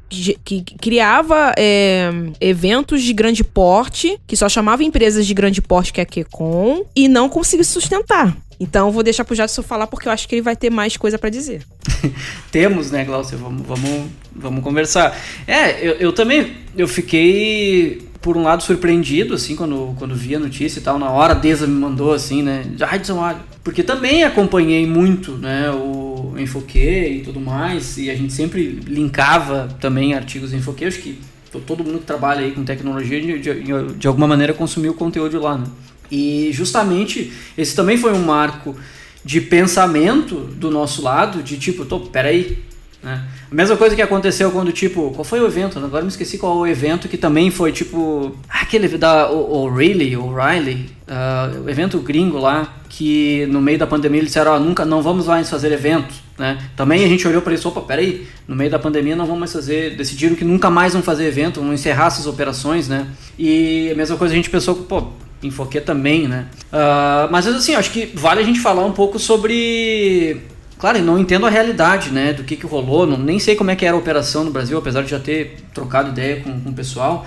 que, 0.45 0.63
criava 0.81 1.53
é, 1.57 2.11
eventos 2.41 3.03
de 3.03 3.13
grande 3.13 3.45
porte, 3.45 4.19
que 4.27 4.37
só 4.37 4.49
chamava 4.49 4.83
empresas 4.83 5.27
de 5.27 5.35
grande 5.35 5.63
porte, 5.63 5.93
que 5.93 6.01
é 6.01 6.05
a 6.05 6.07
QCon, 6.07 6.85
e 6.95 7.09
não 7.09 7.29
conseguiu 7.29 7.65
sustentar. 7.65 8.37
Então 8.59 8.91
vou 8.93 9.03
deixar 9.03 9.25
pro 9.25 9.35
Jadson 9.35 9.63
falar 9.63 9.87
porque 9.87 10.07
eu 10.07 10.13
acho 10.13 10.29
que 10.29 10.35
ele 10.35 10.43
vai 10.43 10.55
ter 10.55 10.69
mais 10.69 10.97
coisa 10.97 11.19
para 11.19 11.31
dizer. 11.31 11.63
Temos, 12.53 12.91
né, 12.91 13.05
Glaucio? 13.05 13.39
Vamos, 13.39 13.67
vamos, 13.67 14.11
vamos 14.37 14.63
conversar. 14.63 15.19
É, 15.47 15.81
eu, 15.81 15.95
eu 15.95 16.13
também 16.13 16.59
eu 16.77 16.87
fiquei 16.87 18.07
por 18.21 18.37
um 18.37 18.43
lado 18.43 18.63
surpreendido 18.63 19.33
assim 19.33 19.57
quando, 19.57 19.95
quando 19.99 20.15
vi 20.15 20.35
a 20.35 20.39
notícia 20.39 20.79
e 20.79 20.83
tal 20.83 20.99
na 20.99 21.09
hora 21.09 21.33
a 21.33 21.35
Deza 21.35 21.67
me 21.67 21.73
mandou 21.73 22.13
assim 22.13 22.43
né 22.43 22.65
Jadson 22.77 23.19
porque 23.65 23.83
também 23.83 24.25
acompanhei 24.25 24.87
muito 24.87 25.33
né 25.39 25.71
o 25.71 26.11
Enfoque 26.41 26.79
e 26.79 27.21
tudo 27.23 27.41
mais, 27.41 27.99
e 27.99 28.11
a 28.11 28.15
gente 28.15 28.33
sempre 28.33 28.49
linkava 28.59 29.68
também 29.80 30.14
artigos 30.14 30.53
em 30.53 30.59
acho 30.59 30.98
que 30.98 31.18
todo 31.66 31.82
mundo 31.82 31.98
que 31.98 32.07
trabalha 32.07 32.40
aí 32.40 32.53
com 32.53 32.64
tecnologia 32.64 33.20
de, 33.20 33.38
de, 33.38 33.94
de 33.94 34.07
alguma 34.07 34.26
maneira 34.26 34.55
consumiu 34.55 34.92
o 34.92 34.94
conteúdo 34.94 35.40
lá, 35.40 35.59
né? 35.59 35.64
E 36.11 36.51
justamente 36.53 37.32
esse 37.57 37.74
também 37.74 37.96
foi 37.96 38.12
um 38.12 38.24
marco 38.24 38.76
de 39.24 39.40
pensamento 39.40 40.36
do 40.36 40.70
nosso 40.70 41.03
lado, 41.03 41.42
de 41.42 41.59
tipo, 41.59 41.84
tô, 41.84 42.01
peraí, 42.01 42.59
né? 43.03 43.24
A 43.51 43.55
mesma 43.55 43.76
coisa 43.76 43.96
que 43.96 44.03
aconteceu 44.03 44.51
quando, 44.51 44.72
tipo, 44.72 45.11
qual 45.11 45.24
foi 45.24 45.40
o 45.40 45.46
evento? 45.46 45.78
Agora 45.78 46.03
me 46.03 46.09
esqueci 46.09 46.38
qual 46.38 46.59
o 46.59 46.66
evento 46.66 47.09
que 47.09 47.16
também 47.16 47.51
foi, 47.51 47.72
tipo, 47.72 48.36
aquele 48.48 48.88
da 48.98 49.30
o, 49.30 49.64
o 49.64 49.74
Riley, 49.74 50.16
o 50.16 50.32
Riley, 50.32 50.90
uh, 51.09 51.64
o 51.64 51.68
evento 51.68 51.98
gringo 51.98 52.38
lá, 52.38 52.76
que 52.88 53.46
no 53.46 53.61
meio 53.61 53.78
da 53.78 53.86
pandemia 53.86 54.20
eles 54.20 54.28
disseram, 54.28 54.55
oh, 54.55 54.61
nunca, 54.61 54.84
não 54.84 55.03
vamos 55.03 55.26
mais 55.26 55.48
fazer 55.48 55.72
evento, 55.72 56.14
né? 56.41 56.59
Também 56.74 57.05
a 57.05 57.09
gente 57.09 57.28
olhou 57.28 57.43
para 57.43 57.53
isso, 57.53 57.68
opa, 57.68 57.82
peraí, 57.82 58.26
no 58.49 58.57
meio 58.57 58.70
da 58.70 58.78
pandemia 58.78 59.14
não 59.14 59.26
vamos 59.26 59.41
mais 59.41 59.53
fazer, 59.53 59.95
decidiram 59.95 60.34
que 60.34 60.45
nunca 60.45 60.70
mais 60.70 60.95
vão 60.95 61.03
fazer 61.03 61.26
evento, 61.26 61.61
vão 61.61 61.72
encerrar 61.72 62.07
essas 62.07 62.26
operações, 62.26 62.88
né? 62.88 63.07
E 63.38 63.91
a 63.93 63.95
mesma 63.95 64.16
coisa 64.16 64.32
a 64.32 64.36
gente 64.36 64.49
pensou, 64.49 64.74
pô, 64.74 65.09
Enfoque 65.43 65.80
também, 65.80 66.26
né? 66.26 66.47
Uh, 66.70 67.30
mas 67.30 67.47
assim, 67.47 67.74
acho 67.74 67.91
que 67.91 68.07
vale 68.14 68.41
a 68.41 68.45
gente 68.45 68.61
falar 68.61 68.84
um 68.84 68.93
pouco 68.93 69.18
sobre 69.18 70.41
Claro, 70.78 70.97
eu 70.97 71.05
não 71.05 71.18
entendo 71.18 71.45
a 71.45 71.51
realidade, 71.51 72.11
né, 72.11 72.32
do 72.32 72.43
que, 72.43 72.57
que 72.57 72.66
rolou, 72.66 73.07
não, 73.07 73.18
nem 73.18 73.38
sei 73.38 73.55
como 73.55 73.70
é 73.70 73.76
que 73.76 73.84
era 73.84 73.95
a 73.95 73.99
operação 73.99 74.45
no 74.45 74.51
Brasil, 74.51 74.78
apesar 74.78 75.03
de 75.03 75.11
já 75.11 75.18
ter 75.18 75.59
trocado 75.74 76.09
ideia 76.09 76.41
com, 76.41 76.59
com 76.59 76.70
o 76.70 76.72
pessoal, 76.72 77.26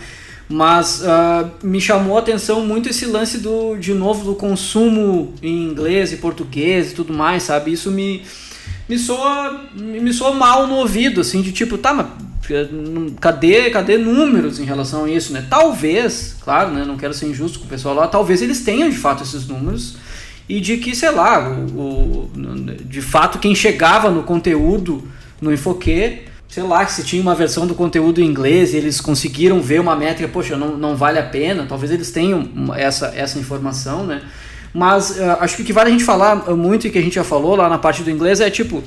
mas 0.49 1.01
uh, 1.01 1.49
me 1.63 1.79
chamou 1.79 2.17
a 2.17 2.19
atenção 2.19 2.65
muito 2.65 2.89
esse 2.89 3.05
lance 3.05 3.37
do, 3.37 3.75
de 3.75 3.93
novo, 3.93 4.25
do 4.25 4.35
consumo 4.35 5.33
em 5.41 5.65
inglês 5.65 6.11
e 6.11 6.17
português 6.17 6.91
e 6.91 6.95
tudo 6.95 7.13
mais, 7.13 7.43
sabe? 7.43 7.71
Isso 7.71 7.91
me, 7.91 8.23
me 8.87 8.97
soa, 8.97 9.61
me 9.75 10.13
soa 10.13 10.33
mal 10.33 10.67
no 10.67 10.75
ouvido, 10.75 11.21
assim, 11.21 11.41
de 11.41 11.51
tipo, 11.51 11.77
tá, 11.77 11.93
mas 11.93 12.07
cadê, 13.19 13.69
cadê 13.69 13.97
números 13.97 14.59
em 14.59 14.65
relação 14.65 15.05
a 15.05 15.09
isso, 15.09 15.31
né? 15.31 15.45
Talvez, 15.49 16.35
claro, 16.43 16.71
né, 16.71 16.83
não 16.85 16.97
quero 16.97 17.13
ser 17.13 17.27
injusto 17.27 17.59
com 17.59 17.65
o 17.65 17.69
pessoal 17.69 17.95
lá, 17.95 18.07
talvez 18.07 18.41
eles 18.41 18.63
tenham 18.63 18.89
de 18.89 18.97
fato 18.97 19.23
esses 19.23 19.47
números, 19.47 19.95
e 20.47 20.59
de 20.59 20.77
que, 20.77 20.93
sei 20.95 21.11
lá, 21.11 21.49
o, 21.49 22.29
o, 22.29 22.31
de 22.85 23.01
fato 23.01 23.39
quem 23.39 23.55
chegava 23.55 24.11
no 24.11 24.23
conteúdo 24.23 25.07
no 25.39 25.53
Enfoque, 25.53 26.23
sei 26.49 26.63
lá, 26.63 26.85
se 26.85 27.03
tinha 27.03 27.21
uma 27.21 27.33
versão 27.33 27.65
do 27.65 27.73
conteúdo 27.73 28.21
em 28.21 28.25
inglês 28.25 28.73
e 28.73 28.77
eles 28.77 28.99
conseguiram 28.99 29.61
ver 29.61 29.79
uma 29.79 29.95
métrica, 29.95 30.27
poxa, 30.27 30.57
não, 30.57 30.77
não 30.77 30.95
vale 30.95 31.17
a 31.17 31.23
pena, 31.23 31.65
talvez 31.67 31.91
eles 31.91 32.11
tenham 32.11 32.49
essa, 32.75 33.07
essa 33.15 33.39
informação, 33.39 34.05
né? 34.05 34.21
Mas 34.73 35.11
uh, 35.11 35.37
acho 35.39 35.55
que 35.55 35.61
o 35.61 35.65
que 35.65 35.73
vale 35.73 35.89
a 35.89 35.91
gente 35.91 36.03
falar 36.03 36.35
muito 36.55 36.87
e 36.87 36.89
que 36.89 36.97
a 36.97 37.01
gente 37.01 37.15
já 37.15 37.23
falou 37.23 37.55
lá 37.55 37.69
na 37.69 37.77
parte 37.77 38.03
do 38.03 38.09
inglês 38.09 38.41
é 38.41 38.49
tipo. 38.49 38.83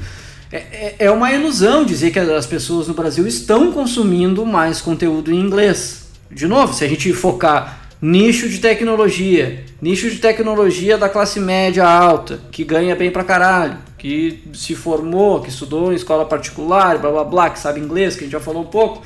É, 0.50 0.56
é, 0.56 0.94
é 1.00 1.10
uma 1.10 1.32
ilusão 1.32 1.84
dizer 1.84 2.12
que 2.12 2.18
as 2.18 2.46
pessoas 2.46 2.86
no 2.86 2.94
Brasil 2.94 3.26
estão 3.26 3.72
consumindo 3.72 4.46
mais 4.46 4.80
conteúdo 4.80 5.32
em 5.32 5.40
inglês. 5.40 6.06
De 6.30 6.46
novo, 6.46 6.72
se 6.72 6.84
a 6.84 6.88
gente 6.88 7.12
focar 7.12 7.86
Nicho 8.00 8.46
de 8.48 8.58
tecnologia. 8.58 9.64
Nicho 9.80 10.10
de 10.10 10.18
tecnologia 10.18 10.98
da 10.98 11.08
classe 11.08 11.40
média 11.40 11.88
alta, 11.88 12.38
que 12.52 12.62
ganha 12.62 12.94
bem 12.94 13.10
pra 13.10 13.24
caralho, 13.24 13.78
que 13.96 14.44
se 14.52 14.74
formou, 14.74 15.40
que 15.40 15.48
estudou 15.48 15.92
em 15.92 15.96
escola 15.96 16.26
particular, 16.26 16.98
blá 16.98 17.10
blá 17.10 17.24
blá, 17.24 17.50
que 17.50 17.58
sabe 17.58 17.80
inglês, 17.80 18.14
que 18.14 18.20
a 18.20 18.24
gente 18.24 18.32
já 18.32 18.40
falou 18.40 18.62
um 18.62 18.66
pouco. 18.66 19.02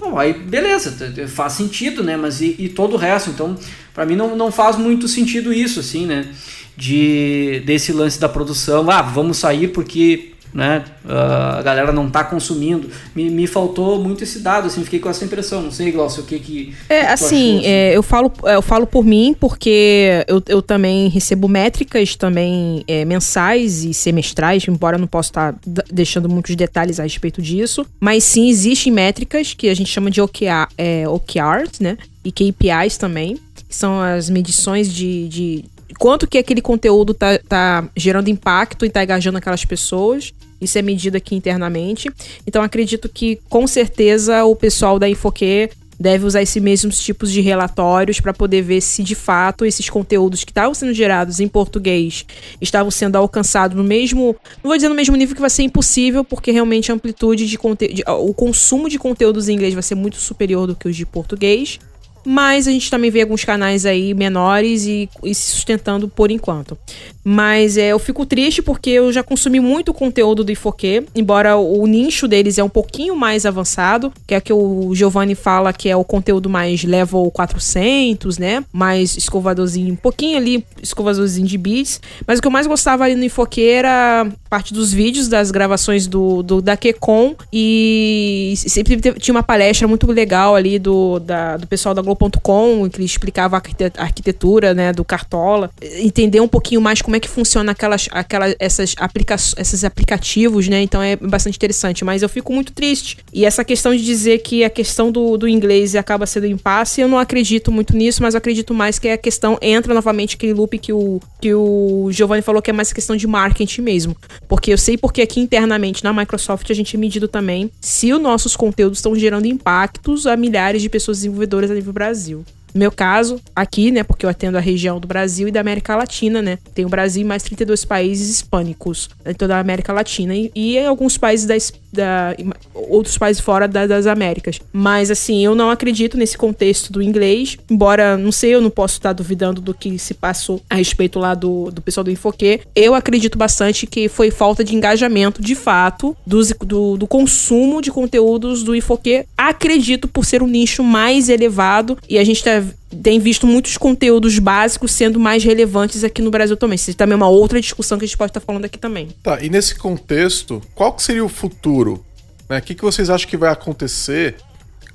Bom, 0.00 0.18
aí 0.18 0.32
beleza, 0.32 1.12
faz 1.28 1.52
sentido, 1.52 2.02
né? 2.02 2.16
Mas 2.16 2.40
e, 2.40 2.56
e 2.58 2.68
todo 2.70 2.94
o 2.94 2.96
resto? 2.96 3.28
Então, 3.28 3.54
para 3.92 4.06
mim 4.06 4.16
não, 4.16 4.34
não 4.34 4.50
faz 4.50 4.78
muito 4.78 5.06
sentido 5.06 5.52
isso, 5.52 5.78
assim, 5.78 6.06
né? 6.06 6.26
De, 6.74 7.62
desse 7.66 7.92
lance 7.92 8.18
da 8.18 8.26
produção. 8.28 8.90
Ah, 8.90 9.02
vamos 9.02 9.36
sair 9.36 9.68
porque 9.68 10.32
né? 10.52 10.84
Uh, 11.04 11.58
a 11.58 11.62
galera 11.62 11.92
não 11.92 12.06
está 12.06 12.24
consumindo. 12.24 12.90
Me, 13.14 13.30
me 13.30 13.46
faltou 13.46 14.02
muito 14.02 14.24
esse 14.24 14.40
dado, 14.40 14.66
assim, 14.66 14.82
fiquei 14.84 14.98
com 14.98 15.08
essa 15.08 15.24
impressão. 15.24 15.62
Não 15.62 15.70
sei, 15.70 15.92
Glaucio, 15.92 16.22
o 16.22 16.26
que 16.26 16.38
que. 16.38 16.74
É, 16.88 17.00
que 17.00 17.06
assim, 17.06 17.12
achou, 17.12 17.58
assim? 17.58 17.66
É, 17.66 17.96
eu, 17.96 18.02
falo, 18.02 18.32
é, 18.44 18.54
eu 18.56 18.62
falo 18.62 18.86
por 18.86 19.04
mim, 19.04 19.34
porque 19.38 20.24
eu, 20.26 20.42
eu 20.48 20.62
também 20.62 21.08
recebo 21.08 21.48
métricas 21.48 22.16
também 22.16 22.84
é, 22.86 23.04
mensais 23.04 23.84
e 23.84 23.94
semestrais, 23.94 24.66
embora 24.68 24.96
eu 24.96 25.00
não 25.00 25.06
possa 25.06 25.30
estar 25.30 25.52
tá 25.52 25.84
deixando 25.90 26.28
muitos 26.28 26.54
detalhes 26.56 26.98
a 26.98 27.04
respeito 27.04 27.40
disso. 27.40 27.86
Mas 28.00 28.24
sim, 28.24 28.48
existem 28.48 28.92
métricas 28.92 29.54
que 29.54 29.68
a 29.68 29.74
gente 29.74 29.90
chama 29.90 30.10
de 30.10 30.20
OKR, 30.20 30.68
é, 30.76 31.08
OKRs, 31.08 31.80
né? 31.80 31.96
E 32.24 32.30
KPIs 32.30 32.98
também, 32.98 33.38
que 33.68 33.74
são 33.74 34.00
as 34.00 34.28
medições 34.28 34.92
de, 34.92 35.28
de 35.28 35.64
quanto 36.00 36.26
que 36.26 36.38
aquele 36.38 36.62
conteúdo 36.62 37.12
tá, 37.12 37.38
tá 37.46 37.88
gerando 37.96 38.28
impacto 38.28 38.86
e 38.86 38.90
tá 38.90 39.04
engajando 39.04 39.38
aquelas 39.38 39.64
pessoas. 39.64 40.32
Isso 40.60 40.78
é 40.78 40.82
medido 40.82 41.16
aqui 41.16 41.34
internamente. 41.34 42.10
Então 42.46 42.62
acredito 42.62 43.08
que 43.08 43.40
com 43.48 43.66
certeza 43.66 44.44
o 44.44 44.54
pessoal 44.54 44.98
da 44.98 45.08
Infoque 45.08 45.70
deve 46.00 46.24
usar 46.24 46.40
esses 46.40 46.62
mesmos 46.62 46.98
tipos 46.98 47.30
de 47.30 47.42
relatórios 47.42 48.20
para 48.20 48.32
poder 48.32 48.62
ver 48.62 48.80
se 48.80 49.02
de 49.02 49.14
fato 49.14 49.66
esses 49.66 49.90
conteúdos 49.90 50.44
que 50.44 50.50
estavam 50.50 50.72
sendo 50.72 50.94
gerados 50.94 51.40
em 51.40 51.46
português 51.46 52.24
estavam 52.58 52.90
sendo 52.90 53.16
alcançados 53.16 53.76
no 53.76 53.84
mesmo, 53.84 54.34
não 54.64 54.70
vou 54.70 54.76
dizer 54.76 54.88
no 54.88 54.94
mesmo 54.94 55.14
nível 55.14 55.34
que 55.34 55.42
vai 55.42 55.50
ser 55.50 55.62
impossível, 55.62 56.24
porque 56.24 56.50
realmente 56.50 56.90
a 56.90 56.94
amplitude 56.94 57.46
de 57.46 57.58
conteúdo, 57.58 58.02
o 58.20 58.32
consumo 58.32 58.88
de 58.88 58.98
conteúdos 58.98 59.46
em 59.50 59.54
inglês 59.54 59.74
vai 59.74 59.82
ser 59.82 59.94
muito 59.94 60.16
superior 60.16 60.66
do 60.66 60.74
que 60.74 60.88
os 60.88 60.96
de 60.96 61.04
português. 61.04 61.78
Mas 62.24 62.68
a 62.68 62.70
gente 62.70 62.90
também 62.90 63.10
vê 63.10 63.22
alguns 63.22 63.44
canais 63.44 63.86
aí 63.86 64.14
menores 64.14 64.84
e, 64.84 65.08
e 65.24 65.34
se 65.34 65.52
sustentando 65.52 66.08
por 66.08 66.30
enquanto. 66.30 66.76
Mas 67.22 67.76
é, 67.76 67.88
eu 67.88 67.98
fico 67.98 68.24
triste 68.24 68.62
porque 68.62 68.90
eu 68.90 69.12
já 69.12 69.22
consumi 69.22 69.60
muito 69.60 69.92
conteúdo 69.92 70.42
do 70.42 70.50
Ifoque, 70.50 71.04
embora 71.14 71.56
o, 71.56 71.82
o 71.82 71.86
nicho 71.86 72.26
deles 72.26 72.58
é 72.58 72.64
um 72.64 72.68
pouquinho 72.68 73.14
mais 73.14 73.44
avançado, 73.44 74.12
que 74.26 74.34
é 74.34 74.40
que 74.40 74.52
o 74.52 74.94
Giovanni 74.94 75.34
fala 75.34 75.72
que 75.72 75.88
é 75.88 75.96
o 75.96 76.04
conteúdo 76.04 76.48
mais 76.48 76.82
level 76.82 77.30
400, 77.30 78.38
né? 78.38 78.64
Mais 78.72 79.16
escovadorzinho, 79.16 79.92
um 79.92 79.96
pouquinho 79.96 80.36
ali, 80.36 80.64
escovadorzinho 80.82 81.46
de 81.46 81.58
beats. 81.58 82.00
Mas 82.26 82.38
o 82.38 82.42
que 82.42 82.48
eu 82.48 82.52
mais 82.52 82.66
gostava 82.66 83.04
ali 83.04 83.14
no 83.14 83.24
Ifoque 83.24 83.62
era 83.68 84.26
parte 84.48 84.72
dos 84.72 84.92
vídeos, 84.92 85.28
das 85.28 85.50
gravações 85.50 86.06
do, 86.06 86.42
do 86.42 86.60
da 86.60 86.76
Kecon 86.76 87.36
e 87.52 88.54
sempre 88.56 88.96
tinha 89.18 89.34
uma 89.34 89.42
palestra 89.42 89.86
muito 89.86 90.10
legal 90.10 90.56
ali 90.56 90.78
do, 90.78 91.18
da, 91.20 91.56
do 91.56 91.66
pessoal 91.66 91.94
da 91.94 92.02
Globo.com, 92.10 92.88
que 92.88 92.98
ele 92.98 93.04
explicava 93.04 93.56
a 93.56 94.02
arquitetura, 94.02 94.74
né, 94.74 94.92
do 94.92 95.04
Cartola, 95.04 95.70
entender 95.80 96.40
um 96.40 96.48
pouquinho 96.48 96.80
mais 96.80 97.00
como 97.00 97.16
é 97.16 97.20
que 97.20 97.28
funciona 97.28 97.72
aquelas, 97.72 98.08
aquelas 98.10 98.54
essas, 98.58 98.94
aplica 98.98 99.34
esses 99.34 99.84
aplicativos, 99.84 100.68
né? 100.68 100.82
Então 100.82 101.02
é 101.02 101.16
bastante 101.16 101.56
interessante. 101.56 102.04
Mas 102.04 102.22
eu 102.22 102.28
fico 102.28 102.52
muito 102.52 102.72
triste. 102.72 103.18
E 103.32 103.44
essa 103.44 103.64
questão 103.64 103.94
de 103.94 104.04
dizer 104.04 104.38
que 104.38 104.64
a 104.64 104.70
questão 104.70 105.12
do, 105.12 105.36
do 105.36 105.48
inglês 105.48 105.94
acaba 105.94 106.26
sendo 106.26 106.46
impasse, 106.46 107.00
eu 107.00 107.08
não 107.08 107.18
acredito 107.18 107.70
muito 107.70 107.96
nisso, 107.96 108.22
mas 108.22 108.34
eu 108.34 108.38
acredito 108.38 108.74
mais 108.74 108.98
que 108.98 109.08
a 109.08 109.18
questão 109.18 109.58
entra 109.60 109.94
novamente 109.94 110.36
aquele 110.36 110.52
loop 110.52 110.78
que 110.78 110.92
o, 110.92 111.20
que 111.40 111.54
o 111.54 112.08
Giovanni 112.10 112.42
falou 112.42 112.60
que 112.60 112.70
é 112.70 112.72
mais 112.72 112.92
questão 112.92 113.16
de 113.16 113.26
marketing 113.26 113.82
mesmo. 113.82 114.16
Porque 114.48 114.72
eu 114.72 114.78
sei 114.78 114.96
porque 114.96 115.22
aqui 115.22 115.40
internamente 115.40 116.02
na 116.02 116.12
Microsoft 116.12 116.70
a 116.70 116.74
gente 116.74 116.96
é 116.96 116.98
medido 116.98 117.28
também 117.28 117.70
se 117.80 118.12
os 118.12 118.20
nossos 118.20 118.56
conteúdos 118.56 118.98
estão 118.98 119.14
gerando 119.14 119.46
impactos 119.46 120.26
a 120.26 120.36
milhares 120.36 120.82
de 120.82 120.88
pessoas 120.88 121.18
desenvolvedoras 121.18 121.70
a 121.70 121.74
nível 121.74 121.92
Brasil. 122.00 122.46
No 122.74 122.78
meu 122.80 122.92
caso, 122.92 123.40
aqui, 123.54 123.90
né, 123.90 124.02
porque 124.02 124.24
eu 124.24 124.30
atendo 124.30 124.56
a 124.56 124.60
região 124.60 125.00
do 125.00 125.08
Brasil 125.08 125.48
e 125.48 125.50
da 125.50 125.60
América 125.60 125.96
Latina, 125.96 126.40
né? 126.42 126.58
Tem 126.74 126.84
o 126.84 126.88
Brasil 126.88 127.22
e 127.22 127.24
mais 127.24 127.42
32 127.42 127.84
países 127.84 128.28
hispânicos 128.30 129.08
em 129.26 129.34
toda 129.34 129.56
a 129.56 129.60
América 129.60 129.92
Latina 129.92 130.34
e, 130.34 130.50
e 130.54 130.78
alguns 130.78 131.16
países 131.16 131.46
da, 131.46 131.54
da 131.92 132.36
outros 132.74 133.18
países 133.18 133.42
fora 133.42 133.66
da, 133.66 133.86
das 133.86 134.06
Américas. 134.06 134.60
Mas 134.72 135.10
assim, 135.10 135.44
eu 135.44 135.54
não 135.54 135.70
acredito 135.70 136.16
nesse 136.16 136.36
contexto 136.36 136.92
do 136.92 137.02
inglês, 137.02 137.56
embora 137.70 138.16
não 138.16 138.32
sei, 138.32 138.54
eu 138.54 138.60
não 138.60 138.70
posso 138.70 138.94
estar 138.94 139.12
duvidando 139.12 139.60
do 139.60 139.74
que 139.74 139.98
se 139.98 140.14
passou 140.14 140.60
a 140.68 140.76
respeito 140.76 141.18
lá 141.18 141.34
do, 141.34 141.70
do 141.70 141.82
pessoal 141.82 142.04
do 142.04 142.10
Infoque. 142.10 142.60
Eu 142.74 142.94
acredito 142.94 143.36
bastante 143.36 143.86
que 143.86 144.08
foi 144.08 144.30
falta 144.30 144.62
de 144.62 144.74
engajamento, 144.74 145.42
de 145.42 145.54
fato, 145.54 146.16
do, 146.26 146.96
do, 146.96 147.06
consumo 147.06 147.82
de 147.82 147.90
conteúdos 147.90 148.62
do 148.62 148.74
Infoque. 148.74 149.24
Acredito 149.36 150.08
por 150.08 150.24
ser 150.24 150.42
um 150.42 150.46
nicho 150.46 150.82
mais 150.82 151.28
elevado 151.28 151.98
e 152.08 152.18
a 152.18 152.24
gente 152.24 152.42
tá 152.42 152.59
tem 153.02 153.18
visto 153.18 153.46
muitos 153.46 153.76
conteúdos 153.76 154.38
básicos 154.38 154.92
sendo 154.92 155.18
mais 155.20 155.44
relevantes 155.44 156.04
aqui 156.04 156.22
no 156.22 156.30
Brasil 156.30 156.56
também. 156.56 156.76
Isso 156.76 156.94
também 156.94 157.14
é 157.14 157.16
uma 157.16 157.28
outra 157.28 157.60
discussão 157.60 157.98
que 157.98 158.04
a 158.04 158.08
gente 158.08 158.16
pode 158.16 158.30
estar 158.30 158.40
falando 158.40 158.64
aqui 158.64 158.78
também. 158.78 159.08
Tá, 159.22 159.40
e 159.42 159.48
nesse 159.48 159.74
contexto, 159.74 160.62
qual 160.74 160.92
que 160.92 161.02
seria 161.02 161.24
o 161.24 161.28
futuro? 161.28 162.04
Né? 162.48 162.58
O 162.58 162.62
que, 162.62 162.74
que 162.74 162.82
vocês 162.82 163.08
acham 163.10 163.28
que 163.28 163.36
vai 163.36 163.50
acontecer 163.50 164.36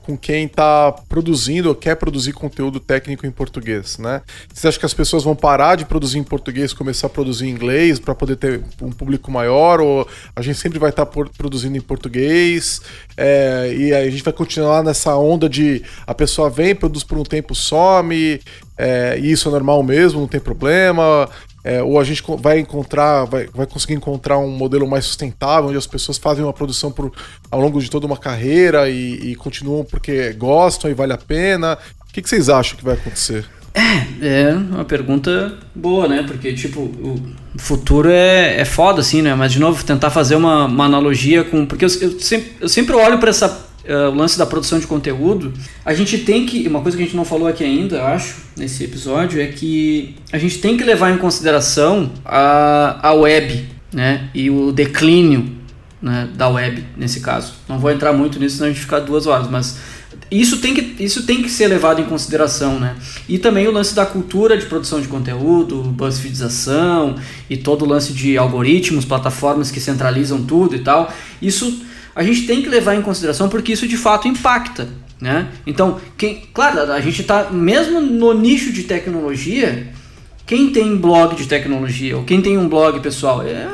com 0.06 0.16
quem 0.16 0.46
está 0.46 0.92
produzindo 0.92 1.70
ou 1.70 1.76
quer 1.76 1.96
produzir 1.96 2.32
conteúdo 2.32 2.80
técnico 2.80 3.26
em 3.26 3.32
português, 3.32 3.98
né? 3.98 4.22
Você 4.54 4.68
acha 4.68 4.80
que 4.80 4.86
as 4.86 4.94
pessoas 4.94 5.24
vão 5.24 5.36
parar 5.36 5.76
de 5.76 5.86
produzir 5.86 6.20
em 6.20 6.24
português 6.24 6.72
e 6.72 6.76
começar 6.76 7.08
a 7.08 7.10
produzir 7.10 7.48
em 7.48 7.50
inglês 7.50 8.00
para 8.00 8.14
poder 8.14 8.36
ter 8.36 8.64
um 8.82 8.92
público 8.92 9.32
maior? 9.32 9.82
Ou 9.82 10.08
a 10.36 10.42
gente 10.42 10.60
sempre 10.60 10.78
vai 10.78 10.92
estar 10.92 11.06
tá 11.06 11.24
produzindo 11.38 11.76
em 11.76 11.82
português 11.82 12.82
é, 13.18 13.74
e 13.76 13.94
a 13.94 14.10
gente 14.10 14.24
vai 14.24 14.34
continuar 14.34 14.84
nessa 14.84 15.16
onda 15.18 15.50
de 15.50 15.84
a 16.06 16.14
pessoa 16.14 16.50
vem, 16.50 16.76
produz 16.76 17.04
por 17.04 17.18
um 17.18 17.24
tempo, 17.24 17.56
some, 17.56 18.40
é, 18.78 19.18
e 19.20 19.32
isso 19.32 19.50
é 19.50 19.52
normal 19.52 19.82
mesmo, 19.82 20.20
não 20.20 20.28
tem 20.28 20.40
problema? 20.40 21.28
É, 21.68 21.82
ou 21.82 22.00
a 22.00 22.04
gente 22.04 22.24
vai 22.40 22.60
encontrar, 22.60 23.26
vai, 23.26 23.48
vai 23.48 23.66
conseguir 23.66 23.96
encontrar 23.96 24.38
um 24.38 24.52
modelo 24.52 24.88
mais 24.88 25.04
sustentável, 25.04 25.70
onde 25.70 25.78
as 25.80 25.88
pessoas 25.88 26.16
fazem 26.16 26.44
uma 26.44 26.54
produção 26.54 26.92
por, 26.92 27.12
ao 27.50 27.60
longo 27.60 27.82
de 27.82 27.90
toda 27.90 28.06
uma 28.06 28.18
carreira 28.18 28.88
e, 28.88 29.32
e 29.32 29.36
continuam 29.36 29.84
porque 29.84 30.32
gostam 30.34 30.92
e 30.92 30.94
vale 30.94 31.14
a 31.14 31.18
pena? 31.18 31.76
O 32.08 32.14
que, 32.14 32.22
que 32.22 32.30
vocês 32.30 32.50
acham 32.50 32.78
que 32.78 32.86
vai 32.86 32.94
acontecer? 32.94 33.50
É, 34.22 34.52
é 34.52 34.54
uma 34.54 34.86
pergunta 34.86 35.58
boa, 35.74 36.08
né? 36.08 36.24
Porque, 36.24 36.54
tipo, 36.54 36.82
o 36.82 37.20
futuro 37.58 38.10
é, 38.10 38.62
é 38.62 38.66
foda, 38.66 39.02
assim, 39.02 39.24
né? 39.24 39.34
Mas, 39.34 39.52
de 39.52 39.60
novo, 39.60 39.84
tentar 39.84 40.12
fazer 40.12 40.36
uma, 40.36 40.66
uma 40.66 40.86
analogia 40.86 41.44
com. 41.44 41.66
Porque 41.66 41.84
eu, 41.84 41.90
eu, 42.00 42.20
sempre, 42.20 42.54
eu 42.62 42.70
sempre 42.70 42.96
olho 42.96 43.18
para 43.18 43.32
essa. 43.32 43.66
Uh, 43.88 44.10
o 44.10 44.16
lance 44.16 44.38
da 44.38 44.46
produção 44.48 44.80
de 44.80 44.88
conteúdo, 44.88 45.54
a 45.84 45.94
gente 45.94 46.18
tem 46.18 46.46
que. 46.46 46.68
Uma 46.68 46.82
coisa 46.82 46.98
que 46.98 47.04
a 47.04 47.06
gente 47.06 47.16
não 47.16 47.26
falou 47.26 47.48
aqui 47.48 47.64
ainda, 47.64 48.04
acho, 48.04 48.38
nesse 48.58 48.84
episódio, 48.84 49.40
é 49.40 49.46
que 49.46 50.16
a 50.32 50.38
gente 50.38 50.58
tem 50.58 50.76
que 50.76 50.84
levar 50.84 51.12
em 51.12 51.18
consideração 51.18 52.12
a, 52.26 53.10
a 53.10 53.14
web, 53.14 53.70
né? 53.94 54.30
E 54.34 54.50
o 54.50 54.72
declínio 54.72 55.52
né, 56.02 56.30
da 56.36 56.50
web, 56.50 56.84
nesse 56.98 57.20
caso. 57.20 57.54
Não 57.68 57.80
vou 57.80 57.92
entrar 57.92 58.14
muito 58.14 58.40
nisso, 58.40 58.58
senão 58.58 58.70
a 58.70 58.72
gente 58.72 58.82
fica 58.82 59.00
duas 59.00 59.28
horas, 59.28 59.48
mas 59.50 59.78
isso 60.30 60.58
tem, 60.58 60.74
que, 60.74 61.04
isso 61.04 61.24
tem 61.24 61.42
que 61.42 61.50
ser 61.50 61.68
levado 61.68 62.02
em 62.02 62.06
consideração, 62.06 62.80
né? 62.80 62.96
E 63.30 63.38
também 63.38 63.68
o 63.68 63.72
lance 63.72 63.94
da 63.94 64.06
cultura 64.06 64.58
de 64.58 64.66
produção 64.66 65.00
de 65.00 65.08
conteúdo, 65.08 65.82
buzzfeedização 65.84 67.16
e 67.50 67.56
todo 67.56 67.86
o 67.86 67.88
lance 67.88 68.14
de 68.14 68.38
algoritmos, 68.38 69.06
plataformas 69.06 69.70
que 69.70 69.80
centralizam 69.80 70.44
tudo 70.44 70.76
e 70.76 70.80
tal. 70.80 71.14
Isso 71.42 71.86
a 72.16 72.24
gente 72.24 72.48
tem 72.48 72.62
que 72.62 72.70
levar 72.70 72.96
em 72.96 73.02
consideração 73.02 73.50
porque 73.50 73.74
isso 73.74 73.88
de 73.88 73.98
fato 73.98 74.28
impacta, 74.28 74.88
né? 75.20 75.50
Então, 75.68 76.00
quem, 76.18 76.44
claro, 76.54 76.92
a 76.92 77.02
gente 77.02 77.22
está 77.22 77.52
mesmo 77.52 78.00
no 78.00 78.34
nicho 78.34 78.72
de 78.72 78.84
tecnologia, 78.84 79.88
quem 80.46 80.70
tem 80.72 80.96
blog 80.96 81.36
de 81.36 81.48
tecnologia 81.48 82.16
ou 82.18 82.24
quem 82.24 82.42
tem 82.42 82.58
um 82.58 82.70
blog 82.70 83.00
pessoal 83.02 83.42
é 83.42 83.68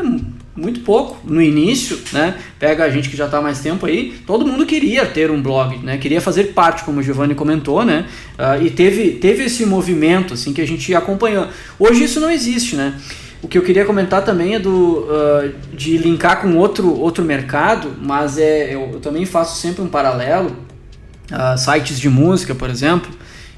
muito 0.56 0.82
pouco 0.82 1.20
no 1.24 1.42
início, 1.42 1.98
né? 2.12 2.36
Pega 2.60 2.84
a 2.84 2.90
gente 2.90 3.10
que 3.10 3.16
já 3.16 3.26
está 3.26 3.42
mais 3.42 3.60
tempo 3.60 3.86
aí, 3.86 4.14
todo 4.26 4.46
mundo 4.46 4.66
queria 4.66 5.06
ter 5.06 5.32
um 5.32 5.42
blog, 5.42 5.78
né? 5.78 5.98
Queria 5.98 6.20
fazer 6.20 6.46
parte, 6.46 6.84
como 6.84 7.00
o 7.00 7.04
Giovanni 7.04 7.34
comentou, 7.36 7.86
né? 7.86 8.06
Uh, 8.38 8.66
e 8.66 8.70
teve, 8.70 9.12
teve 9.12 9.46
esse 9.46 9.66
movimento 9.66 10.34
assim 10.34 10.52
que 10.54 10.62
a 10.62 10.68
gente 10.68 10.94
acompanhou. 10.94 11.48
Hoje 11.80 12.04
isso 12.04 12.20
não 12.20 12.30
existe, 12.30 12.76
né? 12.76 12.96
O 13.42 13.48
que 13.48 13.58
eu 13.58 13.64
queria 13.64 13.86
comentar 13.86 14.24
também 14.24 14.54
é 14.54 14.60
do 14.60 15.00
uh, 15.00 15.54
de 15.74 15.98
linkar 15.98 16.42
com 16.42 16.56
outro, 16.58 16.94
outro 17.00 17.26
mercado, 17.26 17.96
mas 18.00 18.38
é 18.38 18.76
eu, 18.76 18.92
eu 18.94 19.00
também 19.00 19.26
faço 19.26 19.60
sempre 19.60 19.82
um 19.82 19.88
paralelo. 19.88 20.56
Uh, 21.32 21.58
sites 21.58 22.00
de 22.00 22.10
música, 22.10 22.54
por 22.54 22.70
exemplo, 22.70 23.10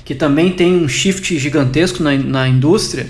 que 0.06 0.16
também 0.16 0.52
tem 0.52 0.76
um 0.76 0.88
shift 0.88 1.38
gigantesco 1.38 2.02
na, 2.02 2.16
na 2.16 2.48
indústria, 2.48 3.08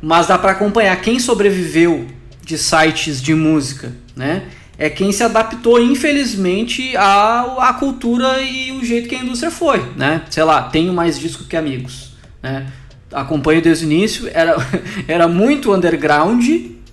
mas 0.00 0.28
dá 0.28 0.38
para 0.38 0.52
acompanhar 0.52 1.00
quem 1.00 1.18
sobreviveu 1.18 2.06
de 2.44 2.56
sites 2.56 3.20
de 3.20 3.34
música, 3.34 3.92
né? 4.14 4.44
É 4.78 4.88
quem 4.88 5.10
se 5.10 5.24
adaptou, 5.24 5.82
infelizmente, 5.82 6.96
à, 6.96 7.68
à 7.68 7.72
cultura 7.72 8.40
e 8.40 8.70
o 8.70 8.84
jeito 8.84 9.08
que 9.08 9.16
a 9.16 9.18
indústria 9.18 9.50
foi, 9.50 9.84
né? 9.96 10.22
Sei 10.30 10.44
lá, 10.44 10.62
tenho 10.62 10.92
mais 10.92 11.18
disco 11.18 11.44
que 11.44 11.56
amigos, 11.56 12.12
né? 12.40 12.68
Acompanho 13.12 13.62
desde 13.62 13.84
o 13.84 13.90
início, 13.90 14.30
era, 14.32 14.56
era 15.08 15.28
muito 15.28 15.72
underground, 15.74 16.44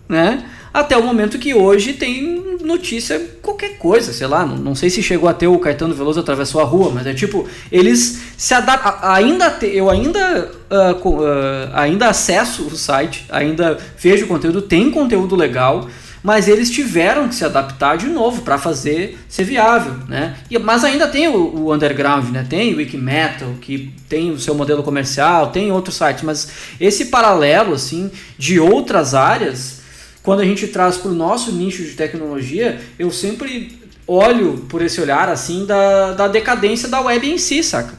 né? 0.07 0.45
Até 0.73 0.97
o 0.97 1.03
momento 1.03 1.39
que 1.39 1.53
hoje 1.53 1.93
tem 1.93 2.57
notícia 2.65 3.21
qualquer 3.41 3.77
coisa, 3.77 4.11
sei 4.11 4.27
lá, 4.27 4.45
não, 4.45 4.57
não 4.57 4.75
sei 4.75 4.89
se 4.89 5.01
chegou 5.01 5.29
a 5.29 5.33
ter 5.33 5.47
o 5.47 5.59
Caetano 5.59 5.93
Veloso 5.93 6.19
atravessou 6.19 6.59
a 6.59 6.65
rua, 6.65 6.91
mas 6.93 7.07
é 7.07 7.13
tipo, 7.13 7.47
eles 7.71 8.21
se 8.35 8.53
adaptam, 8.53 8.97
ainda 9.01 9.49
te, 9.51 9.67
eu 9.67 9.89
ainda 9.89 10.51
uh, 10.69 11.09
uh, 11.09 11.69
ainda 11.73 12.09
acesso 12.09 12.63
o 12.63 12.75
site, 12.75 13.25
ainda 13.29 13.77
vejo 13.97 14.27
conteúdo, 14.27 14.61
tem 14.63 14.91
conteúdo 14.91 15.35
legal, 15.35 15.87
mas 16.25 16.47
eles 16.47 16.71
tiveram 16.71 17.29
que 17.29 17.35
se 17.35 17.45
adaptar 17.45 17.99
de 17.99 18.07
novo 18.07 18.41
para 18.41 18.57
fazer 18.57 19.15
ser 19.29 19.43
viável, 19.43 19.93
né? 20.07 20.35
E, 20.49 20.57
mas 20.57 20.83
ainda 20.83 21.07
tem 21.07 21.27
o, 21.27 21.35
o, 21.35 21.71
underground, 21.71 22.31
né? 22.31 22.43
Tem 22.49 22.73
o 22.73 22.77
Wikimetal, 22.77 23.53
que 23.61 23.93
tem 24.09 24.31
o 24.31 24.39
seu 24.39 24.55
modelo 24.55 24.81
comercial, 24.81 25.51
tem 25.51 25.71
outros 25.71 25.97
sites, 25.97 26.23
mas 26.23 26.49
esse 26.81 27.05
paralelo 27.05 27.75
assim 27.75 28.09
de 28.39 28.59
outras 28.59 29.13
áreas 29.13 29.81
quando 30.23 30.39
a 30.39 30.45
gente 30.45 30.65
traz 30.65 30.97
para 30.97 31.11
o 31.11 31.13
nosso 31.13 31.51
nicho 31.51 31.83
de 31.83 31.91
tecnologia, 31.91 32.81
eu 32.97 33.11
sempre 33.11 33.79
olho 34.07 34.65
por 34.67 34.81
esse 34.81 34.99
olhar 34.99 35.29
assim 35.29 35.67
da, 35.67 36.13
da 36.13 36.27
decadência 36.27 36.89
da 36.89 37.01
web 37.01 37.29
em 37.29 37.37
si, 37.37 37.61
saca? 37.61 37.93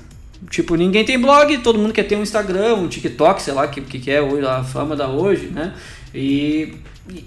Tipo, 0.50 0.74
ninguém 0.74 1.04
tem 1.04 1.16
blog, 1.16 1.58
todo 1.58 1.78
mundo 1.78 1.92
quer 1.92 2.02
ter 2.02 2.16
um 2.16 2.22
Instagram, 2.22 2.74
um 2.74 2.88
TikTok, 2.88 3.40
sei 3.40 3.54
lá 3.54 3.68
que, 3.68 3.80
que 3.80 4.10
é 4.10 4.18
a 4.18 4.64
fama 4.64 4.96
da 4.96 5.06
hoje, 5.06 5.46
né? 5.46 5.72
E, 6.12 6.74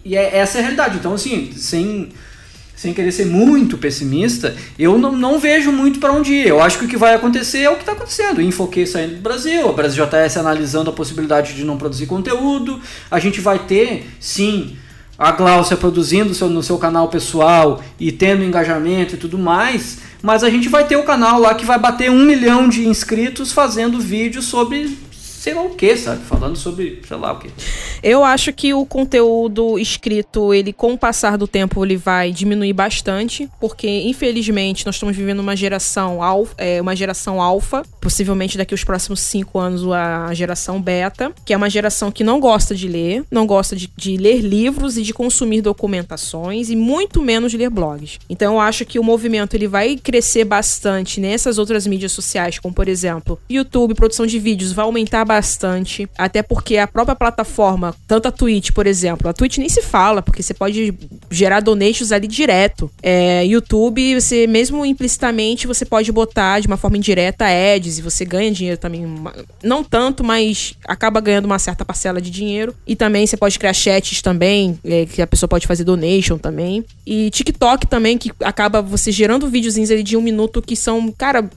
e 0.04 0.16
é, 0.16 0.38
essa 0.38 0.58
é 0.58 0.60
a 0.60 0.62
realidade. 0.62 0.98
Então, 0.98 1.14
assim, 1.14 1.52
sem, 1.56 2.10
sem 2.76 2.94
querer 2.94 3.12
ser 3.12 3.26
muito 3.26 3.78
pessimista, 3.78 4.56
eu 4.78 4.98
não, 4.98 5.12
não 5.12 5.40
vejo 5.40 5.72
muito 5.72 6.00
para 6.00 6.12
onde 6.12 6.34
ir. 6.34 6.48
Eu 6.48 6.62
acho 6.62 6.80
que 6.80 6.86
o 6.86 6.88
que 6.88 6.98
vai 6.98 7.16
acontecer 7.16 7.60
é 7.60 7.70
o 7.70 7.76
que 7.76 7.82
está 7.82 7.94
acontecendo. 7.94 8.42
Infoquei 8.42 8.86
saindo 8.86 9.16
do 9.16 9.22
Brasil, 9.22 9.70
a 9.70 9.74
Brasil 9.74 10.06
JS 10.06 10.38
analisando 10.38 10.90
a 10.90 10.94
possibilidade 10.94 11.54
de 11.54 11.64
não 11.64 11.78
produzir 11.78 12.06
conteúdo. 12.06 12.80
A 13.10 13.20
gente 13.20 13.42
vai 13.42 13.60
ter, 13.60 14.10
sim, 14.20 14.78
a 15.20 15.34
Glaucia 15.34 15.76
produzindo 15.76 16.34
seu, 16.34 16.48
no 16.48 16.64
seu 16.64 16.78
canal 16.78 17.10
pessoal 17.10 17.84
e 18.00 18.10
tendo 18.10 18.42
engajamento 18.42 19.16
e 19.16 19.18
tudo 19.18 19.38
mais, 19.38 19.98
mas 20.22 20.46
a 20.46 20.50
gente 20.50 20.70
vai 20.70 20.88
ter 20.88 20.96
o 20.96 21.04
canal 21.04 21.40
lá 21.42 21.54
que 21.54 21.66
vai 21.66 21.78
bater 21.78 22.10
um 22.10 22.24
milhão 22.24 22.70
de 22.70 22.88
inscritos 22.88 23.52
fazendo 23.52 24.00
vídeos 24.00 24.46
sobre 24.46 24.98
sei 25.40 25.54
lá 25.54 25.64
o 25.64 25.70
que, 25.70 25.96
sabe? 25.96 26.22
Falando 26.26 26.58
sobre, 26.58 27.02
sei 27.08 27.18
lá 27.18 27.32
o 27.32 27.40
que. 27.40 27.50
Eu 28.04 28.26
acho 28.26 28.52
que 28.52 28.74
o 28.74 28.86
conteúdo 28.86 29.80
escrito, 29.80 30.54
ele 30.54 30.74
com 30.74 30.94
o 30.94 30.98
passar 30.98 31.38
do 31.38 31.48
tempo, 31.48 31.84
ele 31.84 31.96
vai 31.96 32.32
diminuir 32.32 32.74
bastante, 32.74 33.50
porque 33.60 33.88
infelizmente 33.88 34.86
nós 34.86 34.96
estamos 34.96 35.16
vivendo 35.16 35.40
uma 35.40 35.56
geração 35.56 36.22
alfa, 36.22 36.54
é, 36.58 36.82
uma 36.82 36.94
geração 36.94 37.42
alfa, 37.42 37.84
possivelmente 38.02 38.58
daqui 38.58 38.74
os 38.74 38.84
próximos 38.84 39.22
cinco 39.22 39.60
anos 39.60 39.90
a 39.90 40.34
geração 40.34 40.82
beta, 40.82 41.32
que 41.46 41.54
é 41.54 41.58
uma 41.58 41.70
geração 41.70 42.12
que 42.12 42.24
não 42.24 42.40
gosta 42.40 42.76
de 42.76 42.88
ler, 42.90 43.24
não 43.32 43.48
gosta 43.48 43.78
de, 43.78 43.90
de 43.96 44.18
ler 44.18 44.42
livros 44.42 44.98
e 44.98 45.02
de 45.02 45.14
consumir 45.14 45.62
documentações 45.62 46.70
e 46.70 46.76
muito 46.76 47.22
menos 47.22 47.54
ler 47.54 47.70
blogs. 47.70 48.20
Então 48.30 48.56
eu 48.56 48.60
acho 48.60 48.86
que 48.86 49.00
o 49.00 49.04
movimento 49.04 49.54
ele 49.54 49.68
vai 49.68 49.96
crescer 49.96 50.44
bastante 50.44 51.22
nessas 51.22 51.58
outras 51.58 51.88
mídias 51.88 52.12
sociais, 52.12 52.60
como 52.60 52.74
por 52.74 52.90
exemplo, 52.90 53.40
YouTube, 53.50 53.94
produção 53.94 54.26
de 54.26 54.38
vídeos, 54.38 54.74
vai 54.74 54.84
aumentar 54.84 55.29
bastante, 55.30 56.10
até 56.18 56.42
porque 56.42 56.78
a 56.78 56.88
própria 56.88 57.16
plataforma, 57.16 57.96
tanto 58.08 58.28
a 58.28 58.32
Twitch, 58.32 58.72
por 58.72 58.88
exemplo, 58.88 59.30
a 59.30 59.34
Twitch 59.34 59.60
nem 59.60 59.70
se 59.70 59.84
fala, 59.84 60.24
porque 60.24 60.42
você 60.42 60.56
pode 60.56 60.92
gerar 61.30 61.60
donations 61.60 62.12
ali 62.12 62.26
direto. 62.26 62.90
É, 63.00 63.46
YouTube, 63.46 64.20
você 64.20 64.48
mesmo 64.48 64.84
implicitamente, 64.84 65.68
você 65.68 65.86
pode 65.86 66.12
botar 66.12 66.60
de 66.60 66.66
uma 66.66 66.78
forma 66.78 66.98
indireta 66.98 67.46
ads 67.46 68.00
e 68.00 68.02
você 68.02 68.26
ganha 68.26 68.52
dinheiro 68.52 68.80
também, 68.80 69.06
não 69.64 69.84
tanto, 69.84 70.24
mas 70.24 70.74
acaba 70.88 71.22
ganhando 71.22 71.46
uma 71.46 71.60
certa 71.60 71.86
parcela 71.86 72.20
de 72.20 72.32
dinheiro. 72.32 72.74
E 72.88 72.96
também 72.96 73.28
você 73.28 73.38
pode 73.38 73.60
criar 73.60 73.74
chats 73.74 74.24
também, 74.24 74.80
é, 74.84 75.06
que 75.06 75.22
a 75.22 75.28
pessoa 75.28 75.48
pode 75.48 75.68
fazer 75.68 75.84
donation 75.84 76.40
também. 76.40 76.84
E 77.06 77.30
TikTok 77.30 77.86
também, 77.86 78.18
que 78.18 78.32
acaba 78.44 78.82
você 78.82 79.12
gerando 79.12 79.48
videozinhos 79.48 79.92
ali 79.92 80.02
de 80.02 80.18
um 80.18 80.22
minuto 80.22 80.60
que 80.60 80.76
são, 80.76 81.12
cara, 81.12 81.48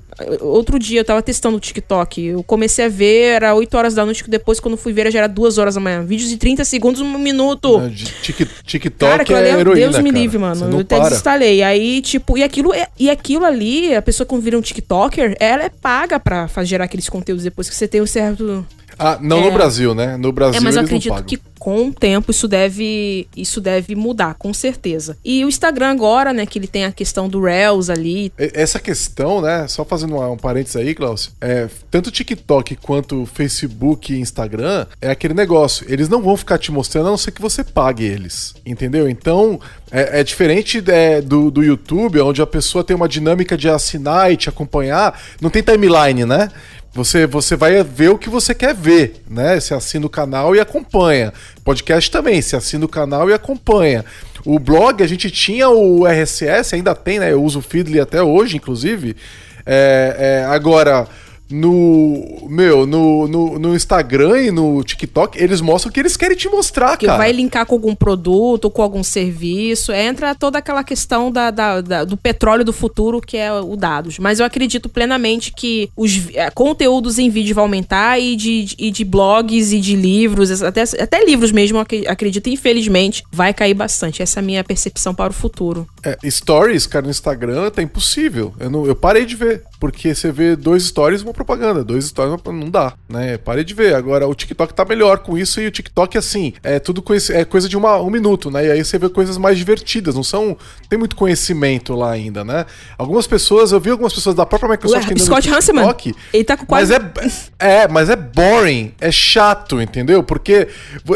outro 0.40 0.78
dia 0.78 1.00
eu 1.00 1.04
tava 1.04 1.22
testando 1.22 1.56
o 1.56 1.60
TikTok. 1.60 2.22
Eu 2.22 2.42
comecei 2.42 2.84
a 2.84 2.88
ver, 2.88 3.34
era 3.34 3.54
8 3.54 3.76
horas 3.76 3.94
da 3.94 4.04
noite, 4.04 4.28
depois, 4.28 4.60
quando 4.60 4.76
fui 4.76 4.92
ver, 4.92 5.10
já 5.10 5.20
era 5.20 5.28
2 5.28 5.58
horas 5.58 5.74
da 5.74 5.80
manhã. 5.80 6.04
Vídeos 6.04 6.28
de 6.28 6.36
30 6.36 6.64
segundos, 6.64 7.00
um 7.00 7.18
minuto. 7.18 7.78
Não, 7.78 7.90
TikTok 7.90 9.24
cara, 9.24 9.46
é, 9.46 9.50
é 9.50 9.60
heroína, 9.60 9.90
Deus 9.90 9.98
me 9.98 10.10
livre, 10.10 10.38
mano. 10.38 10.70
Eu 10.70 10.80
até 10.80 10.96
para. 10.96 11.08
desinstalei. 11.08 11.62
Aí, 11.62 12.00
tipo, 12.02 12.36
e 12.36 12.42
aquilo, 12.42 12.72
e 12.98 13.10
aquilo 13.10 13.44
ali, 13.44 13.94
a 13.94 14.02
pessoa 14.02 14.26
quando 14.26 14.42
vira 14.42 14.58
um 14.58 14.62
TikToker, 14.62 15.36
ela 15.40 15.64
é 15.64 15.68
paga 15.68 16.20
pra 16.20 16.48
fazer, 16.48 16.72
gerar 16.72 16.84
aqueles 16.84 17.08
conteúdos 17.08 17.44
depois 17.44 17.68
que 17.68 17.74
você 17.74 17.86
tem 17.86 18.00
um 18.00 18.06
certo 18.06 18.64
ah, 18.98 19.18
não 19.20 19.38
é. 19.38 19.44
no 19.44 19.52
Brasil, 19.52 19.94
né? 19.94 20.16
No 20.16 20.32
Brasil. 20.32 20.60
É, 20.60 20.60
mas 20.62 20.76
eu 20.76 20.82
acredito 20.82 21.24
que 21.24 21.38
com 21.62 21.86
o 21.86 21.94
tempo 21.94 22.32
isso 22.32 22.48
deve, 22.48 23.28
isso 23.36 23.60
deve 23.60 23.94
mudar, 23.94 24.34
com 24.34 24.52
certeza. 24.52 25.16
E 25.24 25.44
o 25.44 25.48
Instagram 25.48 25.90
agora, 25.90 26.32
né, 26.32 26.44
que 26.44 26.58
ele 26.58 26.66
tem 26.66 26.84
a 26.84 26.90
questão 26.90 27.28
do 27.28 27.40
Reels 27.40 27.88
ali. 27.88 28.32
Essa 28.36 28.80
questão, 28.80 29.40
né, 29.40 29.68
só 29.68 29.84
fazendo 29.84 30.18
um, 30.18 30.36
parênteses 30.36 30.74
aí, 30.74 30.92
Klaus, 30.92 31.30
é, 31.40 31.68
tanto 31.88 32.10
TikTok 32.10 32.74
quanto 32.74 33.24
Facebook 33.26 34.12
e 34.12 34.18
Instagram 34.18 34.86
é 35.00 35.12
aquele 35.12 35.34
negócio. 35.34 35.86
Eles 35.88 36.08
não 36.08 36.20
vão 36.20 36.36
ficar 36.36 36.58
te 36.58 36.72
mostrando 36.72 37.06
a 37.06 37.10
não 37.10 37.16
ser 37.16 37.30
que 37.30 37.40
você 37.40 37.62
pague 37.62 38.02
eles, 38.02 38.56
entendeu? 38.66 39.08
Então, 39.08 39.60
é, 39.92 40.18
é 40.18 40.24
diferente 40.24 40.82
é, 40.88 41.20
do, 41.20 41.48
do 41.48 41.62
YouTube, 41.62 42.22
onde 42.22 42.42
a 42.42 42.46
pessoa 42.46 42.82
tem 42.82 42.96
uma 42.96 43.08
dinâmica 43.08 43.56
de 43.56 43.68
assinar 43.68 44.32
e 44.32 44.36
te 44.36 44.48
acompanhar. 44.48 45.16
Não 45.40 45.48
tem 45.48 45.62
timeline, 45.62 46.24
né? 46.24 46.50
Você, 46.94 47.26
você 47.26 47.56
vai 47.56 47.82
ver 47.82 48.10
o 48.10 48.18
que 48.18 48.28
você 48.28 48.54
quer 48.54 48.74
ver, 48.74 49.22
né? 49.28 49.58
Você 49.58 49.72
assina 49.72 50.04
o 50.04 50.10
canal 50.10 50.54
e 50.54 50.60
acompanha. 50.60 51.32
Podcast 51.64 52.10
também, 52.10 52.42
você 52.42 52.56
assina 52.56 52.84
o 52.84 52.88
canal 52.88 53.30
e 53.30 53.32
acompanha. 53.32 54.04
O 54.44 54.58
blog, 54.58 55.02
a 55.02 55.06
gente 55.06 55.30
tinha 55.30 55.68
o 55.68 56.04
RSS, 56.06 56.74
ainda 56.74 56.94
tem, 56.94 57.20
né? 57.20 57.32
Eu 57.32 57.42
uso 57.42 57.60
o 57.60 57.62
Feedly 57.62 58.00
até 58.00 58.20
hoje, 58.22 58.56
inclusive. 58.56 59.16
É, 59.64 60.42
é, 60.42 60.44
agora, 60.46 61.06
no. 61.52 62.48
Meu, 62.48 62.86
no, 62.86 63.26
no, 63.28 63.58
no 63.58 63.74
Instagram 63.74 64.42
e 64.42 64.50
no 64.50 64.82
TikTok, 64.82 65.42
eles 65.42 65.60
mostram 65.60 65.90
o 65.90 65.92
que 65.92 66.00
eles 66.00 66.16
querem 66.16 66.36
te 66.36 66.48
mostrar, 66.48 66.96
Que 66.96 67.06
cara. 67.06 67.18
vai 67.18 67.32
linkar 67.32 67.64
com 67.66 67.74
algum 67.74 67.94
produto, 67.94 68.70
com 68.70 68.82
algum 68.82 69.02
serviço. 69.02 69.92
Entra 69.92 70.34
toda 70.34 70.58
aquela 70.58 70.84
questão 70.84 71.30
da, 71.30 71.50
da- 71.50 71.80
da- 71.80 72.04
do 72.04 72.16
petróleo 72.16 72.64
do 72.64 72.72
futuro, 72.72 73.20
que 73.20 73.36
é 73.36 73.52
o 73.52 73.76
dados. 73.76 74.18
Mas 74.18 74.40
eu 74.40 74.46
acredito 74.46 74.88
plenamente 74.88 75.52
que 75.56 75.88
os 75.96 76.28
eh, 76.34 76.50
conteúdos 76.50 77.18
em 77.18 77.30
vídeo 77.30 77.54
vão 77.54 77.64
aumentar 77.64 78.18
e 78.18 78.36
de, 78.36 78.74
e 78.78 78.90
de 78.90 79.04
blogs 79.04 79.72
e 79.72 79.80
de 79.80 79.96
livros, 79.96 80.62
até, 80.62 80.82
até 80.82 81.24
livros 81.24 81.52
mesmo, 81.52 81.78
acredito, 81.78 82.48
infelizmente, 82.48 83.22
vai 83.32 83.52
cair 83.54 83.74
bastante. 83.74 84.22
Essa 84.22 84.40
é 84.40 84.42
a 84.42 84.44
minha 84.44 84.64
percepção 84.64 85.14
para 85.14 85.30
o 85.30 85.34
futuro. 85.34 85.86
É, 86.04 86.18
stories, 86.30 86.86
cara, 86.86 87.04
no 87.04 87.10
Instagram 87.10 87.70
tá 87.70 87.82
impossível. 87.82 88.52
Eu, 88.58 88.70
não, 88.70 88.86
eu 88.86 88.94
parei 88.94 89.24
de 89.24 89.36
ver. 89.36 89.62
Porque 89.80 90.14
você 90.14 90.30
vê 90.30 90.54
dois 90.54 90.84
stories 90.84 91.22
uma 91.22 91.32
propaganda. 91.44 91.84
Dois 91.84 92.06
stories 92.06 92.40
não- 92.44 92.70
dá, 92.70 92.94
né? 93.08 93.36
Parei 93.38 93.64
de 93.64 93.74
ver. 93.74 93.94
Agora 93.94 94.26
o 94.26 94.34
TikTok 94.34 94.72
tá 94.74 94.84
melhor 94.84 95.18
com 95.18 95.36
isso 95.36 95.60
e 95.60 95.66
o 95.66 95.70
TikTok, 95.70 96.16
assim, 96.16 96.52
é 96.62 96.78
tudo 96.78 97.02
é 97.32 97.44
coisa 97.44 97.68
de 97.68 97.76
uma, 97.76 97.98
um 98.00 98.10
minuto, 98.10 98.50
né? 98.50 98.66
E 98.66 98.70
aí 98.70 98.84
você 98.84 98.98
vê 98.98 99.08
coisas 99.08 99.36
mais 99.36 99.58
divertidas. 99.58 100.14
Não 100.14 100.22
são. 100.22 100.56
Tem 100.88 100.98
muito 100.98 101.16
conhecimento 101.16 101.94
lá 101.94 102.10
ainda, 102.12 102.44
né? 102.44 102.64
Algumas 102.96 103.26
pessoas, 103.26 103.72
eu 103.72 103.80
vi 103.80 103.90
algumas 103.90 104.12
pessoas 104.12 104.34
da 104.34 104.46
própria 104.46 104.70
Microsoft 104.70 105.10
no 105.10 105.18
Scott 105.18 105.48
Hanselman, 105.48 105.84
TikTok, 105.94 106.14
ele 106.32 106.44
tá 106.44 106.56
com 106.56 106.66
quase... 106.66 106.92
mas 106.98 107.50
é, 107.58 107.82
é, 107.82 107.88
mas 107.88 108.08
é 108.10 108.16
boring, 108.16 108.92
é 109.00 109.10
chato, 109.10 109.80
entendeu? 109.80 110.22
Porque 110.22 110.68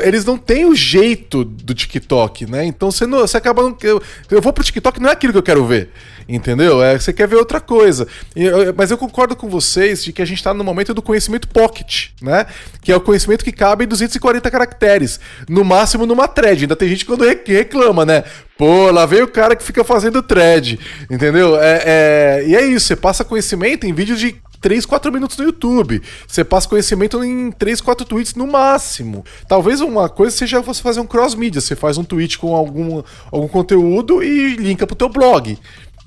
eles 0.03 0.24
não 0.24 0.36
têm 0.36 0.65
o 0.66 0.74
jeito 0.74 1.44
do 1.44 1.74
TikTok, 1.74 2.47
né? 2.47 2.65
Então 2.65 2.90
você, 2.90 3.07
não, 3.07 3.20
você 3.20 3.36
acaba. 3.36 3.62
Não, 3.62 3.77
eu, 3.82 4.03
eu 4.31 4.40
vou 4.43 4.53
pro 4.53 4.65
TikTok, 4.65 5.01
não 5.01 5.09
é 5.11 5.12
aquilo 5.12 5.32
que 5.32 5.39
eu 5.39 5.43
quero 5.43 5.65
ver, 5.66 5.90
entendeu? 6.28 6.82
É, 6.82 6.98
você 6.98 7.12
quer 7.12 7.28
ver 7.28 7.36
outra 7.36 7.61
coisa. 7.61 8.07
Eu- 8.35 8.74
mas 8.77 8.90
eu 8.90 8.98
concordo 8.98 9.36
com 9.36 9.48
vocês 9.48 10.03
de 10.05 10.12
que 10.17 10.23
a 10.23 10.25
gente 10.25 10.43
tá 10.43 10.53
no 10.53 10.65
momento 10.65 10.93
do 10.93 11.03
conhecimento 11.03 11.47
pocket, 11.47 12.09
né? 12.21 12.47
Que 12.83 12.91
é 12.91 12.97
o 12.97 13.01
conhecimento 13.01 13.45
que 13.45 13.53
cabe 13.53 13.85
em 13.85 13.89
240 13.89 14.51
caracteres. 14.51 15.21
No 15.49 15.65
máximo 15.65 16.07
numa 16.07 16.27
thread. 16.27 16.65
Ainda 16.65 16.75
tem 16.75 16.89
gente 16.89 17.05
quando 17.05 17.25
reclama, 17.25 18.05
né? 18.05 18.25
Pô, 18.57 18.91
lá 18.91 19.05
veio 19.05 19.25
o 19.27 19.29
cara 19.29 19.55
que 19.55 19.63
fica 19.63 19.85
fazendo 19.85 20.23
thread, 20.23 20.81
entendeu? 21.11 21.57
É, 21.61 21.83
é- 21.85 22.45
e 22.49 22.57
é 22.57 22.67
isso, 22.67 22.87
você 22.87 22.97
passa 22.97 23.23
conhecimento 23.25 23.87
em 23.87 23.93
vídeos 23.93 24.19
de 24.19 24.35
3, 24.63 24.87
4 24.87 25.13
minutos 25.13 25.37
no 25.37 25.45
YouTube. 25.45 26.03
Você 26.27 26.43
passa 26.43 26.67
conhecimento 26.67 27.23
em 27.23 27.53
3, 27.53 27.81
4 27.83 28.07
tweets 28.07 28.35
no 28.35 28.47
máximo. 28.47 29.25
Talvez 29.47 29.83
uma 29.83 30.09
coisa 30.09 30.35
seja 30.35 30.61
você 30.63 30.83
fazer 30.83 31.01
um 31.01 31.07
cross-mídia. 31.07 31.61
Você 31.61 31.77
faz 31.77 31.99
um 31.99 32.05
tweet 32.05 32.39
com 32.39 32.57
algum, 32.57 33.03
algum 33.31 33.47
conteúdo 33.47 34.23
e 34.23 34.57
linka 34.57 34.87
pro 34.87 34.97
teu 34.97 35.11
blog, 35.11 35.59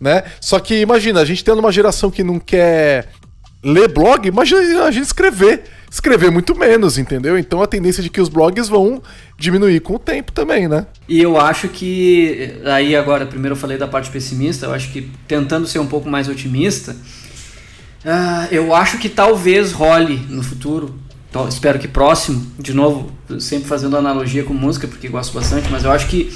né? 0.02 0.24
Só 0.42 0.60
que 0.60 0.80
imagina, 0.82 1.22
a 1.22 1.26
gente 1.26 1.44
tendo 1.44 1.60
uma 1.60 1.72
geração 1.72 2.10
que 2.10 2.24
não 2.24 2.40
quer 2.40 3.10
ler 3.64 3.88
blog, 3.90 4.28
imagina 4.28 4.84
a 4.86 4.92
gente 4.92 5.06
escrever. 5.06 5.64
Escrever 5.92 6.30
muito 6.30 6.56
menos, 6.56 7.00
entendeu? 7.00 7.36
Então 7.36 7.64
a 7.64 7.68
tendência 7.68 8.04
de 8.04 8.12
que 8.12 8.22
os 8.22 8.30
blogs 8.30 8.70
vão 8.70 9.02
diminuir 9.40 9.80
com 9.80 9.96
o 9.96 10.00
tempo 10.00 10.32
também, 10.32 10.68
né? 10.68 10.86
E 11.08 11.20
eu 11.20 11.36
acho 11.40 11.68
que, 11.68 12.60
aí 12.64 12.96
agora, 12.96 13.26
primeiro 13.26 13.54
eu 13.56 13.60
falei 13.60 13.76
da 13.76 13.88
parte 13.88 14.12
pessimista, 14.12 14.68
eu 14.68 14.72
acho 14.74 14.92
que 14.92 15.10
tentando 15.28 15.66
ser 15.66 15.80
um 15.80 15.88
pouco 15.88 16.08
mais 16.08 16.28
otimista, 16.30 16.96
ah, 18.06 18.48
eu 18.52 18.74
acho 18.76 19.00
que 19.00 19.10
talvez 19.10 19.72
role 19.72 20.18
no 20.30 20.44
futuro, 20.44 20.94
tal- 21.32 21.48
espero 21.48 21.80
que 21.80 21.88
próximo, 21.88 22.46
de 22.60 22.74
novo, 22.74 23.12
sempre 23.40 23.68
fazendo 23.68 23.98
analogia 23.98 24.44
com 24.44 24.54
música, 24.54 24.88
porque 24.88 25.08
gosto 25.08 25.34
bastante, 25.34 25.70
mas 25.72 25.84
eu 25.84 25.92
acho 25.92 26.08
que 26.08 26.32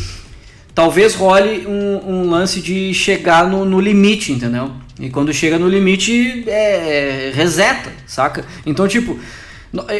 talvez 0.73 1.13
role 1.13 1.67
um, 1.67 2.09
um 2.23 2.29
lance 2.29 2.59
de 2.59 2.91
chegar 2.93 3.47
no, 3.47 3.63
no 3.65 3.79
limite, 3.79 4.31
entendeu? 4.31 4.71
E 4.99 5.09
quando 5.09 5.33
chega 5.33 5.57
no 5.57 5.67
limite, 5.67 6.43
é, 6.47 7.31
reseta, 7.33 7.91
saca? 8.05 8.45
Então, 8.65 8.87
tipo, 8.87 9.17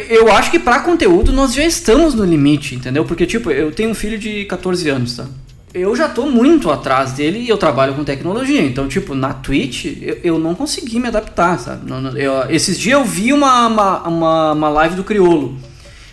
eu 0.08 0.30
acho 0.32 0.50
que 0.50 0.58
pra 0.58 0.80
conteúdo 0.80 1.32
nós 1.32 1.52
já 1.52 1.64
estamos 1.64 2.14
no 2.14 2.24
limite, 2.24 2.76
entendeu? 2.76 3.04
Porque, 3.04 3.26
tipo, 3.26 3.50
eu 3.50 3.72
tenho 3.72 3.90
um 3.90 3.94
filho 3.94 4.18
de 4.18 4.44
14 4.44 4.88
anos, 4.88 5.16
tá? 5.16 5.26
Eu 5.72 5.96
já 5.96 6.08
tô 6.08 6.26
muito 6.26 6.70
atrás 6.70 7.10
dele 7.12 7.40
e 7.40 7.48
eu 7.48 7.58
trabalho 7.58 7.94
com 7.94 8.04
tecnologia. 8.04 8.62
Então, 8.62 8.86
tipo, 8.86 9.12
na 9.16 9.34
Twitch, 9.34 9.86
eu, 10.00 10.18
eu 10.22 10.38
não 10.38 10.54
consegui 10.54 11.00
me 11.00 11.08
adaptar, 11.08 11.58
sabe? 11.58 11.90
Eu- 12.16 12.48
esses 12.48 12.78
dias 12.78 12.96
eu 12.96 13.04
vi 13.04 13.32
uma, 13.32 13.66
uma, 13.66 14.08
uma, 14.08 14.52
uma 14.52 14.68
live 14.68 14.94
do 14.94 15.02
Criolo. 15.02 15.58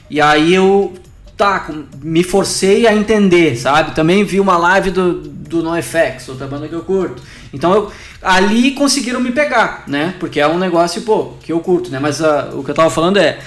E 0.09 0.19
aí 0.19 0.55
eu 0.55 0.93
tá, 1.37 1.69
me 2.01 2.23
forcei 2.23 2.87
a 2.87 2.95
entender, 2.95 3.55
sabe? 3.55 3.93
Também 3.93 4.23
vi 4.23 4.39
uma 4.39 4.57
live 4.57 4.89
do, 4.89 5.13
do 5.51 5.63
NoFX, 5.63 6.29
outra 6.29 6.47
banda 6.47 6.67
que 6.67 6.73
eu 6.73 6.81
curto. 6.81 7.21
Então 7.53 7.73
eu, 7.73 7.91
ali 8.21 8.71
conseguiram 8.71 9.19
me 9.19 9.31
pegar, 9.31 9.83
né? 9.87 10.15
Porque 10.19 10.39
é 10.39 10.47
um 10.47 10.57
negócio, 10.57 11.01
pô, 11.01 11.33
que 11.43 11.51
eu 11.51 11.59
curto, 11.59 11.91
né? 11.91 11.99
Mas 11.99 12.21
ah, 12.21 12.49
o 12.53 12.63
que 12.63 12.71
eu 12.71 12.75
tava 12.75 12.89
falando 12.89 13.17
é. 13.17 13.39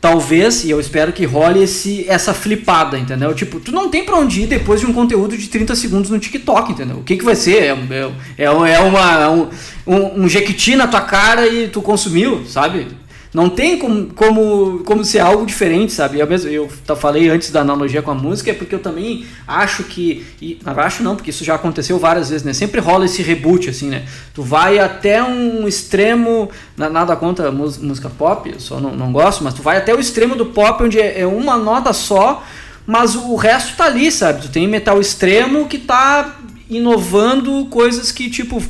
Talvez, 0.00 0.64
e 0.64 0.70
eu 0.70 0.78
espero 0.78 1.14
que 1.14 1.24
role 1.24 1.62
esse, 1.62 2.06
essa 2.06 2.34
flipada, 2.34 2.98
entendeu? 2.98 3.32
Tipo, 3.34 3.58
tu 3.58 3.72
não 3.72 3.88
tem 3.88 4.04
pra 4.04 4.16
onde 4.16 4.42
ir 4.42 4.46
depois 4.46 4.78
de 4.78 4.84
um 4.84 4.92
conteúdo 4.92 5.34
de 5.34 5.48
30 5.48 5.74
segundos 5.74 6.10
no 6.10 6.18
TikTok, 6.18 6.72
entendeu? 6.72 6.98
O 6.98 7.02
que, 7.02 7.16
que 7.16 7.24
vai 7.24 7.34
ser? 7.34 7.62
É, 7.62 7.68
é, 7.70 8.10
é, 8.36 8.44
é 8.44 8.80
uma, 8.80 9.30
um, 9.30 9.48
um, 9.86 10.24
um 10.24 10.28
jequiti 10.28 10.76
na 10.76 10.86
tua 10.86 11.00
cara 11.00 11.46
e 11.46 11.68
tu 11.68 11.80
consumiu, 11.80 12.44
sabe? 12.46 12.86
Não 13.34 13.48
tem 13.50 13.76
como, 13.80 14.06
como, 14.14 14.78
como 14.84 15.04
ser 15.04 15.18
algo 15.18 15.44
diferente, 15.44 15.92
sabe? 15.92 16.20
Eu, 16.20 16.26
mesmo, 16.28 16.48
eu 16.48 16.70
falei 16.96 17.28
antes 17.28 17.50
da 17.50 17.62
analogia 17.62 18.00
com 18.00 18.12
a 18.12 18.14
música, 18.14 18.52
é 18.52 18.54
porque 18.54 18.72
eu 18.76 18.78
também 18.78 19.26
acho 19.46 19.82
que. 19.82 20.24
E, 20.40 20.60
acho 20.64 21.02
não, 21.02 21.16
porque 21.16 21.30
isso 21.30 21.42
já 21.42 21.56
aconteceu 21.56 21.98
várias 21.98 22.30
vezes, 22.30 22.44
né? 22.46 22.52
Sempre 22.52 22.80
rola 22.80 23.06
esse 23.06 23.22
reboot, 23.22 23.68
assim, 23.68 23.88
né? 23.88 24.04
Tu 24.32 24.40
vai 24.40 24.78
até 24.78 25.20
um 25.20 25.66
extremo. 25.66 26.48
na- 26.76 26.88
Nada 26.88 27.16
contra 27.16 27.50
música 27.50 28.08
pop, 28.08 28.48
eu 28.48 28.60
só 28.60 28.78
não, 28.78 28.94
não 28.94 29.10
gosto, 29.10 29.42
mas 29.42 29.52
tu 29.52 29.62
vai 29.62 29.78
até 29.78 29.92
o 29.92 29.98
extremo 29.98 30.36
do 30.36 30.46
pop, 30.46 30.84
onde 30.84 31.00
é, 31.00 31.22
é 31.22 31.26
uma 31.26 31.56
nota 31.56 31.92
só, 31.92 32.44
mas 32.86 33.16
o 33.16 33.34
resto 33.34 33.76
tá 33.76 33.86
ali, 33.86 34.12
sabe? 34.12 34.42
Tu 34.42 34.48
tem 34.50 34.68
metal 34.68 35.00
extremo 35.00 35.66
que 35.66 35.78
tá 35.78 36.36
inovando 36.70 37.66
coisas 37.66 38.12
que, 38.12 38.30
tipo, 38.30 38.62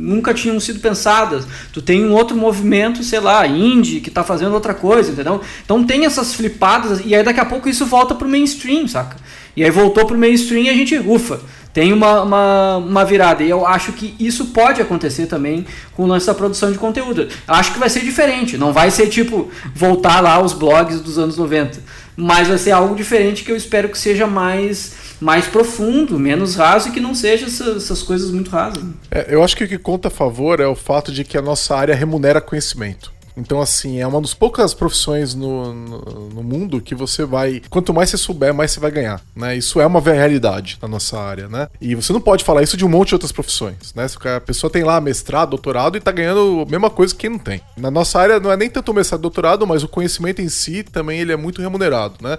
nunca 0.00 0.32
tinham 0.32 0.58
sido 0.58 0.80
pensadas. 0.80 1.46
Tu 1.72 1.82
tem 1.82 2.04
um 2.04 2.12
outro 2.12 2.36
movimento, 2.36 3.04
sei 3.04 3.20
lá, 3.20 3.46
indie, 3.46 4.00
que 4.00 4.10
tá 4.10 4.24
fazendo 4.24 4.54
outra 4.54 4.74
coisa, 4.74 5.12
entendeu? 5.12 5.40
Então 5.64 5.84
tem 5.84 6.06
essas 6.06 6.34
flipadas, 6.34 7.02
e 7.04 7.14
aí 7.14 7.22
daqui 7.22 7.40
a 7.40 7.44
pouco 7.44 7.68
isso 7.68 7.84
volta 7.86 8.14
pro 8.14 8.28
mainstream, 8.28 8.88
saca? 8.88 9.16
E 9.56 9.64
aí 9.64 9.70
voltou 9.70 10.06
pro 10.06 10.16
mainstream 10.16 10.62
e 10.62 10.70
a 10.70 10.74
gente, 10.74 10.96
ufa, 10.98 11.40
tem 11.72 11.92
uma, 11.92 12.22
uma, 12.22 12.76
uma 12.78 13.04
virada. 13.04 13.42
E 13.42 13.50
eu 13.50 13.66
acho 13.66 13.92
que 13.92 14.14
isso 14.18 14.46
pode 14.46 14.80
acontecer 14.80 15.26
também 15.26 15.66
com 15.92 16.04
o 16.04 16.06
lance 16.06 16.26
da 16.26 16.34
produção 16.34 16.72
de 16.72 16.78
conteúdo. 16.78 17.28
Acho 17.46 17.72
que 17.72 17.78
vai 17.78 17.88
ser 17.88 18.00
diferente, 18.00 18.58
não 18.58 18.72
vai 18.72 18.90
ser 18.90 19.08
tipo 19.08 19.50
voltar 19.74 20.20
lá 20.20 20.34
aos 20.34 20.52
blogs 20.52 21.00
dos 21.00 21.18
anos 21.18 21.36
90. 21.36 21.78
Mas 22.20 22.48
vai 22.48 22.58
ser 22.58 22.72
algo 22.72 22.94
diferente 22.94 23.44
que 23.44 23.50
eu 23.50 23.56
espero 23.56 23.88
que 23.88 23.98
seja 23.98 24.26
mais, 24.26 24.92
mais 25.20 25.46
profundo, 25.46 26.18
menos 26.18 26.54
raso 26.54 26.88
e 26.88 26.92
que 26.92 27.00
não 27.00 27.14
seja 27.14 27.46
essas, 27.46 27.84
essas 27.84 28.02
coisas 28.02 28.30
muito 28.30 28.50
rasas. 28.50 28.82
É, 29.10 29.26
eu 29.34 29.42
acho 29.42 29.56
que 29.56 29.64
o 29.64 29.68
que 29.68 29.78
conta 29.78 30.08
a 30.08 30.10
favor 30.10 30.60
é 30.60 30.66
o 30.66 30.74
fato 30.74 31.10
de 31.10 31.24
que 31.24 31.38
a 31.38 31.42
nossa 31.42 31.74
área 31.74 31.94
remunera 31.94 32.40
conhecimento. 32.40 33.10
Então, 33.36 33.60
assim, 33.60 34.00
é 34.00 34.06
uma 34.06 34.20
das 34.20 34.34
poucas 34.34 34.74
profissões 34.74 35.34
no, 35.34 35.72
no, 35.72 36.30
no 36.30 36.42
mundo 36.42 36.80
que 36.80 36.94
você 36.94 37.24
vai. 37.24 37.62
Quanto 37.70 37.92
mais 37.94 38.10
você 38.10 38.16
souber, 38.16 38.52
mais 38.52 38.70
você 38.72 38.80
vai 38.80 38.90
ganhar. 38.90 39.20
Né? 39.34 39.56
Isso 39.56 39.80
é 39.80 39.86
uma 39.86 40.00
realidade 40.00 40.78
na 40.82 40.88
nossa 40.88 41.18
área, 41.18 41.48
né? 41.48 41.68
E 41.80 41.94
você 41.94 42.12
não 42.12 42.20
pode 42.20 42.44
falar 42.44 42.62
isso 42.62 42.76
de 42.76 42.84
um 42.84 42.88
monte 42.88 43.08
de 43.08 43.14
outras 43.14 43.32
profissões. 43.32 43.94
Né? 43.94 44.06
Se 44.08 44.16
a 44.28 44.40
pessoa 44.40 44.70
tem 44.70 44.82
lá 44.82 45.00
mestrado, 45.00 45.50
doutorado 45.50 45.96
e 45.96 46.00
tá 46.00 46.10
ganhando 46.12 46.64
a 46.66 46.70
mesma 46.70 46.90
coisa 46.90 47.14
que 47.14 47.20
quem 47.20 47.30
não 47.30 47.38
tem. 47.38 47.60
Na 47.76 47.90
nossa 47.90 48.18
área 48.18 48.40
não 48.40 48.50
é 48.50 48.56
nem 48.56 48.68
tanto 48.68 48.92
mestrado 48.92 49.20
doutorado, 49.20 49.66
mas 49.66 49.82
o 49.82 49.88
conhecimento 49.88 50.40
em 50.42 50.48
si 50.48 50.82
também 50.82 51.20
ele 51.20 51.32
é 51.32 51.36
muito 51.36 51.62
remunerado, 51.62 52.14
né? 52.20 52.38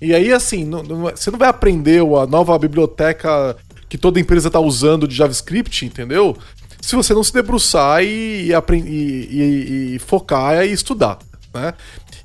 E 0.00 0.14
aí, 0.14 0.32
assim, 0.32 0.64
não- 0.64 0.82
não- 0.82 1.02
você 1.14 1.30
não 1.30 1.38
vai 1.38 1.48
aprender 1.48 2.00
a 2.00 2.26
nova 2.26 2.58
biblioteca 2.58 3.56
que 3.88 3.98
toda 3.98 4.20
empresa 4.20 4.48
está 4.48 4.60
usando 4.60 5.06
de 5.06 5.14
JavaScript, 5.14 5.84
entendeu? 5.84 6.36
Se 6.80 6.96
você 6.96 7.12
não 7.14 7.22
se 7.22 7.32
debruçar 7.32 8.02
e, 8.02 8.50
e, 8.50 8.54
e- 8.86 9.94
e 9.94 9.98
focar 9.98 10.64
e 10.64 10.72
estudar, 10.72 11.18
né? 11.54 11.74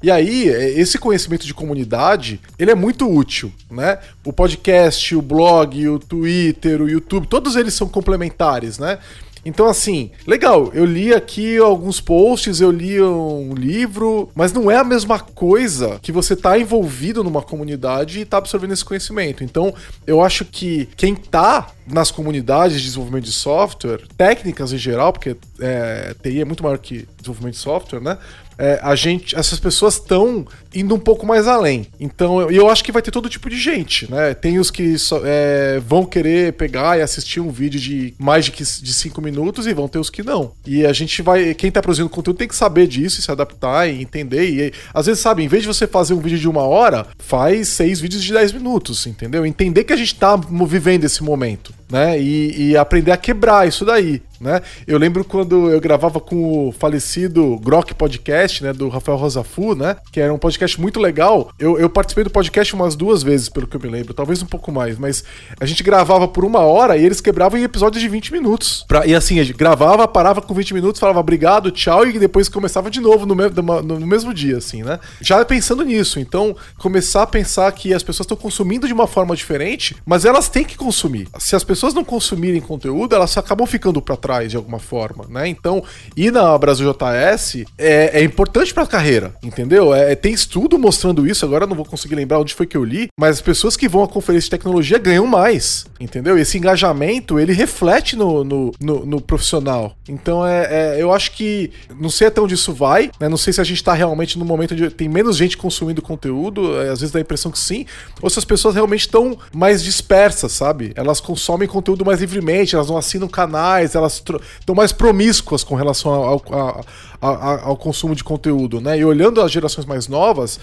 E 0.04 0.12
aí, 0.12 0.50
é, 0.50 0.70
esse 0.80 0.98
conhecimento 1.00 1.46
de 1.46 1.54
comunidade, 1.54 2.40
ele 2.60 2.70
é 2.70 2.76
muito 2.76 3.10
útil, 3.10 3.52
né? 3.72 3.98
O 4.24 4.32
podcast, 4.32 5.16
o 5.16 5.22
blog, 5.22 5.88
o 5.90 5.98
Twitter, 6.00 6.82
o 6.82 6.90
YouTube, 6.90 7.28
todos 7.28 7.56
eles 7.56 7.74
são 7.74 7.88
complementares, 7.88 8.78
né? 8.78 9.00
Então, 9.46 9.68
assim, 9.68 10.10
legal, 10.26 10.72
eu 10.74 10.84
li 10.84 11.14
aqui 11.14 11.58
alguns 11.58 12.02
posts, 12.02 12.60
eu 12.60 12.72
li 12.72 13.00
um 13.00 13.54
livro, 13.54 14.30
mas 14.34 14.52
não 14.52 14.72
é 14.72 14.78
a 14.78 14.84
mesma 14.84 15.20
coisa 15.20 16.00
que 16.02 16.12
você 16.12 16.36
tá 16.36 16.58
envolvido 16.58 17.24
numa 17.24 17.44
comunidade 17.44 18.20
e 18.20 18.26
tá 18.26 18.38
absorvendo 18.38 18.74
esse 18.74 18.84
conhecimento. 18.84 19.44
Então, 19.44 19.74
eu 20.08 20.22
acho 20.22 20.46
que 20.46 20.90
quem 20.98 21.16
tá 21.16 21.68
nas 21.88 22.10
comunidades 22.10 22.78
de 22.78 22.84
desenvolvimento 22.84 23.26
de 23.26 23.32
software, 23.32 24.02
técnicas 24.18 24.74
em 24.74 24.78
geral, 24.78 25.14
porque 25.14 25.38
é, 25.60 26.16
TI 26.22 26.42
é 26.42 26.46
muito 26.46 26.64
maior 26.64 26.78
que 26.78 27.08
desenvolvimento 27.18 27.54
de 27.54 27.60
software, 27.60 28.02
né? 28.02 28.18
É, 28.58 28.80
a 28.82 28.96
gente, 28.96 29.36
essas 29.36 29.60
pessoas 29.60 29.96
estão 29.96 30.46
indo 30.74 30.96
um 30.96 31.00
pouco 31.00 31.26
mais 31.26 31.48
além. 31.48 31.88
Então, 32.00 32.40
eu, 32.40 32.52
eu 32.52 32.70
acho 32.70 32.84
que 32.84 32.92
vai 32.92 33.02
ter 33.02 33.12
todo 33.12 33.30
tipo 33.30 33.50
de 33.50 33.58
gente, 33.58 34.10
né? 34.10 34.34
Tem 34.34 34.60
os 34.60 34.72
que 34.72 34.96
é, 35.26 35.82
vão 35.86 36.06
querer 36.06 36.54
pegar 36.54 36.98
e 36.98 37.02
assistir 37.02 37.40
um 37.40 37.50
vídeo 37.50 37.80
de 37.80 38.14
mais 38.18 38.46
de, 38.46 38.52
de 38.52 38.94
cinco 38.94 39.22
minutos 39.22 39.68
e 39.68 39.74
vão 39.74 39.88
ter 39.88 40.00
os 40.00 40.10
que 40.10 40.24
não. 40.24 40.54
E 40.66 40.86
a 40.86 40.94
gente 40.94 41.22
vai, 41.22 41.54
quem 41.54 41.70
tá 41.70 41.82
produzindo 41.82 42.10
conteúdo 42.10 42.38
tem 42.38 42.48
que 42.48 42.56
saber 42.56 42.88
disso, 42.88 43.20
e 43.20 43.24
se 43.24 43.32
adaptar 43.32 43.90
e 43.90 44.02
entender. 44.02 44.50
E 44.50 44.74
às 44.94 45.06
vezes, 45.06 45.22
sabe, 45.22 45.44
em 45.44 45.48
vez 45.48 45.64
de 45.64 45.68
você 45.68 45.86
fazer 45.86 46.14
um 46.14 46.20
vídeo 46.20 46.40
de 46.40 46.48
uma 46.48 46.64
hora, 46.64 47.06
faz 47.20 47.68
seis 47.70 48.00
vídeos 48.00 48.24
de 48.24 48.32
dez 48.32 48.54
minutos, 48.54 49.06
entendeu? 49.06 49.46
Entender 49.46 49.84
que 49.84 49.94
a 49.94 49.98
gente 49.98 50.16
tá 50.16 50.36
vivendo 50.66 51.04
esse 51.04 51.24
momento 51.24 51.74
né? 51.90 52.20
E, 52.20 52.72
e, 52.72 52.78
aprender 52.78 53.12
a 53.12 53.18
quebrar 53.18 53.68
isso 53.68 53.86
daí, 53.86 54.22
né? 54.42 54.62
Eu 54.88 54.98
lembro 54.98 55.24
quando 55.24 55.70
eu 55.70 55.80
gravava 55.80 56.20
com 56.20 56.68
o 56.68 56.72
falecido 56.72 57.60
Grok 57.60 57.94
Podcast, 57.94 58.64
né? 58.64 58.74
Do 58.74 58.90
Rafael 58.90 59.18
Rosafu, 59.18 59.76
né? 59.76 59.96
Que 60.12 60.20
era 60.20 60.34
um 60.34 60.38
podcast 60.38 60.80
muito 60.82 61.00
legal. 61.00 61.52
Eu, 61.60 61.80
eu 61.80 61.90
participei 61.90 62.24
do 62.24 62.30
podcast 62.30 62.74
umas 62.74 62.96
duas 62.96 63.22
vezes, 63.22 63.50
pelo 63.50 63.68
que 63.68 63.78
eu 63.78 63.82
me 63.82 63.88
lembro, 63.88 64.14
talvez 64.14 64.42
um 64.42 64.48
pouco 64.48 64.72
mais, 64.72 64.98
mas 64.98 65.24
a 65.60 65.66
gente 65.66 65.84
gravava 65.84 66.28
por 66.28 66.44
uma 66.44 66.60
hora 66.60 66.98
e 66.98 67.06
eles 67.06 67.22
quebravam 67.22 67.60
em 67.60 67.64
episódios 67.64 68.02
de 68.02 68.10
20 68.10 68.34
minutos. 68.34 68.84
Pra, 68.88 69.06
e 69.06 69.14
assim, 69.14 69.40
a 69.40 69.44
gente 69.44 69.58
gravava, 69.58 70.08
parava 70.08 70.42
com 70.42 70.54
20 70.54 70.74
minutos, 70.74 71.00
falava 71.00 71.20
obrigado, 71.20 71.70
tchau, 71.70 72.06
e 72.08 72.18
depois 72.18 72.50
começava 72.50 72.90
de 72.90 73.00
novo 73.00 73.26
no, 73.26 73.36
me, 73.36 73.44
no, 73.50 74.08
mesmo 74.08 74.34
dia, 74.34 74.58
assim, 74.58 74.82
né? 74.84 75.00
Já 75.22 75.46
pensando 75.46 75.84
nisso, 75.84 76.20
então, 76.20 76.56
começar 76.78 77.24
a 77.24 77.28
pensar 77.28 77.72
que 77.72 77.94
as 77.94 78.02
pessoas 78.02 78.26
estão 78.26 78.38
consumindo 78.38 78.88
de 78.88 78.94
uma 78.94 79.06
forma 79.06 79.36
diferente, 79.36 79.96
mas 80.06 80.26
elas 80.26 80.50
têm 80.50 80.64
que 80.64 80.76
consumir. 80.76 81.28
Se 81.38 81.56
as 81.56 81.64
pessoas 81.64 81.75
pessoas 81.76 81.94
não 81.94 82.06
consumirem 82.06 82.62
conteúdo, 82.62 83.14
elas 83.14 83.38
acabam 83.38 83.68
ficando 83.68 84.02
para 84.02 84.16
trás 84.16 84.50
de 84.50 84.56
alguma 84.56 84.80
forma, 84.80 85.26
né? 85.28 85.46
Então, 85.46 85.84
ir 86.16 86.32
na 86.32 86.58
Brasil 86.58 86.90
JS 86.90 87.66
é, 87.78 88.22
é 88.22 88.24
importante 88.24 88.74
para 88.74 88.84
a 88.84 88.88
carreira, 88.88 89.36
entendeu? 89.44 89.94
É, 89.94 90.16
tem 90.16 90.34
estudo 90.34 90.80
mostrando 90.80 91.28
isso, 91.28 91.44
agora 91.44 91.68
não 91.68 91.76
vou 91.76 91.84
conseguir 91.84 92.16
lembrar 92.16 92.40
onde 92.40 92.54
foi 92.54 92.66
que 92.66 92.78
eu 92.78 92.84
li, 92.86 93.10
mas 93.20 93.36
as 93.36 93.42
pessoas 93.42 93.76
que 93.76 93.90
vão 93.90 94.04
à 94.04 94.08
conferência 94.08 94.46
de 94.46 94.52
tecnologia 94.52 94.98
ganham 94.98 95.28
mais, 95.28 95.86
entendeu? 96.00 96.38
Esse 96.38 96.58
engajamento, 96.58 97.38
ele 97.38 97.52
reflete 97.52 98.16
no, 98.16 98.46
no, 98.46 98.72
no, 98.80 99.06
no 99.06 99.20
profissional. 99.20 99.98
Então, 100.08 100.48
é, 100.48 100.68
é, 100.96 101.02
eu 101.02 101.12
acho 101.12 101.34
que, 101.34 101.72
não 102.00 102.10
sei 102.10 102.28
até 102.28 102.40
onde 102.40 102.54
isso 102.54 102.74
vai, 102.74 103.12
né? 103.20 103.28
Não 103.28 103.38
sei 103.38 103.52
se 103.52 103.60
a 103.60 103.66
gente 103.66 103.78
está 103.78 103.94
realmente 103.94 104.40
no 104.40 104.46
momento 104.46 104.74
onde 104.74 104.90
tem 104.92 105.10
menos 105.10 105.36
gente 105.36 105.58
consumindo 105.58 106.02
conteúdo, 106.02 106.80
é, 106.80 106.90
às 106.90 107.02
vezes 107.02 107.12
dá 107.12 107.20
a 107.20 107.22
impressão 107.22 107.52
que 107.52 107.60
sim, 107.60 107.86
ou 108.22 108.30
se 108.30 108.40
as 108.40 108.46
pessoas 108.46 108.76
realmente 108.76 109.02
estão 109.02 109.38
mais 109.54 109.84
dispersas, 109.84 110.54
sabe? 110.54 110.94
Elas 110.96 111.20
consomem 111.20 111.65
consomem 111.66 111.68
conteúdo 111.68 112.06
mais 112.06 112.20
livremente, 112.20 112.76
elas 112.76 112.90
não 112.90 112.98
assinam 112.98 113.28
canais, 113.28 113.96
elas 113.96 114.24
estão 114.60 114.76
mais 114.76 114.92
promíscuas 114.92 115.64
com 115.64 115.76
relação 115.76 116.12
ao, 116.12 116.44
ao, 116.50 116.86
ao, 117.22 117.68
ao, 117.70 117.78
consumo 117.78 118.16
de 118.16 118.24
conteúdo, 118.24 118.80
né? 118.80 118.98
E 118.98 119.06
olhando 119.06 119.42
as 119.42 119.52
gerações 119.52 119.86
mais 119.86 120.08
novas, 120.08 120.60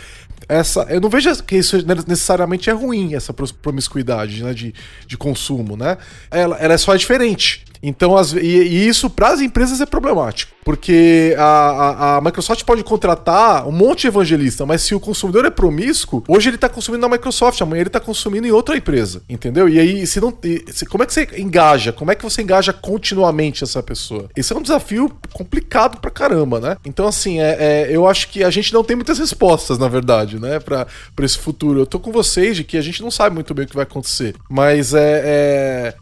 essa, 0.49 0.83
eu 0.91 1.01
não 1.01 1.09
vejo 1.09 1.43
que 1.43 1.57
isso 1.57 1.77
necessariamente 2.07 2.69
é 2.71 2.73
ruim, 2.73 3.15
essa 3.15 3.33
promiscuidade 3.33 4.43
né, 4.43 4.53
de, 4.53 4.75
de 5.07 5.17
consumo, 5.17 5.77
né? 5.77 5.99
Ela, 6.31 6.57
ela 6.59 6.75
é 6.75 6.79
só 6.79 6.95
diferente. 6.97 7.65
Então, 7.83 8.17
as, 8.17 8.33
e, 8.33 8.39
e 8.39 8.89
isso 8.89 9.11
para 9.11 9.29
as 9.29 9.41
empresas 9.41 9.81
é 9.81 9.87
problemático. 9.87 10.53
Porque 10.65 11.35
a, 11.37 11.43
a, 11.43 12.17
a, 12.17 12.21
Microsoft 12.21 12.63
pode 12.65 12.85
contratar 12.85 13.67
um 13.67 13.73
monte 13.73 14.03
de 14.03 14.07
evangelista, 14.07 14.65
mas 14.65 14.83
se 14.83 14.95
o 14.95 15.01
consumidor 15.01 15.45
é 15.45 15.51
promíscuo, 15.51 16.23
hoje 16.29 16.49
ele 16.49 16.57
está 16.57 16.69
consumindo 16.69 17.03
na 17.03 17.09
Microsoft, 17.09 17.61
amanhã 17.61 17.81
ele 17.81 17.89
está 17.89 17.99
consumindo 17.99 18.47
em 18.47 18.53
outra 18.53 18.77
empresa. 18.77 19.23
Entendeu? 19.29 19.69
E 19.69 19.81
aí, 19.81 20.07
se 20.07 20.21
não. 20.21 20.33
Se, 20.71 20.87
como 20.87 21.03
é 21.03 21.07
que 21.07 21.13
você 21.13 21.29
engaja? 21.37 21.93
Como 21.93 22.13
é 22.13 22.15
que 22.15 22.23
você 22.23 22.43
engaja 22.43 22.73
continuamente 22.73 23.65
essa 23.65 23.83
pessoa? 23.83 24.29
Esse 24.37 24.53
é 24.53 24.57
um 24.57 24.63
desafio 24.63 25.11
complicado 25.33 26.01
pra 26.01 26.11
caramba, 26.11 26.61
né? 26.61 26.77
Então, 26.85 27.09
assim, 27.09 27.41
é, 27.41 27.57
é 27.59 27.87
eu 27.91 28.07
acho 28.07 28.29
que 28.29 28.45
a 28.45 28.51
gente 28.51 28.73
não 28.73 28.85
tem 28.85 28.95
muitas 28.95 29.19
respostas, 29.19 29.79
na 29.79 29.89
verdade, 29.89 30.39
né? 30.39 30.61
Pra 30.61 30.87
esse 31.23 31.39
futuro. 31.39 31.81
Eu 31.81 31.87
tô 31.87 31.99
com 31.99 32.13
vocês 32.13 32.57
de 32.57 32.63
que 32.63 32.77
a 32.77 32.83
gente 32.83 33.03
não 33.03 33.11
sabe 33.11 33.35
muito 33.35 33.53
bem 33.53 33.65
o 33.65 33.69
que 33.69 33.75
vai 33.75 33.85
acontecer. 33.85 34.37
Mas 34.49 34.95
é, 34.95 35.23
é 35.25 35.95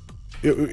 eu, 0.42 0.68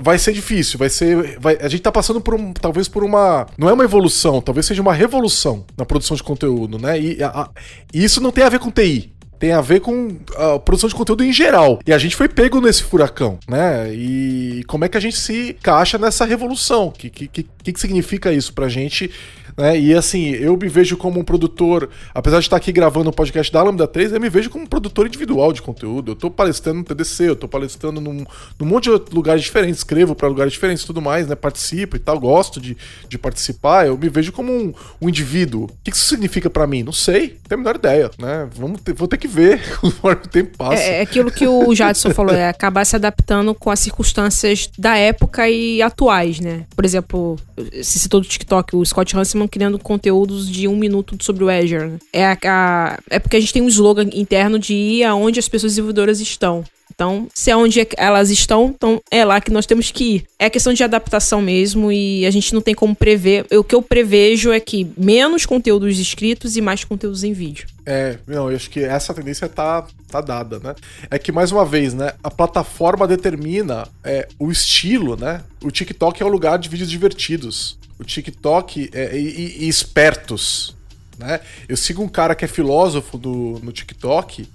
vai 0.00 0.18
ser 0.18 0.32
difícil, 0.32 0.78
vai 0.78 0.88
ser. 0.88 1.38
Vai, 1.40 1.58
a 1.60 1.68
gente 1.68 1.82
tá 1.82 1.90
passando 1.90 2.20
por 2.20 2.34
um. 2.34 2.52
Talvez 2.52 2.88
por 2.88 3.02
uma. 3.02 3.46
Não 3.58 3.68
é 3.68 3.72
uma 3.72 3.84
evolução, 3.84 4.40
talvez 4.40 4.66
seja 4.66 4.80
uma 4.80 4.94
revolução 4.94 5.64
na 5.76 5.84
produção 5.84 6.16
de 6.16 6.22
conteúdo, 6.22 6.78
né? 6.78 7.00
E, 7.00 7.22
a, 7.22 7.28
a, 7.28 7.50
isso 7.92 8.20
não 8.20 8.30
tem 8.30 8.44
a 8.44 8.48
ver 8.48 8.58
com 8.58 8.70
TI 8.70 9.12
tem 9.36 9.52
a 9.52 9.60
ver 9.60 9.80
com 9.80 10.16
a 10.36 10.58
produção 10.58 10.88
de 10.88 10.94
conteúdo 10.94 11.22
em 11.22 11.30
geral. 11.30 11.78
E 11.86 11.92
a 11.92 11.98
gente 11.98 12.16
foi 12.16 12.28
pego 12.28 12.62
nesse 12.62 12.82
furacão, 12.82 13.38
né? 13.46 13.92
E 13.92 14.64
como 14.66 14.86
é 14.86 14.88
que 14.88 14.96
a 14.96 15.00
gente 15.00 15.18
se 15.18 15.50
encaixa 15.50 15.98
nessa 15.98 16.24
revolução? 16.24 16.86
O 16.86 16.92
que, 16.92 17.10
que, 17.10 17.28
que, 17.28 17.42
que 17.42 17.80
significa 17.80 18.32
isso 18.32 18.54
pra 18.54 18.70
gente 18.70 19.10
né? 19.56 19.78
E 19.78 19.94
assim, 19.94 20.30
eu 20.30 20.56
me 20.56 20.68
vejo 20.68 20.96
como 20.96 21.20
um 21.20 21.24
produtor, 21.24 21.88
apesar 22.12 22.38
de 22.38 22.46
estar 22.46 22.56
aqui 22.56 22.72
gravando 22.72 23.06
o 23.06 23.10
um 23.10 23.12
podcast 23.12 23.52
da 23.52 23.62
Lambda 23.62 23.86
3, 23.86 24.12
eu 24.12 24.20
me 24.20 24.28
vejo 24.28 24.50
como 24.50 24.64
um 24.64 24.66
produtor 24.66 25.06
individual 25.06 25.52
de 25.52 25.62
conteúdo. 25.62 26.12
Eu 26.12 26.16
tô 26.16 26.30
palestrando 26.30 26.78
no 26.78 26.84
TDC, 26.84 27.28
eu 27.28 27.36
tô 27.36 27.46
palestrando 27.46 28.00
num, 28.00 28.24
num 28.58 28.66
monte 28.66 28.90
de 28.90 29.14
lugares 29.14 29.42
diferentes, 29.42 29.78
escrevo 29.78 30.14
para 30.14 30.28
lugares 30.28 30.52
diferentes 30.52 30.82
e 30.82 30.86
tudo 30.86 31.00
mais, 31.00 31.26
né? 31.26 31.34
Participo 31.34 31.96
e 31.96 31.98
tal, 31.98 32.18
gosto 32.18 32.60
de, 32.60 32.76
de 33.08 33.18
participar. 33.18 33.86
Eu 33.86 33.96
me 33.96 34.08
vejo 34.08 34.32
como 34.32 34.52
um, 34.52 34.72
um 35.00 35.08
indivíduo. 35.08 35.64
O 35.64 35.70
que 35.84 35.90
isso 35.90 36.08
significa 36.08 36.50
para 36.50 36.66
mim? 36.66 36.82
Não 36.82 36.92
sei, 36.92 37.20
não 37.20 37.48
tenho 37.48 37.60
a 37.60 37.64
menor 37.64 37.76
ideia, 37.76 38.10
né? 38.18 38.48
Vamos 38.56 38.80
ter, 38.80 38.92
vou 38.94 39.08
ter 39.08 39.18
que 39.18 39.28
ver 39.28 39.60
conforme 39.80 40.22
o 40.24 40.28
tempo 40.28 40.56
passa. 40.56 40.82
É, 40.82 40.98
é 40.98 41.00
aquilo 41.02 41.30
que 41.30 41.46
o 41.46 41.74
Jadson 41.74 42.10
falou, 42.14 42.34
é 42.34 42.48
acabar 42.48 42.84
se 42.84 42.96
adaptando 42.96 43.54
com 43.54 43.70
as 43.70 43.80
circunstâncias 43.80 44.70
da 44.78 44.96
época 44.96 45.48
e 45.48 45.80
atuais, 45.82 46.40
né? 46.40 46.64
Por 46.74 46.84
exemplo, 46.84 47.36
se 47.82 47.98
citou 47.98 48.20
do 48.20 48.26
TikTok, 48.26 48.76
o 48.76 48.84
Scott 48.84 49.16
Hanselman 49.16 49.43
criando 49.46 49.78
conteúdos 49.78 50.48
de 50.48 50.66
um 50.68 50.76
minuto 50.76 51.16
sobre 51.20 51.44
o 51.44 51.48
Azure. 51.48 51.86
Né? 51.86 51.98
É, 52.12 52.24
a, 52.26 52.38
a, 52.44 52.98
é 53.10 53.18
porque 53.18 53.36
a 53.36 53.40
gente 53.40 53.52
tem 53.52 53.62
um 53.62 53.68
slogan 53.68 54.08
interno 54.12 54.58
de 54.58 54.74
ir 54.74 55.04
aonde 55.04 55.38
as 55.38 55.48
pessoas 55.48 55.72
desenvolvedoras 55.72 56.20
estão. 56.20 56.64
Então, 56.94 57.28
se 57.34 57.50
é 57.50 57.56
onde 57.56 57.86
elas 57.96 58.30
estão, 58.30 58.72
então 58.74 59.02
é 59.10 59.24
lá 59.24 59.40
que 59.40 59.50
nós 59.50 59.66
temos 59.66 59.90
que 59.90 60.04
ir. 60.04 60.24
É 60.38 60.48
questão 60.48 60.72
de 60.72 60.84
adaptação 60.84 61.40
mesmo 61.42 61.90
e 61.90 62.24
a 62.24 62.30
gente 62.30 62.54
não 62.54 62.60
tem 62.60 62.74
como 62.74 62.94
prever. 62.94 63.46
O 63.52 63.64
que 63.64 63.74
eu 63.74 63.82
prevejo 63.82 64.52
é 64.52 64.60
que 64.60 64.92
menos 64.96 65.44
conteúdos 65.44 65.98
escritos 65.98 66.56
e 66.56 66.60
mais 66.60 66.84
conteúdos 66.84 67.24
em 67.24 67.32
vídeo. 67.32 67.66
É, 67.84 68.18
não, 68.26 68.50
eu 68.50 68.56
acho 68.56 68.70
que 68.70 68.80
essa 68.80 69.12
tendência 69.12 69.48
tá, 69.48 69.86
tá 70.08 70.20
dada, 70.20 70.58
né? 70.58 70.74
É 71.10 71.18
que, 71.18 71.32
mais 71.32 71.50
uma 71.50 71.64
vez, 71.64 71.92
né, 71.92 72.12
a 72.22 72.30
plataforma 72.30 73.06
determina 73.06 73.88
é, 74.02 74.28
o 74.38 74.50
estilo, 74.50 75.16
né? 75.16 75.42
O 75.62 75.70
TikTok 75.70 76.22
é 76.22 76.24
o 76.24 76.28
lugar 76.28 76.58
de 76.58 76.68
vídeos 76.68 76.90
divertidos 76.90 77.76
o 77.98 78.04
TikTok 78.04 78.90
é, 78.92 79.16
e, 79.16 79.64
e, 79.64 79.68
espertos. 79.68 80.76
Né? 81.18 81.40
Eu 81.68 81.76
sigo 81.76 82.02
um 82.02 82.08
cara 82.08 82.34
que 82.34 82.44
é 82.44 82.48
filósofo 82.48 83.16
do, 83.16 83.60
no 83.62 83.72
TikTok 83.72 84.48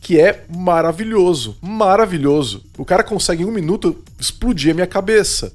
que 0.00 0.20
é 0.20 0.44
maravilhoso, 0.54 1.56
maravilhoso. 1.62 2.62
O 2.76 2.84
cara 2.84 3.02
consegue 3.02 3.42
em 3.42 3.46
um 3.46 3.50
minuto 3.50 4.04
explodir 4.20 4.72
a 4.72 4.74
minha 4.74 4.86
cabeça. 4.86 5.50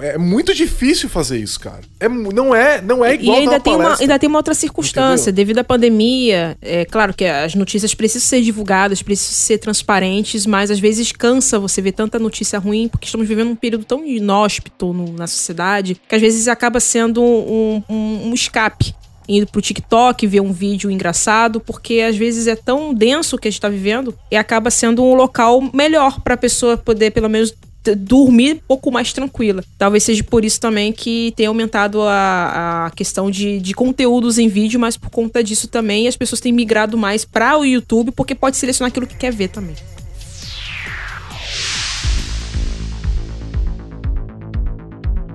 É 0.00 0.18
muito 0.18 0.54
difícil 0.54 1.08
fazer 1.08 1.38
isso, 1.38 1.58
cara. 1.60 1.80
É, 1.98 2.08
não 2.08 2.54
é 2.54 2.80
não 2.80 3.04
é 3.04 3.14
igual 3.14 3.36
e 3.36 3.40
ainda 3.40 3.60
tem 3.60 3.74
uma 3.74 3.98
ainda 3.98 4.18
tem 4.18 4.28
uma 4.28 4.38
outra 4.38 4.54
circunstância 4.54 5.30
Entendeu? 5.30 5.34
devido 5.34 5.58
à 5.58 5.64
pandemia. 5.64 6.56
É 6.60 6.84
claro 6.84 7.12
que 7.14 7.24
as 7.24 7.54
notícias 7.54 7.94
precisam 7.94 8.28
ser 8.28 8.42
divulgadas, 8.42 9.02
precisam 9.02 9.34
ser 9.34 9.58
transparentes, 9.58 10.46
mas 10.46 10.70
às 10.70 10.78
vezes 10.78 11.12
cansa 11.12 11.58
você 11.58 11.82
ver 11.82 11.92
tanta 11.92 12.18
notícia 12.18 12.58
ruim 12.58 12.88
porque 12.88 13.06
estamos 13.06 13.26
vivendo 13.26 13.50
um 13.50 13.56
período 13.56 13.84
tão 13.84 14.04
inóspito 14.06 14.92
no, 14.92 15.12
na 15.12 15.26
sociedade 15.26 16.00
que 16.08 16.14
às 16.14 16.20
vezes 16.20 16.48
acaba 16.48 16.80
sendo 16.80 17.22
um, 17.22 17.82
um, 17.88 18.28
um 18.28 18.34
escape 18.34 18.94
indo 19.28 19.46
pro 19.46 19.62
TikTok, 19.62 20.26
ver 20.26 20.40
um 20.40 20.52
vídeo 20.52 20.90
engraçado, 20.90 21.60
porque 21.60 22.00
às 22.00 22.16
vezes 22.16 22.46
é 22.46 22.56
tão 22.56 22.92
denso 22.92 23.36
o 23.36 23.38
que 23.38 23.48
a 23.48 23.50
gente 23.50 23.60
tá 23.60 23.68
vivendo 23.68 24.14
e 24.30 24.36
acaba 24.36 24.70
sendo 24.70 25.02
um 25.02 25.14
local 25.14 25.62
melhor 25.72 26.20
para 26.20 26.34
a 26.34 26.36
pessoa 26.36 26.76
poder 26.76 27.10
pelo 27.10 27.28
menos 27.28 27.54
dormir 27.94 28.54
um 28.54 28.66
pouco 28.68 28.90
mais 28.90 29.12
tranquila. 29.12 29.64
Talvez 29.76 30.04
seja 30.04 30.22
por 30.22 30.44
isso 30.44 30.60
também 30.60 30.92
que 30.92 31.32
tem 31.36 31.46
aumentado 31.46 32.00
a, 32.02 32.86
a 32.86 32.90
questão 32.90 33.30
de, 33.30 33.60
de 33.60 33.74
conteúdos 33.74 34.38
em 34.38 34.48
vídeo, 34.48 34.78
mas 34.78 34.96
por 34.96 35.10
conta 35.10 35.42
disso 35.42 35.68
também 35.68 36.08
as 36.08 36.16
pessoas 36.16 36.40
têm 36.40 36.52
migrado 36.52 36.96
mais 36.96 37.24
para 37.24 37.58
o 37.58 37.64
YouTube, 37.64 38.12
porque 38.12 38.34
pode 38.34 38.56
selecionar 38.56 38.90
aquilo 38.90 39.06
que 39.06 39.16
quer 39.16 39.32
ver 39.32 39.48
também. 39.48 39.74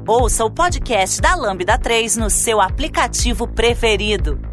Ouça 0.07 0.43
o 0.43 0.49
podcast 0.49 1.21
da 1.21 1.35
Lambda 1.35 1.77
3 1.77 2.17
no 2.17 2.31
seu 2.31 2.59
aplicativo 2.59 3.47
preferido. 3.47 4.48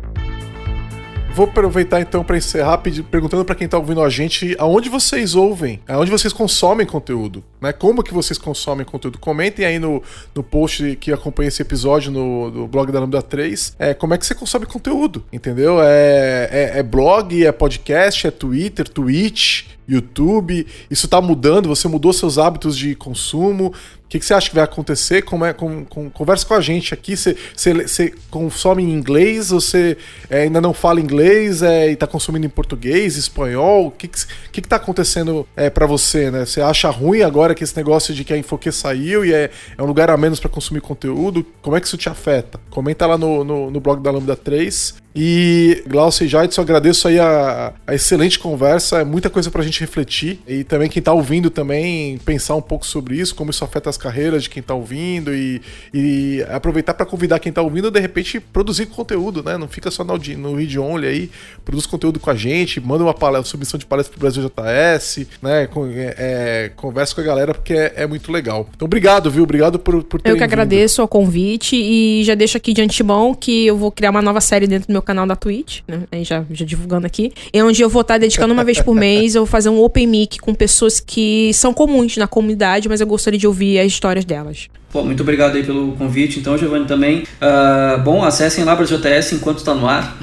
Vou 1.36 1.44
aproveitar 1.44 2.00
então 2.00 2.24
para 2.24 2.38
encerrar 2.38 2.78
perguntando 2.78 3.44
para 3.44 3.54
quem 3.54 3.68
tá 3.68 3.76
ouvindo 3.76 4.00
a 4.00 4.08
gente 4.08 4.56
aonde 4.58 4.88
vocês 4.88 5.34
ouvem, 5.34 5.80
aonde 5.86 6.10
vocês 6.10 6.32
consomem 6.32 6.86
conteúdo, 6.86 7.44
né? 7.60 7.74
Como 7.74 8.02
que 8.02 8.14
vocês 8.14 8.38
consomem 8.38 8.86
conteúdo? 8.86 9.18
Comentem 9.18 9.66
aí 9.66 9.78
no, 9.78 10.02
no 10.34 10.42
post 10.42 10.96
que 10.98 11.12
acompanha 11.12 11.48
esse 11.48 11.60
episódio 11.60 12.10
no, 12.10 12.50
no 12.50 12.66
blog 12.66 12.90
da 12.90 13.00
Lambda 13.00 13.20
3, 13.20 13.76
é, 13.78 13.92
como 13.92 14.14
é 14.14 14.18
que 14.18 14.24
você 14.24 14.34
consome 14.34 14.64
conteúdo, 14.64 15.24
entendeu? 15.30 15.78
É, 15.82 16.48
é, 16.50 16.78
é 16.78 16.82
blog, 16.82 17.44
é 17.44 17.52
podcast, 17.52 18.26
é 18.26 18.30
Twitter, 18.30 18.88
Twitch, 18.88 19.66
YouTube, 19.86 20.66
isso 20.90 21.06
está 21.06 21.20
mudando, 21.20 21.68
você 21.68 21.86
mudou 21.86 22.12
seus 22.12 22.38
hábitos 22.38 22.76
de 22.76 22.94
consumo, 22.94 23.72
o 24.06 24.08
que, 24.08 24.20
que, 24.20 24.24
você 24.24 24.34
acha 24.34 24.48
que 24.48 24.54
vai 24.54 24.62
acontecer? 24.62 25.22
Como 25.22 25.44
é, 25.44 25.52
com, 25.52 25.84
com, 25.84 26.08
conversa 26.08 26.46
com 26.46 26.54
a 26.54 26.60
gente 26.60 26.94
aqui. 26.94 27.16
Você, 27.16 27.36
você, 27.56 27.74
você 27.74 28.14
consome 28.30 28.84
em 28.84 28.92
inglês? 28.92 29.50
Você 29.50 29.98
é, 30.30 30.42
ainda 30.42 30.60
não 30.60 30.72
fala 30.72 31.00
inglês 31.00 31.26
é, 31.62 31.90
e 31.90 31.93
está 31.93 32.07
consumindo 32.07 32.47
em 32.47 32.48
português, 32.48 33.16
espanhol? 33.16 33.86
O 33.86 33.90
que, 33.90 34.09
que, 34.09 34.27
que, 34.53 34.62
que 34.62 34.69
tá 34.69 34.77
acontecendo 34.77 35.47
é, 35.57 35.69
para 35.69 35.86
você? 35.86 36.31
Né? 36.31 36.44
Você 36.44 36.61
acha 36.61 36.89
ruim 36.90 37.23
agora 37.23 37.55
que 37.55 37.65
esse 37.65 37.77
negócio 37.77 38.15
de 38.15 38.24
que 38.24 38.32
a 38.32 38.39
Infoque 38.39 38.70
saiu 38.70 39.24
e 39.24 39.32
é, 39.32 39.51
é 39.77 39.82
um 39.82 39.86
lugar 39.86 40.11
a 40.11 40.16
menos 40.16 40.39
para 40.39 40.51
consumir 40.51 40.81
conteúdo? 40.81 41.44
Como 41.62 41.77
é 41.77 41.81
que 41.81 41.86
isso 41.86 41.97
te 41.97 42.09
afeta? 42.09 42.61
Comenta 42.70 43.07
lá 43.07 43.19
no, 43.19 43.43
no, 43.43 43.70
no 43.70 43.81
blog 43.81 44.03
da 44.03 44.11
Lambda 44.11 44.36
3 44.36 45.06
e 45.18 45.82
Glaucio 45.86 46.26
e 46.26 46.28
Jadson, 46.28 46.60
agradeço 46.60 47.09
aí 47.09 47.18
a, 47.18 47.72
a, 47.86 47.94
excelente 47.94 48.38
conversa, 48.38 48.98
é 48.98 49.05
muita 49.05 49.30
coisa 49.30 49.51
pra 49.51 49.62
gente 49.62 49.80
refletir 49.80 50.40
e 50.47 50.62
também 50.62 50.90
quem 50.90 51.02
tá 51.02 51.10
ouvindo 51.10 51.48
também 51.48 52.18
pensar 52.18 52.55
um 52.55 52.60
pouco 52.60 52.86
sobre 52.86 53.16
isso, 53.16 53.34
como 53.34 53.51
isso 53.51 53.64
afeta 53.64 53.88
as 53.88 53.97
carreiras 53.97 54.43
de 54.43 54.51
quem 54.51 54.62
tá 54.62 54.74
ouvindo 54.74 55.34
e, 55.34 55.62
e 55.94 56.44
aproveitar 56.51 56.93
para 56.93 57.06
convidar 57.06 57.38
quem 57.38 57.51
tá 57.51 57.62
ouvindo 57.62 57.90
de 57.90 57.98
repente 57.98 58.38
produzir 58.38 58.84
conteúdo, 58.86 59.43
né? 59.43 59.56
Não 59.56 59.66
fica 59.66 59.90
só 59.90 60.05
no, 60.05 60.18
no 60.18 60.55
read 60.55 60.78
only 60.78 61.06
aí, 61.06 61.30
produz 61.64 61.86
conteúdo 61.86 62.20
com 62.20 62.28
a 62.28 62.34
gente, 62.34 62.78
manda 62.78 63.02
uma 63.02 63.14
palestra, 63.14 63.48
submissão 63.48 63.78
de 63.78 63.86
palestra 63.86 64.12
pro 64.12 64.20
Brasil 64.20 64.43
JS, 64.43 65.26
né? 65.40 65.66
Com, 65.66 65.86
é, 65.86 66.14
é, 66.18 66.72
conversa 66.76 67.14
com 67.14 67.22
a 67.22 67.24
galera 67.24 67.55
porque 67.55 67.72
é, 67.72 67.94
é, 67.97 68.06
muito 68.06 68.30
legal. 68.30 68.68
Então 68.76 68.84
obrigado, 68.84 69.30
viu? 69.30 69.44
Obrigado 69.44 69.78
por, 69.78 70.05
por 70.05 70.20
ter 70.20 70.30
Eu 70.30 70.36
que 70.36 70.44
agradeço 70.44 71.02
o 71.02 71.09
convite 71.09 71.74
e 71.74 72.22
já 72.22 72.34
deixo 72.34 72.59
aqui 72.59 72.74
de 72.74 72.82
antemão 72.82 73.34
que 73.34 73.64
eu 73.64 73.78
vou 73.78 73.90
criar 73.90 74.10
uma 74.10 74.20
nova 74.20 74.43
série 74.43 74.66
dentro 74.66 74.88
do 74.88 74.93
meu 74.93 75.06
canal 75.07 75.27
da 75.27 75.37
Twitch, 75.37 75.81
né? 75.87 76.03
Aí 76.11 76.24
já, 76.24 76.45
já 76.51 76.66
divulgando 76.66 77.07
aqui. 77.07 77.33
É 77.53 77.62
onde 77.62 77.81
eu 77.81 77.89
vou 77.89 78.03
estar 78.03 78.19
dedicando 78.19 78.53
uma 78.53 78.65
vez 78.65 78.81
por 78.83 78.93
mês, 78.97 79.35
eu 79.35 79.43
vou 79.43 79.47
fazer 79.47 79.69
um 79.69 79.83
open 79.83 80.07
mic 80.07 80.39
com 80.39 80.55
pessoas 80.55 81.01
que 81.01 81.53
são 81.55 81.73
comuns 81.73 82.16
na 82.16 82.27
comunidade, 82.27 82.89
mas 82.89 83.01
eu 83.01 83.07
gostaria 83.07 83.39
de 83.39 83.47
ouvir 83.47 83.78
as 83.78 83.87
histórias 83.87 84.24
delas. 84.24 84.69
Pô, 84.91 85.03
muito 85.03 85.23
obrigado 85.23 85.57
aí 85.57 85.62
pelo 85.62 85.93
convite. 85.93 86.39
Então, 86.39 86.57
Giovanni, 86.57 86.87
também. 86.87 87.24
Uh, 87.41 88.01
bom, 88.03 88.24
acessem 88.24 88.65
lá 88.65 88.74
para 88.74 88.85
o 88.85 88.87
JS 88.87 89.33
enquanto 89.33 89.59
está 89.59 89.74
no 89.74 89.87
ar. 89.87 90.19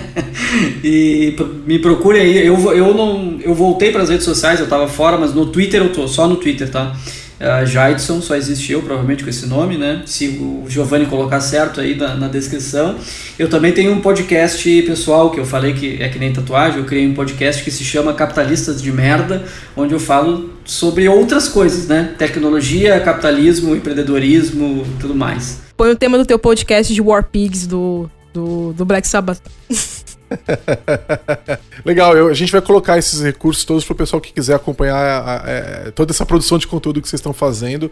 e 0.84 1.34
me 1.66 1.78
procurem 1.78 2.22
aí. 2.22 2.46
Eu, 2.46 2.56
eu, 2.72 2.94
não, 2.94 3.38
eu 3.42 3.54
voltei 3.54 3.90
para 3.90 4.02
as 4.02 4.08
redes 4.08 4.24
sociais, 4.24 4.60
eu 4.60 4.64
estava 4.64 4.88
fora, 4.88 5.18
mas 5.18 5.34
no 5.34 5.46
Twitter 5.46 5.82
eu 5.82 5.92
tô, 5.92 6.06
só 6.06 6.28
no 6.28 6.36
Twitter, 6.36 6.70
tá? 6.70 6.94
Uh, 7.40 7.66
Jaidson, 7.66 8.20
só 8.20 8.34
existe 8.34 8.72
eu, 8.72 8.82
provavelmente 8.82 9.24
com 9.24 9.30
esse 9.30 9.46
nome, 9.46 9.76
né? 9.76 10.02
Se 10.06 10.28
o 10.28 10.64
Giovanni 10.68 11.06
colocar 11.06 11.40
certo 11.40 11.80
aí 11.80 11.94
na, 11.94 12.14
na, 12.14 12.28
descrição. 12.28 12.96
Eu 13.38 13.48
também 13.48 13.72
tenho 13.72 13.92
um 13.92 14.00
podcast 14.00 14.82
pessoal 14.82 15.30
que 15.30 15.40
eu 15.40 15.44
falei 15.44 15.72
que 15.72 16.02
é 16.02 16.08
que 16.08 16.18
nem 16.18 16.32
tatuagem, 16.32 16.78
eu 16.78 16.84
criei 16.84 17.06
um 17.06 17.14
podcast 17.14 17.62
que 17.62 17.70
se 17.70 17.84
chama 17.84 18.12
Capitalistas 18.12 18.82
de 18.82 18.92
Merda, 18.92 19.44
onde 19.76 19.94
eu 19.94 20.00
falo 20.00 20.50
sobre 20.64 21.08
outras 21.08 21.48
coisas, 21.48 21.86
né? 21.88 22.14
Tecnologia, 22.18 23.00
capitalismo, 23.00 23.74
empreendedorismo, 23.74 24.86
tudo 25.00 25.14
mais. 25.14 25.60
Põe 25.76 25.90
o 25.90 25.96
tema 25.96 26.18
do 26.18 26.26
teu 26.26 26.38
podcast 26.38 26.92
de 26.92 27.00
War 27.00 27.24
Pigs 27.24 27.66
do, 27.66 28.10
do, 28.32 28.72
do 28.72 28.84
Black 28.84 29.06
Sabbath. 29.06 29.40
Legal, 31.84 32.16
eu, 32.16 32.28
a 32.28 32.34
gente 32.34 32.52
vai 32.52 32.60
colocar 32.60 32.98
esses 32.98 33.22
recursos 33.22 33.64
todos 33.64 33.84
para 33.84 33.92
o 33.92 33.96
pessoal 33.96 34.20
que 34.20 34.32
quiser 34.32 34.54
acompanhar 34.54 34.96
a, 34.96 35.42
a, 35.44 35.50
é, 35.50 35.90
toda 35.90 36.12
essa 36.12 36.26
produção 36.26 36.58
de 36.58 36.66
conteúdo 36.66 37.00
que 37.00 37.08
vocês 37.08 37.20
estão 37.20 37.32
fazendo, 37.32 37.90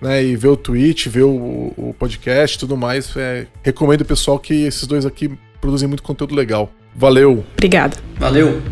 né? 0.00 0.22
E 0.22 0.36
ver 0.36 0.48
o 0.48 0.56
tweet, 0.56 1.08
ver 1.08 1.24
o, 1.24 1.72
o 1.76 1.94
podcast 1.98 2.56
e 2.56 2.60
tudo 2.60 2.76
mais. 2.76 3.14
É, 3.16 3.46
recomendo 3.62 4.02
o 4.02 4.04
pessoal 4.04 4.38
que 4.38 4.64
esses 4.64 4.86
dois 4.86 5.06
aqui 5.06 5.30
produzem 5.60 5.88
muito 5.88 6.02
conteúdo 6.02 6.34
legal. 6.34 6.70
Valeu! 6.94 7.44
Obrigada. 7.54 7.96
Valeu! 8.18 8.62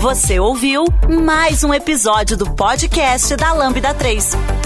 Você 0.00 0.38
ouviu 0.38 0.84
mais 1.24 1.64
um 1.64 1.74
episódio 1.74 2.36
do 2.36 2.48
podcast 2.54 3.34
da 3.34 3.52
Lambda 3.52 3.92
3. 3.92 4.65